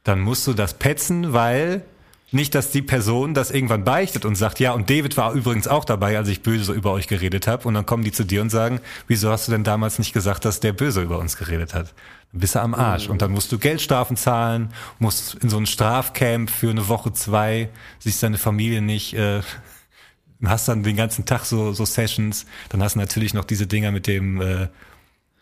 dann 0.03 0.19
musst 0.19 0.45
du 0.47 0.53
das 0.53 0.75
petzen, 0.75 1.33
weil 1.33 1.83
Nicht, 2.31 2.53
dass 2.53 2.69
die 2.69 2.83
Person 2.83 3.33
das 3.33 3.49
irgendwann 3.49 3.83
beichtet 3.83 4.23
und 4.23 4.35
sagt, 4.35 4.59
ja, 4.59 4.73
und 4.73 4.89
David 4.89 5.17
war 5.17 5.33
übrigens 5.33 5.67
auch 5.67 5.83
dabei, 5.83 6.15
als 6.15 6.29
ich 6.29 6.43
böse 6.43 6.73
über 6.73 6.91
euch 6.91 7.07
geredet 7.07 7.47
habe. 7.47 7.67
Und 7.67 7.73
dann 7.73 7.87
kommen 7.87 8.03
die 8.03 8.11
zu 8.11 8.23
dir 8.23 8.43
und 8.43 8.51
sagen, 8.51 8.81
wieso 9.07 9.31
hast 9.31 9.47
du 9.47 9.51
denn 9.51 9.63
damals 9.63 9.97
nicht 9.97 10.13
gesagt, 10.13 10.45
dass 10.45 10.59
der 10.59 10.73
böse 10.73 11.01
über 11.01 11.17
uns 11.17 11.37
geredet 11.37 11.73
hat? 11.73 11.93
Dann 12.31 12.41
bist 12.41 12.53
du 12.53 12.61
am 12.61 12.75
Arsch. 12.75 13.09
Und 13.09 13.23
dann 13.23 13.31
musst 13.31 13.51
du 13.51 13.57
Geldstrafen 13.57 14.15
zahlen, 14.15 14.71
musst 14.99 15.35
in 15.35 15.49
so 15.49 15.57
ein 15.57 15.65
Strafcamp 15.65 16.51
für 16.51 16.69
eine 16.69 16.87
Woche, 16.87 17.13
zwei, 17.13 17.69
siehst 17.97 18.21
deine 18.21 18.37
Familie 18.37 18.83
nicht, 18.83 19.15
äh, 19.15 19.41
hast 20.47 20.67
dann 20.67 20.83
den 20.83 20.95
ganzen 20.95 21.25
Tag 21.25 21.45
so, 21.45 21.73
so 21.73 21.85
Sessions. 21.85 22.45
Dann 22.69 22.81
hast 22.81 22.95
du 22.95 22.99
natürlich 22.99 23.33
noch 23.33 23.45
diese 23.45 23.67
Dinger 23.67 23.91
mit 23.91 24.07
dem, 24.07 24.41
äh, 24.41 24.67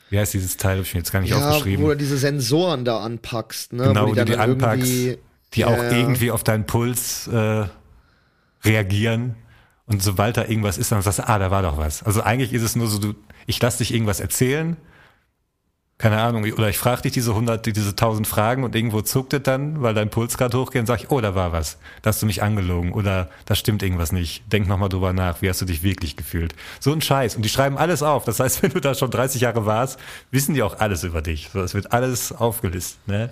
wie 0.10 0.20
heißt 0.20 0.34
dieses 0.34 0.58
Teil, 0.58 0.78
hab 0.78 0.86
ich 0.86 0.94
mir 0.94 1.02
jetzt 1.02 1.12
gar 1.12 1.20
nicht 1.20 1.30
Ja, 1.30 1.50
aufgeschrieben. 1.50 1.86
wo 1.86 1.90
du 1.90 1.98
diese 1.98 2.18
Sensoren 2.18 2.86
da 2.86 3.00
anpackst, 3.00 3.74
ne? 3.74 3.84
Genau, 3.90 4.06
wo 4.06 4.12
wo 4.12 4.14
du 4.16 4.26
die 4.26 4.38
anpackst, 4.38 5.18
die 5.54 5.66
auch 5.66 5.78
ja. 5.78 5.92
irgendwie 5.92 6.32
auf 6.32 6.44
deinen 6.44 6.66
Puls 6.66 7.28
äh, 7.28 7.66
reagieren. 8.64 9.36
Und 9.86 10.04
sobald 10.04 10.38
da 10.38 10.46
irgendwas 10.46 10.78
ist, 10.78 10.92
dann 10.92 11.02
sagst 11.02 11.20
du, 11.20 11.28
ah, 11.28 11.40
da 11.40 11.52
war 11.52 11.62
doch 11.62 11.78
was. 11.78 12.04
Also 12.04 12.22
eigentlich 12.22 12.52
ist 12.54 12.64
es 12.64 12.76
nur 12.76 12.88
so, 12.88 13.00
du, 13.00 13.14
ich 13.46 13.62
lass 13.62 13.78
dich 13.78 13.94
irgendwas 13.94 14.20
erzählen, 14.20 14.76
keine 15.98 16.22
Ahnung, 16.22 16.44
oder 16.54 16.70
ich 16.70 16.78
frage 16.78 17.04
dich 17.04 17.14
diese 17.14 17.32
100, 17.32 17.66
diese 17.66 17.90
1000 17.90 18.28
Fragen 18.28 18.64
und 18.64 18.76
irgendwo 18.76 19.02
zuckt 19.02 19.34
es 19.34 19.42
dann, 19.42 19.82
weil 19.82 19.96
dein 19.96 20.12
Puls 20.12 20.38
gerade 20.38 20.56
hochgeht 20.56 20.82
und 20.82 20.86
sag 20.86 21.02
ich, 21.02 21.10
oh, 21.10 21.22
da 21.22 21.34
war 21.34 21.54
was. 21.54 21.80
Da 22.04 22.10
hast 22.10 22.22
du 22.22 22.28
mich 22.28 22.44
angelogen 22.44 22.94
oder 22.94 23.30
da 23.46 23.56
stimmt 23.56 23.82
irgendwas 23.82 24.12
nicht. 24.12 24.44
Denk 24.52 24.68
nochmal 24.68 24.90
drüber 24.90 25.12
nach, 25.12 25.42
wie 25.42 25.50
hast 25.50 25.60
du 25.60 25.66
dich 25.66 25.82
wirklich 25.82 26.16
gefühlt. 26.16 26.54
So 26.80 26.94
ein 26.94 27.02
Scheiß. 27.02 27.36
Und 27.36 27.42
die 27.42 27.50
schreiben 27.50 27.80
alles 27.80 28.04
auf. 28.04 28.26
Das 28.26 28.40
heißt, 28.40 28.62
wenn 28.64 28.72
du 28.72 28.80
da 28.80 28.94
schon 28.94 29.10
30 29.10 29.42
Jahre 29.42 29.66
warst, 29.66 30.00
wissen 30.30 30.54
die 30.54 30.62
auch 30.62 30.78
alles 30.80 31.04
über 31.04 31.24
dich. 31.24 31.50
So, 31.52 31.62
es 31.62 31.74
wird 31.74 31.92
alles 31.92 32.32
aufgelistet, 32.32 33.00
ne? 33.08 33.32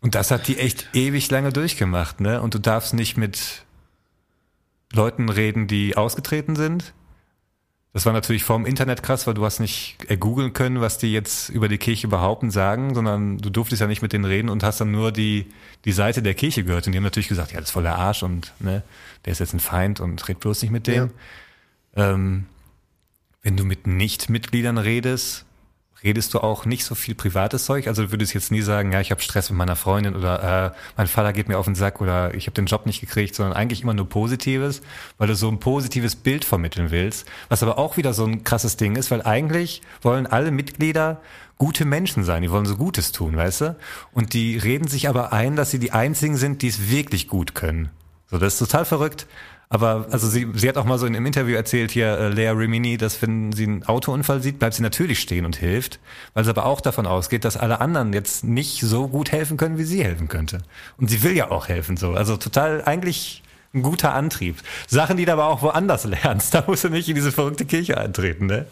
Und 0.00 0.14
das 0.14 0.30
hat 0.30 0.48
die 0.48 0.58
echt 0.58 0.88
ewig 0.92 1.30
lange 1.30 1.52
durchgemacht, 1.52 2.20
ne? 2.20 2.40
Und 2.40 2.54
du 2.54 2.58
darfst 2.58 2.94
nicht 2.94 3.16
mit 3.16 3.64
Leuten 4.92 5.28
reden, 5.28 5.66
die 5.66 5.96
ausgetreten 5.96 6.56
sind. 6.56 6.94
Das 7.94 8.06
war 8.06 8.12
natürlich 8.12 8.42
vorm 8.42 8.66
Internet 8.66 9.04
krass, 9.04 9.28
weil 9.28 9.34
du 9.34 9.44
hast 9.44 9.60
nicht 9.60 9.98
ergoogeln 10.08 10.52
können, 10.52 10.80
was 10.80 10.98
die 10.98 11.12
jetzt 11.12 11.48
über 11.48 11.68
die 11.68 11.78
Kirche 11.78 12.08
behaupten, 12.08 12.50
sagen, 12.50 12.92
sondern 12.92 13.38
du 13.38 13.50
durftest 13.50 13.80
ja 13.80 13.86
nicht 13.86 14.02
mit 14.02 14.12
denen 14.12 14.24
reden 14.24 14.48
und 14.48 14.64
hast 14.64 14.80
dann 14.80 14.90
nur 14.90 15.12
die, 15.12 15.46
die 15.84 15.92
Seite 15.92 16.20
der 16.20 16.34
Kirche 16.34 16.64
gehört. 16.64 16.86
Und 16.86 16.92
die 16.92 16.96
haben 16.96 17.04
natürlich 17.04 17.28
gesagt, 17.28 17.52
ja, 17.52 17.60
das 17.60 17.68
ist 17.68 17.72
voll 17.72 17.84
der 17.84 17.94
Arsch 17.94 18.24
und 18.24 18.52
ne, 18.58 18.82
der 19.24 19.30
ist 19.30 19.38
jetzt 19.38 19.54
ein 19.54 19.60
Feind 19.60 20.00
und 20.00 20.28
red 20.28 20.40
bloß 20.40 20.62
nicht 20.62 20.72
mit 20.72 20.88
dem. 20.88 21.10
Ähm, 21.94 22.46
wenn 23.42 23.56
du 23.56 23.64
mit 23.64 23.86
Nicht-Mitgliedern 23.86 24.78
redest, 24.78 25.44
redest 26.04 26.34
du 26.34 26.40
auch 26.40 26.66
nicht 26.66 26.84
so 26.84 26.94
viel 26.94 27.14
privates 27.14 27.64
Zeug. 27.64 27.88
Also 27.88 28.04
du 28.04 28.12
würdest 28.12 28.34
jetzt 28.34 28.52
nie 28.52 28.60
sagen, 28.60 28.92
ja, 28.92 29.00
ich 29.00 29.10
habe 29.10 29.22
Stress 29.22 29.48
mit 29.50 29.56
meiner 29.56 29.74
Freundin 29.74 30.14
oder 30.14 30.66
äh, 30.66 30.78
mein 30.96 31.06
Vater 31.06 31.32
geht 31.32 31.48
mir 31.48 31.58
auf 31.58 31.64
den 31.64 31.74
Sack 31.74 32.00
oder 32.00 32.34
ich 32.34 32.46
habe 32.46 32.54
den 32.54 32.66
Job 32.66 32.86
nicht 32.86 33.00
gekriegt, 33.00 33.34
sondern 33.34 33.54
eigentlich 33.54 33.82
immer 33.82 33.94
nur 33.94 34.08
Positives, 34.08 34.82
weil 35.16 35.28
du 35.28 35.34
so 35.34 35.48
ein 35.48 35.58
positives 35.58 36.14
Bild 36.14 36.44
vermitteln 36.44 36.90
willst. 36.90 37.26
Was 37.48 37.62
aber 37.62 37.78
auch 37.78 37.96
wieder 37.96 38.12
so 38.12 38.24
ein 38.24 38.44
krasses 38.44 38.76
Ding 38.76 38.96
ist, 38.96 39.10
weil 39.10 39.22
eigentlich 39.22 39.80
wollen 40.02 40.26
alle 40.26 40.50
Mitglieder 40.50 41.20
gute 41.56 41.84
Menschen 41.84 42.24
sein, 42.24 42.42
die 42.42 42.50
wollen 42.50 42.66
so 42.66 42.76
Gutes 42.76 43.12
tun, 43.12 43.36
weißt 43.36 43.60
du? 43.62 43.76
Und 44.12 44.34
die 44.34 44.58
reden 44.58 44.88
sich 44.88 45.08
aber 45.08 45.32
ein, 45.32 45.56
dass 45.56 45.70
sie 45.70 45.78
die 45.78 45.92
einzigen 45.92 46.36
sind, 46.36 46.62
die 46.62 46.68
es 46.68 46.90
wirklich 46.90 47.28
gut 47.28 47.54
können. 47.54 47.90
So, 48.30 48.38
das 48.38 48.54
ist 48.54 48.58
total 48.58 48.84
verrückt. 48.84 49.26
Aber 49.74 50.06
also 50.12 50.28
sie, 50.28 50.46
sie 50.54 50.68
hat 50.68 50.76
auch 50.76 50.84
mal 50.84 50.98
so 50.98 51.06
in 51.06 51.16
einem 51.16 51.26
Interview 51.26 51.56
erzählt 51.56 51.90
hier, 51.90 52.16
äh, 52.16 52.28
Lea 52.28 52.50
Rimini, 52.50 52.96
dass 52.96 53.20
wenn 53.20 53.50
sie 53.50 53.64
einen 53.64 53.82
Autounfall 53.82 54.40
sieht, 54.40 54.60
bleibt 54.60 54.76
sie 54.76 54.82
natürlich 54.82 55.18
stehen 55.18 55.44
und 55.44 55.56
hilft, 55.56 55.98
weil 56.32 56.44
sie 56.44 56.50
aber 56.50 56.66
auch 56.66 56.80
davon 56.80 57.08
ausgeht, 57.08 57.44
dass 57.44 57.56
alle 57.56 57.80
anderen 57.80 58.12
jetzt 58.12 58.44
nicht 58.44 58.82
so 58.82 59.08
gut 59.08 59.32
helfen 59.32 59.56
können, 59.56 59.76
wie 59.76 59.82
sie 59.82 60.04
helfen 60.04 60.28
könnte. 60.28 60.62
Und 60.96 61.10
sie 61.10 61.24
will 61.24 61.36
ja 61.36 61.50
auch 61.50 61.66
helfen 61.66 61.96
so. 61.96 62.12
Also 62.12 62.36
total 62.36 62.84
eigentlich 62.84 63.42
ein 63.74 63.82
guter 63.82 64.14
Antrieb. 64.14 64.58
Sachen, 64.86 65.16
die 65.16 65.24
du 65.24 65.32
aber 65.32 65.48
auch 65.48 65.60
woanders 65.62 66.04
lernst. 66.22 66.54
Da 66.54 66.62
musst 66.68 66.84
du 66.84 66.88
nicht 66.88 67.08
in 67.08 67.16
diese 67.16 67.32
verrückte 67.32 67.64
Kirche 67.64 67.98
eintreten, 67.98 68.46
ne? 68.46 68.66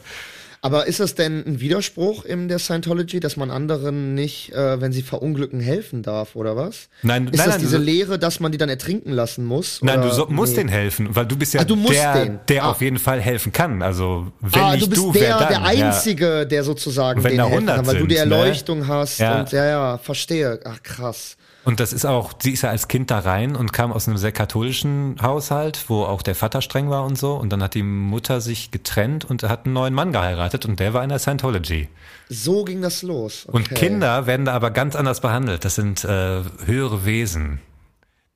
Aber 0.65 0.87
ist 0.87 1.01
das 1.01 1.17
denn 1.17 1.45
ein 1.45 1.61
Widerspruch 1.61 2.25
in 2.25 2.47
der 2.47 2.61
Scientology, 2.61 3.19
dass 3.19 3.37
man 3.37 3.51
anderen 3.51 4.15
nicht, 4.15 4.53
äh, 4.53 4.81
wenn 4.81 4.93
sie 4.93 5.03
verunglücken, 5.03 5.59
helfen 5.59 6.05
darf, 6.05 6.37
oder 6.37 6.55
was? 6.57 6.89
Nein, 7.03 7.27
ist 7.27 7.37
nein, 7.39 7.47
das 7.47 7.55
nein, 7.57 7.61
diese 7.63 7.79
Lehre, 7.79 8.17
dass 8.17 8.39
man 8.39 8.53
die 8.53 8.59
dann 8.59 8.69
ertrinken 8.69 9.11
lassen 9.11 9.45
muss? 9.45 9.81
Nein, 9.83 9.99
oder? 9.99 10.09
du 10.11 10.15
so, 10.15 10.27
musst 10.29 10.53
Nee. 10.53 10.59
denen 10.61 10.69
helfen, 10.71 11.09
weil 11.17 11.27
du 11.27 11.35
bist 11.37 11.53
ja 11.55 11.63
Ah, 11.63 11.65
du 11.65 11.75
der, 11.75 12.15
den. 12.25 12.39
der 12.49 12.63
Ah. 12.65 12.71
auf 12.71 12.81
jeden 12.81 12.99
Fall 13.01 13.21
helfen 13.21 13.51
kann. 13.51 13.83
Also 13.83 14.31
wenn 14.41 14.63
ah, 14.63 14.73
nicht 14.75 14.85
du 14.87 14.91
bist 14.91 15.03
du, 15.03 15.13
der, 15.13 15.37
dann? 15.37 15.49
der. 15.49 15.65
Einzige, 15.65 16.47
der 16.47 16.63
sozusagen 16.63 17.25
Wenn 17.25 17.37
da 17.39 17.45
helfen 17.47 17.69
100 17.69 17.77
kann, 17.79 17.87
weil 17.89 17.97
du 17.99 18.07
die 18.07 18.15
sind, 18.17 18.29
ne? 18.29 18.37
Erleuchtung 18.37 18.87
hast 18.87 19.19
Ja. 19.19 19.41
und 19.41 19.51
ja, 19.51 19.65
ja, 19.67 19.99
verstehe. 19.99 20.61
Ach 20.65 20.81
krass. 20.85 21.37
Und 21.65 21.79
das 21.79 21.93
ist 21.93 22.05
auch, 22.05 22.33
sie 22.41 22.53
ist 22.53 22.63
ja 22.63 22.71
als 22.71 22.89
Kind 22.89 23.11
da 23.11 23.21
rein 23.21 23.55
und 23.55 23.73
kam 23.73 23.93
aus 23.93 24.09
einem 24.09 24.17
sehr 24.17 24.33
katholischen 24.33 25.17
Haushalt, 25.23 25.85
wo 25.89 26.03
auch 26.05 26.23
der 26.23 26.35
Vater 26.35 26.61
streng 26.61 26.91
war 26.91 27.05
und 27.05 27.17
so. 27.17 27.35
Und 27.35 27.51
dann 27.51 27.63
hat 27.63 27.75
die 27.75 27.85
Mutter 27.85 28.41
sich 28.41 28.73
getrennt 28.73 29.25
und 29.25 29.45
hat 29.45 29.65
einen 29.65 29.75
neuen 29.75 29.95
Mann 29.95 30.13
geheiratet 30.13 30.67
und 30.67 30.81
der 30.81 30.93
war 30.93 31.05
in 31.05 31.09
der 31.09 31.21
Scientology. 31.21 31.89
So 32.29 32.65
ging 32.65 32.83
das 32.83 33.03
los. 33.03 33.45
Okay. 33.47 33.57
Und 33.57 33.71
Kinder 33.71 34.27
werden 34.27 34.47
da 34.47 34.55
aber 34.55 34.71
ganz 34.73 34.97
anders 34.97 35.21
behandelt. 35.21 35.65
Das 35.65 35.77
sind 35.77 36.05
äh, 36.05 36.43
höhere 36.65 37.05
Wesen. 37.05 37.61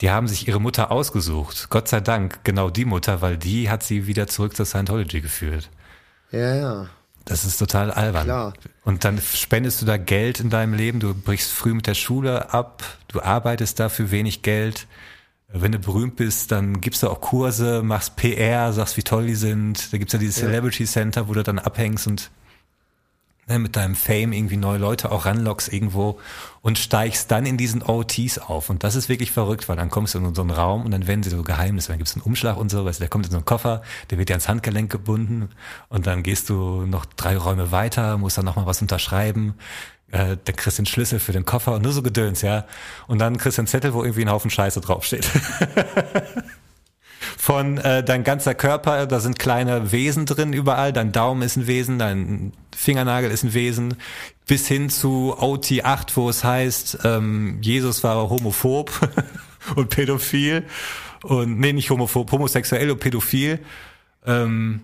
Die 0.03 0.11
haben 0.11 0.29
sich 0.29 0.47
ihre 0.47 0.61
Mutter 0.61 0.93
ausgesucht. 0.93 1.68
Gott 1.70 1.89
sei 1.89 2.01
Dank, 2.01 2.45
genau 2.45 2.70
die 2.70 2.85
Mutter, 2.85 3.22
weil 3.22 3.39
die 3.39 3.70
hat 3.70 3.83
sie 3.83 4.07
wieder 4.07 4.27
zurück 4.27 4.55
zur 4.55 4.66
Scientology 4.66 5.20
geführt. 5.20 5.70
Ja, 6.31 6.55
ja. 6.55 6.89
Das 7.27 7.45
ist 7.45 7.59
total 7.59 7.91
albern. 7.91 8.24
Klar. 8.24 8.55
Und 8.85 9.05
dann 9.05 9.20
spendest 9.20 9.83
du 9.83 9.87
da 9.87 9.97
Geld 9.97 10.41
in 10.41 10.49
deinem 10.49 10.74
Leben, 10.74 11.01
du 11.01 11.12
brichst 11.12 11.51
früh 11.51 11.74
mit 11.74 11.87
der 11.89 11.95
Schule 11.95 12.55
ab, 12.55 12.85
du 13.09 13.20
arbeitest 13.20 13.81
dafür 13.81 14.12
wenig 14.12 14.43
Geld. 14.43 14.87
Wenn 15.49 15.72
du 15.72 15.79
berühmt 15.79 16.16
bist, 16.16 16.53
dann 16.53 16.81
gibst 16.81 17.03
du 17.03 17.09
auch 17.11 17.20
Kurse, 17.20 17.83
machst 17.83 18.16
PR, 18.16 18.72
sagst, 18.72 18.97
wie 18.97 19.03
toll 19.03 19.27
die 19.27 19.35
sind. 19.35 19.93
Da 19.93 19.99
gibt's 19.99 20.12
ja 20.12 20.18
dieses 20.18 20.37
Celebrity 20.37 20.85
Center, 20.85 21.29
wo 21.29 21.35
du 21.35 21.43
dann 21.43 21.59
abhängst 21.59 22.07
und 22.07 22.31
ne, 23.49 23.59
mit 23.59 23.76
deinem 23.76 23.94
Fame 23.94 24.32
irgendwie 24.32 24.57
neue 24.57 24.78
Leute 24.78 25.11
auch 25.12 25.26
ranlockst 25.26 25.72
irgendwo 25.72 26.18
und 26.62 26.78
steigst 26.78 27.30
dann 27.30 27.47
in 27.47 27.57
diesen 27.57 27.82
OTs 27.82 28.38
auf. 28.38 28.70
Und 28.70 28.84
das 28.84 28.94
ist 28.97 29.09
wirklich 29.09 29.30
verrückt, 29.30 29.68
weil 29.68 29.76
dann 29.76 29.90
kommst 29.90 30.14
du 30.14 30.18
in 30.18 30.34
so 30.34 30.42
einen 30.42 30.51
Raum 30.51 30.84
und 30.84 30.90
dann 30.90 31.07
werden 31.07 31.22
sie 31.22 31.30
so 31.30 31.42
Geheimnisse. 31.42 31.88
Dann 31.88 31.99
gibt's 31.99 32.14
einen 32.14 32.22
Umschlag 32.22 32.57
und 32.57 32.70
so, 32.70 32.84
weißt 32.84 32.99
du, 32.99 33.03
der 33.03 33.09
kommt 33.09 33.26
in 33.26 33.32
so 33.32 33.38
einen 33.38 33.44
Koffer, 33.44 33.82
der 34.11 34.18
wird 34.18 34.28
dir 34.28 34.34
ans 34.34 34.49
Handgelenk 34.49 34.90
gebunden 34.90 35.51
und 35.88 36.07
dann 36.07 36.22
gehst 36.22 36.49
du 36.49 36.86
noch 36.86 37.05
drei 37.05 37.36
Räume 37.36 37.70
weiter, 37.70 38.18
musst 38.18 38.38
dann 38.38 38.44
nochmal 38.44 38.66
was 38.66 38.82
unterschreiben. 38.82 39.55
Äh, 40.11 40.36
dann 40.44 40.57
kriegst 40.57 40.78
du 40.78 40.82
den 40.82 40.86
Schlüssel 40.86 41.18
für 41.18 41.32
den 41.32 41.44
Koffer 41.44 41.74
und 41.74 41.82
nur 41.82 41.92
so 41.92 42.03
Gedöns, 42.03 42.42
ja. 42.42 42.66
Und 43.09 43.18
dann 43.18 43.38
kriegst 43.38 43.59
du 43.59 43.62
einen 43.62 43.68
Zettel, 43.68 43.92
wo 43.92 44.03
irgendwie 44.03 44.22
ein 44.22 44.30
Haufen 44.30 44.51
Scheiße 44.51 44.80
draufsteht. 44.80 45.28
von 47.39 47.79
äh, 47.79 48.05
dein 48.05 48.25
ganzer 48.25 48.55
Körper, 48.55 49.07
da 49.07 49.21
sind 49.21 49.39
kleine 49.39 49.93
Wesen 49.93 50.27
drin 50.27 50.53
überall, 50.53 50.93
dein 50.93 51.12
Daumen 51.12 51.43
ist 51.43 51.57
ein 51.57 51.67
Wesen, 51.67 51.99
dein 51.99 52.53
Fingernagel 52.75 53.31
ist 53.31 53.43
ein 53.43 53.55
Wesen, 53.55 53.95
bis 54.47 54.69
hin 54.69 54.91
zu 54.91 55.37
OT8, 55.39 56.11
wo 56.14 56.29
es 56.29 56.45
heißt, 56.45 56.99
ähm, 57.05 57.59
Jesus 57.62 58.05
war 58.05 58.29
homophob 58.29 58.91
und 59.77 59.91
pädophil. 59.91 60.64
Und 61.23 61.59
nee, 61.59 61.73
nicht 61.73 61.91
homophob, 61.91 62.31
homosexuell 62.31 62.91
und 62.91 63.01
pädophil. 63.01 63.61
Ähm, 64.27 64.83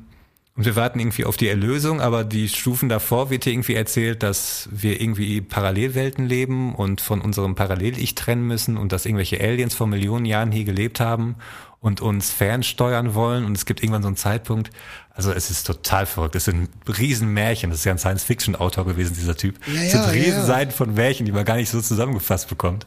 und 0.54 0.66
wir 0.66 0.76
warten 0.76 1.00
irgendwie 1.00 1.24
auf 1.24 1.38
die 1.38 1.48
Erlösung, 1.48 2.02
aber 2.02 2.24
die 2.24 2.48
Stufen 2.48 2.90
davor 2.90 3.30
wird 3.30 3.46
dir 3.46 3.52
irgendwie 3.52 3.74
erzählt, 3.74 4.22
dass 4.22 4.68
wir 4.70 5.00
irgendwie 5.00 5.40
Parallelwelten 5.40 6.26
leben 6.26 6.74
und 6.74 7.00
von 7.00 7.22
unserem 7.22 7.54
Parallel-Ich 7.54 8.14
trennen 8.14 8.46
müssen 8.46 8.76
und 8.76 8.92
dass 8.92 9.06
irgendwelche 9.06 9.40
Aliens 9.40 9.74
vor 9.74 9.86
Millionen 9.86 10.26
Jahren 10.26 10.52
hier 10.52 10.64
gelebt 10.64 11.00
haben 11.00 11.36
und 11.80 12.02
uns 12.02 12.30
fernsteuern 12.30 13.14
wollen 13.14 13.46
und 13.46 13.56
es 13.56 13.64
gibt 13.64 13.82
irgendwann 13.82 14.02
so 14.02 14.08
einen 14.08 14.16
Zeitpunkt. 14.18 14.70
Also 15.14 15.32
es 15.32 15.50
ist 15.50 15.66
total 15.66 16.04
verrückt. 16.04 16.36
Es 16.36 16.44
sind 16.44 16.68
Riesenmärchen. 16.86 17.70
Das 17.70 17.78
ist 17.80 17.84
ja 17.86 17.92
ein 17.92 17.98
Science-Fiction-Autor 17.98 18.84
gewesen, 18.84 19.14
dieser 19.14 19.36
Typ. 19.36 19.58
Ja, 19.66 19.80
es 19.80 19.92
ja, 19.94 20.04
sind 20.04 20.14
ja, 20.14 20.22
Riesenseiten 20.22 20.72
von 20.72 20.92
Märchen, 20.92 21.24
die 21.24 21.32
man 21.32 21.46
gar 21.46 21.56
nicht 21.56 21.70
so 21.70 21.80
zusammengefasst 21.80 22.48
bekommt. 22.48 22.86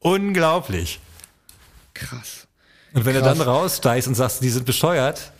Unglaublich. 0.00 0.98
Krass. 1.94 2.48
Und 2.92 3.04
wenn 3.04 3.14
Krass. 3.14 3.22
du 3.22 3.38
dann 3.38 3.40
raussteigst 3.40 4.08
und 4.08 4.14
sagst, 4.16 4.42
die 4.42 4.50
sind 4.50 4.66
bescheuert, 4.66 5.32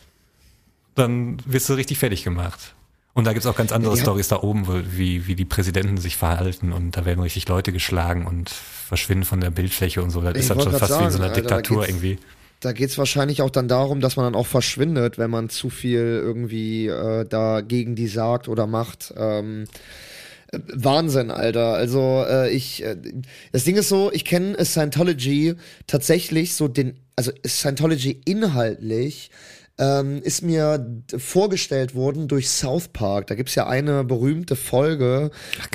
dann 0.98 1.38
wirst 1.46 1.68
du 1.68 1.74
richtig 1.74 1.98
fertig 1.98 2.24
gemacht. 2.24 2.74
Und 3.14 3.26
da 3.26 3.32
gibt's 3.32 3.46
auch 3.46 3.56
ganz 3.56 3.72
andere 3.72 3.96
Ja, 3.96 4.00
Stories 4.02 4.28
da 4.28 4.42
oben, 4.42 4.66
wie, 4.96 5.26
wie 5.26 5.34
die 5.34 5.44
Präsidenten 5.44 5.96
sich 5.96 6.16
verhalten 6.16 6.72
und 6.72 6.96
da 6.96 7.04
werden 7.04 7.20
richtig 7.20 7.48
Leute 7.48 7.72
geschlagen 7.72 8.26
und 8.26 8.48
verschwinden 8.48 9.24
von 9.24 9.40
der 9.40 9.50
Bildfläche 9.50 10.02
und 10.02 10.10
so. 10.10 10.20
Das 10.20 10.34
Ich 10.34 10.40
ist 10.42 10.50
dann 10.50 10.58
wollt 10.58 10.70
schon 10.70 10.78
fast 10.78 10.92
wie 11.00 11.04
in 11.04 11.10
so 11.10 11.18
sagen, 11.18 11.24
einer 11.24 11.34
Alter, 11.34 11.42
da 11.48 11.56
Diktatur 11.56 11.78
geht's- 11.84 11.88
irgendwie. 11.88 12.18
Da 12.60 12.72
geht's 12.72 12.98
wahrscheinlich 12.98 13.40
auch 13.42 13.50
dann 13.50 13.68
darum, 13.68 14.00
dass 14.00 14.16
man 14.16 14.24
dann 14.24 14.34
auch 14.34 14.46
verschwindet, 14.46 15.16
wenn 15.18 15.30
man 15.30 15.48
zu 15.48 15.70
viel 15.70 16.00
irgendwie 16.00 16.86
äh, 16.88 17.24
da 17.24 17.60
gegen 17.60 17.94
die 17.96 18.08
sagt 18.08 18.48
oder 18.48 18.66
macht. 18.66 19.14
Ähm, 19.16 19.64
äh, 20.52 20.58
Wahnsinn, 20.74 21.30
Alter. 21.30 21.74
Also 21.74 22.24
äh, 22.28 22.50
ich, 22.50 22.82
äh, 22.84 22.96
das 23.52 23.64
Ding 23.64 23.76
ist 23.76 23.88
so, 23.88 24.10
ich 24.12 24.24
kenne 24.24 24.64
Scientology 24.64 25.54
tatsächlich 25.86 26.54
so 26.54 26.66
den, 26.68 26.98
also 27.16 27.30
Scientology 27.46 28.20
inhaltlich 28.24 29.30
ähm, 29.78 30.20
ist 30.22 30.42
mir 30.42 30.84
vorgestellt 31.16 31.94
worden 31.94 32.28
durch 32.28 32.50
South 32.50 32.88
Park. 32.88 33.28
Da 33.28 33.34
gibt's 33.34 33.54
ja 33.54 33.66
eine 33.66 34.04
berühmte 34.04 34.56
Folge, 34.56 35.30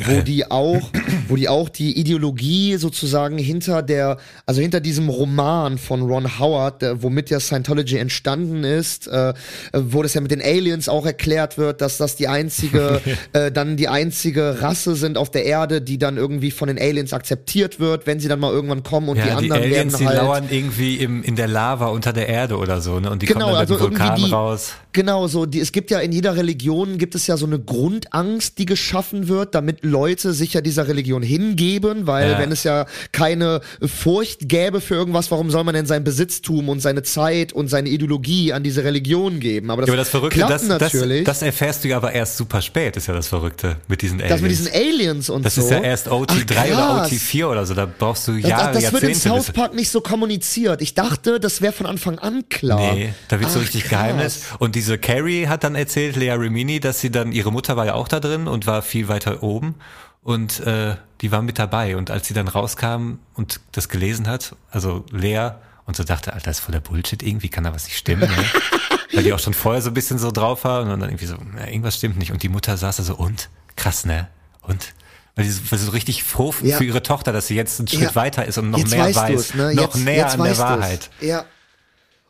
wo 0.05 0.21
die 0.21 0.49
auch, 0.51 0.91
wo 1.27 1.35
die 1.35 1.47
auch 1.47 1.69
die 1.69 1.97
Ideologie 1.97 2.75
sozusagen 2.75 3.37
hinter 3.37 3.81
der, 3.81 4.17
also 4.45 4.61
hinter 4.61 4.81
diesem 4.81 5.09
Roman 5.09 5.77
von 5.77 6.01
Ron 6.01 6.39
Howard, 6.39 6.81
der, 6.81 7.03
womit 7.03 7.29
ja 7.29 7.39
Scientology 7.39 7.97
entstanden 7.97 8.63
ist, 8.63 9.07
äh, 9.07 9.33
wo 9.73 10.03
das 10.03 10.13
ja 10.13 10.21
mit 10.21 10.31
den 10.31 10.41
Aliens 10.41 10.89
auch 10.89 11.05
erklärt 11.05 11.57
wird, 11.57 11.81
dass 11.81 11.97
das 11.97 12.15
die 12.15 12.27
einzige, 12.27 13.01
äh, 13.33 13.51
dann 13.51 13.77
die 13.77 13.87
einzige 13.87 14.61
Rasse 14.61 14.95
sind 14.95 15.17
auf 15.17 15.31
der 15.31 15.45
Erde, 15.45 15.81
die 15.81 15.97
dann 15.97 16.17
irgendwie 16.17 16.51
von 16.51 16.67
den 16.67 16.77
Aliens 16.77 17.13
akzeptiert 17.13 17.79
wird, 17.79 18.05
wenn 18.05 18.19
sie 18.19 18.27
dann 18.27 18.39
mal 18.39 18.51
irgendwann 18.51 18.83
kommen 18.83 19.07
und 19.07 19.15
die 19.15 19.21
Ja, 19.21 19.39
die, 19.39 19.51
anderen 19.51 19.63
Aliens, 19.63 19.93
werden 19.93 19.99
die 19.99 20.07
halt 20.07 20.17
lauern 20.17 20.47
irgendwie 20.49 20.95
im, 20.97 21.23
in 21.23 21.35
der 21.35 21.47
Lava 21.47 21.87
unter 21.87 22.11
der 22.11 22.27
Erde 22.27 22.57
oder 22.57 22.81
so, 22.81 22.99
ne? 22.99 23.09
Und 23.09 23.21
die 23.21 23.27
Genau, 23.27 23.45
kommen 23.45 23.53
dann 23.53 23.61
also 23.61 23.92
irgendwie 23.95 24.25
die- 24.25 24.31
raus. 24.31 24.73
Genau, 24.95 25.27
so, 25.27 25.47
die, 25.47 25.59
es 25.59 25.71
gibt 25.71 25.89
ja 25.89 25.99
in 26.01 26.11
jeder 26.11 26.35
Religion 26.35 26.99
gibt 26.99 27.15
es 27.15 27.25
ja 27.25 27.35
so 27.35 27.47
eine 27.47 27.57
Grundangst, 27.57 28.59
die 28.59 28.65
geschaffen 28.65 29.27
wird, 29.27 29.55
damit 29.55 29.83
Leute 29.83 30.33
sich 30.33 30.53
ja 30.53 30.61
dieser 30.61 30.87
Religion 30.87 31.23
hingeben, 31.23 32.05
weil 32.05 32.31
Ja. 32.31 32.37
wenn 32.39 32.51
es 32.51 32.63
ja 32.63 32.85
keine 33.11 33.61
Furcht 33.83 34.47
gäbe 34.49 34.81
für 34.81 34.93
irgendwas, 34.95 35.31
warum 35.31 35.49
soll 35.49 35.63
man 35.63 35.73
denn 35.73 35.87
sein 35.87 36.03
Besitztum 36.03 36.69
und 36.69 36.79
seine 36.79 37.01
Zeit 37.01 37.53
und 37.53 37.69
seine 37.69 37.89
Ideologie 37.89 38.53
an 38.53 38.61
diese 38.61 38.83
Religion 38.83 39.39
geben? 39.39 39.71
Aber 39.71 39.81
das, 39.81 39.87
Ja, 39.87 39.93
aber 39.93 39.97
das 39.97 40.09
Verrückte, 40.09 40.37
klappt 40.37 40.51
das, 40.53 40.67
das, 40.67 40.79
natürlich. 40.93 41.23
das 41.23 41.41
erfährst 41.41 41.83
du 41.83 41.87
ja 41.87 41.97
aber 41.97 42.11
erst 42.13 42.37
super 42.37 42.61
spät, 42.61 42.95
ist 42.95 43.07
ja 43.07 43.15
das 43.15 43.27
Verrückte 43.27 43.77
mit 43.87 44.01
diesen 44.03 44.19
Aliens. 44.21 44.31
das 44.31 44.41
mit 44.41 44.51
diesen 44.51 44.67
Aliens 44.71 45.29
und 45.31 45.43
das 45.43 45.55
so. 45.55 45.61
ist 45.61 45.71
ja 45.71 45.79
erst 45.79 46.07
OT3 46.07 46.55
Ach, 46.55 46.65
oder 46.67 46.75
krass. 46.75 47.11
OT4 47.11 47.45
oder 47.47 47.65
so, 47.65 47.73
da 47.73 47.87
brauchst 47.97 48.27
du 48.27 48.39
Das, 48.39 48.47
Jahre, 48.49 48.73
das, 48.73 48.83
das 48.83 48.93
wird 48.93 49.03
in 49.03 49.09
Jahrzehnte. 49.09 49.41
South 49.41 49.51
Park 49.53 49.73
nicht 49.73 49.89
so 49.89 50.01
kommuniziert. 50.01 50.81
Ich 50.83 50.93
dachte, 50.93 51.39
das 51.39 51.61
wäre 51.61 51.73
von 51.73 51.87
Anfang 51.87 52.19
an 52.19 52.43
klar. 52.49 52.93
Nee, 52.93 53.13
da 53.27 53.39
wird 53.39 53.49
so 53.49 53.57
richtig 53.59 53.82
krass. 53.83 53.89
Geheimnis. 53.89 54.41
Und 54.59 54.75
diese 54.75 54.97
Carrie 54.97 55.47
hat 55.47 55.63
dann 55.63 55.75
erzählt, 55.75 56.15
Lea 56.15 56.31
Remini, 56.31 56.79
dass 56.79 56.99
sie 57.01 57.11
dann, 57.11 57.31
ihre 57.31 57.51
Mutter 57.51 57.77
war 57.77 57.85
ja 57.85 57.93
auch 57.93 58.07
da 58.07 58.19
drin 58.19 58.47
und 58.47 58.65
war 58.67 58.81
viel 58.81 59.07
weiter 59.07 59.43
oben. 59.43 59.75
Und 60.21 60.59
äh, 60.61 60.95
die 61.21 61.31
war 61.31 61.41
mit 61.41 61.59
dabei. 61.59 61.97
Und 61.97 62.09
als 62.11 62.27
sie 62.27 62.33
dann 62.33 62.47
rauskam 62.47 63.19
und 63.33 63.59
das 63.73 63.89
gelesen 63.89 64.27
hat, 64.27 64.55
also 64.71 65.05
Lea, 65.11 65.51
und 65.85 65.97
so 65.97 66.03
dachte, 66.05 66.31
Alter, 66.31 66.49
ist 66.49 66.61
voller 66.61 66.79
Bullshit, 66.79 67.21
irgendwie 67.21 67.49
kann 67.49 67.65
da 67.65 67.73
was 67.73 67.83
nicht 67.83 67.97
stimmen. 67.97 68.21
Ne? 68.29 68.45
Weil 69.13 69.23
die 69.23 69.33
auch 69.33 69.39
schon 69.39 69.53
vorher 69.53 69.81
so 69.81 69.89
ein 69.89 69.93
bisschen 69.93 70.17
so 70.17 70.31
drauf 70.31 70.63
war 70.63 70.81
und 70.81 70.87
dann 70.89 71.01
irgendwie 71.01 71.25
so, 71.25 71.35
na, 71.53 71.67
irgendwas 71.67 71.97
stimmt 71.97 72.17
nicht. 72.17 72.31
Und 72.31 72.41
die 72.41 72.47
Mutter 72.49 72.77
saß 72.77 72.95
da 72.97 73.03
so, 73.03 73.15
und? 73.15 73.49
Krass, 73.75 74.05
ne? 74.05 74.29
Und? 74.61 74.93
Weil 75.35 75.43
sie, 75.45 75.51
so- 75.51 75.61
weil 75.69 75.79
sie 75.79 75.85
so 75.85 75.91
richtig 75.91 76.23
froh 76.23 76.53
Ja. 76.61 76.77
für 76.77 76.85
ihre 76.85 77.03
Tochter, 77.03 77.33
dass 77.33 77.47
sie 77.47 77.55
jetzt 77.55 77.79
einen 77.79 77.89
Schritt 77.89 77.99
Ja. 78.01 78.15
weiter 78.15 78.45
ist 78.45 78.57
und 78.57 78.69
noch 78.71 78.79
jetzt 78.79 78.91
mehr 78.91 79.13
weiß. 79.13 79.31
du's, 79.33 79.53
ne? 79.55 79.73
Noch 79.75 79.93
jetzt, 79.93 80.05
näher 80.05 80.15
jetzt 80.23 80.33
an 80.35 80.43
der 80.43 80.51
weißt 80.51 80.59
du's. 80.61 80.65
Wahrheit. 80.69 81.09
Ja. 81.19 81.45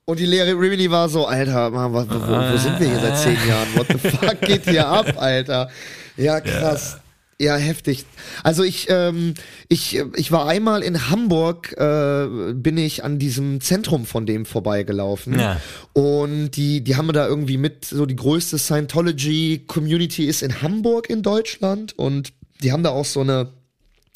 Und 0.05 0.19
die 0.19 0.25
Lehre 0.25 0.51
Rimini 0.51 0.91
war 0.91 1.07
so, 1.07 1.25
Alter, 1.25 1.69
Mann, 1.69 1.93
wo, 1.93 1.99
wo, 1.99 2.53
wo 2.53 2.57
sind 2.57 2.79
wir 2.79 2.87
hier 2.87 2.99
seit 2.99 3.17
zehn 3.19 3.37
Jahren? 3.47 3.67
What 3.75 3.87
the 3.87 4.09
fuck 4.09 4.41
geht 4.41 4.65
hier 4.65 4.87
ab, 4.87 5.13
Alter? 5.17 5.69
Ja, 6.17 6.41
krass. 6.41 6.99
Ja, 7.39 7.55
heftig. 7.55 8.05
Also 8.43 8.63
ich, 8.63 8.87
ähm, 8.89 9.33
ich, 9.67 10.01
ich 10.15 10.31
war 10.31 10.47
einmal 10.47 10.83
in 10.83 11.09
Hamburg, 11.09 11.73
äh, 11.77 12.53
bin 12.53 12.77
ich 12.77 13.03
an 13.03 13.17
diesem 13.17 13.59
Zentrum 13.59 14.05
von 14.05 14.25
dem 14.25 14.45
vorbeigelaufen. 14.45 15.39
Ja. 15.39 15.59
Und 15.93 16.51
die, 16.51 16.83
die 16.83 16.95
haben 16.95 17.11
da 17.11 17.27
irgendwie 17.27 17.57
mit, 17.57 17.85
so 17.85 18.05
die 18.05 18.15
größte 18.15 18.57
Scientology-Community 18.57 20.25
ist 20.25 20.43
in 20.43 20.61
Hamburg 20.61 21.09
in 21.09 21.21
Deutschland 21.21 21.97
und 21.97 22.33
die 22.61 22.71
haben 22.71 22.83
da 22.83 22.91
auch 22.91 23.05
so 23.05 23.21
eine 23.21 23.51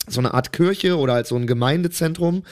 so 0.09 0.21
eine 0.21 0.33
Art 0.33 0.53
Kirche 0.53 0.97
oder 0.97 1.13
halt 1.15 1.27
so 1.27 1.35
ein 1.35 1.47
Gemeindezentrum. 1.47 2.43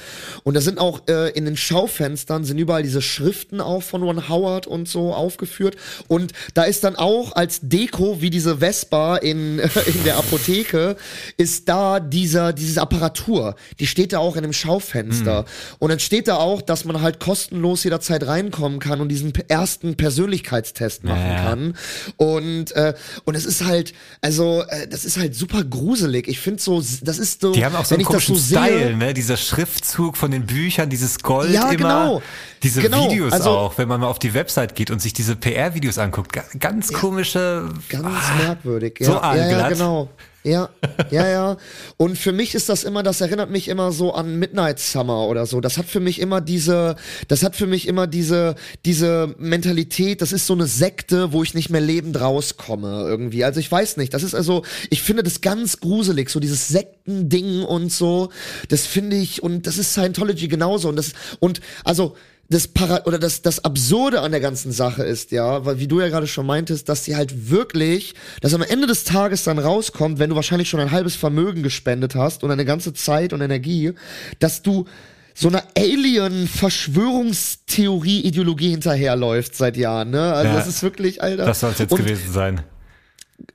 Und 0.44 0.56
da 0.56 0.60
sind 0.62 0.78
auch 0.78 1.08
äh, 1.08 1.30
in 1.30 1.46
den 1.46 1.56
Schaufenstern 1.56 2.44
sind 2.44 2.58
überall 2.58 2.84
diese 2.84 3.02
Schriften 3.02 3.62
auch 3.62 3.82
von 3.82 4.04
Ron 4.04 4.28
Howard 4.28 4.68
und 4.68 4.90
so 4.90 5.14
aufgeführt. 5.14 5.78
Und 6.10 6.34
da 6.54 6.64
ist 6.64 6.84
dann 6.84 6.98
auch 6.98 7.34
als 7.34 7.62
Deko, 7.64 8.22
wie 8.22 8.30
diese 8.30 8.58
Vespa 8.58 9.16
in, 9.16 9.60
in 9.86 10.04
der 10.04 10.18
Apotheke, 10.18 10.98
ist 11.38 11.70
da 11.70 12.02
dieser, 12.02 12.52
diese 12.52 12.82
Apparatur. 12.82 13.56
Die 13.80 13.88
steht 13.88 14.12
da 14.12 14.20
auch 14.20 14.36
in 14.36 14.42
dem 14.44 14.52
Schaufenster. 14.54 15.46
Und 15.80 15.90
dann 15.90 16.00
steht 16.00 16.28
da 16.28 16.36
auch, 16.36 16.62
dass 16.62 16.84
man 16.84 17.02
halt 17.02 17.22
kostenlos 17.22 17.86
jederzeit 17.86 18.28
reinkommen 18.28 18.80
kann 18.80 19.00
und 19.00 19.08
diesen 19.08 19.32
ersten 19.48 19.96
Persönlichkeitstest 19.96 21.06
machen 21.06 21.16
Ja. 21.32 21.44
kann. 21.44 21.78
Und, 22.18 22.74
äh, 22.74 22.96
und 23.24 23.36
es 23.36 23.46
ist 23.46 23.64
halt, 23.64 23.94
also, 24.20 24.64
äh, 24.68 24.90
das 24.90 25.06
ist 25.06 25.18
halt 25.18 25.36
super 25.36 25.64
gruselig. 25.64 26.28
Ich 26.28 26.40
finde 26.42 26.62
so, 26.62 26.84
das 27.02 27.18
ist 27.18 27.35
so, 27.42 27.52
Die 27.52 27.64
haben 27.66 27.76
auch 27.76 27.86
so 27.86 27.96
einen 27.96 28.04
das 28.04 28.08
so 28.26 28.34
komischen 28.34 28.36
Style, 28.38 28.88
sehe, 28.90 28.98
ne? 28.98 29.14
Dieser 29.14 29.38
Schriftzug 29.38 30.18
von 30.18 30.32
den 30.32 30.46
Büchern, 30.46 30.90
dieses 30.90 31.20
Gold 31.20 31.52
Ja, 31.52 31.64
immer. 31.70 31.76
genau. 31.76 32.22
Diese 32.64 32.82
Genau, 32.82 33.10
Videos 33.10 33.34
also- 33.34 33.50
auch, 33.52 33.78
wenn 33.78 33.88
man 33.88 34.02
mal 34.02 34.08
auf 34.08 34.20
die 34.20 34.34
Website 34.34 34.76
geht 34.76 34.92
und 34.92 35.02
sich 35.02 35.14
diese 35.14 35.36
PR-Videos 35.36 35.98
anguckt. 35.98 36.34
Ga- 36.34 36.44
Ganz 36.60 36.92
komische. 36.92 37.70
ganz 37.90 38.06
Ah, 38.06 38.44
merkwürdig. 38.44 38.98
Ja, 39.00 39.06
so 39.06 39.12
ja, 39.14 39.36
ja, 39.36 39.70
genau. 39.70 40.10
Ja, 40.46 40.70
ja, 41.10 41.28
ja. 41.28 41.58
Und 41.98 42.20
für 42.20 42.32
mich 42.32 42.54
ist 42.54 42.70
das 42.70 42.84
immer, 42.84 43.02
das 43.02 43.20
erinnert 43.20 43.50
mich 43.50 43.68
immer 43.68 43.92
so 43.92 44.14
an 44.14 44.38
Midnight 44.38 44.80
Summer 44.80 45.28
oder 45.28 45.48
so. 45.48 45.60
Das 45.60 45.80
hat 45.80 45.88
für 45.88 46.00
mich 46.00 46.22
immer 46.22 46.40
diese, 46.40 46.98
das 47.28 47.42
hat 47.42 47.56
für 47.56 47.66
mich 47.66 47.88
immer 47.88 48.06
diese, 48.06 48.54
diese 48.86 49.34
Mentalität, 49.40 50.22
das 50.22 50.32
ist 50.32 50.46
so 50.46 50.54
eine 50.54 50.68
Sekte, 50.68 51.34
wo 51.34 51.42
ich 51.42 51.56
nicht 51.56 51.72
mehr 51.72 51.82
lebend 51.82 52.22
rauskomme 52.22 53.06
irgendwie. 53.08 53.44
Also 53.44 53.60
ich 53.60 53.72
weiß 53.72 53.98
nicht, 53.98 54.14
das 54.14 54.22
ist 54.22 54.36
also, 54.36 54.62
ich 54.92 55.02
finde 55.02 55.24
das 55.24 55.42
ganz 55.42 55.80
gruselig, 55.80 56.30
so 56.30 56.40
dieses 56.40 56.68
Sektending 56.68 57.64
und 57.64 57.92
so. 57.92 58.30
Das 58.70 58.86
finde 58.86 59.16
ich, 59.18 59.42
und 59.42 59.66
das 59.66 59.80
ist 59.80 59.94
Scientology 59.94 60.48
genauso. 60.48 60.90
Und 60.90 60.98
das, 60.98 61.14
und 61.40 61.60
also, 61.84 62.16
das 62.50 62.68
Para 62.68 63.06
oder 63.06 63.18
das 63.18 63.42
das 63.42 63.64
Absurde 63.66 64.22
an 64.22 64.32
der 64.32 64.40
ganzen 64.40 64.72
Sache 64.72 65.04
ist 65.04 65.32
ja, 65.32 65.66
weil 65.66 65.80
wie 65.80 65.88
du 65.88 66.00
ja 66.00 66.10
gerade 66.10 66.28
schon 66.28 66.46
meintest, 66.46 66.88
dass 66.90 67.04
die 67.04 67.16
halt 67.16 67.50
wirklich, 67.50 68.14
dass 68.42 68.54
am 68.54 68.62
Ende 68.62 68.86
des 68.88 69.04
Tages 69.04 69.44
dann 69.44 69.58
rauskommt, 69.58 70.20
wenn 70.20 70.30
du 70.30 70.36
wahrscheinlich 70.36 70.70
schon 70.70 70.80
ein 70.80 70.92
halbes 70.92 71.16
Vermögen 71.16 71.64
gespendet 71.64 72.14
hast 72.16 72.44
und 72.44 72.52
eine 72.52 72.66
ganze 72.66 72.94
Zeit 72.94 73.34
und 73.34 73.42
Energie, 73.42 73.94
dass 74.40 74.62
du 74.62 74.86
so 75.34 75.48
einer 75.50 75.64
Alien 75.78 76.48
Verschwörungstheorie 76.48 78.22
Ideologie 78.22 78.70
hinterherläuft 78.70 79.56
seit 79.56 79.76
Jahren, 79.78 80.12
ne? 80.12 80.34
Also 80.34 80.50
Ja. 80.52 80.56
das 80.56 80.68
ist 80.68 80.84
wirklich 80.84 81.22
alter 81.22 81.46
Das 81.46 81.60
soll 81.60 81.72
es 81.72 81.80
jetzt 81.80 81.92
und, 81.92 81.98
gewesen 81.98 82.32
sein. 82.32 82.62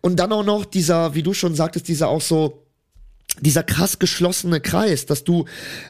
und 0.00 0.16
dann 0.18 0.32
auch 0.32 0.44
noch 0.44 0.64
dieser, 0.64 1.14
wie 1.14 1.22
du 1.22 1.32
schon 1.32 1.54
sagtest, 1.54 1.88
dieser 1.88 2.08
auch 2.08 2.20
so, 2.20 2.66
dieser 3.40 3.62
krass 3.62 3.98
geschlossene 3.98 4.60
Kreis, 4.60 5.06
dass 5.06 5.24
du, 5.24 5.46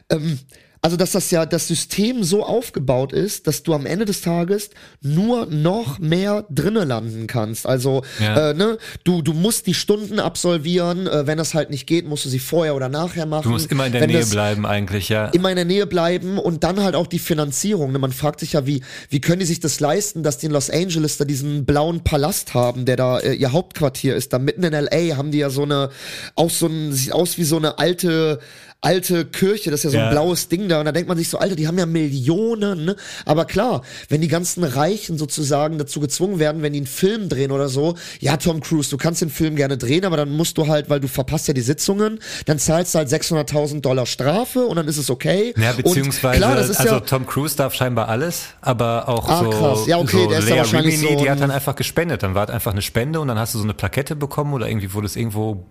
ähm, 0.09 0.39
also 0.81 0.97
dass 0.97 1.11
das 1.11 1.29
ja 1.31 1.45
das 1.45 1.67
System 1.67 2.23
so 2.23 2.43
aufgebaut 2.43 3.13
ist, 3.13 3.45
dass 3.47 3.61
du 3.63 3.73
am 3.73 3.85
Ende 3.85 4.05
des 4.05 4.21
Tages 4.21 4.71
nur 5.01 5.45
noch 5.45 5.99
mehr 5.99 6.45
drinne 6.49 6.85
landen 6.85 7.27
kannst. 7.27 7.67
Also 7.67 8.03
Ja. 8.19 8.49
äh, 8.49 8.53
ne, 8.53 8.77
du 9.03 9.21
du 9.21 9.33
musst 9.33 9.67
die 9.67 9.73
Stunden 9.75 10.19
absolvieren. 10.19 11.07
Äh, 11.07 11.27
wenn 11.27 11.37
das 11.37 11.53
halt 11.53 11.69
nicht 11.69 11.85
geht, 11.85 12.07
musst 12.07 12.25
du 12.25 12.29
sie 12.29 12.39
vorher 12.39 12.75
oder 12.75 12.89
nachher 12.89 13.25
machen. 13.25 13.43
Du 13.43 13.49
musst 13.49 13.71
immer 13.71 13.85
in 13.85 13.91
der 13.91 14.01
wenn 14.01 14.09
Nähe 14.09 14.25
bleiben 14.25 14.65
eigentlich, 14.65 15.09
ja. 15.09 15.27
immer 15.27 15.49
in 15.49 15.55
der 15.55 15.65
Nähe 15.65 15.85
bleiben 15.85 16.37
und 16.39 16.63
dann 16.63 16.81
halt 16.81 16.95
auch 16.95 17.07
die 17.07 17.19
Finanzierung. 17.19 17.91
Ne? 17.91 17.99
Man 17.99 18.11
fragt 18.11 18.39
sich 18.39 18.53
ja, 18.53 18.65
wie, 18.65 18.81
wie 19.09 19.21
können 19.21 19.39
die 19.39 19.45
sich 19.45 19.59
das 19.59 19.79
leisten, 19.79 20.23
dass 20.23 20.39
die 20.39 20.47
in 20.47 20.51
Los 20.51 20.69
Angeles 20.69 21.17
da 21.17 21.25
diesen 21.25 21.65
blauen 21.65 22.03
Palast 22.03 22.53
haben, 22.53 22.85
der 22.85 22.95
da 22.95 23.19
äh, 23.19 23.33
ihr 23.33 23.51
Hauptquartier 23.51 24.15
ist. 24.15 24.33
Da 24.33 24.39
mitten 24.39 24.63
in 24.63 24.73
LA 24.73 25.15
haben 25.15 25.31
die 25.31 25.37
ja 25.39 25.49
so 25.51 25.63
eine, 25.63 25.89
auch 26.35 26.49
so 26.49 26.65
ein, 26.67 26.91
sieht 26.91 27.13
aus 27.13 27.37
wie 27.37 27.43
so 27.43 27.57
eine 27.57 27.77
alte, 27.77 28.39
alte 28.83 29.25
Kirche, 29.25 29.69
das 29.69 29.81
ist 29.81 29.83
ja 29.85 29.89
so 29.91 29.97
ein 29.97 30.03
Ja. 30.05 30.09
blaues 30.09 30.47
Ding 30.47 30.67
da. 30.67 30.79
Und 30.79 30.85
da 30.85 30.91
denkt 30.91 31.07
man 31.07 31.17
sich 31.17 31.29
so, 31.29 31.37
Alter, 31.37 31.55
die 31.55 31.67
haben 31.67 31.77
ja 31.77 31.85
Millionen. 31.85 32.85
Ne? 32.85 32.95
Aber 33.25 33.45
klar, 33.45 33.83
wenn 34.09 34.21
die 34.21 34.27
ganzen 34.27 34.63
Reichen 34.63 35.19
sozusagen 35.19 35.77
dazu 35.77 35.99
gezwungen 35.99 36.39
werden, 36.39 36.63
wenn 36.63 36.73
die 36.73 36.79
einen 36.79 36.87
Film 36.87 37.29
drehen 37.29 37.51
oder 37.51 37.69
so, 37.69 37.95
ja, 38.19 38.37
Tom 38.37 38.59
Cruise, 38.59 38.89
du 38.89 38.97
kannst 38.97 39.21
den 39.21 39.29
Film 39.29 39.55
gerne 39.55 39.77
drehen, 39.77 40.03
aber 40.03 40.17
dann 40.17 40.31
musst 40.31 40.57
du 40.57 40.67
halt, 40.67 40.89
weil 40.89 40.99
du 40.99 41.07
verpasst 41.07 41.47
ja 41.47 41.53
die 41.53 41.61
Sitzungen, 41.61 42.19
dann 42.45 42.57
zahlst 42.57 42.95
du 42.95 42.99
halt 42.99 43.09
600.000 43.09 43.81
Dollar 43.81 44.05
Strafe 44.07 44.65
und 44.65 44.75
dann 44.77 44.87
ist 44.87 44.97
es 44.97 45.09
okay. 45.11 45.53
Ja, 45.57 45.73
beziehungsweise, 45.73 46.37
klar, 46.39 46.55
das 46.55 46.69
ist 46.69 46.79
also 46.79 46.95
ja, 46.95 46.99
Tom 47.01 47.27
Cruise 47.27 47.55
darf 47.55 47.75
scheinbar 47.75 48.09
alles, 48.09 48.45
aber 48.61 49.07
auch 49.07 49.29
Ah, 49.29 49.43
so, 49.43 49.49
krass. 49.51 49.79
Ja, 49.87 49.97
okay, 49.99 50.23
so 50.23 50.29
der 50.29 50.39
ist 50.39 50.47
ja 50.49 50.55
Lea 50.55 50.59
wahrscheinlich 50.61 50.95
Rimini, 50.95 51.17
so 51.17 51.23
die 51.23 51.29
hat 51.29 51.39
dann 51.39 51.51
einfach 51.51 51.75
gespendet. 51.75 52.23
Dann 52.23 52.33
war 52.33 52.45
es 52.45 52.49
einfach 52.49 52.71
eine 52.71 52.81
Spende 52.81 53.19
und 53.19 53.27
dann 53.27 53.37
hast 53.37 53.53
du 53.53 53.59
so 53.59 53.63
eine 53.63 53.73
Plakette 53.75 54.15
bekommen 54.15 54.53
oder 54.53 54.67
irgendwie 54.67 54.93
wurde 54.93 55.05
es 55.05 55.15
irgendwo 55.15 55.65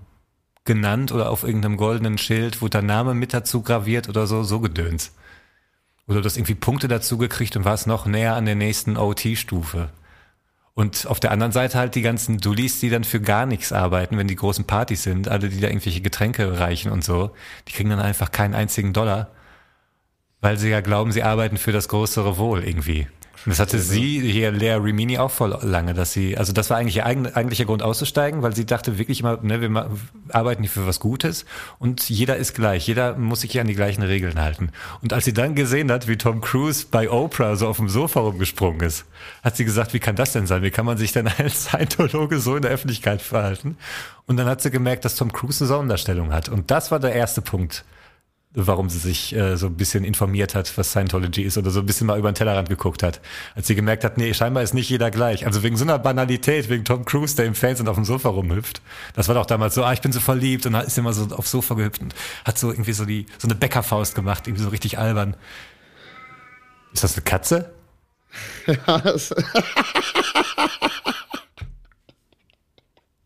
genannt 0.65 1.13
oder 1.13 1.31
auf 1.31 1.43
irgendeinem 1.43 1.77
goldenen 1.77 2.19
Schild 2.19 2.61
wurde 2.61 2.79
dein 2.79 2.87
Name 2.87 3.15
mit 3.15 3.33
dazu 3.33 3.63
graviert 3.63 4.09
oder 4.09 4.27
so, 4.27 4.43
so 4.43 4.61
gedöns. 4.61 5.13
Oder 6.07 6.21
du 6.21 6.27
hast 6.27 6.37
irgendwie 6.37 6.55
Punkte 6.55 6.89
dazu 6.89 7.19
gekriegt 7.19 7.57
und 7.57 7.65
warst 7.65 7.87
noch 7.87 8.07
näher 8.07 8.35
an 8.35 8.45
der 8.45 8.57
nächsten 8.57 8.97
OT-Stufe. 8.97 9.91
Und 10.75 11.07
auf 11.07 11.21
der 11.21 11.31
anderen 11.31 11.53
Seite 11.53 11.79
halt 11.79 11.95
die 11.95 12.03
ganzen 12.03 12.39
Dullis, 12.39 12.81
die 12.81 12.91
dann 12.91 13.05
für 13.05 13.21
gar 13.21 13.47
nichts 13.47 13.73
arbeiten, 13.73 14.17
wenn 14.17 14.29
die 14.29 14.37
großen 14.37 14.65
Partys 14.67 15.03
sind, 15.03 15.29
alle, 15.29 15.49
die 15.49 15.61
da 15.61 15.69
irgendwelche 15.69 16.01
Getränke 16.01 16.59
reichen 16.59 16.91
und 16.91 17.05
so, 17.05 17.33
die 17.69 17.73
kriegen 17.73 17.91
dann 17.91 18.01
einfach 18.01 18.33
keinen 18.33 18.55
einzigen 18.55 18.93
Dollar, 18.93 19.31
weil 20.41 20.57
sie 20.57 20.71
ja 20.71 20.81
glauben, 20.81 21.13
sie 21.13 21.23
arbeiten 21.23 21.59
für 21.59 21.73
das 21.73 21.89
größere 21.89 22.39
Wohl 22.39 22.65
irgendwie. 22.65 23.09
Das 23.47 23.59
hatte 23.59 23.79
sie, 23.79 24.21
hier 24.21 24.51
Lea 24.51 24.75
Rimini, 24.75 25.19
auch 25.19 25.31
voll 25.31 25.59
lange, 25.63 25.95
dass 25.95 26.13
sie, 26.13 26.37
also 26.37 26.53
das 26.53 26.69
war 26.69 26.77
eigentlich 26.77 26.97
ihr 26.97 27.07
eigen, 27.07 27.27
eigentlicher 27.27 27.65
Grund 27.65 27.83
auszusteigen, 27.83 28.43
weil 28.43 28.55
sie 28.55 28.67
dachte 28.67 28.99
wirklich 28.99 29.21
immer, 29.21 29.39
ne, 29.41 29.61
wir 29.61 29.91
arbeiten 30.31 30.63
hier 30.63 30.71
für 30.71 30.87
was 30.87 31.01
Gutes 31.01 31.47
und 31.79 32.09
jeder 32.11 32.37
ist 32.37 32.55
gleich, 32.55 32.87
jeder 32.87 33.17
muss 33.17 33.41
sich 33.41 33.53
hier 33.53 33.63
an 33.63 33.67
die 33.67 33.75
gleichen 33.75 34.03
Regeln 34.03 34.39
halten. 34.41 34.73
Und 35.03 35.13
als 35.13 35.25
sie 35.25 35.33
dann 35.33 35.55
gesehen 35.55 35.91
hat, 35.91 36.07
wie 36.07 36.19
Tom 36.19 36.43
Cruise 36.43 36.87
bei 36.91 37.11
Oprah 37.11 37.57
so 37.57 37.67
auf 37.67 37.79
dem 37.79 37.89
Sofa 37.89 38.21
rumgesprungen 38.21 38.81
ist, 38.83 39.07
hat 39.43 39.57
sie 39.57 39.65
gesagt, 39.65 39.95
wie 39.95 40.01
kann 40.01 40.17
das 40.17 40.33
denn 40.33 40.47
sein? 40.47 40.63
Wie 40.63 40.71
kann 40.71 40.85
man 40.85 40.99
sich 40.99 41.13
denn 41.13 41.29
als 41.39 41.65
Scientologe 41.65 42.41
so 42.41 42.57
in 42.57 42.63
der 42.63 42.71
Öffentlichkeit 42.71 43.23
verhalten? 43.23 43.77
Und 44.27 44.37
dann 44.37 44.47
hat 44.47 44.61
sie 44.61 44.71
gemerkt, 44.71 45.05
dass 45.05 45.17
Tom 45.17 45.33
Cruise 45.33 45.65
eine 45.65 45.69
Sonderstellung 45.69 46.33
hat. 46.33 46.49
Und 46.49 46.71
das 46.71 46.91
war 46.91 47.01
der 47.01 47.15
erste 47.15 47.41
Punkt, 47.41 47.85
warum 48.53 48.91
sie 48.91 48.99
sich 48.99 49.35
äh, 49.37 49.57
so 49.57 49.67
ein 49.67 49.77
bisschen 49.77 50.03
informiert 50.05 50.55
hat, 50.57 50.77
was 50.77 50.91
Scientology 50.91 51.43
ist 51.43 51.57
oder 51.57 51.71
so 51.71 51.81
ein 51.81 51.87
bisschen 51.87 52.09
mal 52.09 52.19
über 52.19 52.31
den 52.33 52.35
Tellerrand 52.35 52.69
geguckt 52.69 53.03
hat. 53.05 53.21
Als 53.55 53.69
sie 53.69 53.77
gemerkt 53.77 54.03
hat, 54.03 54.19
nee, 54.19 54.35
scheinbar 54.35 54.63
ist 54.65 54.75
nicht 54.75 54.91
jeder 54.91 55.11
gleich. 55.13 55.47
Also 55.47 55.63
wegen 55.63 55.77
so 55.77 55.85
einer 55.85 55.99
Banalität, 56.01 56.69
wegen 56.69 56.85
Tom 56.85 57.05
Cruise, 57.05 57.37
der 57.37 57.45
im 57.47 57.55
Fernsehen 57.55 57.87
auf 57.87 57.95
dem 57.95 58.05
Sofa 58.05 58.29
rumhüpft. 58.29 58.83
Das 59.15 59.29
war 59.29 59.37
doch 59.37 59.47
damals 59.47 59.75
so, 59.77 59.85
ah, 59.85 59.93
ich 59.93 60.01
bin 60.01 60.11
so 60.11 60.19
verliebt 60.19 60.67
und 60.67 60.75
ist 60.75 60.99
immer 60.99 61.13
so 61.13 61.33
aufs 61.37 61.53
Sofa 61.53 61.75
gehüpft 61.75 62.03
und 62.03 62.15
hat 62.45 62.59
so 62.59 62.71
irgendwie 62.73 62.93
so 62.93 63.05
die, 63.05 63.27
so 63.39 63.47
eine 63.47 63.55
Bäckerfaust 63.55 64.15
gemacht, 64.17 64.49
irgendwie 64.49 64.65
so 64.65 64.71
richtig 64.71 64.99
albern. 64.99 65.37
Ist 66.93 67.05
das 67.05 67.15
eine 67.15 67.23
Katze? 67.23 67.73
Das- 68.87 69.35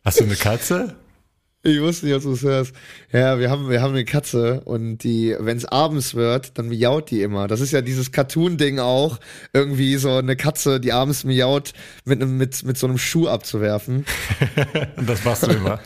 Hast 0.05 0.21
du 0.21 0.25
eine 0.25 0.37
Katze? 0.37 0.97
Ich 1.67 1.81
wusste 1.81 2.05
nicht, 2.07 2.15
dass 2.17 2.25
du 2.25 2.33
es 2.33 2.43
hörst. 2.43 2.75
Ja, 3.11 3.39
wir 3.39 3.51
haben, 3.51 3.71
wir 3.71 3.81
haben 3.81 3.95
eine 3.95 4.05
Katze 4.05 4.61
und 4.67 4.99
die, 4.99 5.35
wenn 5.39 5.57
es 5.57 5.65
abends 5.65 6.15
wird, 6.15 6.59
dann 6.59 6.69
miaut 6.69 7.11
die 7.11 7.23
immer. 7.23 7.49
Das 7.49 7.61
ist 7.61 7.73
ja 7.73 7.81
dieses 7.81 8.13
Cartoon-Ding 8.13 8.79
auch, 8.81 9.19
irgendwie 9.55 9.97
so 9.97 10.17
eine 10.17 10.37
Katze, 10.37 10.79
die 10.79 10.93
abends 10.93 11.25
miaut, 11.25 11.73
mit, 12.05 12.21
einem- 12.21 12.37
mit, 12.37 12.63
mit 12.65 12.77
so 12.77 12.87
einem 12.87 12.99
Schuh 12.99 13.29
abzuwerfen. 13.29 14.05
Und 14.97 15.09
das 15.09 15.25
machst 15.25 15.45
du 15.47 15.53
immer. 15.53 15.81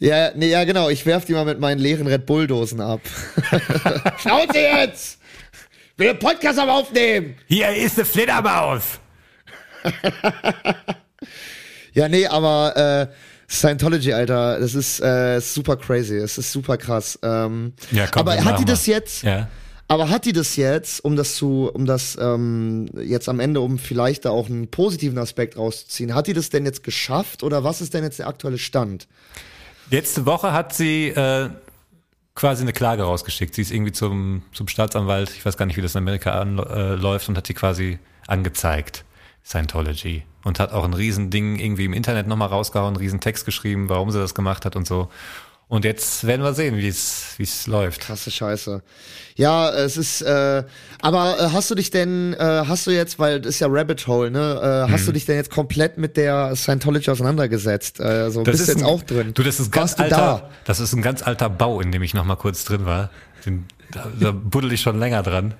Ja, 0.00 0.32
nee, 0.34 0.50
ja, 0.50 0.64
genau. 0.64 0.88
Ich 0.90 1.06
werf 1.06 1.24
die 1.24 1.32
mal 1.32 1.44
mit 1.44 1.60
meinen 1.60 1.78
leeren 1.78 2.06
Red 2.08 2.26
Bull-Dosen 2.26 2.80
ab. 2.80 3.00
Schnauze 4.20 4.58
jetzt! 4.58 5.20
Ich 5.92 5.98
will 5.98 6.10
einen 6.10 6.18
Podcast 6.18 6.58
am 6.58 6.70
Aufnehmen! 6.70 7.36
Hier 7.46 7.70
ist 7.72 7.98
eine 7.98 8.04
Fledermaus! 8.04 8.98
Ja, 11.94 12.08
nee, 12.08 12.26
aber 12.26 13.08
äh, 13.10 13.14
Scientology, 13.48 14.12
Alter, 14.12 14.60
das 14.60 14.74
ist 14.74 15.00
äh, 15.00 15.40
super 15.40 15.76
crazy. 15.76 16.16
Es 16.16 16.36
ist 16.36 16.52
super 16.52 16.76
krass. 16.76 17.18
Ähm, 17.22 17.72
Ja, 17.90 18.06
komm, 18.06 18.20
aber 18.20 18.44
hat 18.44 18.60
die 18.60 18.64
das 18.64 18.86
jetzt? 18.86 19.22
Ja. 19.22 19.48
Aber 19.90 20.10
hat 20.10 20.26
die 20.26 20.34
das 20.34 20.56
jetzt, 20.56 21.02
um 21.02 21.16
das 21.16 21.34
zu, 21.36 21.70
um 21.72 21.86
das 21.86 22.18
ähm, 22.20 22.90
jetzt 23.02 23.26
am 23.26 23.40
Ende, 23.40 23.62
um 23.62 23.78
vielleicht 23.78 24.26
da 24.26 24.30
auch 24.30 24.50
einen 24.50 24.68
positiven 24.68 25.16
Aspekt 25.16 25.56
rauszuziehen, 25.56 26.14
hat 26.14 26.26
die 26.26 26.34
das 26.34 26.50
denn 26.50 26.66
jetzt 26.66 26.84
geschafft 26.84 27.42
oder 27.42 27.64
was 27.64 27.80
ist 27.80 27.94
denn 27.94 28.04
jetzt 28.04 28.18
der 28.18 28.28
aktuelle 28.28 28.58
Stand? 28.58 29.08
Letzte 29.90 30.26
Woche 30.26 30.52
hat 30.52 30.74
sie 30.74 31.08
äh, 31.08 31.48
quasi 32.34 32.62
eine 32.62 32.74
Klage 32.74 33.04
rausgeschickt. 33.04 33.54
Sie 33.54 33.62
ist 33.62 33.72
irgendwie 33.72 33.92
zum, 33.92 34.42
zum 34.52 34.68
Staatsanwalt, 34.68 35.30
ich 35.30 35.46
weiß 35.46 35.56
gar 35.56 35.64
nicht, 35.64 35.78
wie 35.78 35.82
das 35.82 35.94
in 35.94 35.98
Amerika 35.98 36.38
anläuft, 36.38 37.26
äh, 37.26 37.30
und 37.30 37.38
hat 37.38 37.46
sie 37.46 37.54
quasi 37.54 37.98
angezeigt, 38.26 39.06
Scientology. 39.48 40.24
Und 40.44 40.60
hat 40.60 40.72
auch 40.72 40.84
ein 40.84 40.94
Riesending 40.94 41.58
irgendwie 41.58 41.84
im 41.86 41.92
Internet 41.92 42.26
nochmal 42.26 42.48
rausgehauen, 42.48 42.88
einen 42.88 42.96
riesen 42.96 43.20
Text 43.20 43.44
geschrieben, 43.46 43.88
warum 43.88 44.10
sie 44.10 44.18
das 44.18 44.34
gemacht 44.34 44.64
hat 44.64 44.76
und 44.76 44.86
so. 44.86 45.08
Und 45.68 45.84
jetzt 45.84 46.26
werden 46.26 46.42
wir 46.42 46.54
sehen, 46.54 46.78
wie 46.78 46.88
es 46.88 47.34
wie 47.36 47.42
es 47.42 47.66
läuft. 47.66 48.00
Krasse 48.00 48.30
Scheiße. 48.30 48.82
Ja, 49.36 49.68
es 49.70 49.98
ist, 49.98 50.22
äh, 50.22 50.64
aber 51.02 51.38
äh, 51.38 51.48
hast 51.52 51.70
du 51.70 51.74
dich 51.74 51.90
denn, 51.90 52.32
äh, 52.34 52.38
hast 52.66 52.86
du 52.86 52.90
jetzt, 52.90 53.18
weil 53.18 53.40
das 53.42 53.54
ist 53.56 53.60
ja 53.60 53.66
Rabbit 53.70 54.06
Hole, 54.06 54.30
ne, 54.30 54.86
äh, 54.88 54.90
hast 54.90 55.02
Mhm. 55.02 55.06
du 55.06 55.12
dich 55.12 55.26
denn 55.26 55.36
jetzt 55.36 55.50
komplett 55.50 55.98
mit 55.98 56.16
der 56.16 56.56
Scientology 56.56 57.10
auseinandergesetzt? 57.10 58.00
Äh, 58.00 58.30
so, 58.30 58.44
bist 58.44 58.66
du 58.66 58.72
jetzt 58.72 58.80
ein, 58.80 58.86
auch 58.86 59.02
drin? 59.02 59.34
Du, 59.34 59.42
das 59.42 59.60
ist 59.60 59.68
ein 59.68 59.70
ganz 59.72 59.98
Warst 59.98 60.00
alter, 60.00 60.50
das 60.64 60.80
ist 60.80 60.94
ein 60.94 61.02
ganz 61.02 61.22
alter 61.22 61.50
Bau, 61.50 61.80
in 61.82 61.92
dem 61.92 62.02
ich 62.02 62.14
noch 62.14 62.24
mal 62.24 62.36
kurz 62.36 62.64
drin 62.64 62.86
war. 62.86 63.10
Den, 63.44 63.66
da, 63.92 64.06
da 64.18 64.30
buddel 64.30 64.72
ich 64.72 64.80
schon 64.80 64.98
länger 64.98 65.22
dran. 65.22 65.52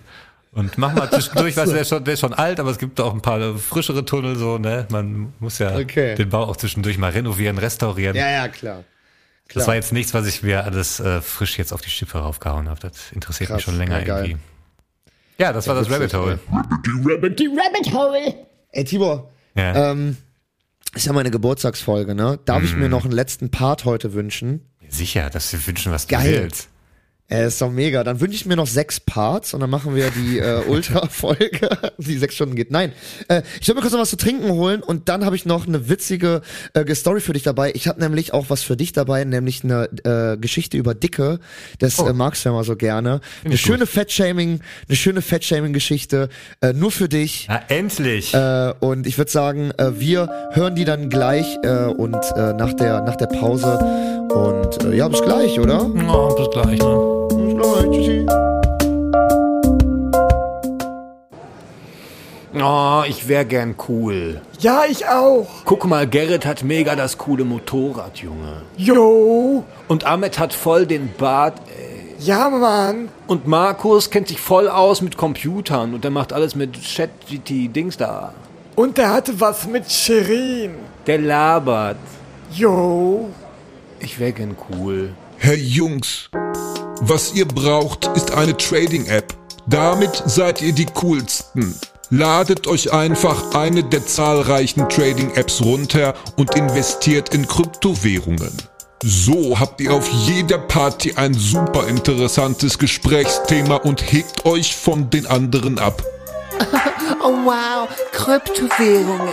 Und 0.52 0.78
mach 0.78 0.92
mal 0.94 1.10
zwischendurch, 1.10 1.56
weißt 1.56 1.68
du, 1.68 1.72
der 1.74 1.82
ist, 1.82 1.88
schon, 1.88 2.04
der 2.04 2.14
ist 2.14 2.20
schon 2.20 2.32
alt, 2.34 2.58
aber 2.58 2.70
es 2.70 2.78
gibt 2.78 2.98
auch 3.00 3.12
ein 3.12 3.20
paar 3.20 3.56
frischere 3.58 4.04
Tunnel, 4.04 4.36
so, 4.36 4.58
ne? 4.58 4.86
Man 4.90 5.32
muss 5.40 5.58
ja 5.58 5.76
Okay. 5.76 6.14
den 6.14 6.28
Bau 6.30 6.44
auch 6.44 6.56
zwischendurch 6.56 6.96
mal 6.98 7.10
renovieren, 7.10 7.58
restaurieren. 7.58 8.16
Ja, 8.16 8.28
ja, 8.30 8.48
klar. 8.48 8.84
das 9.54 9.66
war 9.66 9.74
jetzt 9.74 9.92
nichts, 9.92 10.14
was 10.14 10.26
ich 10.26 10.42
mir 10.42 10.64
alles 10.64 11.00
äh, 11.00 11.20
frisch 11.20 11.58
jetzt 11.58 11.72
auf 11.72 11.80
die 11.82 11.90
Schippe 11.90 12.18
raufgehauen 12.18 12.68
habe. 12.68 12.80
Das 12.80 13.12
interessiert 13.12 13.50
mich 13.50 13.56
Krass, 13.56 13.62
schon 13.62 13.76
länger 13.78 13.98
ja, 14.00 14.04
geil. 14.04 14.24
irgendwie. 14.30 14.42
Ja, 15.38 15.52
das 15.52 15.68
war 15.68 15.74
das 15.76 15.88
Rabbit 15.90 16.12
Hole. 16.14 16.38
Die 17.38 17.46
Rabbit 17.46 17.92
Hole. 17.94 18.34
Ey, 18.72 18.84
Tibor, 18.84 19.30
Ja. 19.54 19.92
ähm, 19.92 20.16
ist 20.94 21.06
ja 21.06 21.12
meine 21.12 21.30
Geburtstagsfolge, 21.30 22.14
ne? 22.14 22.38
Darf 22.46 22.62
ich 22.64 22.72
Mhm. 22.74 22.80
mir 22.80 22.88
noch 22.88 23.04
einen 23.04 23.12
letzten 23.12 23.50
Part 23.50 23.84
heute 23.84 24.14
wünschen? 24.14 24.64
Sicher, 24.88 25.28
dass 25.30 25.52
wir 25.52 25.64
wünschen, 25.66 25.92
was 25.92 26.06
du 26.06 26.16
Geil. 26.16 26.32
willst. 26.42 26.68
Äh, 27.30 27.46
ist 27.46 27.60
doch 27.60 27.70
mega. 27.70 28.04
Dann 28.04 28.20
wünsche 28.20 28.36
ich 28.36 28.46
mir 28.46 28.56
noch 28.56 28.66
sechs 28.66 29.00
Parts 29.00 29.52
und 29.52 29.60
dann 29.60 29.68
machen 29.68 29.94
wir 29.94 30.10
die 30.10 30.38
äh, 30.38 30.62
Ultra-Folge, 30.68 31.68
die 31.98 32.16
sechs 32.16 32.34
Stunden 32.34 32.54
geht. 32.54 32.70
Nein, 32.70 32.92
äh, 33.28 33.42
ich 33.60 33.68
will 33.68 33.74
mir 33.74 33.82
kurz 33.82 33.92
noch 33.92 34.00
was 34.00 34.10
zu 34.10 34.16
trinken 34.16 34.50
holen 34.50 34.82
und 34.82 35.10
dann 35.10 35.26
habe 35.26 35.36
ich 35.36 35.44
noch 35.44 35.66
eine 35.66 35.90
witzige 35.90 36.40
äh, 36.72 36.94
Story 36.94 37.20
für 37.20 37.34
dich 37.34 37.42
dabei. 37.42 37.72
Ich 37.74 37.86
habe 37.86 38.00
nämlich 38.00 38.32
auch 38.32 38.46
was 38.48 38.62
für 38.62 38.76
dich 38.76 38.92
dabei, 38.92 39.24
nämlich 39.24 39.62
eine 39.62 39.88
äh, 40.04 40.38
Geschichte 40.38 40.78
über 40.78 40.94
Dicke. 40.94 41.38
Das 41.78 41.98
äh, 41.98 42.12
magst 42.14 42.44
du 42.44 42.48
ja 42.48 42.54
mal 42.54 42.64
so 42.64 42.76
gerne. 42.76 43.20
Eine 43.44 43.58
schöne 43.58 43.86
Fettshaming, 43.86 44.60
eine 44.88 44.96
schöne 44.96 45.20
Fettshaming-Geschichte, 45.20 46.30
äh, 46.62 46.72
nur 46.72 46.90
für 46.90 47.10
dich. 47.10 47.46
Na, 47.48 47.60
endlich! 47.68 48.32
Äh, 48.32 48.72
und 48.80 49.06
ich 49.06 49.18
würde 49.18 49.30
sagen, 49.30 49.70
äh, 49.72 50.00
wir 50.00 50.48
hören 50.52 50.74
die 50.74 50.86
dann 50.86 51.10
gleich 51.10 51.58
äh, 51.62 51.84
und 51.84 52.16
äh, 52.36 52.54
nach 52.54 52.72
der 52.72 53.02
nach 53.02 53.16
der 53.16 53.26
Pause. 53.26 54.17
Und 54.30 54.84
äh, 54.84 54.96
ja, 54.96 55.08
bis 55.08 55.22
gleich, 55.22 55.58
oder? 55.58 55.84
oh, 55.84 56.34
bis 56.34 56.50
gleich, 56.50 56.78
ne? 56.78 57.28
Bis 57.30 57.56
gleich. 57.56 57.90
Tschüssi. 57.90 58.26
Oh, 62.60 63.02
ich 63.06 63.28
wär 63.28 63.44
gern 63.44 63.76
cool. 63.88 64.40
Ja, 64.60 64.82
ich 64.88 65.06
auch. 65.06 65.46
Guck 65.64 65.86
mal, 65.86 66.06
Gerrit 66.06 66.44
hat 66.44 66.64
mega 66.64 66.96
das 66.96 67.16
coole 67.18 67.44
Motorrad, 67.44 68.18
Junge. 68.18 68.62
Jo. 68.76 69.64
Und 69.86 70.04
Ahmed 70.04 70.38
hat 70.38 70.52
voll 70.52 70.86
den 70.86 71.10
Bart. 71.16 71.54
Ja, 72.18 72.50
Mann. 72.50 73.10
Und 73.28 73.46
Markus 73.46 74.10
kennt 74.10 74.28
sich 74.28 74.40
voll 74.40 74.68
aus 74.68 75.02
mit 75.02 75.16
Computern 75.16 75.94
und 75.94 76.02
der 76.02 76.10
macht 76.10 76.32
alles 76.32 76.56
mit 76.56 76.72
Chat-GT-Dings 76.72 77.96
da. 77.96 78.32
Und 78.74 78.98
der 78.98 79.12
hatte 79.12 79.40
was 79.40 79.66
mit 79.68 79.90
Shirin. 79.90 80.74
Der 81.06 81.18
labert. 81.18 81.96
Jo. 82.52 83.28
Ich 84.00 84.18
wär 84.20 84.32
gern 84.32 84.56
cool. 84.70 85.14
Hey 85.38 85.56
Jungs, 85.56 86.30
was 87.00 87.34
ihr 87.34 87.46
braucht, 87.46 88.06
ist 88.16 88.32
eine 88.32 88.56
Trading-App. 88.56 89.34
Damit 89.66 90.22
seid 90.26 90.62
ihr 90.62 90.72
die 90.72 90.86
coolsten. 90.86 91.74
Ladet 92.10 92.66
euch 92.66 92.92
einfach 92.92 93.54
eine 93.54 93.84
der 93.84 94.06
zahlreichen 94.06 94.88
Trading-Apps 94.88 95.62
runter 95.62 96.14
und 96.36 96.54
investiert 96.56 97.34
in 97.34 97.46
Kryptowährungen. 97.46 98.52
So 99.04 99.58
habt 99.58 99.80
ihr 99.80 99.92
auf 99.92 100.08
jeder 100.08 100.58
Party 100.58 101.14
ein 101.14 101.34
super 101.34 101.86
interessantes 101.86 102.78
Gesprächsthema 102.78 103.76
und 103.76 104.12
hebt 104.12 104.44
euch 104.44 104.74
von 104.74 105.10
den 105.10 105.26
anderen 105.26 105.78
ab. 105.78 106.02
Oh 107.20 107.34
wow, 107.44 107.88
Kryptowährungen. 108.12 109.32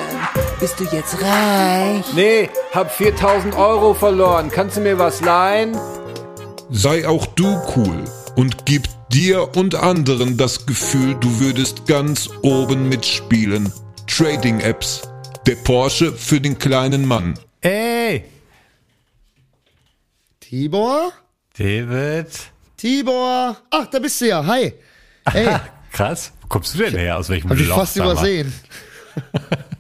Bist 0.60 0.80
du 0.80 0.86
jetzt 0.86 1.22
reich? 1.22 2.06
Nee, 2.14 2.50
hab 2.74 2.92
4000 2.92 3.56
Euro 3.56 3.94
verloren. 3.94 4.50
Kannst 4.50 4.78
du 4.78 4.82
mir 4.82 4.98
was 4.98 5.22
leihen? 5.22 5.78
Sei 6.72 7.08
auch 7.08 7.26
du 7.28 7.60
cool 7.76 8.04
und 8.36 8.66
gib 8.66 8.88
dir 9.12 9.56
und 9.56 9.76
anderen 9.76 10.38
das 10.38 10.66
Gefühl, 10.66 11.16
du 11.16 11.40
würdest 11.40 11.86
ganz 11.88 12.30
oben 12.42 12.90
mitspielen. 12.90 13.72
Trading 14.08 14.62
Apps. 14.62 15.02
Der 15.46 15.56
Porsche 15.56 16.12
für 16.14 16.40
den 16.42 16.58
kleinen 16.58 17.06
Mann. 17.06 17.38
Ey! 17.62 18.24
Tibor? 20.40 21.12
David? 21.58 22.28
Tibor! 22.78 23.58
Ach, 23.70 23.86
da 23.88 24.00
bist 24.00 24.22
du 24.22 24.28
ja. 24.28 24.46
Hi. 24.46 24.74
Hey, 25.30 25.58
Krass. 25.92 26.32
Wo 26.42 26.48
kommst 26.48 26.74
du 26.76 26.80
denn 26.80 26.96
her? 26.96 27.18
Aus 27.18 27.30
welchem 27.30 27.50
hab 27.50 27.58
ich 27.58 27.68
Loch? 27.68 27.78
fast 27.78 27.94
sag 27.94 28.06
mal? 28.06 28.12
übersehen. 28.14 28.54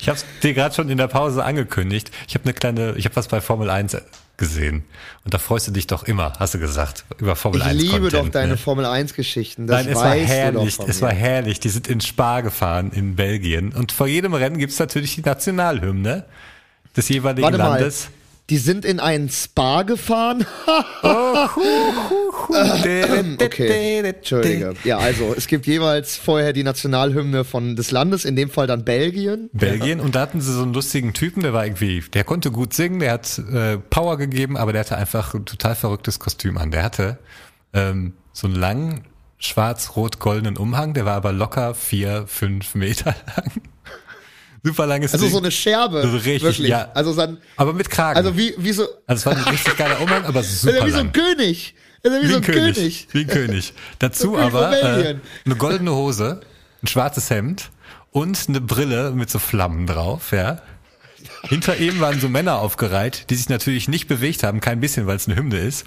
Ich 0.00 0.08
habe 0.08 0.18
dir 0.42 0.54
gerade 0.54 0.74
schon 0.74 0.88
in 0.88 0.98
der 0.98 1.08
Pause 1.08 1.44
angekündigt. 1.44 2.10
Ich 2.28 2.34
habe 2.34 2.44
eine 2.44 2.54
kleine, 2.54 2.94
ich 2.96 3.04
habe 3.04 3.16
was 3.16 3.28
bei 3.28 3.40
Formel 3.40 3.70
1 3.70 3.96
gesehen. 4.36 4.84
Und 5.24 5.34
da 5.34 5.38
freust 5.38 5.68
du 5.68 5.70
dich 5.70 5.86
doch 5.86 6.02
immer, 6.04 6.32
hast 6.38 6.54
du 6.54 6.58
gesagt, 6.58 7.04
über 7.18 7.36
Formel 7.36 7.60
Ich 7.60 7.66
1 7.66 7.80
liebe 7.80 8.00
Content, 8.00 8.14
doch 8.14 8.28
deine 8.30 8.52
ne? 8.52 8.56
Formel 8.56 8.86
1 8.86 9.14
Geschichten. 9.14 9.66
Das 9.66 9.84
Nein, 9.84 9.92
es 9.92 9.98
war 9.98 10.14
herrlich. 10.14 10.78
Es 10.86 11.02
war 11.02 11.12
herrlich. 11.12 11.60
Die 11.60 11.68
sind 11.68 11.86
in 11.88 12.00
Spa 12.00 12.40
gefahren 12.40 12.90
in 12.92 13.16
Belgien. 13.16 13.72
Und 13.72 13.92
vor 13.92 14.06
jedem 14.06 14.34
Rennen 14.34 14.58
gibt's 14.58 14.78
natürlich 14.78 15.14
die 15.14 15.22
Nationalhymne 15.22 16.24
des 16.96 17.08
jeweiligen 17.08 17.44
Warte 17.44 17.58
mal. 17.58 17.92
Die 18.50 18.58
sind 18.58 18.84
in 18.84 18.98
einen 19.00 19.28
Spa 19.28 19.82
gefahren. 19.82 20.44
Okay, 23.40 24.00
Entschuldige. 24.00 24.74
Ja, 24.84 24.98
also 24.98 25.32
es 25.36 25.46
gibt 25.46 25.66
jeweils 25.66 26.16
vorher 26.16 26.52
die 26.52 26.64
Nationalhymne 26.64 27.44
von 27.44 27.76
des 27.76 27.92
Landes, 27.92 28.24
in 28.24 28.34
dem 28.34 28.50
Fall 28.50 28.66
dann 28.66 28.84
Belgien. 28.84 29.50
Belgien 29.52 30.00
und 30.00 30.16
da 30.16 30.22
hatten 30.22 30.40
sie 30.40 30.52
so 30.52 30.62
einen 30.62 30.74
lustigen 30.74 31.12
Typen, 31.12 31.42
der 31.42 31.52
war 31.52 31.64
irgendwie, 31.64 32.02
der 32.12 32.24
konnte 32.24 32.50
gut 32.50 32.74
singen, 32.74 32.98
der 32.98 33.12
hat 33.12 33.38
äh, 33.38 33.78
Power 33.78 34.16
gegeben, 34.18 34.56
aber 34.56 34.72
der 34.72 34.80
hatte 34.80 34.96
einfach 34.96 35.32
ein 35.34 35.44
total 35.44 35.76
verrücktes 35.76 36.18
Kostüm 36.18 36.58
an. 36.58 36.72
Der 36.72 36.82
hatte 36.82 37.18
ähm, 37.72 38.14
so 38.32 38.48
einen 38.48 38.56
langen 38.56 39.04
schwarz-rot-goldenen 39.38 40.56
Umhang, 40.56 40.92
der 40.92 41.04
war 41.06 41.14
aber 41.14 41.32
locker 41.32 41.74
vier, 41.74 42.24
fünf 42.26 42.74
Meter 42.74 43.14
lang. 43.36 43.52
Super 44.62 44.86
langes 44.86 45.12
Also 45.12 45.24
Ding. 45.24 45.32
so 45.32 45.38
eine 45.38 45.50
Scherbe. 45.50 46.02
So 46.02 46.16
richtig, 46.16 46.42
wirklich. 46.42 46.68
ja. 46.68 46.90
Also, 46.94 47.14
dann, 47.14 47.38
aber 47.56 47.72
mit 47.72 47.88
Kragen. 47.90 48.16
also 48.16 48.36
wie, 48.36 48.54
wie 48.58 48.72
so, 48.72 48.86
also 49.06 49.20
es 49.20 49.26
war 49.26 49.36
ein 49.36 49.52
richtig 49.52 49.76
geiler 49.76 50.00
Umhang, 50.00 50.24
aber 50.24 50.42
super 50.44 50.74
also 50.74 50.86
wie 50.86 50.90
so 50.90 50.98
ein 50.98 51.12
König. 51.12 51.74
Also 52.04 52.22
wie, 52.22 52.26
so 52.26 52.36
ein 52.36 52.42
König. 52.42 53.08
Wie 53.12 53.20
ein 53.20 53.26
König. 53.26 53.72
Dazu 53.98 54.32
König 54.32 54.50
von 54.50 54.62
aber 54.62 54.82
äh, 54.82 55.16
eine 55.44 55.56
goldene 55.56 55.94
Hose, 55.94 56.40
ein 56.82 56.86
schwarzes 56.86 57.30
Hemd 57.30 57.70
und 58.10 58.46
eine 58.48 58.60
Brille 58.60 59.12
mit 59.12 59.30
so 59.30 59.38
Flammen 59.38 59.86
drauf, 59.86 60.32
ja. 60.32 60.60
Hinter 61.42 61.76
ihm 61.76 62.00
waren 62.00 62.20
so 62.20 62.28
Männer 62.28 62.58
aufgereiht, 62.58 63.30
die 63.30 63.34
sich 63.34 63.48
natürlich 63.48 63.88
nicht 63.88 64.08
bewegt 64.08 64.42
haben, 64.42 64.60
kein 64.60 64.80
bisschen, 64.80 65.06
weil 65.06 65.16
es 65.16 65.26
eine 65.26 65.36
Hymne 65.36 65.58
ist. 65.58 65.84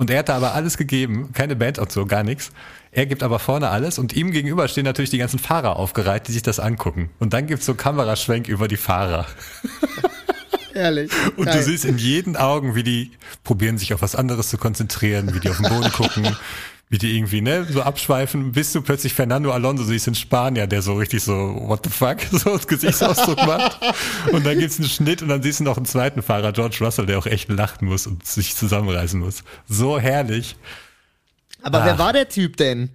Und 0.00 0.08
er 0.08 0.20
hatte 0.20 0.32
aber 0.32 0.54
alles 0.54 0.78
gegeben, 0.78 1.28
keine 1.34 1.56
Band 1.56 1.78
und 1.78 1.92
so, 1.92 2.06
gar 2.06 2.22
nichts. 2.22 2.52
Er 2.90 3.04
gibt 3.04 3.22
aber 3.22 3.38
vorne 3.38 3.68
alles 3.68 3.98
und 3.98 4.14
ihm 4.14 4.30
gegenüber 4.30 4.66
stehen 4.66 4.86
natürlich 4.86 5.10
die 5.10 5.18
ganzen 5.18 5.38
Fahrer 5.38 5.76
aufgereiht, 5.76 6.26
die 6.26 6.32
sich 6.32 6.40
das 6.40 6.58
angucken. 6.58 7.10
Und 7.18 7.34
dann 7.34 7.46
gibt's 7.46 7.66
so 7.66 7.74
Kameraschwenk 7.74 8.48
über 8.48 8.66
die 8.66 8.78
Fahrer. 8.78 9.26
Ehrlich. 10.74 11.10
Und 11.36 11.44
Geil. 11.44 11.58
du 11.58 11.62
siehst 11.62 11.84
in 11.84 11.98
jeden 11.98 12.38
Augen, 12.38 12.74
wie 12.74 12.82
die 12.82 13.10
probieren, 13.44 13.76
sich 13.76 13.92
auf 13.92 14.00
was 14.00 14.14
anderes 14.14 14.48
zu 14.48 14.56
konzentrieren, 14.56 15.34
wie 15.34 15.40
die 15.40 15.50
auf 15.50 15.58
den 15.58 15.68
Boden 15.68 15.92
gucken, 15.92 16.34
wie 16.90 16.98
die 16.98 17.16
irgendwie, 17.16 17.40
ne, 17.40 17.66
so 17.70 17.82
abschweifen, 17.82 18.50
bis 18.50 18.72
du 18.72 18.82
plötzlich 18.82 19.14
Fernando 19.14 19.52
Alonso 19.52 19.84
siehst 19.84 20.08
in 20.08 20.16
Spanier, 20.16 20.66
der 20.66 20.82
so 20.82 20.94
richtig 20.94 21.22
so, 21.22 21.32
what 21.66 21.84
the 21.84 21.90
fuck, 21.90 22.18
so 22.32 22.56
das 22.56 22.66
Gesichtsausdruck 22.66 23.38
macht. 23.46 23.78
Und 24.32 24.44
dann 24.44 24.58
gibt's 24.58 24.78
einen 24.80 24.88
Schnitt 24.88 25.22
und 25.22 25.28
dann 25.28 25.40
siehst 25.42 25.60
du 25.60 25.64
noch 25.64 25.76
einen 25.76 25.86
zweiten 25.86 26.20
Fahrer, 26.20 26.52
George 26.52 26.78
Russell, 26.80 27.06
der 27.06 27.18
auch 27.18 27.26
echt 27.26 27.48
lachen 27.48 27.86
muss 27.86 28.08
und 28.08 28.26
sich 28.26 28.56
zusammenreißen 28.56 29.20
muss. 29.20 29.44
So 29.68 30.00
herrlich. 30.00 30.56
Aber 31.62 31.82
Ah. 31.82 31.86
wer 31.86 31.98
war 31.98 32.12
der 32.12 32.28
Typ 32.28 32.56
denn? 32.56 32.90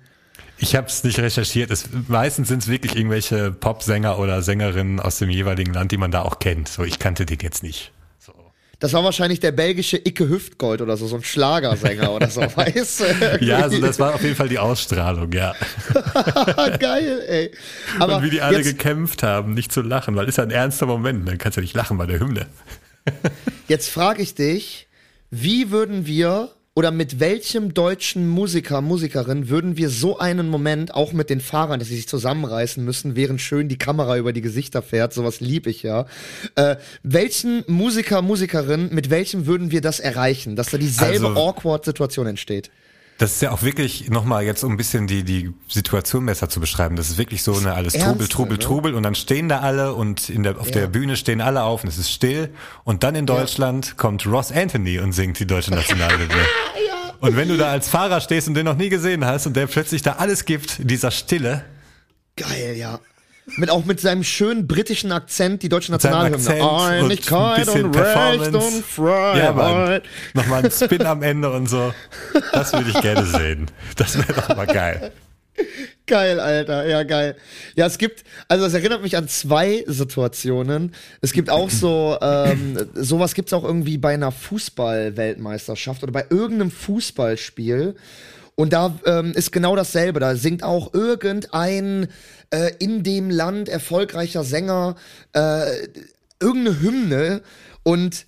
Ich 0.57 0.76
habe 0.76 0.88
es 0.88 1.03
nicht 1.03 1.19
recherchiert. 1.19 1.72
Es, 1.72 1.88
meistens 2.07 2.49
sind 2.49 2.63
es 2.63 2.67
wirklich 2.67 2.95
irgendwelche 2.97 3.51
Popsänger 3.51 4.19
oder 4.19 4.41
Sängerinnen 4.41 4.99
aus 4.99 5.19
dem 5.19 5.30
jeweiligen 5.30 5.73
Land, 5.73 5.91
die 5.91 5.97
man 5.97 6.11
da 6.11 6.22
auch 6.22 6.39
kennt. 6.39 6.67
So, 6.67 6.84
ich 6.84 6.99
kannte 6.99 7.26
den 7.26 7.39
jetzt 7.41 7.63
nicht. 7.63 7.91
Das 8.80 8.93
war 8.93 9.03
wahrscheinlich 9.03 9.39
der 9.39 9.52
belgische 9.52 9.97
Icke 9.97 10.27
Hüftgold 10.27 10.81
oder 10.81 10.97
so, 10.97 11.07
so 11.07 11.15
ein 11.15 11.23
Schlagersänger 11.23 12.11
oder 12.11 12.30
so, 12.30 12.41
weißt 12.56 12.99
du? 13.02 13.45
Ja, 13.45 13.60
also 13.60 13.80
das 13.80 13.99
war 13.99 14.15
auf 14.15 14.23
jeden 14.23 14.35
Fall 14.35 14.49
die 14.49 14.60
Ausstrahlung, 14.60 15.31
ja. 15.31 15.56
Geil, 16.80 17.23
ey. 17.27 17.52
Aber 17.99 18.18
und 18.18 18.23
wie 18.23 18.30
die 18.30 18.41
alle 18.41 18.57
jetzt, 18.57 18.68
gekämpft 18.68 19.23
haben, 19.23 19.53
nicht 19.53 19.72
zu 19.72 19.81
lachen, 19.81 20.15
weil 20.15 20.27
ist 20.27 20.38
ja 20.38 20.43
ein 20.43 20.52
ernster 20.52 20.85
Moment, 20.85 21.27
dann 21.27 21.38
kannst 21.38 21.57
du 21.57 21.61
nicht 21.61 21.76
lachen 21.76 21.97
bei 21.97 22.06
der 22.06 22.19
Hymne. 22.19 22.47
jetzt 23.68 23.89
frage 23.89 24.22
ich 24.22 24.35
dich, 24.35 24.88
wie 25.31 25.72
würden 25.72 26.06
wir 26.06 26.52
oder 26.77 26.91
mit 26.91 27.22
welchem 27.22 27.73
deutschen 27.73 28.27
Musiker, 28.27 28.81
Musikerin 28.81 29.47
würden 29.47 29.77
wir 29.77 29.89
so 29.89 30.19
einen 30.19 30.49
Moment, 30.49 30.93
auch 30.93 31.14
mit 31.14 31.30
den 31.30 31.39
Fahrern, 31.39 31.80
dass 31.80 31.88
sie 31.88 31.95
sich 31.95 32.07
zusammenreißen 32.10 32.84
müssen, 32.84 33.15
während 33.15 33.39
schön 33.39 33.69
die 33.69 33.77
Kamera 33.77 34.18
über 34.18 34.34
die 34.34 34.41
Gesichter 34.41 34.81
fährt, 34.81 35.14
sowas 35.14 35.39
lieb 35.39 35.68
ich 35.68 35.84
ja. 35.84 36.06
Äh, 36.56 36.76
welchen 37.02 37.64
Musiker, 37.68 38.22
Musikerin, 38.22 38.89
mit 38.91 39.10
welchem 39.10 39.45
würden 39.45 39.72
wir 39.72 39.80
das 39.80 40.02
erreichen, 40.02 40.57
dass 40.57 40.69
da 40.69 40.77
dieselbe 40.77 41.27
Also- 41.30 41.39
awkward 41.47 41.85
Situation 41.85 42.27
entsteht? 42.27 42.69
Das 43.18 43.32
ist 43.32 43.42
ja 43.42 43.52
auch 43.52 43.62
wirklich 43.62 44.10
nochmal 44.10 44.44
jetzt, 44.44 44.64
um 44.64 44.74
ein 44.74 44.78
bisschen 44.78 45.08
die, 45.08 45.24
die 45.24 45.54
Situation 45.70 46.26
besser 46.26 46.50
zu 46.50 46.60
beschreiben. 46.60 46.98
Das 46.98 47.10
ist 47.10 47.18
wirklich 47.18 47.44
so 47.44 47.56
eine 47.56 47.74
alles 47.74 47.94
Trubel, 47.94 48.08
Ernste, 48.08 48.30
Trubel, 48.30 48.58
ne? 48.58 48.64
Trubel 48.64 48.94
und 48.94 49.04
dann 49.04 49.16
stehen 49.16 49.48
da 49.48 49.60
alle 49.60 49.94
und 49.94 50.30
in 50.30 50.44
der, 50.44 50.60
auf 50.60 50.70
der 50.70 50.88
Bühne 50.88 51.16
stehen 51.16 51.40
alle 51.40 51.64
auf 51.64 51.84
und 51.84 51.90
es 51.90 51.98
ist 51.98 52.12
still 52.12 52.50
und 52.84 53.04
dann 53.04 53.16
in 53.16 53.26
Deutschland 53.26 53.96
kommt 53.96 54.26
Ross 54.26 54.52
Anthony 54.52 55.00
und 55.00 55.14
singt 55.14 55.40
die 55.40 55.48
deutsche 55.48 55.72
Nationalhymne. 55.72 56.34
Und 57.22 57.38
wenn 57.38 57.48
du 57.48 57.58
da 57.58 57.72
als 57.72 57.88
Fahrer 57.88 58.20
stehst 58.20 58.50
und 58.50 58.56
den 58.56 58.66
noch 58.66 58.76
nie 58.76 58.90
gesehen 58.90 59.26
hast 59.26 59.48
und 59.48 59.56
der 59.56 59.68
plötzlich 59.68 60.02
da 60.02 60.18
alles 60.18 60.44
gibt, 60.44 60.80
in 60.80 60.90
dieser 60.90 61.12
Stille, 61.12 61.64
Geil, 62.36 62.76
ja. 62.76 63.00
Mit, 63.57 63.69
auch 63.69 63.85
mit 63.85 63.99
seinem 63.99 64.23
schönen 64.23 64.67
britischen 64.67 65.11
Akzent, 65.11 65.61
die 65.61 65.69
deutsche 65.69 65.91
Nationalhymne. 65.91 66.38
Und 66.38 66.81
Einigkeit 66.81 67.65
bisschen 67.65 67.85
und 67.85 67.95
Recht 67.95 68.55
und 68.55 68.84
Freiheit. 68.84 70.03
Ja. 70.03 70.41
Nochmal 70.41 70.65
ein 70.65 70.72
Spin 70.72 71.05
am 71.05 71.22
Ende 71.22 71.51
und 71.51 71.67
so. 71.67 71.93
Das 72.51 72.73
würde 72.73 72.89
ich 72.89 73.01
gerne 73.01 73.26
sehen. 73.26 73.67
Das 73.97 74.17
wäre 74.17 74.34
doch 74.34 74.55
mal 74.55 74.65
geil. 74.65 75.11
Geil, 76.07 76.39
Alter, 76.39 76.85
ja, 76.88 77.03
geil. 77.03 77.35
Ja, 77.76 77.85
es 77.88 77.97
gibt, 77.97 78.26
also 78.47 78.65
das 78.65 78.73
erinnert 78.73 79.01
mich 79.01 79.17
an 79.17 79.27
zwei 79.27 79.84
Situationen. 79.88 80.93
Es 81.22 81.31
gibt 81.34 81.49
auch 81.49 81.69
so, 81.69 82.17
ähm, 82.22 82.77
sowas 82.93 83.34
gibt's 83.34 83.53
auch 83.53 83.63
irgendwie 83.63 83.97
bei 83.97 84.13
einer 84.13 84.31
Fußball-Weltmeisterschaft 84.31 86.03
oder 86.03 86.11
bei 86.11 86.26
irgendeinem 86.30 86.72
Fußballspiel. 86.72 87.95
Und 88.56 88.72
da 88.72 88.98
ähm, 89.06 89.34
ist 89.34 89.52
genau 89.52 89.76
dasselbe. 89.76 90.19
Da 90.19 90.36
singt 90.36 90.64
auch 90.64 90.94
irgendein 90.94 92.07
äh, 92.52 92.72
in 92.80 93.03
dem 93.03 93.30
Land 93.30 93.68
erfolgreicher 93.68 94.44
Sänger 94.44 94.95
äh, 95.34 95.88
irgendeine 96.40 96.82
Hymne 96.82 97.41
und 97.84 98.26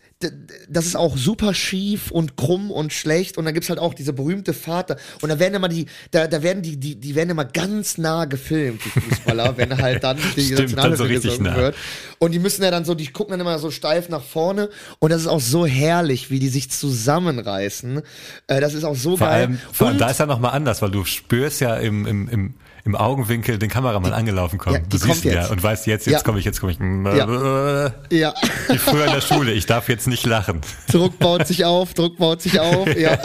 das 0.68 0.88
ist 0.88 0.96
auch 0.96 1.16
super 1.16 1.54
schief 1.54 2.10
und 2.10 2.38
krumm 2.38 2.72
und 2.72 2.92
schlecht. 2.92 3.38
Und 3.38 3.46
dann 3.46 3.54
gibt's 3.54 3.70
halt 3.70 3.80
auch 3.80 3.94
diese 3.94 4.14
berühmte 4.14 4.54
da- 4.54 4.96
und 5.22 5.30
da 5.30 5.38
werden 5.40 5.54
immer 5.54 5.70
die 5.70 5.86
da, 6.12 6.28
da 6.28 6.42
werden 6.42 6.64
die 6.64 6.78
die 6.78 6.96
die 6.96 7.16
werden 7.16 7.30
immer 7.30 7.46
ganz 7.46 7.98
nah 7.98 8.26
gefilmt 8.26 8.82
die 8.84 9.00
Fußballer 9.00 9.58
wenn 9.58 9.78
halt 9.78 10.04
dann 10.04 10.18
die 10.36 10.42
Stimmt, 10.42 10.58
so 10.70 10.76
Nationalhymne 10.76 11.10
richtig 11.10 11.32
gesungen 11.32 11.54
nah. 11.54 11.58
wird. 11.58 11.76
Und 12.20 12.32
die 12.32 12.40
müssen 12.40 12.64
ja 12.64 12.72
dann 12.72 12.84
so 12.84 12.96
die 12.96 13.08
gucken 13.08 13.32
dann 13.32 13.42
immer 13.42 13.60
so 13.60 13.70
steif 13.70 14.10
nach 14.10 14.24
vorne. 14.24 14.70
Und 15.00 15.12
das 15.12 15.22
ist 15.22 15.28
auch 15.28 15.42
so 15.42 15.66
herrlich 15.66 16.32
wie 16.32 16.40
die 16.40 16.50
sich 16.50 16.72
zusammenreißen. 16.72 18.02
Äh, 18.48 18.62
das 18.62 18.74
ist 18.74 18.84
auch 18.84 18.96
so 18.96 19.18
Vor 19.18 19.28
geil. 19.28 19.42
allem, 19.42 19.60
vor 19.72 19.88
allem 19.88 19.96
und 19.96 20.02
da 20.02 20.10
ist 20.10 20.20
ja 20.20 20.26
nochmal 20.26 20.52
anders, 20.52 20.82
weil 20.82 20.92
du 20.92 21.06
spürst 21.06 21.62
ja 21.62 21.76
im, 21.76 22.06
im, 22.08 22.30
im, 22.30 22.54
im 22.88 22.96
Augenwinkel 22.96 23.60
den 23.60 23.70
Kameramann 23.70 24.14
angelaufen 24.14 24.58
kommen. 24.58 24.78
Ja, 24.78 24.82
die 24.82 24.90
du 24.90 24.98
siehst 24.98 25.26
ihn 25.26 25.34
ja 25.34 25.48
und 25.48 25.62
weißt 25.62 25.86
jetzt, 25.88 26.08
jetzt 26.08 26.14
Ja. 26.14 26.22
komme 26.22 26.40
ich, 26.40 26.46
jetzt 26.46 26.62
komme 26.62 26.72
ich. 26.72 26.80
Ja. 26.80 27.94
ja 28.10 28.34
Wie 28.70 28.78
früher 28.78 29.06
in 29.06 29.12
der 29.12 29.22
Schule, 29.22 29.52
ich 29.52 29.66
darf 29.66 29.90
jetzt 29.90 30.08
nicht 30.08 30.26
lachen. 30.26 30.62
Druck 30.90 31.20
baut 31.20 31.46
sich 31.46 31.66
auf, 31.66 31.94
Druck 31.94 32.18
baut 32.18 32.42
sich 32.42 32.60
auf, 32.60 32.88
ja. 32.98 33.18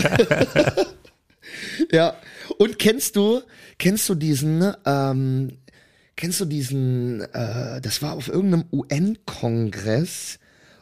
ja. 1.93 2.15
Und 2.59 2.79
kennst 2.81 3.15
du, 3.17 3.41
kennst 3.79 4.09
du 4.09 4.15
diesen, 4.17 4.75
ähm, 4.85 5.57
kennst 6.17 6.41
du 6.41 6.45
diesen, 6.45 7.21
äh, 7.33 7.81
das 7.81 8.03
war 8.03 8.15
auf 8.15 8.27
irgendeinem 8.29 8.65
UN-Kongress 8.73 10.39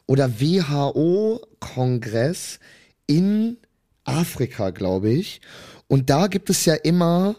oder 0.06 0.40
WHO-Kongress 0.40 2.58
in 3.06 3.58
Afrika, 4.04 4.70
glaube 4.70 5.10
ich. 5.10 5.42
Und 5.86 6.08
da 6.08 6.26
gibt 6.28 6.48
es 6.50 6.64
ja 6.64 6.74
immer 6.74 7.36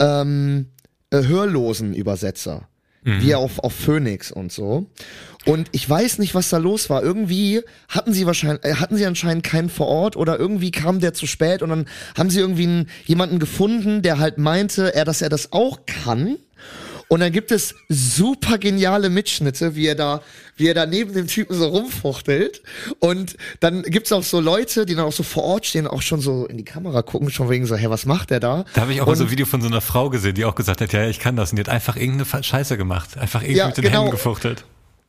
ähm, 0.00 0.66
äh, 1.10 1.24
hörlosen 1.24 1.94
Übersetzer. 1.94 2.68
Wie 3.20 3.36
auf, 3.36 3.60
auf 3.60 3.72
Phoenix 3.72 4.32
und 4.32 4.50
so. 4.50 4.90
Und 5.44 5.68
ich 5.70 5.88
weiß 5.88 6.18
nicht, 6.18 6.34
was 6.34 6.50
da 6.50 6.56
los 6.56 6.90
war. 6.90 7.04
Irgendwie 7.04 7.62
hatten 7.88 8.12
sie 8.12 8.26
wahrscheinlich, 8.26 8.64
äh, 8.64 8.74
hatten 8.74 8.96
sie 8.96 9.06
anscheinend 9.06 9.44
keinen 9.44 9.70
vor 9.70 9.86
Ort 9.86 10.16
oder 10.16 10.40
irgendwie 10.40 10.72
kam 10.72 10.98
der 10.98 11.14
zu 11.14 11.28
spät 11.28 11.62
und 11.62 11.68
dann 11.68 11.86
haben 12.18 12.30
sie 12.30 12.40
irgendwie 12.40 12.64
einen, 12.64 12.90
jemanden 13.04 13.38
gefunden, 13.38 14.02
der 14.02 14.18
halt 14.18 14.38
meinte, 14.38 14.92
er, 14.92 15.04
dass 15.04 15.22
er 15.22 15.28
das 15.28 15.52
auch 15.52 15.86
kann. 15.86 16.36
Und 17.08 17.20
dann 17.20 17.30
gibt 17.30 17.52
es 17.52 17.74
super 17.88 18.58
geniale 18.58 19.10
Mitschnitte, 19.10 19.76
wie 19.76 19.86
er 19.86 19.94
da, 19.94 20.22
wie 20.56 20.66
er 20.66 20.74
da 20.74 20.86
neben 20.86 21.12
dem 21.12 21.28
Typen 21.28 21.56
so 21.56 21.68
rumfuchtelt. 21.68 22.62
Und 22.98 23.36
dann 23.60 23.82
gibt's 23.82 24.10
auch 24.12 24.24
so 24.24 24.40
Leute, 24.40 24.86
die 24.86 24.94
dann 24.96 25.04
auch 25.04 25.12
so 25.12 25.22
vor 25.22 25.44
Ort 25.44 25.66
stehen, 25.66 25.86
auch 25.86 26.02
schon 26.02 26.20
so 26.20 26.46
in 26.46 26.56
die 26.56 26.64
Kamera 26.64 27.02
gucken, 27.02 27.30
schon 27.30 27.48
wegen 27.48 27.64
so, 27.66 27.76
hey, 27.76 27.88
was 27.90 28.06
macht 28.06 28.30
der 28.30 28.40
da? 28.40 28.64
Da 28.74 28.80
habe 28.82 28.92
ich 28.92 29.00
auch 29.00 29.06
mal 29.06 29.12
Und- 29.12 29.18
so 29.18 29.24
ein 29.24 29.30
Video 29.30 29.46
von 29.46 29.60
so 29.60 29.68
einer 29.68 29.80
Frau 29.80 30.10
gesehen, 30.10 30.34
die 30.34 30.44
auch 30.44 30.56
gesagt 30.56 30.80
hat, 30.80 30.92
ja, 30.92 31.06
ich 31.06 31.20
kann 31.20 31.36
das. 31.36 31.50
Und 31.52 31.56
die 31.56 31.60
hat 31.60 31.68
einfach 31.68 31.96
irgendeine 31.96 32.42
Scheiße 32.42 32.76
gemacht. 32.76 33.16
Einfach 33.16 33.42
irgendwie 33.42 33.58
Ja, 33.58 33.66
mit 33.68 33.76
den 33.76 33.84
genau. 33.84 33.98
Händen 34.00 34.10
gefuchtelt. 34.10 34.64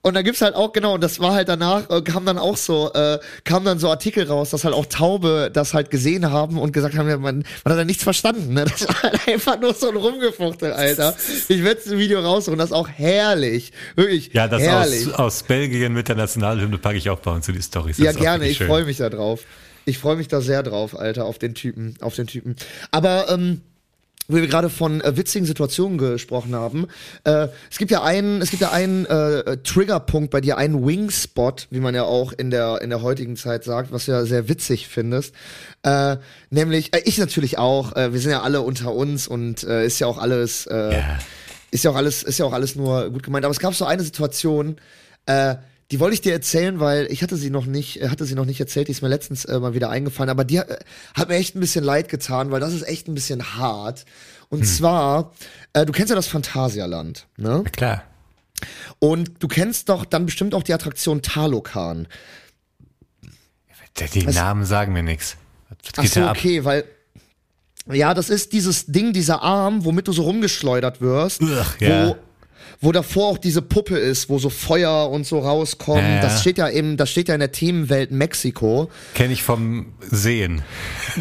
Und 0.08 0.14
da 0.14 0.22
gibt's 0.22 0.42
halt 0.42 0.56
auch, 0.56 0.72
genau, 0.72 0.94
und 0.94 1.04
das 1.04 1.20
war 1.20 1.34
halt 1.34 1.50
danach, 1.50 1.90
äh, 1.90 2.02
kam 2.02 2.26
dann 2.26 2.38
auch 2.38 2.56
so, 2.56 2.94
äh, 2.94 3.20
kam 3.44 3.66
dann 3.66 3.78
so 3.78 3.90
Artikel 3.90 4.26
raus, 4.26 4.52
dass 4.52 4.64
halt 4.64 4.74
auch 4.74 4.86
Taube 4.86 5.50
das 5.52 5.74
halt 5.74 5.92
gesehen 5.92 6.32
haben 6.32 6.58
und 6.58 6.72
gesagt 6.72 6.96
haben, 6.98 7.10
ja, 7.10 7.18
man, 7.18 7.44
man 7.66 7.74
hat 7.74 7.78
da 7.80 7.84
nichts 7.84 8.04
verstanden, 8.04 8.54
ne? 8.54 8.64
Das 8.66 8.88
war 8.88 9.04
halt 9.04 9.28
einfach 9.28 9.60
nur 9.60 9.74
so 9.74 9.90
ein 9.90 9.98
Rumgefuchtel, 9.98 10.72
Alter. 10.72 11.14
Ich 11.50 11.62
werde 11.62 11.82
ein 11.90 11.98
Video 12.00 12.22
raussuchen, 12.22 12.58
das 12.58 12.70
ist 12.70 12.76
auch 12.76 12.88
herrlich. 12.88 13.74
Wirklich, 13.98 14.32
Ja, 14.34 14.48
das 14.48 14.62
herrlich. 14.62 15.08
aus, 15.08 15.14
aus 15.14 15.44
Belgien 15.44 15.92
mit 15.92 16.08
der 16.08 16.16
Nationalhymne 16.16 16.78
packe 16.78 16.98
ich 16.98 17.10
auch 17.10 17.20
bei 17.20 17.32
uns 17.32 17.48
in 17.50 17.56
die 17.56 17.62
Storys. 17.62 17.98
Ja, 17.98 18.14
gerne, 18.14 18.48
ich 18.48 18.60
freue 18.64 18.86
mich 18.86 18.98
da 18.98 19.10
drauf. 19.10 19.42
Ich 19.84 19.98
freue 19.98 20.16
mich 20.16 20.30
da 20.30 20.40
sehr 20.40 20.64
drauf, 20.64 20.98
Alter, 20.98 21.26
auf 21.26 21.38
den 21.38 21.54
Typen, 21.54 21.96
auf 22.00 22.16
den 22.16 22.28
Typen. 22.28 22.56
Aber, 22.92 23.30
ähm, 23.30 23.62
wo 24.28 24.36
wir 24.36 24.48
gerade 24.48 24.70
von 24.70 25.02
äh, 25.02 25.16
witzigen 25.16 25.45
Situationen 25.45 25.98
gesprochen 25.98 26.54
haben. 26.56 26.88
Äh, 27.24 27.48
es 27.72 27.78
gibt 27.78 27.91
ja 27.91 28.04
einen, 28.04 28.41
es 28.41 28.49
gibt 28.49 28.62
ja 28.62 28.72
einen 28.72 29.06
äh, 29.06 29.58
Triggerpunkt 29.64 30.32
bei 30.32 30.41
dir, 30.41 30.58
einen 30.58 30.86
Wingspot, 30.86 31.68
wie 31.70 31.80
man 31.80 31.95
ja 31.95 32.04
auch 32.04 32.34
in 32.34 32.52
der 32.52 32.82
in 32.82 32.90
der 32.90 33.02
heutigen 33.02 33.38
Zeit 33.38 33.64
sagt, 33.64 33.91
was 33.91 34.06
du 34.06 34.12
ja 34.12 34.26
sehr 34.26 34.49
witzig 34.49 34.88
findest. 34.88 35.34
Äh, 35.84 36.18
nämlich, 36.49 36.94
äh, 36.94 37.02
ich 37.06 37.18
natürlich 37.18 37.58
auch. 37.58 37.95
Äh, 37.95 38.12
wir 38.14 38.20
sind 38.20 38.32
ja 38.32 38.41
alle 38.41 38.62
unter 38.62 38.94
uns 38.94 39.28
und 39.28 39.64
äh, 39.64 39.86
ist 39.86 39.99
ja 39.99 40.08
auch 40.08 40.18
alles, 40.18 40.66
äh, 40.68 40.94
Ja. 40.98 41.20
ist 41.72 41.84
ja 41.86 41.91
auch 41.91 41.95
alles, 41.95 42.24
ist 42.24 42.38
ja 42.40 42.45
auch 42.45 42.54
alles 42.54 42.76
nur 42.76 43.10
gut 43.12 43.24
gemeint. 43.24 43.45
Aber 43.45 43.52
es 43.54 43.60
gab 43.60 43.74
so 43.76 43.86
eine 43.86 44.04
Situation. 44.04 44.76
Äh, 45.26 45.56
die 45.91 45.99
wollte 45.99 46.15
ich 46.15 46.22
dir 46.22 46.34
erzählen, 46.34 46.80
weil 46.80 47.07
ich 47.11 47.23
hatte 47.23 47.38
sie 47.38 47.49
noch 47.49 47.65
nicht, 47.65 48.01
äh, 48.01 48.09
hatte 48.09 48.26
sie 48.26 48.35
noch 48.35 48.45
nicht 48.45 48.59
erzählt, 48.59 48.88
die 48.88 48.91
ist 48.91 49.01
mir 49.01 49.07
letztens 49.07 49.45
äh, 49.45 49.59
mal 49.59 49.73
wieder 49.73 49.89
eingefallen, 49.89 50.30
aber 50.30 50.43
die 50.43 50.59
hat, 50.59 50.69
äh, 50.69 50.80
hat 51.14 51.30
mir 51.30 51.35
echt 51.35 51.55
ein 51.55 51.59
bisschen 51.59 51.84
leid 51.84 52.09
getan, 52.09 52.51
weil 52.51 52.59
das 52.59 52.73
ist 52.73 52.88
echt 52.88 53.07
ein 53.07 53.14
bisschen 53.14 53.55
hart. 53.55 54.05
Und 54.49 54.65
zwar, 54.65 55.34
äh, 55.73 55.85
du 55.85 55.91
kennst 55.91 56.09
ja 56.09 56.15
das 56.15 56.27
Phantasialand, 56.27 57.27
ne? 57.38 57.61
Na 57.64 57.69
klar. 57.69 58.03
Und 58.99 59.43
du 59.43 59.47
kennst 59.47 59.89
doch 59.89 60.05
dann 60.05 60.26
bestimmt 60.26 60.55
auch 60.55 60.64
die 60.64 60.73
Attraktion 60.73 61.22
Talokan. 61.22 62.07
Die 64.14 64.26
Namen 64.26 64.65
sagen 64.65 64.93
mir 64.93 65.03
nichts. 65.03 65.38
Ach 65.95 66.05
so, 66.05 66.27
okay, 66.27 66.64
weil 66.64 66.85
ja, 67.91 68.14
das 68.14 68.30
ist 68.30 68.53
dieses 68.53 68.88
Ding, 68.88 69.14
dieser 69.14 69.41
Arm, 69.41 69.85
womit 69.85 70.07
du 70.07 70.11
so 70.11 70.23
rumgeschleudert 70.23 71.01
wirst, 71.01 71.41
Ugh, 71.41 71.65
ja. 71.80 72.15
Wo 72.80 72.91
davor 72.91 73.28
auch 73.28 73.38
diese 73.38 73.62
Puppe 73.62 73.98
ist, 73.98 74.30
wo 74.30 74.40
so 74.40 74.49
Feuer 74.49 75.10
und 75.10 75.26
so 75.26 75.40
rauskommen. 75.40 76.16
Ja. 76.16 76.22
Das 76.22 76.41
steht 76.41 76.58
ja 76.58 76.70
eben, 76.70 76.98
das 76.98 77.10
steht 77.10 77.28
ja 77.28 77.34
in 77.34 77.40
der 77.40 77.52
Themenwelt 77.52 78.12
Mexiko. 78.12 78.90
Kenne 79.14 79.34
ich 79.34 79.44
vom 79.44 79.94
Sehen. 80.02 80.62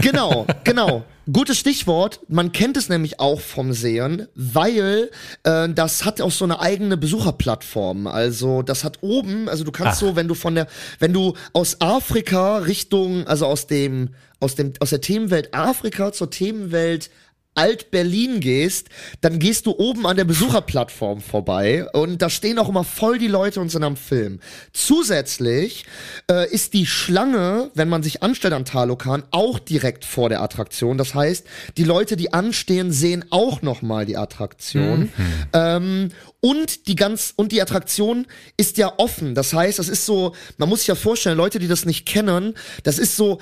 Genau, 0.01 0.47
genau. 0.65 1.05
Gutes 1.33 1.59
Stichwort. 1.59 2.20
Man 2.28 2.53
kennt 2.53 2.77
es 2.77 2.89
nämlich 2.89 3.19
auch 3.19 3.41
vom 3.41 3.73
Sehen, 3.73 4.28
weil 4.37 5.11
äh, 5.43 5.69
das 5.69 6.05
hat 6.05 6.20
auch 6.20 6.31
so 6.31 6.45
eine 6.45 6.61
eigene 6.61 6.97
Besucherplattform. 6.97 8.07
Also 8.07 8.62
das 8.62 8.85
hat 8.85 8.99
oben, 9.01 9.49
also 9.49 9.65
du 9.65 9.73
kannst 9.73 9.95
Ach. 9.95 10.09
so, 10.09 10.16
wenn 10.16 10.28
du 10.28 10.35
von 10.35 10.55
der, 10.55 10.69
wenn 11.01 11.12
du 11.12 11.35
aus 11.53 11.81
Afrika 11.81 12.59
Richtung, 12.59 13.27
also 13.27 13.47
aus 13.47 13.66
dem, 13.66 14.11
aus 14.39 14.55
dem, 14.55 14.74
aus 14.78 14.91
der 14.91 15.01
Themenwelt 15.01 15.53
Afrika 15.53 16.12
zur 16.12 16.31
Themenwelt 16.31 17.11
Alt-Berlin 17.57 18.41
gehst, 18.41 18.89
dann 19.20 19.39
gehst 19.39 19.66
du 19.66 19.73
oben 19.77 20.07
an 20.07 20.16
der 20.16 20.24
Besucherplattform 20.24 21.20
vorbei 21.20 21.87
und 21.93 22.23
da 22.23 22.31
stehen 22.31 22.59
auch 22.59 22.69
immer 22.69 22.85
voll 22.85 23.19
die 23.19 23.28
Leute 23.28 23.61
und 23.61 23.70
sind 23.70 23.83
am 23.83 23.97
Film. 23.97 24.41
Zusätzlich 24.73 25.87
äh, 26.31 26.49
ist 26.51 26.74
die 26.74 26.87
Schlange, 26.87 27.70
wenn 27.74 27.89
man 27.89 28.03
sich 28.03 28.23
anstellt 28.23 28.55
an 28.55 28.65
Talokan, 28.65 29.24
auch 29.31 29.59
direkt 29.59 30.05
vor 30.05 30.28
der 30.28 30.43
Attraktion. 30.43 30.99
Das 30.99 31.15
heißt, 31.15 31.47
die 31.77 31.85
Leute, 31.85 32.16
die 32.16 32.33
anstehen, 32.33 32.93
sehen 32.93 33.24
auch 33.31 33.62
noch 33.62 33.83
mal 33.83 34.07
die 34.07 34.16
Attraktion. 34.16 35.11
Ähm, 35.53 36.11
und 36.41 36.87
die 36.87 36.95
ganz 36.95 37.33
und 37.37 37.53
die 37.53 37.61
Attraktion 37.61 38.27
ist 38.57 38.78
ja 38.78 38.93
offen. 38.99 39.35
Das 39.35 39.53
heißt, 39.53 39.78
das 39.78 39.89
ist 39.89 40.07
so, 40.07 40.35
man 40.59 40.69
muss 40.69 40.81
sich 40.81 40.89
ja 40.89 40.95
vorstellen, 40.95 41.37
Leute, 41.37 41.59
die 41.59 41.69
das 41.69 41.85
nicht 41.85 42.07
kennen, 42.07 42.55
das 42.85 42.99
ist 42.99 43.16
so 43.16 43.41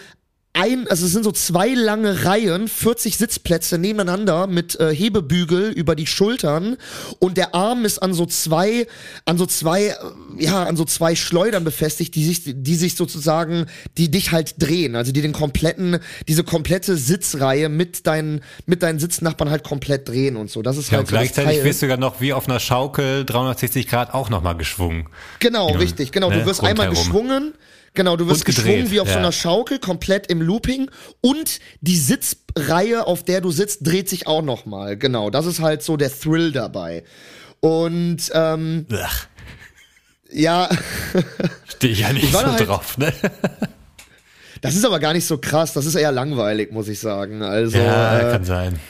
ein, 0.55 0.86
also 0.89 1.05
es 1.06 1.12
sind 1.12 1.24
so 1.24 1.32
zwei 1.32 1.74
lange 1.74 2.24
Reihen, 2.24 2.68
40 2.68 3.18
Sitzplätze 3.18 3.76
nebeneinander 3.76 4.47
mit 4.47 4.78
äh, 4.78 4.94
Hebebügel 4.94 5.70
über 5.70 5.97
die 5.97 6.06
Schultern 6.06 6.76
und 7.18 7.36
der 7.36 7.55
Arm 7.55 7.85
ist 7.85 7.98
an 7.98 8.14
so 8.14 8.24
zwei, 8.24 8.86
an 9.24 9.36
so 9.36 9.47
zwei, 9.47 9.86
äh, 9.86 9.94
ja, 10.39 10.62
an 10.62 10.76
so 10.76 10.85
zwei 10.85 11.16
Schleudern 11.16 11.64
befestigt, 11.64 12.14
die 12.14 12.24
sich, 12.24 12.43
die 12.47 12.76
sich 12.76 12.94
sozusagen, 12.94 13.66
die 13.98 14.10
dich 14.10 14.31
halt 14.32 14.55
drehen, 14.62 14.94
also 14.94 15.10
die 15.10 15.22
den 15.22 15.32
kompletten, 15.32 15.98
diese 16.28 16.44
komplette 16.44 16.97
Sitzreihe 16.97 17.68
mit 17.68 18.06
deinen, 18.06 18.40
mit 18.66 18.82
deinen 18.85 19.01
Sitznachbarn 19.01 19.51
halt 19.51 19.64
komplett 19.64 20.09
drehen 20.09 20.36
und 20.36 20.51
so. 20.51 20.62
Das 20.62 20.76
ist 20.76 20.86
Ja, 20.86 20.98
halt 20.98 21.01
und 21.01 21.06
so 21.09 21.16
gleichzeitig 21.16 21.64
wirst 21.64 21.82
du 21.82 21.86
sogar 21.86 21.97
noch 21.98 22.20
wie 22.20 22.32
auf 22.32 22.48
einer 22.48 22.60
Schaukel 22.60 23.24
360 23.24 23.89
Grad 23.89 24.14
auch 24.14 24.31
nochmal 24.31 24.56
geschwungen. 24.56 25.09
Genau, 25.40 25.70
Ja, 25.70 25.78
richtig, 25.78 26.12
genau. 26.12 26.31
ne, 26.31 26.39
Du 26.40 26.47
wirst 26.47 26.62
einmal 26.62 26.86
rundherum. 26.86 27.06
geschwungen. 27.09 27.55
Genau, 27.95 28.16
du 28.16 28.27
wirst 28.27 28.45
geschwungen 28.45 28.91
wie 28.91 29.01
auf 29.01 29.07
so 29.07 29.15
ja. 29.15 29.21
einer 29.21 29.31
Schaukel, 29.33 29.79
komplett 29.79 30.27
im 30.27 30.43
Looping. 30.43 30.91
Und 31.21 31.61
die 31.81 31.97
Sitzreihe, 31.97 33.07
auf 33.07 33.23
der 33.23 33.41
du 33.41 33.53
sitzt, 33.53 33.87
dreht 33.87 34.09
sich 34.09 34.27
auch 34.27 34.43
nochmal. 34.43 34.97
Genau, 34.97 35.31
das 35.31 35.47
ist 35.47 35.61
halt 35.61 35.83
so 35.83 35.97
der 35.97 36.11
Thrill 36.12 36.51
dabei. 36.51 37.05
Und 37.61 38.31
ähm, 38.35 38.87
Ach, 38.93 39.27
ja, 40.31 40.69
stehe 41.69 41.93
ich 41.93 42.01
ja 42.01 42.12
nicht 42.12 42.33
war 42.33 42.41
so 42.47 42.53
halt- 42.53 42.69
drauf, 42.69 42.99
ne? 42.99 43.12
das 44.61 44.75
ist 44.75 44.85
aber 44.85 44.99
gar 44.99 45.12
nicht 45.12 45.27
so 45.27 45.39
krass. 45.39 45.73
Das 45.73 45.87
ist 45.87 45.95
eher 45.95 46.11
langweilig, 46.12 46.73
muss 46.73 46.89
ich 46.89 46.99
sagen. 46.99 47.43
Also, 47.43 47.79
Ja, 47.79 48.19
äh, 48.19 48.33
kann 48.33 48.45
sein. 48.45 48.81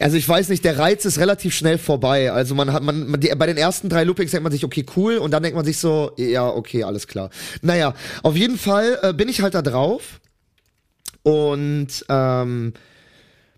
Also 0.00 0.16
ich 0.16 0.28
weiß 0.28 0.48
nicht, 0.48 0.64
der 0.64 0.78
Reiz 0.78 1.04
ist 1.04 1.18
relativ 1.18 1.54
schnell 1.54 1.78
vorbei. 1.78 2.32
Also 2.32 2.54
man 2.54 2.72
hat 2.72 2.82
man, 2.82 3.08
man 3.08 3.20
die, 3.20 3.32
bei 3.36 3.46
den 3.46 3.56
ersten 3.56 3.88
drei 3.88 4.02
Loopings 4.04 4.32
denkt 4.32 4.42
man 4.42 4.52
sich, 4.52 4.64
okay, 4.64 4.84
cool, 4.96 5.18
und 5.18 5.30
dann 5.30 5.42
denkt 5.42 5.56
man 5.56 5.64
sich 5.64 5.78
so, 5.78 6.12
ja, 6.16 6.48
okay, 6.48 6.82
alles 6.82 7.06
klar. 7.06 7.30
Naja, 7.62 7.94
auf 8.22 8.36
jeden 8.36 8.58
Fall 8.58 8.98
äh, 9.02 9.12
bin 9.12 9.28
ich 9.28 9.40
halt 9.40 9.54
da 9.54 9.62
drauf 9.62 10.20
und 11.22 12.04
ähm, 12.08 12.72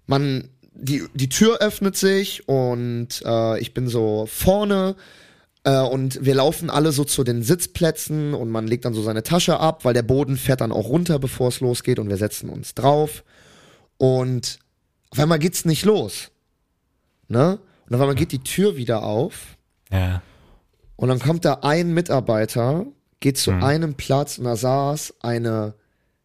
man 0.06 0.48
die 0.74 1.04
die 1.14 1.30
Tür 1.30 1.58
öffnet 1.60 1.96
sich 1.96 2.46
und 2.46 3.22
äh, 3.24 3.58
ich 3.58 3.72
bin 3.72 3.88
so 3.88 4.26
vorne 4.30 4.94
äh, 5.64 5.80
und 5.80 6.22
wir 6.22 6.34
laufen 6.34 6.68
alle 6.68 6.92
so 6.92 7.04
zu 7.04 7.24
den 7.24 7.42
Sitzplätzen 7.42 8.34
und 8.34 8.50
man 8.50 8.66
legt 8.66 8.84
dann 8.84 8.92
so 8.92 9.02
seine 9.02 9.22
Tasche 9.22 9.58
ab, 9.58 9.86
weil 9.86 9.94
der 9.94 10.02
Boden 10.02 10.36
fährt 10.36 10.60
dann 10.60 10.70
auch 10.70 10.88
runter, 10.90 11.18
bevor 11.18 11.48
es 11.48 11.60
losgeht 11.60 11.98
und 11.98 12.10
wir 12.10 12.18
setzen 12.18 12.50
uns 12.50 12.74
drauf 12.74 13.24
und 13.96 14.58
auf 15.10 15.18
einmal 15.18 15.38
geht's 15.38 15.64
nicht 15.64 15.84
los. 15.84 16.30
Ne? 17.28 17.58
Und 17.88 17.94
auf 17.94 18.00
einmal 18.00 18.14
geht 18.16 18.32
die 18.32 18.40
Tür 18.42 18.76
wieder 18.76 19.02
auf 19.02 19.56
Ja. 19.90 20.22
und 20.96 21.08
dann 21.08 21.18
kommt 21.18 21.44
da 21.44 21.60
ein 21.62 21.92
Mitarbeiter, 21.94 22.86
geht 23.20 23.38
zu 23.38 23.50
einem 23.52 23.94
Platz 23.94 24.38
und 24.38 24.44
da 24.44 24.56
saß 24.56 25.14
eine 25.20 25.74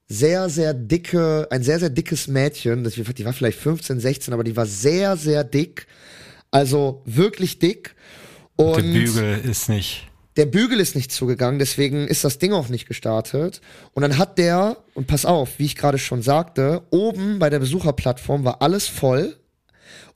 sehr, 0.08 0.50
sehr 0.50 0.74
dicke, 0.74 1.48
ein 1.52 1.64
sehr, 1.64 1.80
sehr 1.80 1.90
dickes 1.90 2.28
Mädchen, 2.28 2.84
das, 2.84 2.94
die 2.96 3.26
war 3.26 3.34
vielleicht 3.34 3.58
15, 3.60 4.00
16, 4.00 4.34
aber 4.34 4.44
die 4.44 4.56
war 4.58 4.66
sehr, 4.66 5.16
sehr 5.16 5.44
dick. 5.44 5.88
Also 6.52 7.02
wirklich 7.06 7.60
dick. 7.60 7.96
Und 8.58 8.76
Der 8.76 8.82
Bügel 8.84 9.40
ist 9.40 9.70
nicht. 9.70 10.11
Der 10.38 10.46
Bügel 10.46 10.80
ist 10.80 10.96
nicht 10.96 11.12
zugegangen, 11.12 11.60
deswegen 11.60 12.08
ist 12.08 12.24
das 12.24 12.40
Ding 12.40 12.54
auch 12.54 12.70
nicht 12.70 12.88
gestartet. 12.88 13.62
Und 13.94 14.02
dann 14.02 14.18
hat 14.18 14.38
der, 14.38 14.78
und 14.94 15.08
pass 15.08 15.26
auf, 15.26 15.60
wie 15.60 15.66
ich 15.66 15.76
gerade 15.76 15.98
schon 15.98 16.22
sagte, 16.22 16.84
oben 16.90 17.40
bei 17.40 17.50
der 17.50 17.60
Besucherplattform 17.60 18.46
war 18.46 18.62
alles 18.62 18.88
voll. 18.88 19.36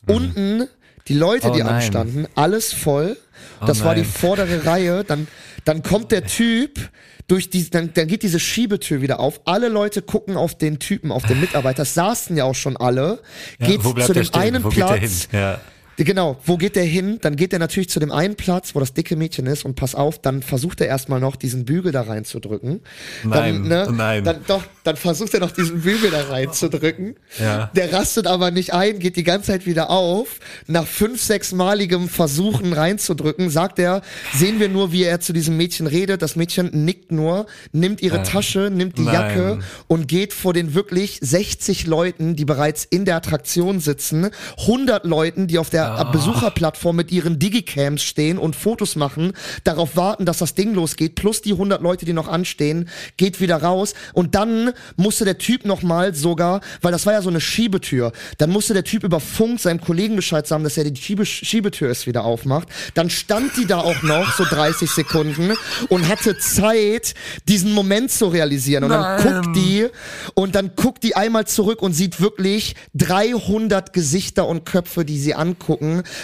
Unten 0.07 0.67
die 1.07 1.13
Leute, 1.13 1.49
Oh 1.49 1.53
die 1.53 1.59
nein. 1.59 1.75
anstanden, 1.75 2.27
alles 2.35 2.73
voll. 2.73 3.17
Oh 3.61 3.65
das 3.65 3.83
war 3.83 3.95
die 3.95 4.01
nein. 4.01 4.09
vordere 4.09 4.65
Reihe. 4.65 5.03
Dann, 5.03 5.27
dann 5.65 5.83
kommt 5.83 6.11
der 6.11 6.25
Typ 6.25 6.79
durch 7.27 7.49
die, 7.49 7.69
dann, 7.69 7.91
dann 7.93 8.07
geht 8.07 8.23
diese 8.23 8.39
Schiebetür 8.39 9.01
wieder 9.01 9.19
auf. 9.19 9.41
Alle 9.45 9.67
Leute 9.67 10.01
gucken 10.01 10.37
auf 10.37 10.57
den 10.57 10.79
Typen, 10.79 11.11
auf 11.11 11.23
den 11.25 11.39
Mitarbeiter. 11.39 11.83
Es 11.83 11.93
saßen 11.93 12.37
ja 12.37 12.43
auch 12.45 12.55
schon 12.55 12.77
alle. 12.77 13.21
Ja, 13.59 13.67
geht 13.67 13.81
zu 13.83 14.13
dem 14.13 14.33
einen 14.33 14.63
Platz. 14.69 15.27
Ja. 15.31 15.59
Genau, 15.97 16.37
wo 16.45 16.57
geht 16.57 16.75
der 16.75 16.83
hin? 16.83 17.19
Dann 17.21 17.37
geht 17.37 17.53
er 17.53 17.59
natürlich 17.59 17.89
zu 17.89 17.99
dem 17.99 18.11
einen 18.11 18.35
Platz, 18.35 18.75
wo 18.75 18.79
das 18.79 18.93
dicke 18.93 19.15
Mädchen 19.15 19.45
ist 19.45 19.63
und 19.63 19.75
pass 19.75 19.95
auf, 19.95 20.19
dann 20.19 20.41
versucht 20.41 20.81
er 20.81 20.87
erstmal 20.87 21.21
noch 21.21 21.37
diesen 21.37 21.63
Bügel 21.63 21.91
da 21.91 22.01
reinzudrücken. 22.01 22.81
Nein, 23.23 23.69
dann, 23.69 23.87
ne, 23.87 23.93
nein. 23.95 24.23
Dann, 24.23 24.37
doch, 24.45 24.63
dann 24.83 24.97
versucht 24.97 25.33
er 25.33 25.39
noch 25.39 25.51
diesen 25.51 25.81
Bügel 25.81 26.11
da 26.11 26.23
reinzudrücken. 26.23 27.15
Ja. 27.39 27.71
Der 27.75 27.93
rastet 27.93 28.27
aber 28.27 28.51
nicht 28.51 28.73
ein, 28.73 28.99
geht 28.99 29.15
die 29.15 29.23
ganze 29.23 29.47
Zeit 29.47 29.65
wieder 29.65 29.89
auf. 29.89 30.39
Nach 30.67 30.85
fünf, 30.85 31.21
sechsmaligem 31.21 32.09
Versuchen 32.09 32.73
reinzudrücken, 32.73 33.49
sagt 33.49 33.79
er, 33.79 34.01
sehen 34.33 34.59
wir 34.59 34.67
nur, 34.67 34.91
wie 34.91 35.03
er 35.03 35.21
zu 35.21 35.31
diesem 35.31 35.55
Mädchen 35.55 35.87
redet. 35.87 36.21
Das 36.21 36.35
Mädchen 36.35 36.71
nickt 36.85 37.11
nur, 37.11 37.45
nimmt 37.71 38.01
ihre 38.01 38.21
Tasche, 38.23 38.69
nimmt 38.71 38.97
die 38.97 39.03
Nein. 39.03 39.13
Jacke 39.13 39.59
und 39.87 40.07
geht 40.07 40.33
vor 40.33 40.53
den 40.53 40.73
wirklich 40.73 41.19
60 41.21 41.87
Leuten, 41.87 42.35
die 42.35 42.45
bereits 42.45 42.83
in 42.83 43.05
der 43.05 43.15
Attraktion 43.15 43.79
sitzen, 43.79 44.29
100 44.59 45.05
Leuten, 45.05 45.47
die 45.47 45.57
auf 45.57 45.69
der 45.69 45.84
Besucherplattform 46.11 46.95
mit 46.95 47.11
ihren 47.11 47.39
Digicams 47.39 48.03
stehen 48.03 48.37
und 48.37 48.55
Fotos 48.55 48.95
machen, 48.95 49.33
darauf 49.63 49.95
warten, 49.95 50.25
dass 50.25 50.39
das 50.39 50.55
Ding 50.55 50.73
losgeht, 50.73 51.15
plus 51.15 51.41
die 51.41 51.53
100 51.53 51.81
Leute, 51.81 52.05
die 52.05 52.13
noch 52.13 52.27
anstehen, 52.27 52.89
geht 53.17 53.41
wieder 53.41 53.61
raus 53.61 53.93
und 54.13 54.35
dann 54.35 54.71
musste 54.95 55.25
der 55.25 55.37
Typ 55.37 55.65
nochmal 55.65 56.13
sogar, 56.15 56.61
weil 56.81 56.91
das 56.91 57.05
war 57.05 57.13
ja 57.13 57.21
so 57.21 57.29
eine 57.29 57.41
Schiebetür, 57.41 58.11
dann 58.37 58.49
musste 58.49 58.73
der 58.73 58.83
Typ 58.83 59.03
über 59.03 59.19
Funk 59.19 59.59
seinem 59.59 59.81
Kollegen 59.81 60.15
Bescheid 60.15 60.47
sagen, 60.47 60.63
dass 60.63 60.77
er 60.77 60.83
die 60.89 60.99
Schiebe 60.99 61.25
Schiebetür 61.25 61.89
es 61.89 62.07
wieder 62.07 62.23
aufmacht. 62.23 62.67
Dann 62.93 63.09
stand 63.09 63.57
die 63.57 63.65
da 63.65 63.79
auch 63.79 64.01
noch 64.03 64.33
so 64.33 64.43
30 64.43 64.89
Sekunden 64.89 65.53
und 65.89 66.07
hatte 66.07 66.37
Zeit, 66.37 67.13
diesen 67.47 67.73
Moment 67.73 68.11
zu 68.11 68.27
realisieren. 68.27 68.83
Und 68.85 68.89
dann 68.91 69.21
guckt 69.21 69.55
die 69.55 69.87
und 70.33 70.55
dann 70.55 70.71
guckt 70.75 71.03
die 71.03 71.15
einmal 71.15 71.45
zurück 71.45 71.81
und 71.81 71.93
sieht 71.93 72.19
wirklich 72.21 72.75
300 72.95 73.93
Gesichter 73.93 74.47
und 74.47 74.65
Köpfe, 74.65 75.05
die 75.05 75.19
sie 75.19 75.35
angucken. 75.35 75.74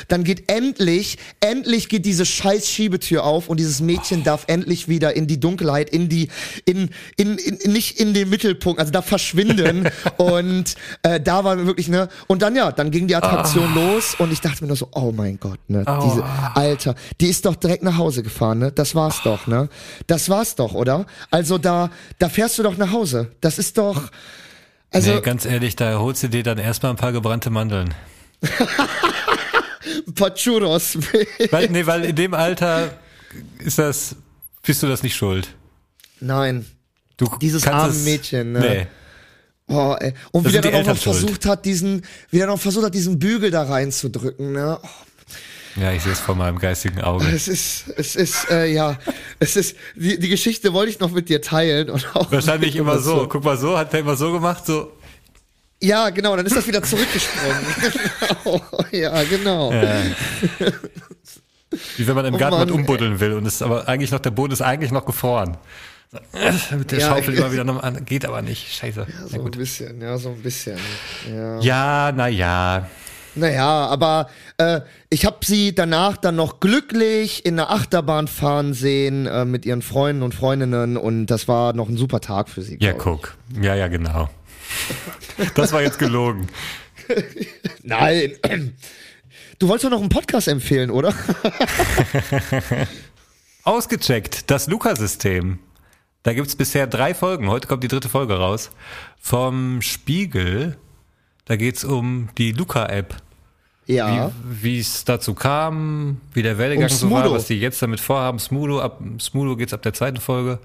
Dann 0.09 0.23
geht 0.23 0.51
endlich, 0.51 1.17
endlich 1.39 1.87
geht 1.87 2.05
diese 2.05 2.25
scheiß 2.25 2.67
Schiebetür 2.67 3.23
auf 3.23 3.47
und 3.47 3.59
dieses 3.59 3.79
Mädchen 3.79 4.23
darf 4.23 4.43
endlich 4.47 4.89
wieder 4.89 5.15
in 5.15 5.27
die 5.27 5.39
Dunkelheit, 5.39 5.89
in 5.89 6.09
die, 6.09 6.27
in, 6.65 6.89
in, 7.15 7.37
in, 7.37 7.71
nicht 7.71 7.99
in 7.99 8.13
den, 8.13 8.29
mit 8.29 8.41
Mittelpunkt, 8.41 8.79
also 8.79 8.91
da 8.91 9.01
verschwinden. 9.01 9.89
Und 10.17 10.75
äh, 11.03 11.19
da 11.19 11.43
war 11.43 11.65
wirklich, 11.65 11.87
ne, 11.87 12.09
und 12.27 12.41
dann 12.41 12.55
ja, 12.55 12.71
dann 12.71 12.91
ging 12.91 13.07
die 13.07 13.15
Attraktion 13.15 13.73
los 13.73 14.15
und 14.17 14.31
ich 14.31 14.41
dachte 14.41 14.63
mir 14.63 14.67
nur 14.67 14.77
so, 14.77 14.87
oh 14.91 15.11
mein 15.11 15.39
Gott, 15.39 15.59
ne, 15.67 15.83
diese, 16.03 16.23
Alter, 16.53 16.95
die 17.19 17.27
ist 17.27 17.45
doch 17.45 17.55
direkt 17.55 17.83
nach 17.83 17.97
Hause 17.97 18.23
gefahren, 18.23 18.59
ne, 18.59 18.71
das 18.71 18.93
war's 18.93 19.21
doch, 19.23 19.47
ne, 19.47 19.69
das 20.07 20.29
war's 20.29 20.55
doch, 20.55 20.73
oder? 20.73 21.05
Also 21.31 21.57
da, 21.57 21.89
da 22.19 22.29
fährst 22.29 22.59
du 22.59 22.63
doch 22.63 22.77
nach 22.77 22.91
Hause, 22.91 23.31
das 23.41 23.57
ist 23.57 23.77
doch, 23.77 24.11
also, 24.91 25.13
nee, 25.13 25.21
ganz 25.21 25.45
ehrlich, 25.45 25.75
da 25.75 25.99
holst 25.99 26.23
du 26.23 26.27
dir 26.27 26.43
dann 26.43 26.57
erstmal 26.57 26.91
ein 26.91 26.97
paar 26.97 27.11
gebrannte 27.11 27.49
Mandeln. 27.49 27.93
ein 30.07 30.13
paar 30.13 30.33
Churros. 30.33 30.97
Weil, 31.51 31.69
nee, 31.69 31.85
weil 31.85 32.05
in 32.05 32.15
dem 32.15 32.33
Alter 32.33 32.97
ist 33.59 33.77
das, 33.79 34.15
bist 34.63 34.83
du 34.83 34.87
das 34.87 35.03
nicht 35.03 35.15
schuld. 35.15 35.47
Nein, 36.19 36.65
Du 37.17 37.29
dieses 37.39 37.67
arme 37.67 37.91
es- 37.93 38.03
Mädchen, 38.03 38.51
ne. 38.53 38.59
Nee. 38.59 38.87
Oh, 39.67 39.95
ey. 39.99 40.13
Und 40.31 40.45
wie 40.47 40.51
der 40.51 40.61
die 40.61 40.71
dann 40.71 40.81
auch 40.81 40.87
noch 40.87 40.97
versucht 40.97 41.45
hat, 41.45 41.65
diesen, 41.65 42.03
wie 42.29 42.37
der 42.39 42.47
noch 42.47 42.59
versucht 42.59 42.85
hat, 42.85 42.93
diesen 42.95 43.19
Bügel 43.19 43.51
da 43.51 43.63
reinzudrücken, 43.63 44.51
ne. 44.53 44.79
Oh, 44.81 44.87
Ja, 45.79 45.93
ich 45.93 46.01
sehe 46.03 46.11
es 46.11 46.19
vor 46.19 46.35
meinem 46.35 46.57
geistigen 46.59 46.99
Auge. 47.01 47.25
es 47.33 47.47
ist, 47.47 47.85
es 47.95 48.15
ist, 48.15 48.49
äh, 48.49 48.65
ja, 48.73 48.97
es 49.39 49.55
ist, 49.55 49.75
die, 49.95 50.19
die 50.19 50.27
Geschichte 50.29 50.73
wollte 50.73 50.91
ich 50.91 50.99
noch 50.99 51.11
mit 51.11 51.29
dir 51.29 51.41
teilen 51.41 51.89
und 51.89 52.15
auch. 52.15 52.29
Wahrscheinlich 52.31 52.75
immer 52.75 52.99
so. 52.99 53.27
Guck 53.29 53.43
mal 53.45 53.57
so, 53.57 53.77
hat 53.77 53.93
er 53.93 54.01
immer 54.01 54.15
so 54.17 54.31
gemacht, 54.33 54.65
so. 54.65 54.91
Ja, 55.81 56.09
genau, 56.11 56.35
dann 56.35 56.45
ist 56.45 56.55
das 56.55 56.67
wieder 56.67 56.83
zurückgesprungen. 56.83 57.57
genau, 58.43 58.61
ja, 58.91 59.23
genau. 59.23 59.71
Wie 61.97 62.07
wenn 62.07 62.15
man 62.15 62.25
im 62.25 62.35
Oh 62.35 62.37
Garten 62.37 62.57
Mann, 62.57 62.67
was 62.69 62.75
umbuddeln 62.75 63.19
will 63.19 63.33
und 63.33 63.45
es 63.45 63.61
aber 63.61 63.87
eigentlich 63.87 64.11
noch, 64.11 64.19
der 64.19 64.31
Boden 64.31 64.53
ist 64.53 64.61
eigentlich 64.61 64.91
noch 64.91 65.05
gefroren. 65.05 65.57
Mit 66.77 66.91
der 66.91 66.99
Ja, 66.99 67.07
Schaufel 67.07 67.35
immer 67.35 67.51
wieder 67.53 67.63
noch 67.63 67.81
an, 67.81 68.03
geht 68.03 68.25
aber 68.25 68.41
nicht. 68.41 68.73
Scheiße. 68.73 69.07
So 69.27 69.37
Na 69.37 69.43
ein 69.45 69.51
bisschen, 69.51 70.01
ja, 70.01 70.17
so 70.17 70.29
ein 70.29 70.41
bisschen. 70.41 70.77
Ja. 71.33 71.59
Ja, 71.61 72.11
na 72.13 72.27
ja. 72.27 72.87
Naja, 73.33 73.87
aber 73.87 74.29
äh, 74.57 74.81
ich 75.09 75.25
habe 75.25 75.37
sie 75.45 75.73
danach 75.73 76.17
dann 76.17 76.35
noch 76.35 76.59
glücklich 76.59 77.45
in 77.45 77.55
der 77.55 77.71
Achterbahn 77.71 78.27
fahren 78.27 78.73
sehen 78.73 79.25
äh, 79.25 79.45
mit 79.45 79.65
ihren 79.65 79.81
Freunden 79.81 80.21
und 80.21 80.35
Freundinnen 80.35 80.97
und 80.97 81.27
das 81.27 81.47
war 81.47 81.71
noch 81.71 81.87
ein 81.87 81.95
super 81.95 82.19
Tag 82.19 82.49
für 82.49 82.61
sie. 82.61 82.77
Ja, 82.81 82.91
glaub 82.91 82.97
ich. 82.97 83.03
guck. 83.03 83.37
Ja, 83.61 83.73
ja, 83.75 83.87
genau. 83.87 84.29
Das 85.55 85.71
war 85.73 85.81
jetzt 85.81 85.99
gelogen. 85.99 86.47
Nein. 87.83 88.33
Du 89.59 89.67
wolltest 89.67 89.85
doch 89.85 89.91
noch 89.91 89.99
einen 89.99 90.09
Podcast 90.09 90.47
empfehlen, 90.47 90.89
oder? 90.89 91.13
Ausgecheckt, 93.63 94.49
das 94.49 94.67
Luca-System. 94.67 95.59
Da 96.23 96.33
gibt's 96.33 96.55
bisher 96.55 96.87
drei 96.87 97.13
Folgen. 97.13 97.49
Heute 97.49 97.67
kommt 97.67 97.83
die 97.83 97.87
dritte 97.87 98.09
Folge 98.09 98.37
raus. 98.37 98.71
Vom 99.19 99.81
Spiegel. 99.81 100.77
Da 101.45 101.55
geht's 101.55 101.83
um 101.83 102.29
die 102.37 102.51
Luca-App. 102.51 103.15
Ja. 103.87 104.31
Wie 104.43 104.79
es 104.79 105.03
dazu 105.03 105.33
kam, 105.33 106.21
wie 106.33 106.43
der 106.43 106.57
Werdegang 106.57 106.89
Um 106.89 106.95
so 106.95 107.11
war, 107.11 107.31
was 107.31 107.47
die 107.47 107.59
jetzt 107.59 107.81
damit 107.81 107.99
vorhaben. 107.99 108.39
Smudo, 108.39 108.79
ab 108.79 109.01
Smudo 109.19 109.55
geht's 109.55 109.73
ab 109.73 109.81
der 109.81 109.93
zweiten 109.93 110.17
Folge. 110.17 110.59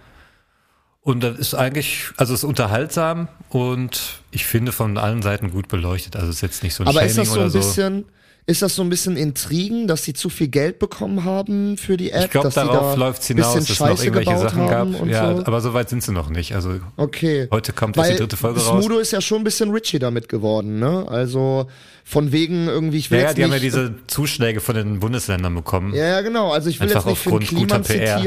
Und 1.06 1.22
das 1.22 1.38
ist 1.38 1.54
eigentlich, 1.54 2.08
also 2.16 2.34
es 2.34 2.40
ist 2.40 2.44
unterhaltsam 2.44 3.28
und 3.50 4.18
ich 4.32 4.44
finde 4.44 4.72
von 4.72 4.98
allen 4.98 5.22
Seiten 5.22 5.52
gut 5.52 5.68
beleuchtet. 5.68 6.16
Also 6.16 6.30
es 6.30 6.36
ist 6.36 6.40
jetzt 6.40 6.64
nicht 6.64 6.74
so 6.74 6.82
ein 6.82 6.88
Aber 6.88 6.98
Shaming 6.98 7.10
ist 7.10 7.18
das 7.18 7.28
so 7.32 7.40
ein 7.42 7.50
so. 7.50 7.58
bisschen, 7.60 8.04
ist 8.46 8.62
das 8.62 8.74
so 8.74 8.82
ein 8.82 8.88
bisschen 8.88 9.16
Intrigen, 9.16 9.86
dass 9.86 10.02
sie 10.02 10.14
zu 10.14 10.28
viel 10.30 10.48
Geld 10.48 10.80
bekommen 10.80 11.22
haben 11.22 11.76
für 11.76 11.96
die 11.96 12.10
App? 12.10 12.24
Ich 12.24 12.30
glaube, 12.32 12.48
darauf 12.48 12.94
da 12.94 13.00
läuft's 13.00 13.28
hinaus, 13.28 13.54
bisschen 13.54 13.76
dass 13.86 13.92
es 13.92 13.98
noch 13.98 14.04
irgendwelche 14.04 14.36
Sachen 14.36 14.66
gab. 14.66 15.06
Ja, 15.06 15.36
so? 15.36 15.46
aber 15.46 15.60
so 15.60 15.74
weit 15.74 15.88
sind 15.90 16.02
sie 16.02 16.10
noch 16.10 16.28
nicht. 16.28 16.56
Also 16.56 16.80
Okay. 16.96 17.46
heute 17.52 17.72
kommt 17.72 17.96
Weil 17.96 18.10
die 18.10 18.18
dritte 18.18 18.36
Folge 18.36 18.58
raus. 18.58 18.82
Smudo 18.82 18.98
ist 18.98 19.12
ja 19.12 19.20
schon 19.20 19.42
ein 19.42 19.44
bisschen 19.44 19.70
Richie 19.70 20.00
damit 20.00 20.28
geworden, 20.28 20.80
ne? 20.80 21.06
Also 21.08 21.68
von 22.04 22.32
wegen 22.32 22.66
irgendwie, 22.66 22.98
ich 22.98 23.12
will 23.12 23.20
Ja, 23.20 23.26
jetzt 23.26 23.36
die 23.36 23.42
nicht, 23.42 23.50
haben 23.52 23.54
ja 23.54 23.60
diese 23.60 23.94
Zuschläge 24.08 24.60
von 24.60 24.74
den 24.74 24.98
Bundesländern 24.98 25.54
bekommen. 25.54 25.94
Ja, 25.94 26.04
ja, 26.08 26.20
genau. 26.22 26.50
Also 26.50 26.68
ich 26.68 26.80
will 26.80 26.88
Einfach 26.88 27.06
jetzt 27.06 27.24
nicht 27.26 27.32
für 27.32 27.38
Klima 27.38 27.60
guter 27.60 27.78
PR. 27.78 28.20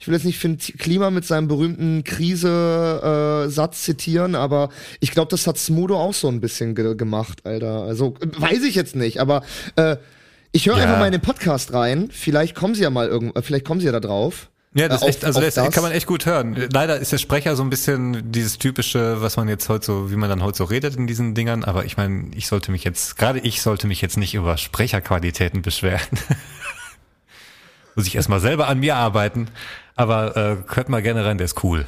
Ich 0.00 0.08
will 0.08 0.14
jetzt 0.14 0.24
nicht 0.24 0.40
T- 0.40 0.72
Klima 0.78 1.10
mit 1.10 1.26
seinem 1.26 1.46
berühmten 1.46 2.02
Krise-Satz 2.04 3.82
zitieren, 3.82 4.34
aber 4.34 4.70
ich 5.00 5.10
glaube, 5.10 5.30
das 5.30 5.46
hat 5.46 5.58
Smudo 5.58 5.96
auch 5.98 6.14
so 6.14 6.28
ein 6.28 6.40
bisschen 6.40 6.74
ge 6.74 6.94
gemacht, 6.96 7.40
Alter. 7.44 7.82
Also 7.82 8.14
äh, 8.20 8.40
weiß 8.40 8.62
ich 8.64 8.74
jetzt 8.74 8.96
nicht, 8.96 9.20
aber 9.20 9.42
äh, 9.76 9.96
ich 10.52 10.66
höre 10.66 10.78
Ja. 10.78 10.84
einfach 10.84 10.98
mal 10.98 11.06
in 11.06 11.12
den 11.12 11.20
Podcast 11.20 11.74
rein. 11.74 12.08
Vielleicht 12.10 12.54
kommen 12.54 12.74
sie 12.74 12.82
ja 12.82 12.90
mal 12.90 13.08
irgend, 13.08 13.36
äh, 13.36 13.42
vielleicht 13.42 13.66
kommen 13.66 13.80
sie 13.80 13.86
ja 13.86 13.92
da 13.92 14.00
drauf. 14.00 14.48
Ja, 14.72 14.88
das 14.88 15.02
Äh, 15.02 15.08
ist 15.10 15.16
echt, 15.16 15.18
auf- 15.24 15.26
also 15.26 15.38
auf 15.40 15.44
das, 15.44 15.54
das. 15.56 15.74
kann 15.74 15.82
man 15.82 15.92
echt 15.92 16.06
gut 16.06 16.24
hören. 16.24 16.56
Leider 16.72 16.98
ist 16.98 17.12
der 17.12 17.18
Sprecher 17.18 17.54
so 17.54 17.62
ein 17.62 17.68
bisschen 17.70 18.32
dieses 18.32 18.56
typische, 18.56 19.20
was 19.20 19.36
man 19.36 19.48
jetzt 19.48 19.68
heute 19.68 19.84
so, 19.84 20.10
wie 20.10 20.16
man 20.16 20.30
dann 20.30 20.42
heute 20.42 20.56
so 20.58 20.64
redet 20.64 20.96
in 20.96 21.06
diesen 21.08 21.34
Dingern. 21.34 21.62
Aber 21.62 21.84
ich 21.84 21.98
meine, 21.98 22.30
ich 22.34 22.46
sollte 22.46 22.70
mich 22.72 22.84
jetzt, 22.84 23.18
gerade 23.18 23.40
ich 23.40 23.60
sollte 23.60 23.86
mich 23.86 24.00
jetzt 24.00 24.16
nicht 24.16 24.32
über 24.32 24.56
Sprecherqualitäten 24.56 25.60
beschweren. 25.60 26.00
Muss 27.96 28.06
ich 28.06 28.14
erstmal 28.14 28.40
selber 28.40 28.68
an 28.68 28.78
mir 28.78 28.94
arbeiten. 28.96 29.48
Aber 30.00 30.34
äh, 30.34 30.56
hört 30.74 30.88
mal 30.88 31.02
gerne 31.02 31.26
rein, 31.26 31.36
der 31.36 31.44
ist 31.44 31.62
cool. 31.62 31.84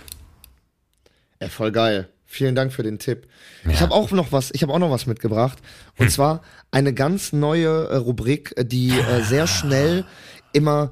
Ja, 1.41 1.49
voll 1.49 1.73
geil. 1.73 2.11
Vielen 2.27 2.55
Dank 2.55 2.71
für 2.71 2.83
den 2.83 2.99
Tipp. 2.99 3.27
Ich 3.67 3.81
habe 3.81 3.95
auch 3.95 4.11
noch 4.11 4.33
was, 4.33 4.51
ich 4.53 4.63
habe 4.63 4.71
auch 4.75 4.79
noch 4.79 4.91
was 4.91 5.07
mitgebracht. 5.07 5.57
Und 5.97 6.11
zwar 6.11 6.43
eine 6.71 6.93
ganz 6.93 7.33
neue 7.33 7.89
äh, 7.89 7.97
Rubrik, 7.97 8.53
äh, 8.59 8.67
die 8.67 8.91
äh, 8.91 9.23
sehr 9.23 9.47
schnell 9.47 10.05
immer 10.53 10.91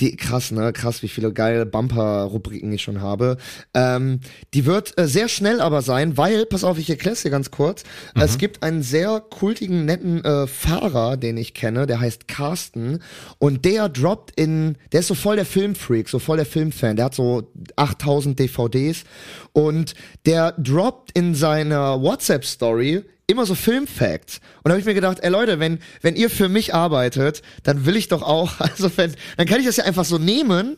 die, 0.00 0.16
krass, 0.16 0.50
ne? 0.50 0.72
Krass, 0.72 1.02
wie 1.02 1.08
viele 1.08 1.32
geile 1.32 1.66
Bumper-Rubriken 1.66 2.72
ich 2.72 2.82
schon 2.82 3.00
habe. 3.00 3.36
Ähm, 3.74 4.20
die 4.54 4.66
wird 4.66 4.98
äh, 4.98 5.06
sehr 5.06 5.28
schnell 5.28 5.60
aber 5.60 5.82
sein, 5.82 6.16
weil, 6.16 6.46
pass 6.46 6.64
auf, 6.64 6.78
ich 6.78 6.88
erkläre 6.88 7.14
es 7.14 7.22
dir 7.22 7.30
ganz 7.30 7.50
kurz. 7.50 7.84
Es 8.14 8.38
gibt 8.38 8.62
einen 8.62 8.82
sehr 8.82 9.20
kultigen, 9.20 9.84
netten 9.84 10.24
äh, 10.24 10.46
Fahrer, 10.46 11.16
den 11.16 11.36
ich 11.36 11.54
kenne, 11.54 11.86
der 11.86 12.00
heißt 12.00 12.28
Carsten. 12.28 13.00
Und 13.38 13.64
der 13.64 13.88
droppt 13.88 14.38
in, 14.38 14.76
der 14.92 15.00
ist 15.00 15.08
so 15.08 15.14
voll 15.14 15.36
der 15.36 15.46
Filmfreak, 15.46 16.08
so 16.08 16.18
voll 16.18 16.36
der 16.36 16.46
Filmfan. 16.46 16.96
Der 16.96 17.06
hat 17.06 17.14
so 17.14 17.50
8000 17.76 18.38
DVDs. 18.38 19.04
Und 19.52 19.94
der 20.26 20.52
droppt 20.52 21.12
in 21.12 21.34
seiner 21.34 22.00
WhatsApp-Story 22.00 23.04
immer 23.30 23.46
so 23.46 23.54
Filmfacts. 23.54 24.40
Und 24.62 24.66
da 24.66 24.70
habe 24.70 24.80
ich 24.80 24.86
mir 24.86 24.94
gedacht, 24.94 25.18
ey 25.22 25.30
Leute, 25.30 25.58
wenn, 25.60 25.78
wenn 26.02 26.16
ihr 26.16 26.30
für 26.30 26.48
mich 26.48 26.74
arbeitet, 26.74 27.42
dann 27.62 27.86
will 27.86 27.96
ich 27.96 28.08
doch 28.08 28.22
auch, 28.22 28.52
also 28.60 28.90
wenn, 28.96 29.14
dann 29.36 29.46
kann 29.46 29.60
ich 29.60 29.66
das 29.66 29.76
ja 29.76 29.84
einfach 29.84 30.04
so 30.04 30.18
nehmen 30.18 30.76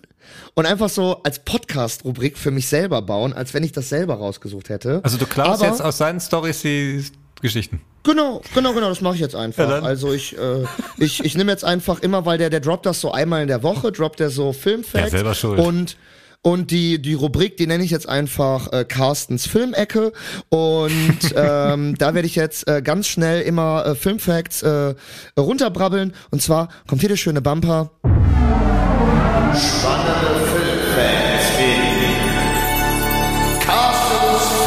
und 0.54 0.66
einfach 0.66 0.88
so 0.88 1.22
als 1.24 1.40
Podcast-Rubrik 1.40 2.38
für 2.38 2.50
mich 2.50 2.68
selber 2.68 3.02
bauen, 3.02 3.32
als 3.32 3.54
wenn 3.54 3.64
ich 3.64 3.72
das 3.72 3.88
selber 3.88 4.14
rausgesucht 4.14 4.68
hätte. 4.68 5.00
Also 5.02 5.16
du 5.18 5.26
klaust 5.26 5.62
Aber- 5.62 5.70
jetzt 5.70 5.82
aus 5.82 5.98
seinen 5.98 6.20
Stories 6.20 6.62
die 6.62 7.04
Geschichten. 7.40 7.80
Genau, 8.04 8.42
genau, 8.54 8.72
genau, 8.72 8.88
das 8.88 9.00
mache 9.00 9.14
ich 9.14 9.20
jetzt 9.20 9.36
einfach. 9.36 9.68
Ja, 9.68 9.80
also 9.82 10.12
ich, 10.12 10.36
äh, 10.36 10.64
ich, 10.98 11.24
ich 11.24 11.36
nehme 11.36 11.52
jetzt 11.52 11.64
einfach 11.64 12.00
immer, 12.00 12.26
weil 12.26 12.36
der, 12.36 12.50
der 12.50 12.58
droppt 12.58 12.84
das 12.86 13.00
so 13.00 13.12
einmal 13.12 13.42
in 13.42 13.48
der 13.48 13.62
Woche, 13.62 13.92
droppt 13.92 14.18
der 14.18 14.30
so 14.30 14.52
Filmfacts. 14.52 15.12
Ja, 15.12 15.18
selber 15.18 15.34
schuld. 15.34 15.60
Und 15.60 15.96
und 16.42 16.72
die, 16.72 17.00
die 17.00 17.14
Rubrik, 17.14 17.56
die 17.56 17.68
nenne 17.68 17.84
ich 17.84 17.90
jetzt 17.92 18.08
einfach 18.08 18.72
äh, 18.72 18.84
Carstens 18.84 19.46
Filmecke. 19.46 20.12
Und 20.48 21.18
ähm, 21.36 21.94
da 21.96 22.14
werde 22.14 22.26
ich 22.26 22.34
jetzt 22.34 22.68
äh, 22.68 22.82
ganz 22.82 23.06
schnell 23.06 23.42
immer 23.42 23.86
äh, 23.86 23.94
Filmfacts 23.94 24.62
äh, 24.62 24.94
runterbrabbeln. 25.38 26.14
Und 26.30 26.42
zwar 26.42 26.68
kommt 26.88 27.00
hier 27.00 27.08
der 27.08 27.16
schöne 27.16 27.40
Bumper. 27.40 27.92
Spannende 29.54 30.46
Filmfacts 30.52 31.48
in 31.60 32.02
Carstens 33.60 34.62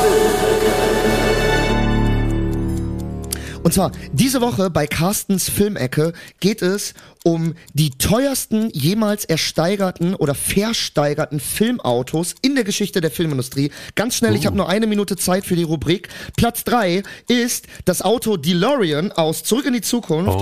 Und 3.64 3.74
zwar 3.74 3.92
diese 4.14 4.42
Woche 4.42 4.70
bei 4.70 4.86
Carstens 4.86 5.50
Filmecke 5.50 6.14
geht 6.40 6.62
es 6.62 6.94
um 7.26 7.56
die 7.74 7.90
teuersten 7.90 8.70
jemals 8.70 9.26
ersteigerten 9.26 10.14
oder 10.14 10.36
versteigerten 10.36 11.40
Filmautos 11.40 12.36
in 12.44 12.54
der 12.54 12.64
Geschichte 12.64 13.02
der 13.02 13.10
Filmindustrie. 13.10 13.72
Ganz 13.96 14.16
schnell, 14.16 14.36
ich 14.36 14.46
habe 14.46 14.56
nur 14.56 14.70
eine 14.70 14.86
Minute 14.86 15.18
Zeit 15.18 15.44
für 15.44 15.56
die 15.56 15.64
Rubrik. 15.64 16.10
Platz 16.38 16.64
drei 16.64 17.02
ist 17.28 17.66
das 17.86 18.04
Auto 18.04 18.38
DeLorean 18.38 19.12
aus 19.12 19.44
Zurück 19.44 19.66
in 19.66 19.74
die 19.74 19.82
Zukunft. 19.82 20.40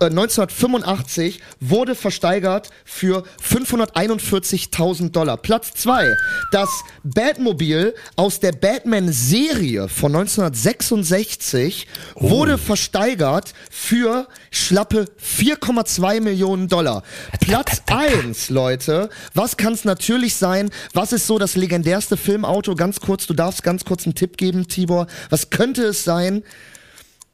Äh, 0.00 0.06
1985 0.06 1.40
wurde 1.60 1.94
versteigert 1.94 2.70
für 2.84 3.22
541.000 3.40 5.10
Dollar. 5.10 5.36
Platz 5.36 5.72
zwei 5.74 6.16
das 6.50 6.82
Batmobil 7.04 7.94
aus 8.16 8.40
der 8.40 8.52
Batman-Serie 8.52 9.88
von 9.88 10.16
1966 10.16 11.86
wurde 12.16 12.58
versteigert 12.58 13.54
für 13.70 14.26
schlappe 14.50 15.06
4,2 15.22 16.23
Millionen 16.24 16.68
Dollar. 16.68 17.02
Platz 17.40 17.82
eins, 17.86 18.50
Leute. 18.50 19.10
Was 19.34 19.56
kann 19.56 19.74
es 19.74 19.84
natürlich 19.84 20.34
sein? 20.34 20.70
Was 20.92 21.12
ist 21.12 21.26
so 21.26 21.38
das 21.38 21.54
legendärste 21.54 22.16
Filmauto? 22.16 22.74
Ganz 22.74 23.00
kurz, 23.00 23.26
du 23.26 23.34
darfst 23.34 23.62
ganz 23.62 23.84
kurz 23.84 24.04
einen 24.06 24.14
Tipp 24.14 24.36
geben, 24.36 24.66
Tibor. 24.66 25.06
Was 25.30 25.50
könnte 25.50 25.84
es 25.84 26.04
sein? 26.04 26.42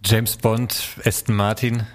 James 0.05 0.37
Bond, 0.37 0.75
Aston 1.05 1.37
Martin. 1.37 1.87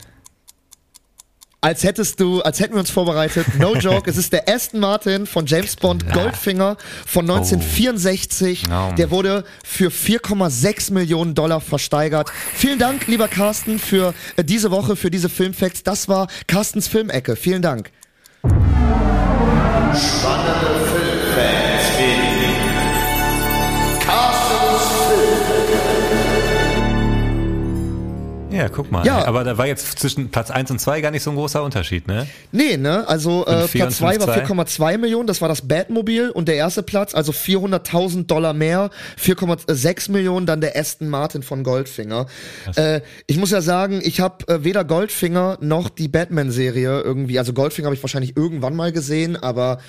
Als 1.65 1.83
hättest 1.83 2.19
du, 2.19 2.43
als 2.43 2.59
hätten 2.59 2.75
wir 2.75 2.79
uns 2.79 2.91
vorbereitet. 2.91 3.47
No 3.57 3.75
joke, 3.79 4.07
es 4.07 4.17
ist 4.17 4.31
der 4.31 4.47
Aston 4.47 4.79
Martin 4.79 5.25
von 5.25 5.47
James 5.47 5.75
Bond 5.75 6.07
Goldfinger 6.13 6.77
von 7.07 7.27
1964. 7.27 8.65
Oh. 8.69 8.93
Der 8.95 9.09
wurde 9.09 9.43
für 9.63 9.89
4,6 9.89 10.93
Millionen 10.93 11.33
Dollar 11.33 11.61
versteigert. 11.61 12.29
Vielen 12.53 12.77
Dank, 12.77 13.07
lieber 13.07 13.27
Carsten, 13.27 13.79
für 13.79 14.13
äh, 14.35 14.43
diese 14.43 14.69
Woche, 14.69 14.95
für 14.95 15.09
diese 15.09 15.27
Filmfacts. 15.27 15.81
Das 15.81 16.07
war 16.07 16.27
Carstens 16.45 16.87
Filmecke. 16.87 17.35
Vielen 17.35 17.63
Dank. 17.63 17.89
Spannende 18.43 18.75
Filmfans 20.93 21.84
Ja, 28.55 28.69
guck 28.69 28.91
mal. 28.91 29.05
Ja. 29.05 29.25
Aber 29.25 29.43
da 29.43 29.57
war 29.57 29.67
jetzt 29.67 29.99
zwischen 29.99 30.29
Platz 30.29 30.49
1 30.49 30.71
und 30.71 30.79
2 30.79 31.01
gar 31.01 31.11
nicht 31.11 31.23
so 31.23 31.31
ein 31.31 31.35
großer 31.35 31.61
Unterschied, 31.61 32.07
ne? 32.07 32.27
Nee, 32.51 32.77
ne? 32.77 33.07
Also 33.07 33.45
äh, 33.45 33.67
Platz 33.67 33.73
und 33.73 33.91
2 33.91 34.19
war 34.19 34.33
fünf, 34.33 34.67
zwei. 34.69 34.93
4,2 34.95 34.97
Millionen, 34.97 35.27
das 35.27 35.41
war 35.41 35.49
das 35.49 35.67
Batmobil 35.67 36.29
und 36.29 36.47
der 36.47 36.55
erste 36.55 36.83
Platz, 36.83 37.13
also 37.13 37.31
400.000 37.31 38.27
Dollar 38.27 38.53
mehr, 38.53 38.89
4,6 39.21 40.11
Millionen, 40.11 40.45
dann 40.45 40.61
der 40.61 40.77
Aston 40.77 41.09
Martin 41.09 41.43
von 41.43 41.63
Goldfinger. 41.63 42.27
Äh, 42.75 43.01
ich 43.27 43.37
muss 43.37 43.51
ja 43.51 43.61
sagen, 43.61 44.01
ich 44.03 44.19
habe 44.19 44.47
äh, 44.47 44.63
weder 44.63 44.83
Goldfinger 44.83 45.57
noch 45.61 45.89
die 45.89 46.07
Batman-Serie 46.07 47.01
irgendwie, 47.01 47.39
also 47.39 47.53
Goldfinger 47.53 47.87
habe 47.87 47.95
ich 47.95 48.03
wahrscheinlich 48.03 48.37
irgendwann 48.37 48.75
mal 48.75 48.91
gesehen, 48.91 49.35
aber 49.35 49.79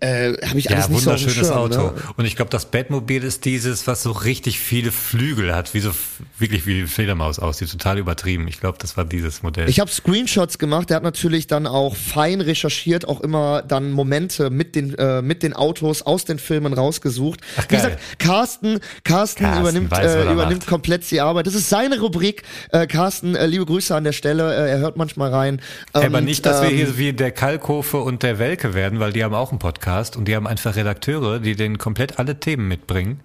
äh, 0.00 0.34
habe 0.46 0.58
ich 0.58 0.70
alles 0.70 0.86
Ja, 0.86 0.92
nicht 0.92 1.00
so 1.00 1.06
wunderschönes 1.06 1.48
Schirm, 1.48 1.58
Auto. 1.58 1.82
Ne? 1.88 1.94
Und 2.16 2.24
ich 2.24 2.36
glaube, 2.36 2.50
das 2.50 2.66
Batmobil 2.66 3.24
ist 3.24 3.44
dieses, 3.44 3.86
was 3.88 4.04
so 4.04 4.12
richtig 4.12 4.60
viele 4.60 4.92
Flügel 4.92 5.54
hat, 5.54 5.74
wie 5.74 5.80
so 5.80 5.90
wirklich 6.38 6.66
wie 6.66 6.74
die 6.82 6.86
Fledermaus 6.86 7.40
aussieht, 7.40 7.70
total 7.70 7.98
übertrieben. 7.98 8.46
Ich 8.46 8.60
glaube, 8.60 8.78
das 8.80 8.96
war 8.96 9.04
dieses 9.04 9.42
Modell. 9.42 9.68
Ich 9.68 9.80
habe 9.80 9.90
Screenshots 9.90 10.58
gemacht. 10.58 10.90
Der 10.90 10.96
hat 10.98 11.02
natürlich 11.02 11.48
dann 11.48 11.66
auch 11.66 11.96
fein 11.96 12.40
recherchiert, 12.40 13.08
auch 13.08 13.20
immer 13.22 13.62
dann 13.62 13.90
Momente 13.90 14.50
mit 14.50 14.76
den 14.76 14.94
äh, 14.94 15.20
mit 15.20 15.42
den 15.42 15.52
Autos 15.52 16.02
aus 16.02 16.24
den 16.24 16.38
Filmen 16.38 16.74
rausgesucht. 16.74 17.40
Wie 17.56 17.60
geil. 17.62 17.66
gesagt, 17.68 17.98
Carsten, 18.20 18.78
Carsten, 19.02 19.44
Carsten 19.44 19.60
übernimmt 19.60 19.90
weiß, 19.90 20.14
äh, 20.14 20.18
er 20.26 20.32
übernimmt 20.32 20.60
macht. 20.60 20.68
komplett 20.68 21.10
die 21.10 21.20
Arbeit. 21.20 21.48
Das 21.48 21.54
ist 21.54 21.68
seine 21.68 21.98
Rubrik. 21.98 22.44
Äh, 22.70 22.86
Carsten, 22.86 23.34
äh, 23.34 23.46
liebe 23.46 23.66
Grüße 23.66 23.94
an 23.96 24.04
der 24.04 24.12
Stelle. 24.12 24.54
Äh, 24.54 24.70
er 24.70 24.78
hört 24.78 24.96
manchmal 24.96 25.30
rein. 25.30 25.60
aber 25.92 26.18
Und, 26.18 26.24
nicht, 26.24 26.46
dass 26.46 26.62
wir 26.62 26.70
ähm, 26.70 26.76
hier 26.76 26.98
wie 26.98 27.12
der 27.12 27.32
Kalkofe 27.32 27.96
und 27.96 28.22
der 28.22 28.38
Welke 28.38 28.74
werden, 28.74 29.00
weil 29.00 29.12
die 29.12 29.24
haben 29.24 29.34
auch 29.34 29.50
einen 29.50 29.58
Podcast 29.58 29.87
und 30.16 30.26
die 30.26 30.36
haben 30.36 30.46
einfach 30.46 30.76
Redakteure, 30.76 31.40
die 31.40 31.56
denen 31.56 31.78
komplett 31.78 32.18
alle 32.18 32.38
Themen 32.38 32.68
mitbringen. 32.68 33.20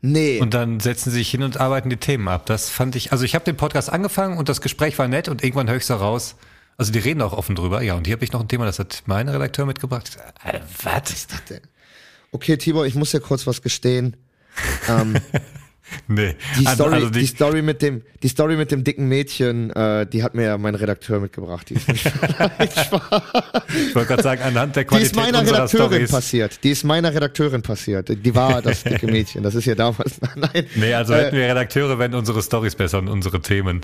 Nee. 0.00 0.40
Und 0.40 0.52
dann 0.52 0.80
setzen 0.80 1.10
sie 1.10 1.18
sich 1.18 1.30
hin 1.30 1.42
und 1.44 1.60
arbeiten 1.60 1.88
die 1.88 1.96
Themen 1.96 2.26
ab. 2.28 2.46
Das 2.46 2.70
fand 2.70 2.96
ich, 2.96 3.12
also 3.12 3.24
ich 3.24 3.34
habe 3.34 3.44
den 3.44 3.56
Podcast 3.56 3.90
angefangen 3.90 4.36
und 4.36 4.48
das 4.48 4.60
Gespräch 4.60 4.98
war 4.98 5.06
nett 5.06 5.28
und 5.28 5.44
irgendwann 5.44 5.68
höre 5.68 5.76
ich 5.76 5.86
so 5.86 5.94
raus. 5.94 6.34
Also 6.76 6.90
die 6.90 6.98
reden 6.98 7.22
auch 7.22 7.32
offen 7.32 7.54
drüber. 7.54 7.82
Ja, 7.82 7.94
und 7.94 8.06
hier 8.06 8.16
habe 8.16 8.24
ich 8.24 8.32
noch 8.32 8.40
ein 8.40 8.48
Thema, 8.48 8.64
das 8.64 8.80
hat 8.80 9.04
mein 9.06 9.28
Redakteur 9.28 9.64
mitgebracht. 9.64 10.08
Ich 10.08 10.14
sag, 10.14 10.34
Alter, 10.42 10.66
was? 10.82 11.28
okay, 12.32 12.56
Tibor, 12.56 12.86
ich 12.86 12.96
muss 12.96 13.12
dir 13.12 13.20
kurz 13.20 13.46
was 13.46 13.62
gestehen. 13.62 14.16
ähm, 14.88 15.16
Nee. 16.08 16.34
die, 16.58 16.66
Also- 16.66 16.82
Story, 16.84 16.94
also 16.94 17.10
die, 17.10 17.20
die, 17.20 17.26
Story 17.26 17.62
mit 17.62 17.82
dem, 17.82 18.02
die 18.22 18.28
Story 18.28 18.56
mit 18.56 18.70
dem 18.70 18.84
dicken 18.84 19.08
Mädchen, 19.08 19.70
äh, 19.70 20.06
die 20.06 20.22
hat 20.22 20.34
mir 20.34 20.44
ja 20.44 20.58
mein 20.58 20.74
Redakteur 20.74 21.20
mitgebracht. 21.20 21.70
Die 21.70 21.74
ist, 21.74 21.88
nicht 21.88 22.04
ich 22.66 23.94
wollte 23.94 24.08
gerade 24.08 24.22
sagen, 24.22 24.42
anhand 24.42 24.76
der 24.76 24.82
die 24.84 24.88
Qualität 24.88 25.10
ist 25.12 25.16
meiner 25.16 25.40
Redakteurin 25.40 25.90
Stories. 25.90 26.10
passiert. 26.10 26.64
Die 26.64 26.70
ist 26.70 26.84
meiner 26.84 27.12
Redakteurin 27.14 27.62
passiert. 27.62 28.08
Die 28.08 28.34
war 28.34 28.62
das 28.62 28.84
dicke 28.84 29.06
Mädchen. 29.06 29.42
Das 29.42 29.54
ist 29.54 29.64
ja 29.64 29.74
damals. 29.74 30.20
Nein. 30.36 30.66
Nee, 30.74 30.94
also 30.94 31.14
Äh, 31.14 31.24
hätten 31.24 31.36
wir 31.36 31.44
Redakteure, 31.48 31.98
wenn 31.98 32.14
unsere 32.14 32.42
Stories 32.42 32.74
besser 32.74 32.98
und 32.98 33.08
unsere 33.08 33.40
Themen. 33.40 33.80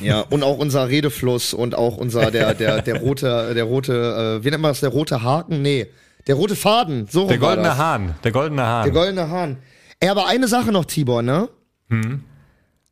Ja, 0.00 0.20
und 0.20 0.42
auch 0.42 0.58
unser 0.58 0.88
Redefluss 0.88 1.54
und 1.54 1.74
auch 1.74 1.96
unser, 1.96 2.30
der, 2.30 2.54
der, 2.54 2.82
der 2.82 3.00
rote, 3.00 3.52
der 3.54 3.64
rote, 3.64 4.38
äh, 4.40 4.44
wie 4.44 4.50
nennt 4.50 4.62
man 4.62 4.70
das, 4.70 4.80
der 4.80 4.90
rote 4.90 5.22
Haken? 5.22 5.62
Nee, 5.62 5.86
der 6.26 6.36
rote 6.36 6.56
Faden, 6.56 7.06
so 7.10 7.28
Der 7.28 7.38
goldene. 7.38 7.76
Hahn. 7.76 8.14
Der 8.24 8.32
goldene 8.32 8.62
Hahn. 8.64 8.84
Der 8.84 8.92
goldene 8.92 9.28
Hahn. 9.28 9.56
Ey, 10.04 10.10
aber 10.10 10.26
eine 10.26 10.48
Sache 10.48 10.70
noch, 10.70 10.84
Tibor, 10.84 11.22
ne? 11.22 11.48
Hm? 11.88 12.22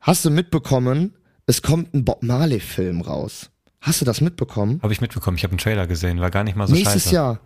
Hast 0.00 0.24
du 0.24 0.30
mitbekommen, 0.30 1.12
es 1.44 1.60
kommt 1.60 1.92
ein 1.92 2.06
Bob 2.06 2.22
Marley-Film 2.22 3.02
raus. 3.02 3.50
Hast 3.82 4.00
du 4.00 4.06
das 4.06 4.22
mitbekommen? 4.22 4.80
Habe 4.82 4.94
ich 4.94 5.02
mitbekommen. 5.02 5.36
Ich 5.36 5.42
habe 5.44 5.50
einen 5.50 5.58
Trailer 5.58 5.86
gesehen. 5.86 6.22
War 6.22 6.30
gar 6.30 6.42
nicht 6.42 6.56
mal 6.56 6.66
so 6.66 6.72
Nächstes 6.72 7.02
scheiße. 7.04 7.14
Jahr. 7.14 7.40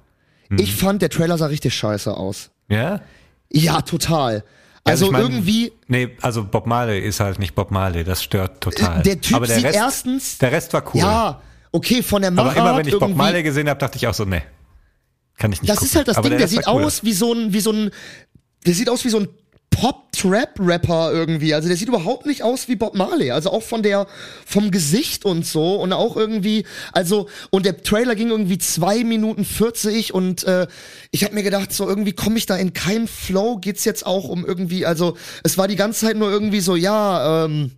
Ich 0.56 0.76
fand, 0.76 1.02
der 1.02 1.10
Trailer 1.10 1.36
sah 1.36 1.46
richtig 1.46 1.74
scheiße 1.74 2.16
aus. 2.16 2.50
Ja? 2.68 3.00
Ja, 3.50 3.80
total. 3.80 4.44
Also, 4.84 5.06
ich 5.06 5.10
mein, 5.10 5.22
irgendwie, 5.22 5.72
Nee, 5.88 6.16
also 6.22 6.44
Bob 6.44 6.68
Marley 6.68 7.00
ist 7.00 7.18
halt 7.18 7.40
nicht 7.40 7.56
Bob 7.56 7.72
Marley. 7.72 8.04
Das 8.04 8.22
stört 8.22 8.60
total. 8.60 9.02
Der 9.02 9.20
Typ 9.20 9.34
Aber 9.34 9.48
der 9.48 9.56
sieht 9.56 9.64
Rest, 9.64 9.76
erstens, 9.76 10.38
Der 10.38 10.52
Rest 10.52 10.72
war 10.74 10.84
cool. 10.94 11.00
ja, 11.00 11.42
okay, 11.72 12.04
von 12.04 12.22
der 12.22 12.30
Aber 12.30 12.44
Machart 12.44 12.56
immer 12.58 12.76
wenn 12.76 12.86
ich 12.86 12.96
Bob 12.96 13.16
Marley 13.16 13.42
gesehen 13.42 13.68
habe, 13.68 13.80
dachte 13.80 13.96
ich 13.96 14.06
auch 14.06 14.14
so, 14.14 14.24
nee. 14.26 14.42
Kann 15.38 15.50
ich 15.50 15.60
nicht 15.60 15.68
Das 15.68 15.78
gucken. 15.78 15.88
ist 15.88 15.96
halt 15.96 16.06
das 16.06 16.16
Aber 16.18 16.28
Ding, 16.28 16.38
der, 16.38 16.44
Rest 16.44 16.54
sieht 16.54 16.68
cool. 16.68 16.84
aus 16.84 17.02
wie 17.02 17.12
so 17.12 17.32
ein, 17.32 17.52
wie 17.52 17.58
so 17.60 17.72
ein, 17.72 17.90
der 18.64 18.74
sieht 18.74 18.88
aus 18.88 19.04
wie 19.04 19.08
so 19.10 19.18
ein 19.18 19.28
Pop-Trap-Rapper 19.76 21.12
irgendwie. 21.12 21.52
Also 21.52 21.68
der 21.68 21.76
sieht 21.76 21.88
überhaupt 21.88 22.24
nicht 22.24 22.42
aus 22.42 22.66
wie 22.68 22.76
Bob 22.76 22.94
Marley. 22.94 23.30
Also 23.30 23.50
auch 23.50 23.62
von 23.62 23.82
der, 23.82 24.06
vom 24.46 24.70
Gesicht 24.70 25.26
und 25.26 25.44
so 25.44 25.74
und 25.76 25.92
auch 25.92 26.16
irgendwie, 26.16 26.64
also, 26.92 27.28
und 27.50 27.66
der 27.66 27.82
Trailer 27.82 28.14
ging 28.14 28.30
irgendwie 28.30 28.56
zwei 28.56 29.04
Minuten 29.04 29.44
40 29.44 30.14
und 30.14 30.44
äh, 30.44 30.66
ich 31.10 31.24
habe 31.24 31.34
mir 31.34 31.42
gedacht, 31.42 31.74
so 31.74 31.86
irgendwie 31.86 32.12
komme 32.12 32.38
ich 32.38 32.46
da 32.46 32.56
in 32.56 32.72
keinen 32.72 33.06
Flow, 33.06 33.58
geht's 33.58 33.84
jetzt 33.84 34.06
auch 34.06 34.28
um 34.28 34.46
irgendwie, 34.46 34.86
also 34.86 35.18
es 35.44 35.58
war 35.58 35.68
die 35.68 35.76
ganze 35.76 36.06
Zeit 36.06 36.16
nur 36.16 36.30
irgendwie 36.30 36.60
so, 36.60 36.74
ja, 36.74 37.44
ähm, 37.44 37.72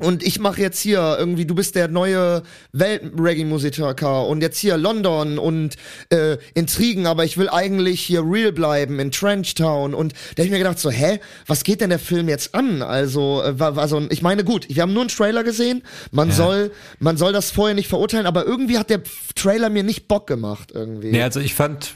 und 0.00 0.22
ich 0.22 0.38
mache 0.40 0.60
jetzt 0.60 0.80
hier 0.80 1.16
irgendwie, 1.18 1.46
du 1.46 1.54
bist 1.54 1.74
der 1.74 1.88
neue 1.88 2.42
Welt-Reggae-Musiker 2.72 4.26
und 4.26 4.40
jetzt 4.40 4.58
hier 4.58 4.76
London 4.76 5.38
und 5.38 5.76
äh, 6.10 6.38
Intrigen, 6.54 7.06
aber 7.06 7.24
ich 7.24 7.36
will 7.36 7.48
eigentlich 7.48 8.00
hier 8.00 8.22
real 8.24 8.52
bleiben 8.52 8.98
in 8.98 9.10
Trenchtown. 9.10 9.94
Und 9.94 10.12
da 10.34 10.42
hab 10.42 10.46
ich 10.46 10.50
mir 10.50 10.58
gedacht 10.58 10.78
so, 10.78 10.90
hä, 10.90 11.20
was 11.46 11.64
geht 11.64 11.80
denn 11.80 11.90
der 11.90 11.98
Film 11.98 12.28
jetzt 12.28 12.54
an? 12.54 12.82
Also, 12.82 13.42
äh, 13.42 13.58
war, 13.58 13.76
war 13.76 13.88
so 13.88 13.96
ein, 13.96 14.08
ich 14.10 14.22
meine, 14.22 14.44
gut, 14.44 14.66
wir 14.68 14.82
haben 14.82 14.92
nur 14.92 15.02
einen 15.02 15.10
Trailer 15.10 15.44
gesehen, 15.44 15.82
man 16.12 16.30
soll, 16.30 16.72
man 16.98 17.16
soll 17.16 17.32
das 17.32 17.50
vorher 17.50 17.74
nicht 17.74 17.88
verurteilen, 17.88 18.26
aber 18.26 18.44
irgendwie 18.44 18.78
hat 18.78 18.90
der 18.90 19.02
Trailer 19.34 19.70
mir 19.70 19.82
nicht 19.82 20.08
Bock 20.08 20.26
gemacht 20.26 20.72
irgendwie. 20.74 21.10
Nee, 21.10 21.22
also 21.22 21.40
ich 21.40 21.54
fand, 21.54 21.94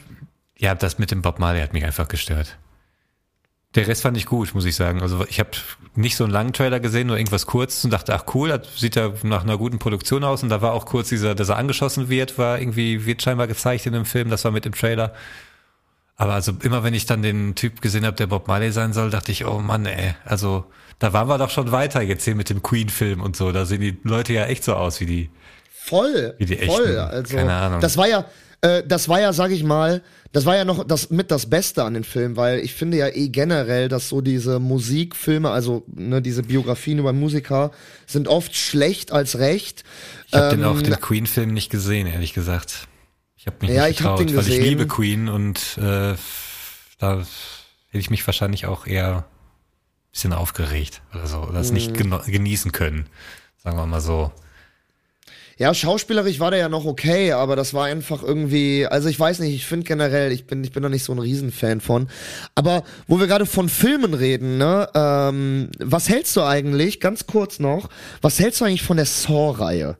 ja, 0.59 0.75
das 0.75 0.99
mit 0.99 1.11
dem 1.11 1.23
Bob 1.23 1.39
Marley 1.39 1.61
hat 1.61 1.73
mich 1.73 1.85
einfach 1.85 2.09
gestört. 2.09 2.57
Der 3.75 3.89
Rest 3.89 4.03
fand 4.03 4.17
ich 4.17 4.27
gut, 4.27 4.55
muss 4.55 4.65
ich 4.65 4.77
sagen. 4.77 5.03
Also 5.03 5.25
ich 5.29 5.41
habe 5.41 5.51
nicht 5.97 6.17
so 6.17 6.25
einen 6.25 6.33
langen 6.33 6.53
Trailer 6.53 6.81
gesehen, 6.81 7.09
nur 7.09 7.17
irgendwas 7.17 7.47
kurz 7.47 7.85
und 7.85 7.93
dachte, 7.93 8.15
ach 8.15 8.25
cool, 8.35 8.49
das 8.49 8.79
sieht 8.79 8.97
ja 8.97 9.13
nach 9.23 9.43
einer 9.43 9.59
guten 9.59 9.79
Produktion 9.79 10.23
aus. 10.23 10.43
Und 10.43 10.49
da 10.49 10.63
war 10.63 10.73
auch 10.73 10.87
kurz 10.87 11.09
dieser, 11.09 11.35
dass 11.35 11.49
er 11.49 11.57
angeschossen 11.57 12.09
wird, 12.09 12.39
war 12.39 12.61
irgendwie, 12.61 13.05
wird 13.07 13.23
scheinbar 13.23 13.47
gezeigt 13.47 13.87
in 13.87 13.93
dem 13.93 14.05
Film, 14.05 14.31
das 14.31 14.45
war 14.45 14.53
mit 14.53 14.65
dem 14.65 14.75
Trailer. 14.75 15.13
Aber 16.17 16.35
also 16.35 16.53
immer 16.63 16.85
wenn 16.85 16.95
ich 16.95 17.07
dann 17.07 17.23
den 17.23 17.57
Typ 17.57 17.81
gesehen 17.81 18.07
habe, 18.07 18.17
der 18.17 18.29
Bob 18.29 18.47
Marley 18.47 18.71
sein 18.71 18.93
soll, 18.93 19.11
dachte 19.11 19.33
ich, 19.33 19.45
oh 19.45 19.59
Mann, 19.59 19.87
ey, 19.87 20.15
also 20.25 20.65
da 21.01 21.13
waren 21.13 21.29
wir 21.29 21.39
doch 21.39 21.51
schon 21.51 21.73
weiter 21.73 22.03
jetzt 22.03 22.25
hier 22.25 22.37
mit 22.37 22.51
dem 22.51 22.63
Queen-Film 22.63 23.21
und 23.21 23.35
so. 23.37 23.51
Da 23.51 23.67
sehen 23.67 23.81
die 23.81 23.99
Leute 24.05 24.33
ja 24.33 24.47
echt 24.47 24.63
so 24.63 24.75
aus 24.75 25.01
wie 25.01 25.07
die. 25.07 25.31
Voll, 25.73 26.35
Wie 26.39 26.47
die 26.47 26.57
voll. 26.57 26.85
echten. 26.85 26.99
Also, 26.99 27.37
Keine 27.37 27.53
Ahnung. 27.55 27.81
Das 27.81 27.97
war 27.97 28.09
ja, 28.09 28.25
äh, 28.63 28.83
das 28.87 29.09
war 29.09 29.21
ja, 29.21 29.33
sag 29.33 29.51
ich 29.51 29.65
mal, 29.65 30.03
das 30.35 30.47
war 30.47 30.57
ja 30.57 30.65
noch 30.65 30.83
das 30.85 31.11
mit 31.11 31.31
das 31.31 31.49
Beste 31.49 31.85
an 31.85 31.95
den 31.95 32.03
Filmen, 32.03 32.37
weil 32.37 32.59
ich 32.59 32.75
finde 32.75 32.97
ja 32.99 33.07
eh 33.09 33.29
generell, 33.29 33.89
dass 33.89 34.09
so 34.09 34.21
diese 34.21 34.59
Musikfilme, 34.59 35.49
also 35.49 35.85
ne, 35.87 36.21
diese 36.21 36.43
Biografien 36.43 36.99
über 36.99 37.13
Musiker, 37.13 37.71
sind 38.07 38.27
oft 38.27 38.57
schlecht 38.57 39.13
als 39.13 39.39
recht. 39.39 39.85
Ich 40.27 40.35
habe 40.35 40.51
den 40.51 40.65
Ähm, 40.65 40.67
auch 40.67 40.83
den 40.83 40.99
Queen-Film 41.01 41.55
nicht 41.55 41.71
gesehen, 41.71 42.09
ehrlich 42.09 42.35
gesagt. 42.35 42.89
Ich 43.37 43.47
habe 43.47 43.59
mich 43.61 43.71
Ja, 43.71 43.83
nicht 43.83 43.93
ich 43.93 43.97
getraut, 43.99 44.21
den 44.29 44.37
weil 44.37 44.49
ich 44.49 44.59
liebe 44.59 44.89
Queen 44.89 45.29
und 45.29 45.79
äh, 45.79 46.15
da 46.99 47.19
hätte 47.19 47.27
ich 47.93 48.11
mich 48.11 48.27
wahrscheinlich 48.27 48.67
auch 48.67 48.89
eher 48.89 49.19
ein 49.19 50.11
bisschen 50.11 50.33
aufgeregt 50.33 51.01
oder 51.15 51.29
so, 51.29 51.43
oder 51.43 51.61
es 51.61 51.71
nicht 51.71 51.93
Mhm. 51.99 52.23
genießen 52.27 52.73
können, 52.73 53.07
sagen 53.63 53.77
wir 53.77 53.87
mal 53.87 54.01
so. 54.01 54.33
Ja, 55.57 55.73
schauspielerisch 55.73 56.41
war 56.41 56.51
der 56.51 56.61
ja 56.61 56.69
noch 56.69 56.85
okay, 56.85 57.33
aber 57.33 57.55
das 57.55 57.75
war 57.75 57.85
einfach 57.85 58.23
irgendwie, 58.23 58.87
also 58.87 59.09
ich 59.09 59.19
weiß 59.19 59.39
nicht, 59.39 59.55
ich 59.55 59.67
finde 59.67 59.87
generell, 59.87 60.33
ich 60.33 60.47
bin, 60.47 60.65
ich 60.65 60.73
bin 60.73 60.83
da 60.83 60.89
nicht 60.89 61.05
so 61.05 61.13
ein 61.13 61.19
Riesenfan 61.19 61.81
von. 61.81 62.09
Aber 62.55 62.83
wo 63.07 63.21
wir 63.21 63.27
gerade 63.29 63.47
von 63.47 63.69
Filmen 63.69 64.15
reden, 64.15 64.59
ne, 64.59 64.89
ähm, 64.95 65.71
was 65.79 66.09
hältst 66.09 66.35
du 66.37 66.43
eigentlich, 66.43 66.99
ganz 66.99 67.27
kurz 67.27 67.61
noch, 67.61 67.89
was 68.21 68.41
hältst 68.41 68.61
du 68.61 68.65
eigentlich 68.65 68.83
von 68.83 68.97
der 68.97 69.07
Saw-Reihe? 69.07 69.97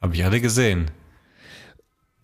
Habe 0.00 0.14
ich 0.14 0.24
alle 0.24 0.40
gesehen. 0.40 0.90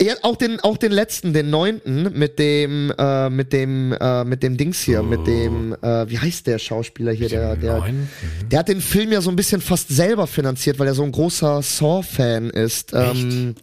Ja, 0.01 0.15
auch 0.23 0.37
den, 0.37 0.61
auch 0.61 0.77
den 0.77 0.93
letzten, 0.93 1.33
den 1.33 1.49
neunten, 1.49 2.19
mit 2.19 2.39
dem, 2.39 2.93
äh, 2.99 3.31
mit 3.31 3.55
dem, 3.55 3.93
äh, 3.93 4.25
mit 4.25 4.43
dem 4.43 4.59
Dings 4.59 4.81
hier, 4.81 5.03
mit 5.03 5.27
dem, 5.27 5.73
äh, 5.81 6.09
wie 6.11 6.19
heißt 6.19 6.47
der 6.47 6.59
Schauspieler 6.59 7.13
hier, 7.13 7.31
der, 7.31 7.57
der, 7.57 7.79
Neun? 7.79 8.09
der 8.51 8.59
hat 8.59 8.69
den 8.69 8.83
Film 8.83 9.11
ja 9.11 9.23
so 9.23 9.31
ein 9.31 9.37
bisschen 9.37 9.63
fast 9.63 9.89
selber 9.89 10.27
finanziert, 10.27 10.79
weil 10.79 10.87
er 10.87 10.95
so 10.95 11.03
ein 11.03 11.13
großer 11.13 11.63
Saw-Fan 11.63 12.51
ist. 12.51 12.93
Ähm, 12.93 13.55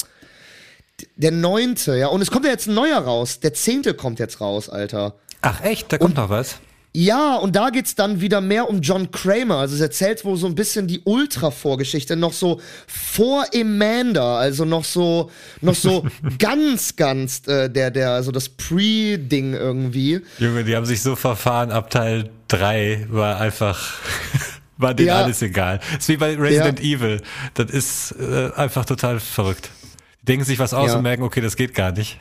der 1.15 1.31
neunte, 1.31 1.97
ja, 1.97 2.07
und 2.07 2.22
es 2.22 2.31
kommt 2.31 2.45
ja 2.45 2.51
jetzt 2.51 2.68
ein 2.68 2.73
neuer 2.73 2.97
raus. 2.97 3.39
Der 3.39 3.53
zehnte 3.53 3.93
kommt 3.93 4.19
jetzt 4.19 4.41
raus, 4.41 4.69
Alter. 4.69 5.15
Ach 5.41 5.64
echt, 5.64 5.91
da 5.93 5.99
kommt 5.99 6.15
noch 6.15 6.30
was. 6.30 6.60
Ja, 6.95 7.38
und 7.38 7.56
da 7.56 7.72
geht's 7.72 7.95
dann 7.95 8.22
wieder 8.22 8.40
mehr 8.40 8.70
um 8.70 8.82
John 8.82 9.10
Kramer. 9.10 9.57
Also 9.57 9.74
es 9.74 9.82
erzählt 9.82 10.24
wohl 10.26 10.38
so 10.38 10.45
ein 10.45 10.53
bisschen 10.53 10.86
die 10.86 11.02
Ultra-Vorgeschichte, 11.03 12.15
noch 12.15 12.34
so 12.34 12.61
vor 12.86 13.45
Amanda, 13.56 14.38
also 14.38 14.64
noch 14.64 14.84
so, 14.86 15.32
noch 15.61 15.74
so 15.74 16.06
ganz, 16.38 16.95
ganz 16.95 17.48
äh, 17.48 17.68
der, 17.70 17.90
der, 17.90 18.11
also 18.11 18.32
das 18.32 18.48
Pre-Ding 18.48 19.53
irgendwie. 19.56 20.22
Junge, 20.38 20.64
die 20.64 20.76
haben 20.76 20.86
sich 20.86 21.02
so 21.02 21.15
verfahren, 21.15 21.72
ab 21.72 21.90
Teil 21.90 22.30
3 22.49 23.07
war 23.10 23.41
einfach, 23.41 23.94
war 24.78 24.94
denen 24.94 25.07
Ja. 25.07 25.24
alles 25.24 25.41
egal. 25.41 25.80
ist 25.98 26.10
wie 26.10 26.18
bei 26.18 26.36
Resident 26.36 26.80
Ja. 26.80 26.98
Evil. 26.98 27.22
Das 27.56 27.72
ist 27.72 28.11
äh, 28.20 28.52
einfach 28.56 28.86
total 28.86 29.20
verrückt. 29.20 29.72
Die 30.22 30.26
denken 30.28 30.45
sich 30.45 30.60
was 30.60 30.76
aus 30.76 30.91
Ja. 30.91 30.98
und 30.98 31.02
merken, 31.03 31.24
okay, 31.24 31.41
das 31.41 31.56
geht 31.56 31.74
gar 31.74 31.91
nicht. 31.91 32.20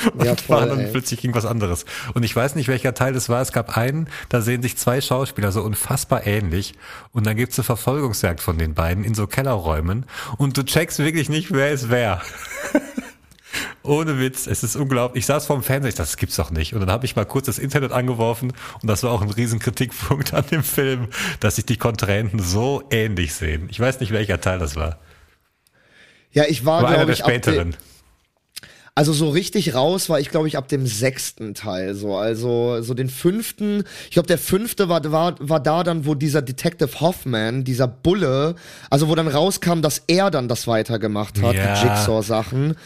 Und 0.14 0.24
Ja, 0.24 0.36
voll, 0.36 0.58
fahren 0.58 0.68
dann 0.70 0.80
ey. 0.80 0.90
plötzlich 0.90 1.20
gegen 1.20 1.34
was 1.34 1.44
anderes. 1.44 1.84
Und 2.14 2.22
ich 2.22 2.34
weiß 2.34 2.54
nicht, 2.54 2.68
welcher 2.68 2.94
Teil 2.94 3.12
das 3.12 3.28
war. 3.28 3.40
Es 3.42 3.52
gab 3.52 3.76
einen, 3.76 4.08
da 4.28 4.40
sehen 4.40 4.62
sich 4.62 4.76
zwei 4.76 5.00
Schauspieler 5.00 5.52
so 5.52 5.62
unfassbar 5.62 6.26
ähnlich. 6.26 6.74
Und 7.12 7.26
dann 7.26 7.36
gibt's 7.36 7.58
eine 7.58 7.64
Verfolgungsjagd 7.64 8.40
von 8.40 8.58
den 8.58 8.74
beiden 8.74 9.04
in 9.04 9.14
so 9.14 9.26
Kellerräumen. 9.26 10.06
Und 10.38 10.56
du 10.56 10.64
checkst 10.64 10.98
wirklich 10.98 11.28
nicht, 11.28 11.52
wer 11.52 11.70
ist 11.70 11.90
wer. 11.90 12.22
Ohne 13.82 14.18
Witz, 14.18 14.46
es 14.46 14.62
ist 14.62 14.76
unglaublich. 14.76 15.20
Ich 15.22 15.26
saß 15.26 15.46
vorm 15.46 15.62
Fernseher, 15.62 15.88
ich 15.90 15.94
dachte, 15.96 16.10
das 16.10 16.16
gibt's 16.16 16.36
doch 16.36 16.50
nicht. 16.50 16.72
Und 16.72 16.80
dann 16.80 16.90
habe 16.90 17.04
ich 17.04 17.16
mal 17.16 17.26
kurz 17.26 17.46
das 17.46 17.58
Internet 17.58 17.92
angeworfen 17.92 18.52
und 18.80 18.88
das 18.88 19.02
war 19.02 19.10
auch 19.10 19.22
ein 19.22 19.30
riesen 19.30 19.58
Kritikpunkt 19.58 20.32
an 20.34 20.44
dem 20.50 20.62
Film, 20.62 21.08
dass 21.40 21.56
sich 21.56 21.66
die 21.66 21.76
Kontrahenten 21.76 22.38
so 22.40 22.84
ähnlich 22.90 23.34
sehen. 23.34 23.66
Ich 23.70 23.80
weiß 23.80 24.00
nicht, 24.00 24.12
welcher 24.12 24.40
Teil 24.40 24.58
das 24.58 24.76
war. 24.76 24.98
Ja, 26.30 26.44
ich 26.48 26.64
war, 26.64 26.78
Aber 26.78 26.88
einer 26.88 26.96
glaube 27.04 27.06
der 27.06 27.14
ich, 27.16 27.24
ab 27.24 27.30
späteren. 27.30 27.76
Also 28.94 29.14
so 29.14 29.30
richtig 29.30 29.74
raus 29.74 30.10
war 30.10 30.20
ich, 30.20 30.28
glaube 30.28 30.48
ich, 30.48 30.58
ab 30.58 30.68
dem 30.68 30.86
sechsten 30.86 31.54
Teil 31.54 31.94
so. 31.94 32.16
Also 32.16 32.82
so 32.82 32.92
den 32.92 33.08
fünften, 33.08 33.84
ich 34.04 34.10
glaube, 34.10 34.26
der 34.26 34.36
fünfte 34.36 34.90
war, 34.90 35.02
war, 35.10 35.34
war 35.40 35.60
da 35.60 35.82
dann, 35.82 36.04
wo 36.04 36.14
dieser 36.14 36.42
Detective 36.42 37.00
Hoffman, 37.00 37.64
dieser 37.64 37.88
Bulle, 37.88 38.54
also 38.90 39.08
wo 39.08 39.14
dann 39.14 39.28
rauskam, 39.28 39.80
dass 39.80 40.02
er 40.08 40.30
dann 40.30 40.46
das 40.46 40.66
weitergemacht 40.66 41.40
hat, 41.40 41.54
Ja. 41.54 41.74
die 41.74 41.86
Jigsaw-Sachen. 41.86 42.76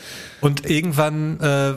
Und 0.40 0.70
irgendwann 0.70 1.40
äh, 1.40 1.74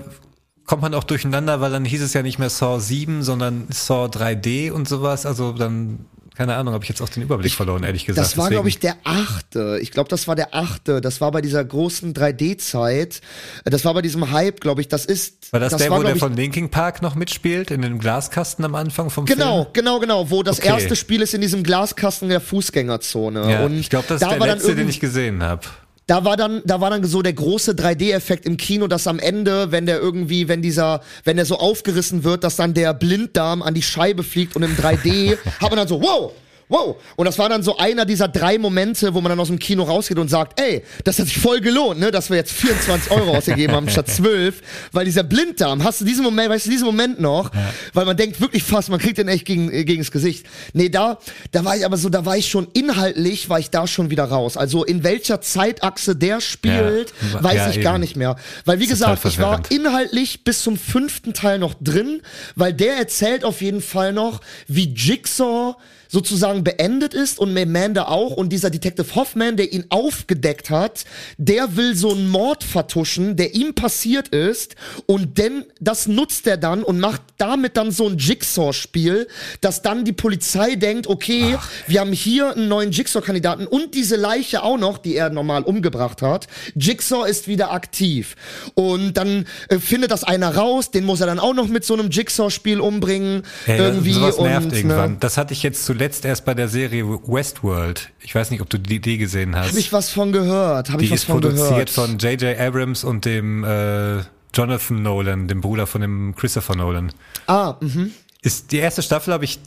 kommt 0.66 0.84
man 0.84 0.94
auch 0.94 1.06
durcheinander, 1.06 1.60
weil 1.60 1.72
dann 1.72 1.84
hieß 1.84 2.04
es 2.04 2.14
ja 2.14 2.22
nicht 2.22 2.38
mehr 2.38 2.52
Saw 2.52 2.80
7, 2.80 3.24
sondern 3.24 3.66
Saw 3.72 4.06
3D 4.06 4.70
und 4.72 4.88
sowas. 4.88 5.26
Also 5.26 5.54
dann, 5.54 6.06
keine 6.40 6.56
Ahnung, 6.56 6.74
habe 6.74 6.86
ich 6.86 6.90
jetzt 6.90 7.02
auch 7.02 7.10
den 7.10 7.22
Überblick 7.22 7.52
verloren, 7.52 7.84
ehrlich 7.84 8.06
gesagt. 8.06 8.26
Das 8.26 8.38
war, 8.38 8.50
glaube 8.50 8.70
ich, 8.70 8.80
der 8.80 8.96
achte. 9.04 9.78
Ich 9.82 9.92
glaube, 9.92 10.08
das 10.08 10.26
war 10.26 10.38
der 10.38 10.56
achte. 10.56 11.02
Das 11.02 11.20
war 11.20 11.32
bei 11.34 11.42
dieser 11.42 11.66
großen 11.66 12.14
3D-Zeit. 12.14 13.20
Das 13.66 13.84
war 13.84 13.94
bei 13.94 14.02
diesem 14.02 14.32
Hype, 14.32 14.62
glaube 14.62 14.80
ich. 14.80 14.88
Das 14.88 15.04
ist. 15.04 15.52
War 15.52 15.60
das, 15.60 15.76
der, 15.76 15.90
wo 15.90 15.96
glaub 15.96 16.06
der 16.06 16.14
ich, 16.14 16.20
von 16.22 16.34
Linkin 16.38 16.70
Park 16.70 17.02
noch 17.02 17.16
mitspielt, 17.16 17.72
in 17.72 17.82
dem 17.82 18.00
Glaskasten 18.00 18.64
am 18.64 18.76
Anfang 18.76 19.10
vom 19.10 19.26
Genau, 19.26 19.64
Film? 19.64 19.74
genau, 19.74 20.00
genau, 20.00 20.32
wo 20.32 20.42
das 20.42 20.60
Okay. 20.60 20.70
erste 20.70 20.96
Spiel 20.96 21.22
ist 21.22 21.34
in 21.34 21.42
diesem 21.42 21.62
Glaskasten 21.62 22.30
der 22.30 22.40
Fußgängerzone. 22.40 23.52
Ja, 23.52 23.66
und 23.66 23.78
ich 23.78 23.90
glaube, 23.90 24.06
das 24.08 24.22
ist 24.22 24.26
da 24.26 24.30
der 24.30 24.40
war 24.40 24.48
letzte, 24.48 24.76
den 24.76 24.88
ich 24.88 25.02
gesehen 25.02 25.44
habe. 25.44 25.64
Da 26.10 26.26
war 26.26 26.38
dann, 26.38 26.64
da 26.66 26.82
war 26.82 26.90
dann 26.90 27.04
so 27.04 27.22
der 27.22 27.34
große 27.34 27.74
3D-Effekt 27.74 28.48
im 28.48 28.58
Kino, 28.58 28.88
dass 28.88 29.06
am 29.06 29.20
Ende, 29.20 29.72
wenn 29.72 29.86
der 29.86 30.00
irgendwie, 30.00 30.48
wenn 30.48 30.64
dieser, 30.64 31.02
wenn 31.24 31.36
der 31.36 31.46
so 31.46 31.60
aufgerissen 31.60 32.24
wird, 32.24 32.44
dass 32.44 32.56
dann 32.56 32.74
der 32.74 32.96
Blinddarm 32.96 33.62
an 33.62 33.76
die 33.76 33.84
Scheibe 33.84 34.24
fliegt 34.24 34.56
und 34.56 34.64
im 34.64 34.76
3D 34.76 35.38
hat 35.62 35.70
man 35.70 35.78
dann 35.78 35.88
so, 35.88 36.02
wow, 36.02 36.32
wow. 36.70 36.96
Und 37.18 37.26
das 37.26 37.38
war 37.38 37.50
dann 37.50 37.64
so 37.64 37.78
einer 37.78 38.06
dieser 38.06 38.28
drei 38.28 38.58
Momente, 38.58 39.14
wo 39.14 39.22
man 39.22 39.30
dann 39.32 39.40
aus 39.40 39.48
dem 39.48 39.60
Kino 39.60 39.84
rausgeht 39.84 40.18
und 40.20 40.30
sagt, 40.30 40.60
ey, 40.62 40.84
das 41.04 41.20
hat 41.20 41.26
sich 41.28 41.38
voll 41.40 41.60
gelohnt, 41.62 42.00
ne, 42.00 42.12
dass 42.12 42.30
wir 42.30 42.38
jetzt 42.38 42.52
24 42.54 43.12
Euro 43.12 43.36
ausgegeben 43.36 43.74
haben 43.74 43.90
statt 43.90 44.08
12, 44.10 44.62
weil 44.92 45.06
dieser 45.06 45.24
Blinddarm, 45.24 45.84
hast 45.84 46.02
du 46.02 46.06
diesen 46.06 46.24
Moment, 46.24 46.50
weißt 46.50 46.68
du 46.68 46.70
diesen 46.70 46.86
Moment 46.86 47.20
noch, 47.20 47.52
weil 47.94 48.06
man 48.06 48.16
denkt 48.16 48.40
wirklich 48.40 48.64
fast, 48.64 48.90
man 48.90 49.00
kriegt 49.00 49.18
den 49.18 49.28
echt 49.28 49.46
gegen, 49.46 49.72
äh, 49.72 49.84
gegens 49.84 50.12
Gesicht. 50.12 50.46
Nee, 50.74 50.90
da, 50.90 51.18
da 51.52 51.66
war 51.66 51.76
ich 51.76 51.86
aber 51.86 51.98
so, 51.98 52.10
da 52.10 52.26
war 52.26 52.38
ich 52.38 52.50
schon 52.50 52.68
inhaltlich, 52.74 53.50
war 53.50 53.60
ich 53.60 53.70
da 53.70 53.88
schon 53.88 54.10
wieder 54.10 54.26
raus. 54.26 54.56
Also 54.56 54.84
in 54.86 55.04
welcher 55.04 55.42
Zeitachse 55.42 56.16
der 56.16 56.40
spielt, 56.42 57.14
Ja. 57.34 57.44
weiß 57.44 57.56
Ja, 57.56 57.70
ich 57.72 57.82
gar 57.82 57.94
eben. 57.96 58.02
nicht 58.02 58.16
mehr. 58.16 58.36
Weil 58.66 58.80
wie 58.80 58.88
total 58.88 59.16
gesagt, 59.16 59.26
ich 59.26 59.40
war 59.40 59.62
inhaltlich 59.70 60.44
bis 60.44 60.62
zum 60.62 60.78
fünften 60.78 61.34
Teil 61.34 61.58
noch 61.60 61.74
drin, 61.82 62.22
weil 62.56 62.74
der 62.74 62.96
erzählt 62.98 63.44
auf 63.44 63.62
jeden 63.62 63.82
Fall 63.82 64.14
noch, 64.14 64.42
wie 64.68 64.94
Jigsaw 64.94 65.76
sozusagen 66.10 66.64
beendet 66.64 67.14
ist 67.14 67.40
und 67.40 67.58
Amanda 67.58 68.08
auch 68.08 68.32
und 68.32 68.50
dieser 68.50 68.70
Detective 68.72 69.16
Hoffman, 69.16 69.56
der 69.56 69.72
ihn 69.72 69.86
aufgedeckt 69.90 70.70
hat, 70.70 71.06
der 71.38 71.78
will 71.78 71.96
so 71.96 72.12
einen 72.12 72.28
Mord 72.28 72.64
vertuschen, 72.64 73.36
der 73.36 73.54
ihm 73.56 73.76
passiert 73.76 74.30
ist 74.30 74.76
und 75.06 75.38
denn 75.38 75.66
das 75.80 76.08
nutzt 76.08 76.48
er 76.48 76.58
dann 76.58 76.84
und 76.84 77.00
macht 77.00 77.22
damit 77.38 77.78
dann 77.78 77.92
so 77.92 78.08
ein 78.08 78.18
Jigsaw-Spiel, 78.18 79.28
dass 79.62 79.82
dann 79.84 80.04
die 80.04 80.12
Polizei 80.12 80.76
denkt, 80.76 81.08
okay, 81.08 81.56
wir 81.88 82.00
haben 82.02 82.12
hier 82.12 82.52
einen 82.56 82.68
neuen 82.68 82.92
Jigsaw-Kandidaten 82.92 83.68
und 83.68 83.94
diese 83.94 84.16
Leiche 84.16 84.64
auch 84.64 84.78
noch, 84.78 84.98
die 84.98 85.16
er 85.16 85.30
normal 85.30 85.62
umgebracht 85.64 86.22
hat. 86.24 86.48
Jigsaw 86.76 87.30
ist 87.30 87.48
wieder 87.48 87.72
aktiv 87.72 88.36
und 88.74 89.14
dann 89.14 89.46
äh, 89.70 89.78
findet 89.78 90.10
das 90.12 90.24
einer 90.24 90.56
raus, 90.56 90.90
den 90.90 91.06
muss 91.06 91.22
er 91.22 91.28
dann 91.28 91.40
auch 91.40 91.54
noch 91.54 91.68
mit 91.68 91.86
so 91.86 91.94
einem 91.94 92.10
Jigsaw-Spiel 92.10 92.80
umbringen 92.80 93.44
Ey, 93.68 93.78
irgendwie 93.78 94.14
sowas 94.14 94.40
nervt 94.40 94.68
und 94.68 94.74
irgendwann. 94.74 95.12
ne, 95.12 95.18
Das 95.20 95.38
hatte 95.38 95.54
ich 95.54 95.62
jetzt 95.62 95.86
zuletzt 96.00 96.24
erst 96.24 96.46
bei 96.46 96.54
der 96.54 96.70
Serie 96.70 97.06
Westworld. 97.06 98.12
Ich 98.22 98.34
weiß 98.34 98.52
nicht, 98.52 98.62
ob 98.62 98.70
du 98.70 98.80
die, 98.80 99.02
die 99.02 99.18
gesehen 99.18 99.58
hast. 99.58 99.72
Habe 99.72 99.80
ich 99.80 99.92
was 99.92 100.10
von 100.10 100.32
gehört? 100.32 100.92
Habe 100.92 101.02
ich 101.02 101.10
die 101.10 101.14
was 101.14 101.22
ist 101.22 101.26
von 101.26 101.42
produziert 101.42 101.68
gehört? 101.68 101.90
von 101.90 102.18
J.J. 102.18 102.58
Abrams 102.58 103.04
und 103.04 103.26
dem 103.26 103.66
äh, 103.66 104.22
Jonathan 104.54 105.02
Nolan, 105.02 105.50
dem 105.50 105.60
Bruder 105.60 105.88
von 105.88 106.00
dem 106.00 106.36
Christopher 106.38 106.78
Nolan. 106.78 107.12
ah, 107.48 107.76
mhm. 107.82 108.14
Ist 108.42 108.72
die 108.72 108.78
erste 108.78 109.02
Staffel 109.02 109.34
habe 109.34 109.44
ich 109.44 109.60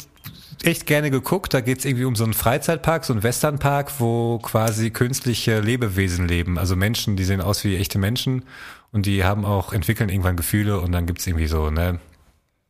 echt 0.62 0.86
gerne 0.86 1.10
geguckt. 1.10 1.52
Da 1.52 1.60
geht's 1.60 1.84
irgendwie 1.84 2.06
um 2.06 2.16
so 2.16 2.24
einen 2.24 2.32
Freizeitpark, 2.32 3.04
so 3.04 3.12
einen 3.12 3.22
Westernpark, 3.22 4.00
wo 4.00 4.38
quasi 4.38 4.90
künstliche 4.90 5.60
Lebewesen 5.60 6.26
leben. 6.26 6.56
Also 6.56 6.76
Menschen, 6.76 7.16
die 7.16 7.24
sehen 7.24 7.42
aus 7.42 7.62
wie 7.64 7.76
echte 7.76 7.98
Menschen 7.98 8.46
und 8.90 9.04
die 9.04 9.22
haben 9.22 9.44
auch, 9.44 9.74
entwickeln 9.74 10.08
irgendwann 10.08 10.36
Gefühle 10.36 10.80
und 10.80 10.92
dann 10.92 11.04
gibt's 11.04 11.26
irgendwie 11.26 11.46
so, 11.46 11.70
ne, 11.70 11.98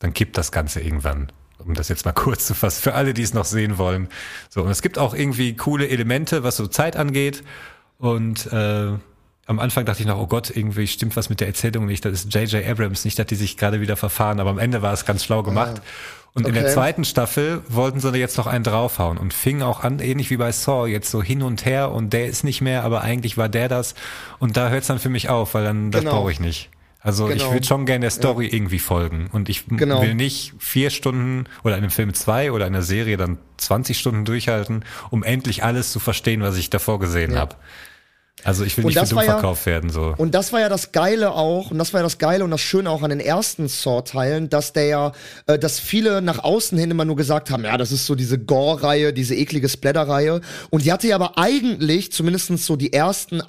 dann 0.00 0.12
kippt 0.12 0.36
das 0.36 0.50
Ganze 0.50 0.80
irgendwann. 0.80 1.30
Um 1.66 1.74
das 1.74 1.88
jetzt 1.88 2.04
mal 2.04 2.12
kurz 2.14 2.46
zu 2.46 2.54
fassen, 2.54 2.82
für 2.82 2.94
alle, 2.94 3.14
die 3.14 3.22
es 3.22 3.34
noch 3.34 3.44
sehen 3.44 3.78
wollen. 3.78 4.08
So, 4.50 4.62
und 4.62 4.70
es 4.70 4.82
gibt 4.82 4.98
auch 4.98 5.14
irgendwie 5.14 5.54
coole 5.56 5.88
Elemente, 5.88 6.42
was 6.42 6.56
so 6.56 6.66
Zeit 6.66 6.96
angeht. 6.96 7.42
Und 7.98 8.46
äh, 8.52 8.92
am 9.46 9.58
Anfang 9.58 9.84
dachte 9.84 10.00
ich 10.02 10.06
noch, 10.08 10.18
oh 10.18 10.26
Gott, 10.26 10.50
irgendwie 10.54 10.86
stimmt 10.86 11.16
was 11.16 11.28
mit 11.28 11.40
der 11.40 11.48
Erzählung 11.48 11.86
nicht. 11.86 12.04
Das 12.04 12.12
ist 12.24 12.32
J.J. 12.34 12.66
Abrams, 12.66 13.04
nicht, 13.04 13.18
dass 13.18 13.26
die 13.26 13.34
sich 13.36 13.56
gerade 13.56 13.80
wieder 13.80 13.96
verfahren, 13.96 14.40
aber 14.40 14.50
am 14.50 14.58
Ende 14.58 14.82
war 14.82 14.92
es 14.92 15.04
ganz 15.04 15.24
schlau 15.24 15.42
gemacht. 15.42 15.82
Und 16.34 16.46
in 16.48 16.54
der 16.54 16.62
Okay. 16.64 16.72
zweiten 16.72 17.04
Staffel 17.04 17.60
wollten 17.68 18.00
sie 18.00 18.08
jetzt 18.16 18.38
noch 18.38 18.46
einen 18.46 18.64
draufhauen 18.64 19.18
und 19.18 19.34
fingen 19.34 19.62
auch 19.62 19.80
an, 19.84 19.98
ähnlich 19.98 20.30
wie 20.30 20.38
bei 20.38 20.50
Saw, 20.50 20.86
jetzt 20.86 21.10
so 21.10 21.22
hin 21.22 21.42
und 21.42 21.66
her 21.66 21.90
und 21.92 22.14
der 22.14 22.26
ist 22.26 22.42
nicht 22.42 22.62
mehr, 22.62 22.84
aber 22.84 23.02
eigentlich 23.02 23.36
war 23.36 23.50
der 23.50 23.68
das. 23.68 23.94
Und 24.38 24.56
da 24.56 24.70
hört 24.70 24.80
es 24.80 24.86
dann 24.88 24.98
für 24.98 25.10
mich 25.10 25.28
auf, 25.28 25.52
weil 25.52 25.64
dann 25.64 25.90
das 25.90 26.00
Genau. 26.00 26.12
brauche 26.14 26.32
ich 26.32 26.40
nicht. 26.40 26.70
Also 27.04 27.28
ich 27.28 27.38
Genau. 27.38 27.52
würde 27.52 27.66
schon 27.66 27.84
gerne 27.84 28.02
der 28.02 28.10
Story 28.10 28.46
irgendwie 28.46 28.78
folgen. 28.78 29.28
Und 29.32 29.48
ich 29.48 29.66
Genau. 29.66 30.00
will 30.02 30.14
nicht 30.14 30.54
vier 30.58 30.90
Stunden 30.90 31.46
oder 31.64 31.74
in 31.76 31.82
einem 31.82 31.90
Film 31.90 32.14
zwei 32.14 32.52
oder 32.52 32.66
in 32.68 32.74
einer 32.74 32.84
Serie 32.84 33.16
dann 33.16 33.38
20 33.56 33.98
Stunden 33.98 34.24
durchhalten, 34.24 34.84
um 35.10 35.24
endlich 35.24 35.64
alles 35.64 35.90
zu 35.90 35.98
verstehen, 35.98 36.42
was 36.42 36.56
ich 36.56 36.70
davor 36.70 37.00
gesehen 37.00 37.32
Ja. 37.32 37.40
habe. 37.40 37.56
Also 38.44 38.64
ich 38.64 38.76
will 38.76 38.84
Und 38.84 38.94
nicht 38.94 38.98
für 39.08 39.14
dumm 39.14 39.18
ja- 39.24 39.32
verkauft 39.32 39.66
werden. 39.66 39.90
So. 39.90 40.14
Und 40.16 40.34
das 40.34 40.52
war 40.52 40.60
ja 40.60 40.68
das 40.68 40.90
Geile 40.90 41.32
auch, 41.32 41.70
und 41.70 41.78
das 41.78 41.92
war 41.92 42.00
ja 42.00 42.04
das 42.04 42.18
Geile 42.18 42.42
und 42.44 42.50
das 42.50 42.60
Schöne 42.60 42.88
auch 42.90 43.02
an 43.02 43.10
den 43.10 43.20
ersten 43.20 43.68
Saw-Teilen, 43.68 44.48
dass 44.48 44.72
der 44.72 44.86
ja, 44.86 45.12
äh, 45.46 45.58
dass 45.58 45.78
viele 45.78 46.22
nach 46.22 46.38
außen 46.42 46.76
hin 46.78 46.90
immer 46.90 47.04
nur 47.04 47.14
gesagt 47.16 47.50
haben, 47.50 47.62
ja, 47.64 47.76
das 47.76 47.92
ist 47.92 48.06
so 48.06 48.14
diese 48.14 48.38
Gore-Reihe, 48.38 49.12
diese 49.12 49.34
eklige 49.36 49.68
Splatter-Reihe. 49.68 50.40
Und 50.70 50.84
die 50.84 50.92
hatte 50.92 51.06
ja 51.08 51.16
aber 51.16 51.36
eigentlich, 51.38 52.10
zumindestens 52.12 52.64
so 52.66 52.74
die 52.76 52.92
ersten 52.92 53.42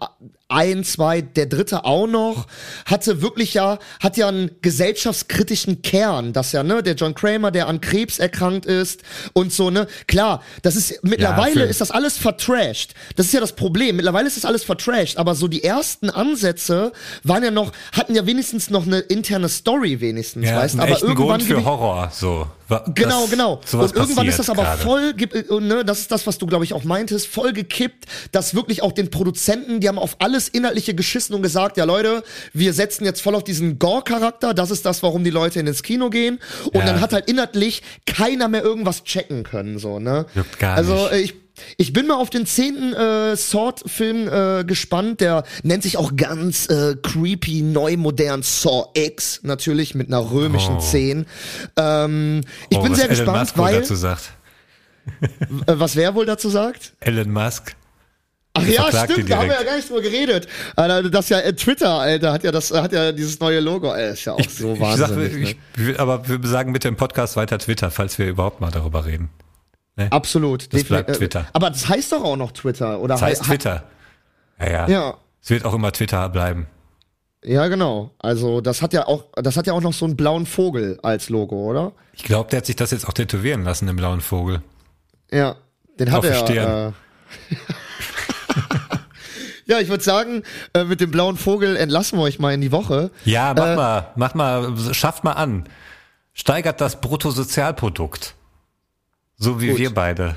ein, 0.49 0.84
zwei, 0.84 1.22
der 1.22 1.45
dritte 1.48 1.84
auch 1.86 2.06
noch, 2.06 2.48
hatte 2.86 3.22
wirklich 3.22 3.53
ja, 3.56 3.80
hat 3.99 4.18
ja 4.18 4.28
einen 4.28 4.52
gesellschaftskritischen 4.61 5.82
Kern, 5.82 6.32
dass 6.34 6.52
ja, 6.52 6.64
ne, 6.64 6.84
der 6.84 6.95
John 6.95 7.15
Kramer, 7.15 7.49
der 7.52 7.68
an 7.68 7.82
Krebs 7.82 8.20
erkrankt 8.20 8.65
ist 8.65 9.02
und 9.34 9.52
so, 9.52 9.70
ne, 9.70 9.88
klar, 10.07 10.44
das 10.61 10.76
ist, 10.76 10.99
mittlerweile 11.03 11.53
für- 11.53 11.61
ist 11.64 11.82
das 11.82 11.91
alles 11.91 12.18
vertrashed. 12.18 12.94
Das 13.15 13.26
ist 13.28 13.34
ja 13.34 13.40
das 13.40 13.53
Problem. 13.53 13.95
Mittlerweile 13.95 14.28
ist 14.28 14.38
das 14.38 14.45
alles 14.45 14.64
vertrashed, 14.64 15.18
aber 15.18 15.34
so 15.36 15.48
die 15.48 15.64
ersten 15.64 16.10
Ansätze 16.10 16.91
waren 17.24 17.44
ja 17.44 17.52
noch, 17.52 17.72
hatten 17.91 18.14
ja 18.15 18.26
wenigstens 18.26 18.70
noch 18.70 18.86
eine 18.86 18.99
interne 18.99 19.49
Story 19.49 20.02
wenigstens, 20.02 20.45
Ja, 20.48 20.57
weißt 20.57 20.80
aber 20.80 21.02
irgendwann 21.02 21.15
Grund 21.40 21.44
für 21.44 21.65
Horror. 21.65 22.11
So. 22.14 22.48
Genau, 22.95 23.27
genau. 23.27 23.61
Und 23.73 23.95
irgendwann 23.95 24.27
ist 24.27 24.40
das 24.40 24.49
aber 24.49 24.64
gerade. 24.64 24.81
voll, 24.81 25.14
äh, 25.19 25.60
ne, 25.60 25.84
das 25.85 25.99
ist 25.99 26.11
das, 26.11 26.26
was 26.26 26.38
du, 26.38 26.45
glaube 26.45 26.64
ich, 26.65 26.73
auch 26.73 26.84
meintest, 26.84 27.27
voll 27.27 27.53
gekippt, 27.53 28.06
dass 28.31 28.56
wirklich 28.56 28.81
auch 28.81 28.91
den 28.91 29.10
Produzenten, 29.10 29.80
die 29.80 29.88
haben 29.88 29.99
auf 29.99 30.15
alles 30.19 30.48
Inhaltliche 30.49 30.94
geschissen 30.95 31.35
und 31.35 31.41
gesagt, 31.41 31.77
ja 31.77 31.84
Leute, 31.84 32.23
wir 32.53 32.73
setzen 32.73 33.06
jetzt 33.06 33.22
voll 33.22 33.35
auf 33.35 33.44
diesen 33.44 33.80
Gore-Charakter, 33.80 34.53
das 34.53 34.72
ist 34.72 34.85
das, 34.85 35.03
warum 35.03 35.23
die 35.23 35.30
Leute 35.30 35.60
ins 35.60 35.84
Kino 35.84 36.10
gehen. 36.10 36.40
Und 36.65 36.76
Ja. 36.81 36.85
dann 36.85 37.02
hat 37.02 37.14
halt 37.14 37.30
inhaltlich 37.30 37.81
keiner 38.06 38.48
mehr 38.48 38.64
irgendwas 38.64 39.03
checken 39.03 39.44
können, 39.44 39.77
so, 39.80 39.99
ne? 39.99 40.26
Juckt 40.35 40.60
gar 40.60 40.76
also, 40.77 40.94
nicht. 40.95 41.11
äh, 41.11 41.19
ich, 41.19 41.34
Ich 41.77 41.94
bin 41.94 42.07
mal 42.07 42.15
auf 42.15 42.30
den 42.30 42.45
zehnten 42.45 42.94
äh, 42.94 43.35
Sword-Film 43.35 44.27
äh, 44.27 44.64
gespannt. 44.64 45.22
Der 45.22 45.44
nennt 45.64 45.84
sich 45.84 45.98
auch 45.98 46.15
ganz 46.15 46.68
äh, 46.69 46.95
creepy, 47.02 47.61
neu, 47.61 47.98
modern 47.98 48.44
Saw 48.44 48.85
X. 48.94 49.40
Natürlich 49.44 49.95
mit 49.95 50.07
einer 50.07 50.31
römischen 50.31 50.77
Oh. 50.77 50.80
10. 50.80 51.26
Ähm, 51.77 52.41
ich 52.69 52.77
Oh, 52.77 52.81
bin 52.84 52.91
was 52.91 52.98
sehr 52.99 53.10
Elon 53.10 53.18
gespannt, 53.18 53.40
Musk 53.40 53.57
wohl 53.57 53.64
weil. 53.65 53.80
dazu 53.81 53.95
sagt. 53.95 54.31
Äh, 55.68 55.73
was 55.80 55.95
wer 55.98 56.15
wohl 56.15 56.26
dazu 56.26 56.49
sagt? 56.49 56.94
Elon 57.02 57.30
Musk. 57.31 57.76
Ach 58.53 58.64
ja, 58.68 58.85
stimmt, 59.06 59.30
da 59.31 59.38
haben 59.40 59.49
wir 59.49 59.56
ja 59.56 59.64
gar 59.64 59.76
nicht 59.77 59.90
drüber 59.90 60.02
geredet. 60.02 60.48
Alter, 60.76 61.10
das 61.10 61.27
ja 61.30 61.40
äh, 61.40 61.53
Twitter, 61.53 61.90
Alter, 61.90 62.31
hat 62.31 62.44
ja 62.44 62.52
das, 62.52 62.72
hat 62.72 62.94
ja 62.94 63.11
dieses 63.11 63.40
neue 63.40 63.60
Logo. 63.60 63.91
Ey, 63.94 64.14
ist 64.14 64.26
ja 64.26 64.34
auch 64.34 64.40
so 64.48 64.73
Ich 64.73 64.80
sag, 64.80 65.10
wahnsinnig. 65.10 65.34
ich, 65.34 65.57
ne? 65.77 65.91
ich, 65.94 65.99
aber 65.99 66.27
wir 66.30 66.40
sagen 66.48 66.72
mit 66.72 66.84
dem 66.84 66.95
Podcast 66.95 67.35
weiter 67.35 67.57
Twitter, 67.57 67.90
falls 67.90 68.19
wir 68.19 68.27
überhaupt 68.27 68.61
mal 68.61 68.69
darüber 68.72 69.06
reden. 69.06 69.30
Absolut. 70.10 70.74
Das 70.74 70.84
bleibt 70.86 71.10
äh, 71.10 71.14
Twitter. 71.14 71.45
Aber 71.53 71.70
das 71.70 71.88
heißt 71.88 72.11
doch 72.11 72.24
auch 72.24 72.36
noch 72.38 72.52
Twitter, 72.52 72.99
oder? 72.99 73.15
Das 73.15 73.22
heißt 73.22 73.44
hei- 73.44 73.57
Twitter. 73.57 73.84
Ja, 74.60 74.70
ja. 74.70 74.88
Ja. 74.88 75.14
Es 75.41 75.49
wird 75.49 75.65
auch 75.65 75.74
immer 75.74 75.91
Twitter 75.91 76.28
bleiben. 76.30 76.68
Ja, 77.44 77.68
genau. 77.68 78.11
Also 78.20 78.61
das 78.61 78.82
hat 78.82 78.94
ja 78.94 79.07
auch, 79.07 79.26
das 79.36 79.57
hat 79.57 79.68
ja 79.68 79.74
auch 79.74 79.82
noch 79.82 79.94
so 79.94 80.06
einen 80.06 80.15
blauen 80.15 80.45
Vogel 80.45 80.99
als 81.03 81.30
Logo, 81.30 81.57
oder? 81.70 81.91
Ich 82.14 82.24
glaube, 82.24 82.49
der 82.49 82.57
hat 82.57 82.65
sich 82.65 82.78
das 82.78 82.91
jetzt 82.91 83.07
auch 83.07 83.14
tätowieren 83.14 83.64
lassen, 83.64 83.88
den 83.88 83.95
blauen 83.98 84.22
Vogel. 84.22 84.61
Ja, 85.32 85.56
den 85.99 86.11
hat 86.11 86.20
Auf 86.20 86.26
er. 86.26 86.36
Stirn. 86.36 86.94
Äh, 87.52 87.56
ja, 89.65 89.80
ich 89.80 89.90
würde 89.90 90.03
sagen, 90.03 90.44
äh, 90.74 90.84
mit 90.86 91.02
dem 91.02 91.11
blauen 91.11 91.38
Vogel 91.38 91.76
entlassen 91.76 92.18
wir 92.18 92.24
euch 92.24 92.40
mal 92.40 92.53
in 92.53 92.61
die 92.61 92.72
Woche. 92.72 93.11
Ja, 93.26 93.53
mach 93.56 93.68
Äh, 93.68 93.76
mal, 93.76 94.07
mach 94.15 94.34
mal, 94.36 94.78
schafft 94.94 95.24
mal 95.24 95.34
an. 95.34 95.65
Steigert 96.34 96.82
das 96.82 96.99
Bruttosozialprodukt. 97.02 98.36
So 99.38 99.61
wie 99.61 99.69
Gut. 99.69 99.77
wir 99.80 99.93
beide. 99.93 100.35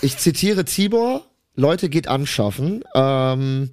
Ich 0.00 0.16
zitiere 0.18 0.64
Tibor, 0.64 1.26
Leute 1.56 1.88
geht 1.88 2.08
anschaffen. 2.08 2.84
Ähm, 2.94 3.70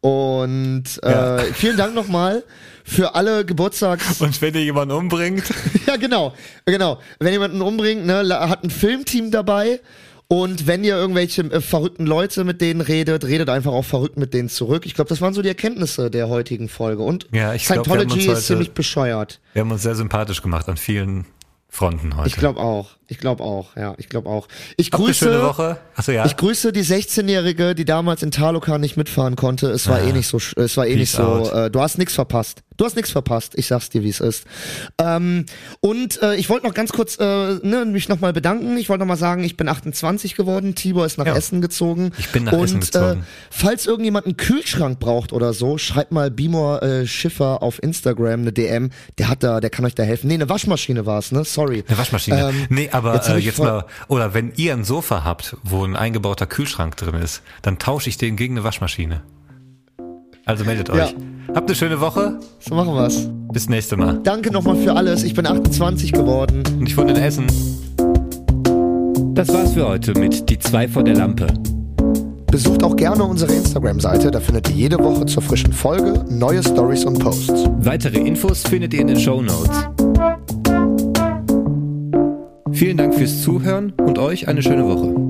und 0.00 0.84
äh, 1.02 1.10
Ja. 1.10 1.38
vielen 1.54 1.76
Dank 1.76 1.94
nochmal 1.94 2.44
für 2.84 3.14
alle 3.14 3.44
Geburtstags... 3.44 4.20
Und 4.20 4.40
wenn 4.40 4.54
ihr 4.54 4.62
jemanden 4.62 4.94
umbringt, 4.94 5.44
ja, 5.86 5.96
genau, 5.96 6.34
genau. 6.66 7.00
Wenn 7.18 7.32
jemanden 7.32 7.60
umbringt, 7.62 8.06
ne, 8.06 8.22
hat 8.48 8.64
ein 8.64 8.70
Filmteam 8.70 9.30
dabei. 9.30 9.80
Und 10.30 10.66
wenn 10.66 10.84
ihr 10.84 10.94
irgendwelche 10.94 11.42
äh, 11.42 11.60
verrückten 11.62 12.04
Leute 12.06 12.44
mit 12.44 12.60
denen 12.60 12.80
redet, 12.82 13.24
redet 13.24 13.48
einfach 13.48 13.72
auch 13.72 13.84
verrückt 13.84 14.18
mit 14.18 14.34
denen 14.34 14.48
zurück. 14.50 14.84
Ich 14.84 14.94
glaube, 14.94 15.08
das 15.08 15.20
waren 15.22 15.32
so 15.32 15.40
die 15.42 15.48
Erkenntnisse 15.48 16.10
der 16.10 16.28
heutigen 16.28 16.68
Folge. 16.68 17.02
Und 17.02 17.26
Ja, 17.32 17.54
ich 17.54 17.64
glaub, 17.64 17.84
Scientology 17.86 18.12
uns 18.14 18.28
heute- 18.28 18.38
ist 18.38 18.46
ziemlich 18.46 18.72
bescheuert. 18.72 19.40
wir 19.54 19.60
haben 19.62 19.70
uns 19.72 19.82
sehr 19.82 19.94
sympathisch 19.94 20.42
gemacht 20.42 20.68
an 20.68 20.76
vielen 20.76 21.24
Fronten 21.70 22.16
heute. 22.16 22.28
Ich 22.28 22.36
glaube 22.36 22.60
auch. 22.60 22.90
Ich 23.10 23.18
glaube 23.18 23.42
auch. 23.42 23.74
Ja, 23.74 23.94
ich 23.96 24.08
glaube 24.10 24.28
auch. 24.28 24.48
Ich 24.76 24.92
Habt 24.92 25.02
grüße. 25.02 25.24
schöne 25.24 25.42
Woche. 25.42 25.78
Achso, 25.96 26.12
ja. 26.12 26.26
Ich 26.26 26.36
grüße 26.36 26.72
die 26.72 26.84
16-Jährige, 26.84 27.74
die 27.74 27.84
damals 27.86 28.22
in 28.22 28.30
Talokan 28.30 28.80
nicht 28.82 28.96
mitfahren 28.98 29.34
konnte. 29.34 29.68
Es 29.70 29.88
war 29.88 29.96
Ah. 29.98 30.02
eh 30.06 30.12
nicht 30.12 30.26
so, 30.28 30.38
es 30.56 30.76
war 30.76 30.86
eh 30.86 30.94
nicht 30.96 31.12
so. 31.12 31.22
out. 31.22 31.52
Äh, 31.52 31.70
du 31.70 31.80
hast 31.80 31.96
nichts 31.98 32.14
verpasst. 32.14 32.62
Du 32.76 32.84
hast 32.84 32.94
nichts 32.94 33.10
verpasst. 33.10 33.54
Ich 33.56 33.66
sag's 33.66 33.88
dir, 33.90 34.04
wie 34.04 34.08
es 34.08 34.20
ist. 34.20 34.44
Ähm, 35.00 35.46
und 35.80 36.22
äh, 36.22 36.36
ich 36.36 36.48
wollte 36.48 36.66
noch 36.66 36.74
ganz 36.74 36.92
kurz 36.92 37.16
äh, 37.18 37.24
ne, 37.62 37.84
mich 37.86 38.08
nochmal 38.08 38.32
bedanken. 38.32 38.76
Ich 38.76 38.88
wollte 38.88 39.00
noch 39.00 39.08
mal 39.08 39.16
sagen, 39.16 39.42
ich 39.42 39.56
bin 39.56 39.68
28 39.68 40.36
geworden. 40.36 40.76
Tibor 40.76 41.04
ist 41.04 41.18
nach 41.18 41.26
Ja. 41.26 41.34
Essen 41.34 41.60
gezogen. 41.60 42.12
Ich 42.18 42.28
bin 42.28 42.44
nach 42.44 42.52
und, 42.52 42.64
Essen 42.64 42.80
gezogen. 42.80 43.20
Äh, 43.22 43.24
falls 43.50 43.86
irgendjemand 43.86 44.26
einen 44.26 44.36
Kühlschrank 44.36 45.00
braucht 45.00 45.32
oder 45.32 45.54
so, 45.54 45.76
schreibt 45.78 46.12
mal 46.12 46.30
Beamer 46.30 46.82
äh, 46.82 47.06
Schiffer 47.06 47.62
auf 47.64 47.82
Instagram 47.82 48.42
eine 48.42 48.52
DM. 48.52 48.90
Der 49.18 49.28
hat 49.28 49.42
da, 49.42 49.60
der 49.60 49.70
kann 49.70 49.84
euch 49.84 49.96
da 49.96 50.04
helfen. 50.04 50.28
Nee, 50.28 50.34
eine 50.34 50.48
Waschmaschine 50.48 51.04
war's, 51.04 51.32
ne? 51.32 51.42
Sorry. 51.44 51.82
Eine 51.88 51.98
Waschmaschine. 51.98 52.50
Ähm, 52.50 52.66
nee, 52.68 52.88
aber 52.98 53.14
jetzt 53.14 53.28
äh, 53.28 53.36
jetzt 53.38 53.58
mal, 53.58 53.84
oder 54.08 54.34
wenn 54.34 54.52
ihr 54.56 54.72
ein 54.74 54.84
Sofa 54.84 55.24
habt, 55.24 55.56
wo 55.62 55.84
ein 55.84 55.96
eingebauter 55.96 56.46
Kühlschrank 56.46 56.96
drin 56.96 57.14
ist, 57.14 57.42
dann 57.62 57.78
tausche 57.78 58.08
ich 58.08 58.18
den 58.18 58.36
gegen 58.36 58.54
eine 58.54 58.64
Waschmaschine. 58.64 59.22
Also 60.44 60.64
meldet 60.64 60.88
Ja. 60.88 60.94
euch. 60.94 61.14
Habt 61.54 61.68
eine 61.68 61.74
schöne 61.74 62.00
Woche. 62.00 62.38
So 62.60 62.74
machen 62.74 62.94
wir's. 62.94 63.28
Bis 63.52 63.68
nächste 63.68 63.96
Mal. 63.96 64.18
Danke 64.22 64.50
nochmal 64.50 64.76
für 64.76 64.94
alles. 64.94 65.22
Ich 65.22 65.34
bin 65.34 65.46
28 65.46 66.12
geworden. 66.12 66.62
Und 66.78 66.86
ich 66.88 66.96
wohne 66.96 67.12
in 67.12 67.16
Essen. 67.18 67.46
Das 69.34 69.48
war's 69.52 69.72
für 69.74 69.86
heute 69.86 70.14
mit 70.18 70.48
Die 70.50 70.58
zwei 70.58 70.88
vor 70.88 71.04
der 71.04 71.14
Lampe. 71.16 71.46
Besucht 72.50 72.82
auch 72.82 72.96
gerne 72.96 73.24
unsere 73.24 73.52
Instagram-Seite, 73.52 74.30
da 74.30 74.40
findet 74.40 74.70
ihr 74.70 74.74
jede 74.74 74.98
Woche 74.98 75.26
zur 75.26 75.42
frischen 75.42 75.72
Folge 75.72 76.24
neue 76.30 76.62
Stories 76.62 77.04
und 77.04 77.18
Posts. 77.18 77.66
Weitere 77.80 78.18
Infos 78.18 78.62
findet 78.62 78.94
ihr 78.94 79.00
in 79.02 79.06
den 79.08 79.20
Show 79.20 79.42
Notes. 79.42 80.57
Vielen 82.78 82.96
Dank 82.96 83.12
fürs 83.16 83.42
Zuhören 83.42 83.92
und 83.98 84.20
euch 84.20 84.46
eine 84.46 84.62
schöne 84.62 84.86
Woche. 84.86 85.27